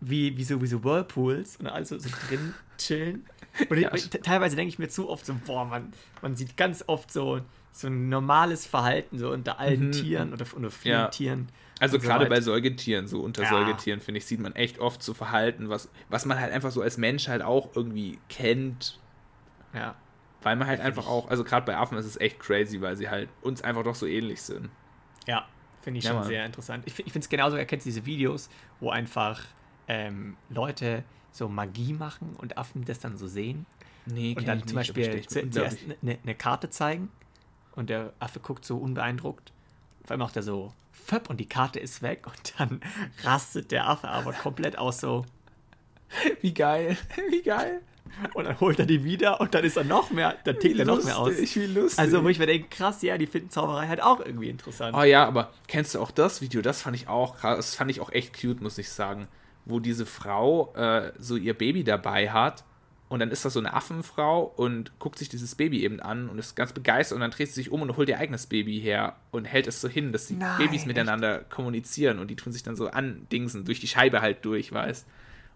wie, 0.00 0.36
wie, 0.36 0.44
so, 0.44 0.60
wie 0.60 0.66
so 0.66 0.82
Whirlpools 0.82 1.56
und 1.56 1.68
also 1.68 1.98
so 1.98 2.08
drin 2.28 2.54
chillen. 2.78 3.24
Und 3.70 3.78
Ja. 3.78 3.94
ich, 3.94 4.10
teilweise 4.10 4.56
denke 4.56 4.68
ich 4.70 4.78
mir 4.78 4.88
zu 4.88 5.08
oft 5.08 5.24
so, 5.24 5.34
boah, 5.46 5.64
man, 5.64 5.92
man 6.22 6.36
sieht 6.36 6.56
ganz 6.56 6.84
oft 6.88 7.12
so, 7.12 7.40
so 7.72 7.86
ein 7.86 8.08
normales 8.08 8.66
Verhalten 8.66 9.18
so 9.18 9.30
unter 9.30 9.58
allen 9.60 9.86
Mhm. 9.88 9.92
Tieren 9.92 10.32
oder 10.32 10.44
unter 10.54 10.70
vielen 10.70 10.94
Ja. 10.94 11.08
Tieren. 11.08 11.48
Also 11.78 11.98
so 11.98 12.02
gerade 12.06 12.20
weiter. 12.24 12.30
bei 12.36 12.40
Säugetieren, 12.40 13.06
so 13.06 13.20
unter 13.20 13.42
Ja. 13.42 13.48
Säugetieren, 13.50 14.00
finde 14.00 14.18
ich, 14.18 14.26
sieht 14.26 14.40
man 14.40 14.54
echt 14.54 14.78
oft 14.78 15.02
so 15.02 15.12
Verhalten, 15.14 15.68
was, 15.68 15.90
was 16.08 16.24
man 16.24 16.40
halt 16.40 16.52
einfach 16.52 16.70
so 16.70 16.80
als 16.82 16.96
Mensch 16.96 17.28
halt 17.28 17.42
auch 17.42 17.76
irgendwie 17.76 18.18
kennt, 18.28 18.98
Ja. 19.74 19.94
weil 20.42 20.56
man 20.56 20.66
halt 20.68 20.78
Find 20.78 20.86
einfach 20.88 21.02
ich- 21.04 21.08
auch, 21.10 21.28
also 21.28 21.44
gerade 21.44 21.66
bei 21.66 21.76
Affen 21.76 21.98
ist 21.98 22.06
es 22.06 22.16
echt 22.18 22.38
crazy, 22.40 22.80
weil 22.80 22.96
sie 22.96 23.10
halt 23.10 23.28
uns 23.42 23.62
einfach 23.62 23.82
doch 23.82 23.94
so 23.94 24.06
ähnlich 24.06 24.40
sind. 24.40 24.70
Ja, 25.26 25.46
finde 25.82 25.98
ich 25.98 26.04
Ja, 26.04 26.10
schon 26.12 26.20
Mann. 26.20 26.28
sehr 26.28 26.46
interessant. 26.46 26.84
Ich, 26.86 26.98
ich 26.98 27.12
finde 27.12 27.20
es 27.20 27.28
genauso, 27.28 27.56
erkennst 27.56 27.84
diese 27.84 28.06
Videos, 28.06 28.48
wo 28.80 28.90
einfach 28.90 29.42
ähm, 29.88 30.36
Leute 30.48 31.04
so 31.30 31.48
Magie 31.48 31.92
machen 31.92 32.34
und 32.38 32.56
Affen 32.56 32.84
das 32.86 32.98
dann 33.00 33.16
so 33.18 33.26
sehen. 33.28 33.66
Nee, 34.06 34.34
Und 34.38 34.48
dann 34.48 34.66
zum 34.66 34.76
Beispiel 34.76 35.26
zu, 35.26 35.50
zuerst 35.50 35.78
eine 36.00 36.18
ne 36.24 36.34
Karte 36.34 36.70
zeigen 36.70 37.10
und 37.74 37.90
der 37.90 38.12
Affe 38.18 38.40
guckt 38.40 38.64
so 38.64 38.78
unbeeindruckt. 38.78 39.52
Auf 40.04 40.10
einmal 40.12 40.26
macht 40.28 40.36
er 40.36 40.42
so 40.42 40.72
Föpp 41.06 41.30
und 41.30 41.38
die 41.38 41.48
Karte 41.48 41.78
ist 41.78 42.02
weg 42.02 42.26
und 42.26 42.54
dann 42.58 42.80
rastet 43.22 43.70
der 43.70 43.88
Affe 43.88 44.08
aber 44.08 44.32
komplett 44.32 44.76
aus 44.76 44.98
so 44.98 45.24
Wie 46.40 46.52
geil, 46.52 46.96
wie 47.30 47.42
geil. 47.42 47.80
und 48.34 48.44
dann 48.44 48.58
holt 48.60 48.78
er 48.78 48.86
die 48.86 49.04
wieder 49.04 49.40
und 49.40 49.54
dann 49.54 49.64
ist 49.64 49.76
er 49.76 49.84
noch 49.84 50.10
mehr, 50.10 50.36
dann 50.44 50.58
tickt 50.58 50.78
er 50.78 50.84
noch 50.84 51.04
mehr 51.04 51.18
aus. 51.18 51.34
Wie 51.36 51.66
lustig. 51.66 51.98
Also 51.98 52.24
wo 52.24 52.28
ich 52.28 52.38
mir 52.38 52.46
denke, 52.46 52.68
krass, 52.68 53.02
ja, 53.02 53.18
die 53.18 53.26
finden 53.26 53.50
Zauberei 53.50 53.86
halt 53.86 54.02
auch 54.02 54.20
irgendwie 54.20 54.48
interessant. 54.48 54.96
Oh 54.96 55.02
ja, 55.04 55.26
aber 55.26 55.52
kennst 55.68 55.94
du 55.94 56.00
auch 56.00 56.10
das 56.10 56.40
Video? 56.40 56.62
Das 56.62 56.82
fand 56.82 56.96
ich 56.96 57.08
auch 57.08 57.36
krass. 57.36 57.56
Das 57.56 57.74
fand 57.74 57.90
ich 57.90 58.00
auch 58.00 58.10
echt 58.10 58.40
cute, 58.40 58.60
muss 58.60 58.78
ich 58.78 58.90
sagen. 58.90 59.28
Wo 59.64 59.80
diese 59.80 60.06
Frau 60.06 60.72
äh, 60.74 61.12
so 61.18 61.36
ihr 61.36 61.54
Baby 61.54 61.82
dabei 61.84 62.30
hat 62.30 62.64
und 63.08 63.20
dann 63.20 63.30
ist 63.30 63.44
das 63.44 63.52
so 63.52 63.60
eine 63.60 63.72
Affenfrau 63.72 64.42
und 64.42 64.98
guckt 64.98 65.18
sich 65.18 65.28
dieses 65.28 65.54
Baby 65.54 65.84
eben 65.84 66.00
an 66.00 66.28
und 66.28 66.38
ist 66.38 66.56
ganz 66.56 66.72
begeistert 66.72 67.14
und 67.16 67.20
dann 67.20 67.30
dreht 67.30 67.48
sie 67.48 67.54
sich 67.54 67.70
um 67.70 67.82
und 67.82 67.96
holt 67.96 68.08
ihr 68.08 68.18
eigenes 68.18 68.46
Baby 68.46 68.80
her 68.80 69.16
und 69.30 69.44
hält 69.44 69.66
es 69.68 69.80
so 69.80 69.88
hin, 69.88 70.12
dass 70.12 70.26
die 70.26 70.34
Nein, 70.34 70.58
Babys 70.58 70.80
echt? 70.80 70.86
miteinander 70.88 71.38
kommunizieren 71.40 72.18
und 72.18 72.28
die 72.28 72.36
tun 72.36 72.52
sich 72.52 72.62
dann 72.64 72.74
so 72.76 72.88
andingsen, 72.88 73.64
durch 73.64 73.78
die 73.80 73.86
Scheibe 73.88 74.20
halt 74.22 74.44
durch, 74.44 74.72
weißt 74.72 75.06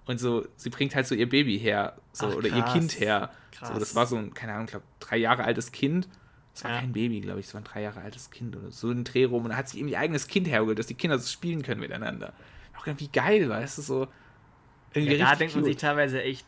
Und 0.06 0.18
so, 0.20 0.46
sie 0.56 0.70
bringt 0.70 0.94
halt 0.94 1.06
so 1.06 1.14
ihr 1.14 1.28
Baby 1.28 1.58
her, 1.58 1.96
so, 2.12 2.26
Ach, 2.28 2.36
oder 2.36 2.48
ihr. 2.48 2.62
Kind 2.64 2.98
her. 3.00 3.30
So, 3.62 3.78
das 3.78 3.94
war 3.94 4.06
so 4.06 4.16
ein, 4.16 4.32
keine 4.32 4.52
Ahnung, 4.52 4.64
ich 4.66 4.70
glaube, 4.70 4.86
drei 5.00 5.16
Jahre 5.18 5.44
altes 5.44 5.70
Kind. 5.72 6.08
Das 6.54 6.64
war 6.64 6.70
Ja. 6.72 6.78
kein 6.80 6.92
Baby, 6.92 7.20
glaube 7.20 7.40
ich, 7.40 7.46
es 7.46 7.54
war 7.54 7.60
ein 7.60 7.64
drei 7.64 7.82
Jahre 7.82 8.00
altes 8.00 8.30
Kind 8.30 8.56
oder 8.56 8.70
so 8.70 8.90
ein 8.90 9.04
Dreh 9.04 9.24
rum. 9.24 9.42
Und 9.44 9.50
dann 9.50 9.58
hat 9.58 9.68
sich 9.68 9.78
eben 9.78 9.88
ihr 9.88 9.98
eigenes 9.98 10.26
Kind 10.28 10.48
hergeholt, 10.48 10.78
dass 10.78 10.86
die 10.86 10.94
Kinder 10.94 11.18
so 11.18 11.28
spielen 11.28 11.62
können 11.62 11.80
miteinander. 11.80 12.32
Auch 12.78 12.86
irgendwie 12.86 13.08
geil, 13.08 13.48
weißt 13.48 13.78
du, 13.78 13.82
so. 13.82 14.08
Irgendwie 14.94 15.14
ja, 15.16 15.30
da 15.30 15.36
denkt 15.36 15.54
man 15.54 15.64
sich 15.64 15.76
teilweise 15.76 16.22
echt, 16.22 16.44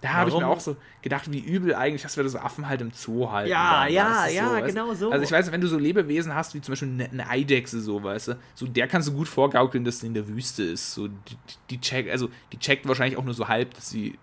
Da 0.00 0.14
habe 0.14 0.30
ich 0.30 0.36
mir 0.36 0.46
auch 0.46 0.60
so 0.60 0.76
gedacht, 1.02 1.30
wie 1.30 1.40
übel 1.40 1.74
eigentlich, 1.74 2.02
dass 2.02 2.16
wir 2.16 2.26
so 2.28 2.38
Affen 2.38 2.68
halt 2.68 2.80
im 2.80 2.90
Zoo 2.92 3.30
halten. 3.30 3.50
Ja, 3.50 3.84
dann, 3.84 3.92
ja, 3.92 4.04
weißt 4.04 4.30
du, 4.30 4.36
ja, 4.36 4.60
du? 4.60 4.66
genau 4.66 4.94
so. 4.94 5.10
Also 5.10 5.24
ich 5.24 5.30
weiß, 5.30 5.52
wenn 5.52 5.60
du 5.60 5.66
so 5.66 5.78
Lebewesen 5.78 6.34
hast, 6.34 6.54
wie 6.54 6.60
zum 6.60 6.72
Beispiel 6.72 6.88
eine, 6.88 7.10
eine 7.10 7.28
Eidechse, 7.28 7.80
so, 7.80 8.02
weißt 8.02 8.28
du, 8.28 8.38
so 8.54 8.66
der 8.66 8.88
kannst 8.88 9.08
du 9.08 9.12
gut 9.12 9.28
vorgaukeln, 9.28 9.84
dass 9.84 10.00
sie 10.00 10.06
in 10.06 10.14
der 10.14 10.26
Wüste 10.26 10.62
ist. 10.62 10.94
So, 10.94 11.08
die, 11.08 11.36
die 11.68 11.80
checkt, 11.80 12.10
also 12.10 12.30
die 12.52 12.58
checkt 12.58 12.88
wahrscheinlich 12.88 13.18
auch 13.18 13.24
nur 13.24 13.34
so 13.34 13.48
halb, 13.48 13.74
dass 13.74 13.90
sie, 13.90 14.18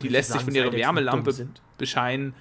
die 0.00 0.08
lässt 0.08 0.30
du 0.30 0.34
sich 0.34 0.42
sagen, 0.42 0.52
von 0.52 0.54
ihrer 0.54 0.72
Wärmelampe 0.72 1.48
bescheinen. 1.76 2.34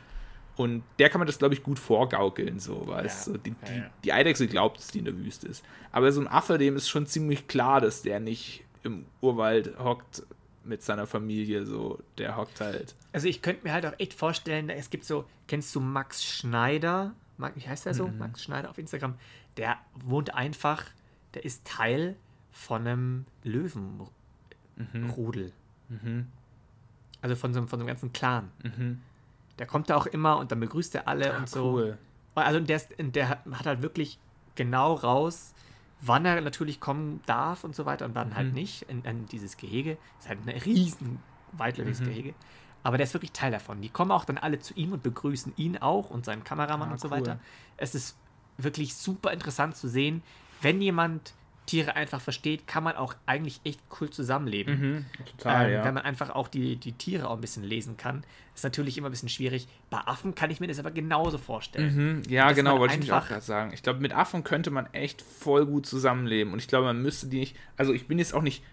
Und 0.55 0.83
der 0.99 1.09
kann 1.09 1.19
man 1.19 1.25
das, 1.25 1.39
glaube 1.39 1.53
ich, 1.53 1.63
gut 1.63 1.79
vorgaukeln, 1.79 2.59
so, 2.59 2.85
weißt 2.85 3.27
Ja, 3.27 3.33
du. 3.33 3.39
Die, 3.39 3.49
ja, 3.49 3.55
die, 3.65 3.77
ja. 3.77 3.89
die 4.03 4.13
Eidechse 4.13 4.45
glaubt, 4.47 4.77
dass 4.77 4.87
die 4.87 4.99
in 4.99 5.05
der 5.05 5.17
Wüste 5.17 5.47
ist. 5.47 5.63
Aber 5.91 6.11
so 6.11 6.19
ein 6.19 6.27
Affe, 6.27 6.57
dem 6.57 6.75
ist 6.75 6.89
schon 6.89 7.07
ziemlich 7.07 7.47
klar, 7.47 7.79
dass 7.79 8.01
der 8.01 8.19
nicht 8.19 8.65
im 8.83 9.05
Urwald 9.21 9.79
hockt 9.79 10.23
mit 10.63 10.83
seiner 10.83 11.07
Familie, 11.07 11.65
so, 11.65 11.99
der 12.17 12.35
hockt 12.37 12.59
halt. 12.61 12.95
Also 13.13 13.27
ich 13.27 13.41
könnte 13.41 13.63
mir 13.65 13.73
halt 13.73 13.85
auch 13.85 13.93
echt 13.97 14.13
vorstellen, 14.13 14.69
es 14.69 14.89
gibt 14.89 15.05
so, 15.05 15.25
kennst 15.47 15.73
du 15.75 15.79
Max 15.79 16.23
Schneider? 16.23 17.13
Mag- 17.37 17.55
Wie 17.55 17.67
heißt 17.67 17.85
der 17.85 17.93
so? 17.93 18.07
Mhm. 18.07 18.17
Max 18.17 18.43
Schneider 18.43 18.69
auf 18.69 18.77
Instagram. 18.77 19.15
Der 19.57 19.77
wohnt 19.95 20.33
einfach, 20.35 20.83
der 21.33 21.45
ist 21.45 21.65
Teil 21.65 22.15
von 22.51 22.85
einem 22.87 23.25
Löwenrudel. 23.43 25.51
Mhm. 25.89 26.27
Also 27.21 27.35
von 27.35 27.53
so, 27.53 27.59
einem- 27.59 27.67
von 27.67 27.79
so 27.79 27.83
einem 27.83 27.87
ganzen 27.87 28.13
Clan. 28.13 28.49
Mhm. 28.63 29.01
Der 29.57 29.67
kommt 29.67 29.89
da 29.89 29.97
auch 29.97 30.05
immer 30.05 30.37
und 30.37 30.51
dann 30.51 30.59
begrüßt 30.59 30.95
er 30.95 31.07
alle 31.07 31.35
und 31.37 31.49
so. 31.49 31.59
Ah, 31.59 31.73
Cool. 31.73 31.97
Also 32.35 32.59
der, 32.61 32.77
ist, 32.77 32.89
der 32.97 33.27
hat 33.27 33.39
hat 33.51 33.65
halt 33.65 33.81
wirklich 33.81 34.17
genau 34.55 34.93
raus, 34.93 35.53
wann 36.01 36.25
er 36.25 36.39
natürlich 36.41 36.79
kommen 36.79 37.21
darf 37.25 37.63
und 37.63 37.75
so 37.75 37.85
weiter 37.85 38.05
und 38.05 38.15
wann 38.15 38.35
halt 38.35 38.49
Mhm. 38.49 38.53
nicht 38.53 38.83
in, 38.83 39.03
in 39.03 39.25
dieses 39.25 39.57
Gehege. 39.57 39.97
Ist 40.19 40.29
halt 40.29 40.39
ein 40.47 40.49
riesen 40.49 41.21
weitläufiges 41.51 42.01
Mhm. 42.01 42.05
Gehege. 42.05 42.33
aber 42.81 42.95
der 42.97 43.03
ist 43.05 43.13
wirklich 43.13 43.33
Teil 43.33 43.51
davon. 43.51 43.81
Die 43.81 43.89
kommen 43.89 44.09
auch 44.11 44.23
dann 44.23 44.37
alle 44.37 44.59
zu 44.59 44.73
ihm 44.75 44.93
und 44.93 45.03
begrüßen 45.03 45.53
ihn 45.57 45.77
auch 45.79 46.09
und 46.09 46.23
seinen 46.23 46.45
Kameramann 46.45 46.87
Ah, 46.89 46.91
und 46.93 46.99
so 47.01 47.09
cool. 47.09 47.17
weiter. 47.17 47.39
Es 47.75 47.93
ist 47.93 48.15
wirklich 48.57 48.95
super 48.95 49.33
interessant 49.33 49.75
zu 49.75 49.89
sehen, 49.89 50.23
wenn 50.61 50.81
jemand 50.81 51.33
Tiere 51.69 51.95
einfach 51.95 52.19
versteht, 52.19 52.65
kann 52.65 52.83
man 52.83 52.95
auch 52.95 53.13
eigentlich 53.27 53.61
echt 53.63 53.79
cool 54.01 54.09
zusammenleben. 54.09 54.79
Mhm, 54.79 55.05
total, 55.37 55.67
ähm, 55.67 55.73
ja. 55.73 55.85
Wenn 55.85 55.93
man 55.93 56.03
einfach 56.03 56.31
auch 56.31 56.47
die, 56.47 56.77
die 56.77 56.93
Tiere 56.93 57.29
auch 57.29 57.35
ein 57.35 57.41
bisschen 57.41 57.63
lesen 57.63 57.95
kann. 57.95 58.23
Ist 58.55 58.63
natürlich 58.63 58.97
immer 58.97 59.07
ein 59.07 59.11
bisschen 59.11 59.29
schwierig. 59.29 59.67
Bei 59.91 59.99
Affen 59.99 60.33
kann 60.33 60.49
ich 60.49 60.59
mir 60.59 60.65
das 60.65 60.79
aber 60.79 60.89
genauso 60.89 61.37
vorstellen. 61.37 61.95
Mhm, 61.95 62.23
ja, 62.27 62.51
genau, 62.53 62.79
wollte 62.79 62.95
ich 62.95 63.01
mich 63.01 63.11
auch 63.11 63.27
gerade 63.27 63.41
sagen. 63.41 63.71
Ich 63.71 63.83
glaube, 63.83 63.99
mit 63.99 64.13
Affen 64.13 64.43
könnte 64.43 64.71
man 64.71 64.87
echt 64.93 65.21
voll 65.21 65.67
gut 65.67 65.85
zusammenleben. 65.85 66.53
Und 66.53 66.59
ich 66.59 66.67
glaube, 66.67 66.87
man 66.87 67.03
müsste 67.03 67.27
die 67.27 67.37
nicht. 67.37 67.55
Also, 67.77 67.93
ich 67.93 68.07
bin 68.07 68.17
jetzt 68.17 68.33
auch 68.33 68.41
nicht 68.41 68.63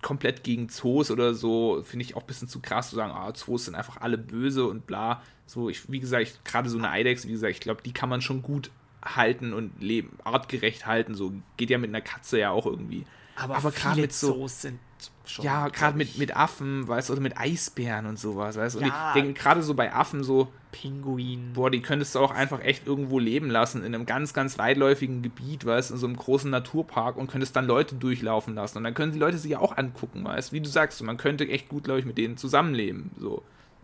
komplett 0.00 0.44
gegen 0.44 0.68
Zoos 0.68 1.10
oder 1.10 1.34
so. 1.34 1.82
Finde 1.82 2.04
ich 2.04 2.14
auch 2.14 2.20
ein 2.20 2.26
bisschen 2.28 2.46
zu 2.46 2.60
krass 2.60 2.90
zu 2.90 2.96
sagen, 2.96 3.10
ah, 3.10 3.34
Zoos 3.34 3.64
sind 3.64 3.74
einfach 3.74 4.00
alle 4.00 4.18
böse 4.18 4.66
und 4.66 4.86
bla. 4.86 5.20
So, 5.46 5.68
ich, 5.68 5.90
wie 5.90 5.98
gesagt, 5.98 6.44
gerade 6.44 6.68
so 6.68 6.78
eine 6.78 6.90
Eidechse, 6.90 7.26
wie 7.26 7.32
gesagt, 7.32 7.50
ich 7.50 7.60
glaube, 7.60 7.82
die 7.82 7.92
kann 7.92 8.08
man 8.08 8.20
schon 8.20 8.40
gut 8.40 8.70
halten 9.04 9.52
und 9.52 9.82
leben, 9.82 10.18
artgerecht 10.24 10.86
halten. 10.86 11.14
So 11.14 11.32
geht 11.56 11.70
ja 11.70 11.78
mit 11.78 11.90
einer 11.90 12.00
Katze 12.02 12.38
ja 12.38 12.50
auch 12.50 12.66
irgendwie. 12.66 13.04
Aber, 13.36 13.56
Aber 13.56 13.70
gerade 13.70 14.00
mit 14.00 14.12
so- 14.12 14.34
Zoos 14.34 14.62
sind 14.62 14.78
schon. 15.24 15.44
Ja, 15.44 15.68
gerade 15.68 15.96
mit, 15.96 16.18
mit 16.18 16.36
Affen, 16.36 16.86
weißt 16.86 17.08
du, 17.08 17.14
oder 17.14 17.22
mit 17.22 17.38
Eisbären 17.38 18.04
und 18.06 18.18
sowas, 18.18 18.56
weißt 18.56 18.76
du. 18.76 18.80
Ja. 18.80 19.14
ich 19.14 19.22
denke 19.22 19.40
gerade 19.40 19.62
so 19.62 19.72
bei 19.74 19.94
Affen 19.94 20.22
so, 20.22 20.48
Pinguin. 20.72 21.52
boah, 21.54 21.70
die 21.70 21.80
könntest 21.80 22.14
du 22.14 22.18
auch 22.18 22.32
einfach 22.32 22.60
echt 22.60 22.86
irgendwo 22.86 23.18
leben 23.18 23.48
lassen, 23.48 23.82
in 23.82 23.94
einem 23.94 24.04
ganz, 24.06 24.34
ganz 24.34 24.58
weitläufigen 24.58 25.22
Gebiet, 25.22 25.64
weißt 25.64 25.90
du, 25.90 25.94
in 25.94 26.00
so 26.00 26.06
einem 26.06 26.16
großen 26.16 26.50
Naturpark 26.50 27.16
und 27.16 27.30
könntest 27.30 27.56
dann 27.56 27.66
Leute 27.66 27.94
durchlaufen 27.94 28.54
lassen. 28.54 28.78
Und 28.78 28.84
dann 28.84 28.94
können 28.94 29.12
die 29.12 29.18
Leute 29.18 29.38
sich 29.38 29.52
ja 29.52 29.58
auch 29.60 29.76
angucken, 29.76 30.22
weißt 30.24 30.50
du, 30.50 30.56
wie 30.56 30.60
du 30.60 30.68
sagst, 30.68 31.02
man 31.02 31.16
könnte 31.16 31.48
echt 31.48 31.68
gut, 31.70 31.84
glaube 31.84 32.00
ich, 32.00 32.06
mit 32.06 32.18
denen 32.18 32.36
zusammenleben. 32.36 33.10
So 33.18 33.42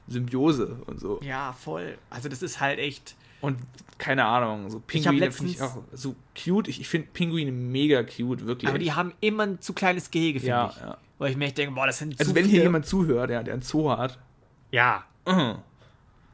Symbiose 0.09 0.83
und 0.87 1.01
so. 1.01 1.21
Ja, 1.23 1.53
voll. 1.53 1.97
Also 2.11 2.29
das 2.29 2.43
ist 2.43 2.61
halt 2.61 2.79
echt. 2.79 3.17
Und 3.41 3.59
keine 3.99 4.25
Ahnung, 4.25 4.69
so 4.71 4.81
Pinguine 4.81 5.31
finde 5.33 5.53
ich 5.53 5.63
auch 5.63 5.83
so 5.93 6.15
cute. 6.35 6.69
Ich, 6.69 6.81
ich 6.81 6.89
finde 6.89 7.09
Pinguine 7.13 7.51
mega 7.53 8.03
cute, 8.03 8.47
wirklich. 8.47 8.69
Aber 8.69 8.79
die 8.79 8.93
haben 8.93 9.13
immer 9.21 9.45
ein 9.45 9.61
zu 9.61 9.73
kleines 9.73 10.11
Gehege, 10.11 10.39
finde 10.41 10.51
ja, 10.51 10.71
ich. 10.75 10.81
ja. 10.83 10.99
Weil 11.19 11.31
ich 11.31 11.37
mir 11.37 11.47
echt 11.47 11.57
denke, 11.59 11.75
boah, 11.75 11.87
das 11.87 11.99
sind 11.99 12.19
Also 12.21 12.35
wenn 12.35 12.45
hier 12.45 12.63
jemand 12.63 12.85
zuhört, 12.87 13.31
der, 13.31 13.43
der 13.43 13.55
ein 13.55 13.63
Zoo 13.63 13.91
hat, 13.91 14.19
Ja, 14.71 15.05
uh, 15.27 15.55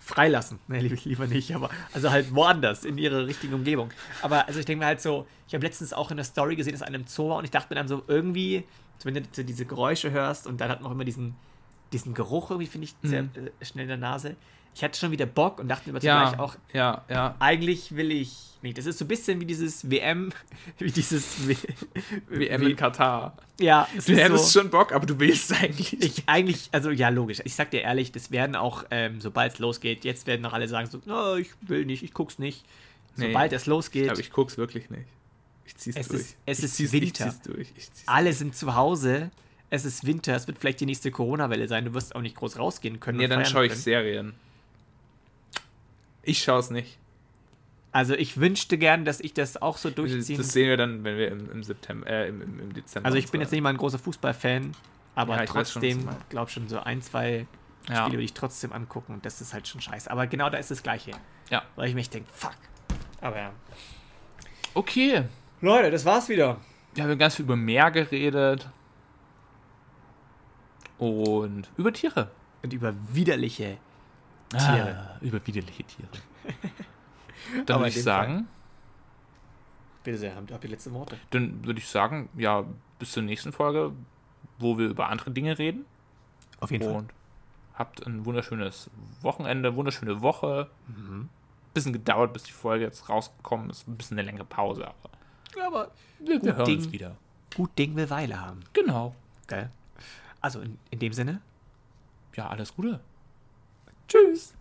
freilassen. 0.01 0.59
Nee, 0.67 0.81
lieber, 0.81 0.97
lieber 1.05 1.27
nicht, 1.29 1.55
aber 1.55 1.71
also 1.93 2.11
halt 2.11 2.35
woanders, 2.35 2.85
in 2.85 2.99
ihre 2.99 3.27
richtige 3.27 3.55
Umgebung. 3.55 3.91
Aber 4.23 4.47
also 4.49 4.59
ich 4.59 4.67
denke 4.67 4.81
mir 4.81 4.87
halt 4.87 5.01
so, 5.01 5.27
ich 5.47 5.55
habe 5.55 5.65
letztens 5.65 5.93
auch 5.93 6.11
in 6.11 6.17
der 6.17 6.25
Story 6.25 6.57
gesehen, 6.57 6.73
dass 6.73 6.83
einem 6.83 7.07
Zoo 7.07 7.29
war 7.29 7.37
und 7.37 7.45
ich 7.45 7.51
dachte 7.53 7.69
mir 7.73 7.77
dann 7.77 7.87
so, 7.89 8.03
irgendwie, 8.09 8.65
wenn 9.05 9.15
du 9.15 9.45
diese 9.45 9.65
Geräusche 9.65 10.11
hörst 10.11 10.47
und 10.49 10.61
dann 10.61 10.69
hat 10.69 10.81
man 10.81 10.91
auch 10.91 10.95
immer 10.95 11.05
diesen, 11.05 11.37
diesen 11.93 12.15
Geruch 12.15 12.51
irgendwie, 12.51 12.67
finde 12.69 12.87
ich, 12.87 12.95
sehr 13.03 13.23
Mhm. 13.25 13.31
äh, 13.61 13.65
schnell 13.65 13.85
in 13.85 13.89
der 13.89 13.97
Nase. 13.99 14.35
Ich 14.75 14.83
hatte 14.83 14.99
schon 14.99 15.11
wieder 15.11 15.27
Bock 15.27 15.59
und 15.59 15.69
dachte 15.69 15.91
mir 15.91 15.97
aber 15.97 16.05
ja, 16.05 16.25
zugleich 16.31 16.41
auch, 16.41 16.57
ja, 16.73 17.05
ja. 17.09 17.35
eigentlich 17.39 17.95
will 17.95 18.11
ich 18.11 18.33
nicht. 18.63 18.79
Das 18.79 18.87
ist 18.87 18.99
so 18.99 19.05
ein 19.05 19.09
bisschen 19.09 19.41
wie 19.41 19.45
dieses 19.45 19.91
WM, 19.91 20.33
wie 20.79 20.91
dieses 20.91 21.47
w 21.47 21.57
WM 22.29 22.63
in 22.67 22.77
Katar. 22.77 23.37
Ja, 23.61 23.87
es 23.97 24.07
Du 24.07 24.13
ist 24.13 24.19
hättest 24.21 24.51
so, 24.53 24.61
schon 24.61 24.71
Bock, 24.71 24.93
aber 24.93 25.05
du 25.07 25.19
willst 25.21 25.53
eigentlich. 25.53 26.01
ich 26.03 26.23
eigentlich, 26.27 26.69
also 26.73 26.91
ja, 26.91 27.11
logisch. 27.11 27.41
Ich 27.45 27.55
sag 27.55 27.71
dir 27.71 27.83
ehrlich, 27.83 28.13
das 28.13 28.31
werden 28.31 28.57
auch, 28.57 28.85
ähm, 28.91 29.21
sobald 29.21 29.53
es 29.55 29.59
losgeht, 29.59 30.05
jetzt 30.05 30.27
werden 30.27 30.41
noch 30.43 30.53
alle 30.55 30.69
sagen 30.69 30.89
so, 30.89 31.01
no, 31.05 31.37
ich 31.37 31.51
will 31.61 31.85
nicht, 31.85 32.03
ich 32.03 32.15
guck's 32.15 32.39
nicht. 32.39 32.65
Nee. 33.17 33.27
Sobald 33.27 33.53
es 33.53 33.67
losgeht, 33.67 34.09
aber 34.09 34.19
ich 34.21 34.31
guck's 34.33 34.57
wirklich 34.57 34.89
nicht. 34.89 35.07
Ich 35.67 35.77
zieh's 35.77 35.97
Es 35.97 36.09
durch. 36.09 36.21
ist- 36.23 36.37
es 36.47 36.59
ich 36.61 36.65
ist 36.65 36.75
zieh's, 36.77 36.93
Winter. 36.93 37.27
Ich 37.27 37.33
zieh's 37.33 37.41
durch. 37.43 37.69
Ich 37.77 37.93
zieh's 37.93 38.09
alle 38.09 38.33
sind 38.33 38.57
zu 38.57 38.75
Hause. 38.75 39.31
Es 39.71 39.85
ist 39.85 40.07
Winter, 40.07 40.35
es 40.35 40.47
wird 40.47 40.59
vielleicht 40.59 40.81
die 40.81 40.87
nächste 40.87 41.11
Corona-Welle 41.11 41.69
sein. 41.69 41.85
Du 41.85 41.95
wirst 41.95 42.15
auch 42.15 42.21
nicht 42.21 42.37
groß 42.37 42.59
rausgehen 42.59 43.01
können. 43.01 43.19
Nee, 43.19 43.27
dann 43.29 43.45
schaue 43.47 43.65
ich 43.67 43.71
können. 43.73 43.81
Serien. 43.83 44.35
Ich 46.23 46.43
schaue 46.43 46.61
es 46.61 46.71
nicht. 46.71 46.99
Also 47.91 48.15
ich 48.15 48.39
wünschte 48.41 48.79
gern, 48.79 49.05
dass 49.05 49.21
ich 49.21 49.35
das 49.35 49.61
auch 49.61 49.77
so 49.77 49.89
Das 49.91 49.97
durchziehen. 49.97 50.43
sehen 50.43 50.69
wir 50.69 50.77
dann, 50.79 51.05
wenn 51.05 51.17
wir 51.19 51.29
im, 51.31 51.51
im 51.51 51.63
September, 51.63 52.07
äh, 52.09 52.29
im, 52.29 52.41
im, 52.41 52.73
Dezember. 52.73 53.07
also 53.07 53.19
ich 53.19 53.31
bin 53.31 53.41
jetzt 53.43 53.51
nicht 53.51 53.61
mal 53.61 53.69
ein 53.69 53.77
großer 53.77 53.99
Fußballfan, 53.99 54.73
aber 55.15 55.37
Ja, 55.37 55.45
trotzdem, 55.45 56.09
glaube 56.31 56.51
schon 56.51 56.69
so 56.69 56.79
ein, 56.81 57.03
zwei 57.03 57.47
Ja. 57.89 57.97
Spiele 57.97 58.13
würde 58.13 58.23
ich 58.25 58.33
trotzdem 58.33 58.73
angucken 58.73 59.13
und 59.13 59.27
das 59.27 59.43
ist 59.43 59.53
halt 59.53 59.69
schon 59.69 59.83
scheiße. 59.83 60.11
Aber 60.11 60.27
genau 60.27 60.49
da 60.49 60.57
ist 60.57 60.71
das 60.71 60.83
Gleiche. 60.83 61.11
Ja. 61.51 61.63
Weil 61.77 61.89
ich 61.91 61.95
mich 61.95 62.09
denke, 62.09 62.31
fuck. 62.33 62.55
Aber 63.21 63.37
ja. 63.37 63.53
Okay. 64.73 65.25
Leute, 65.61 65.91
das 65.91 66.05
war's 66.07 66.29
wieder. 66.31 66.59
Wir 66.95 67.05
haben 67.05 67.19
ganz 67.19 67.35
viel 67.37 67.45
über 67.45 67.57
Meer 67.57 67.91
geredet. 67.91 68.69
Und 70.99 71.69
über 71.77 71.93
Tiere. 71.93 72.31
Und 72.63 72.73
über 72.73 72.95
widerliche 73.13 73.77
Tiere. 74.59 74.97
Ah, 74.99 75.19
über 75.21 75.45
widerliche 75.47 75.85
Tiere. 75.85 76.09
Dann 77.67 77.81
würde 77.81 77.89
ich 77.89 78.03
sagen, 78.03 78.49
Bitte 80.05 80.19
sehr, 80.19 80.35
habt 80.35 80.51
habt 80.51 80.65
ihr 80.65 80.71
letzte 80.71 80.93
Worte? 80.93 81.17
dann 81.31 81.65
würde 81.65 81.79
ich 81.79 81.87
sagen, 81.87 82.29
ja, 82.37 82.65
bis 82.99 83.13
zur 83.13 83.23
nächsten 83.23 83.53
Folge, 83.53 83.93
wo 84.59 84.77
wir 84.79 84.89
über 84.89 85.09
andere 85.09 85.31
Dinge 85.31 85.59
reden. 85.59 85.85
Auf 86.61 86.71
jeden 86.73 86.85
Fall. 86.85 86.95
Und 86.97 87.11
habt 87.75 88.05
ein 88.07 88.25
wunderschönes 88.25 88.91
Wochenende, 89.21 89.77
wunderschöne 89.77 90.21
Woche. 90.21 90.69
Mhm. 90.89 91.29
Bisschen 91.75 91.93
gedauert, 91.93 92.33
bis 92.33 92.43
die 92.45 92.53
Folge 92.53 92.85
jetzt 92.85 93.09
rausgekommen 93.09 93.71
ist. 93.71 93.87
Ein 93.87 93.97
bisschen 93.97 94.19
eine 94.19 94.27
längere 94.27 94.45
Pause, 94.45 94.87
aber 94.89 95.11
Ja, 95.57 95.67
aber 95.69 95.91
wir, 96.19 96.39
Gut 96.41 96.53
hören 96.57 96.65
Ding. 96.65 96.77
uns 96.79 96.93
wieder. 96.93 97.17
gut 97.55 97.79
Ding 97.79 97.95
will 97.95 98.11
Weile 98.11 98.41
haben. 98.41 98.61
Genau. 98.73 99.15
Geil. 99.47 99.71
Also 100.41 100.61
in, 100.61 100.79
in 100.91 100.99
dem 100.99 101.13
Sinne, 101.13 101.41
Ja, 102.35 102.49
alles 102.49 102.75
Gute. 102.75 103.01
Tschüss. 104.13 104.53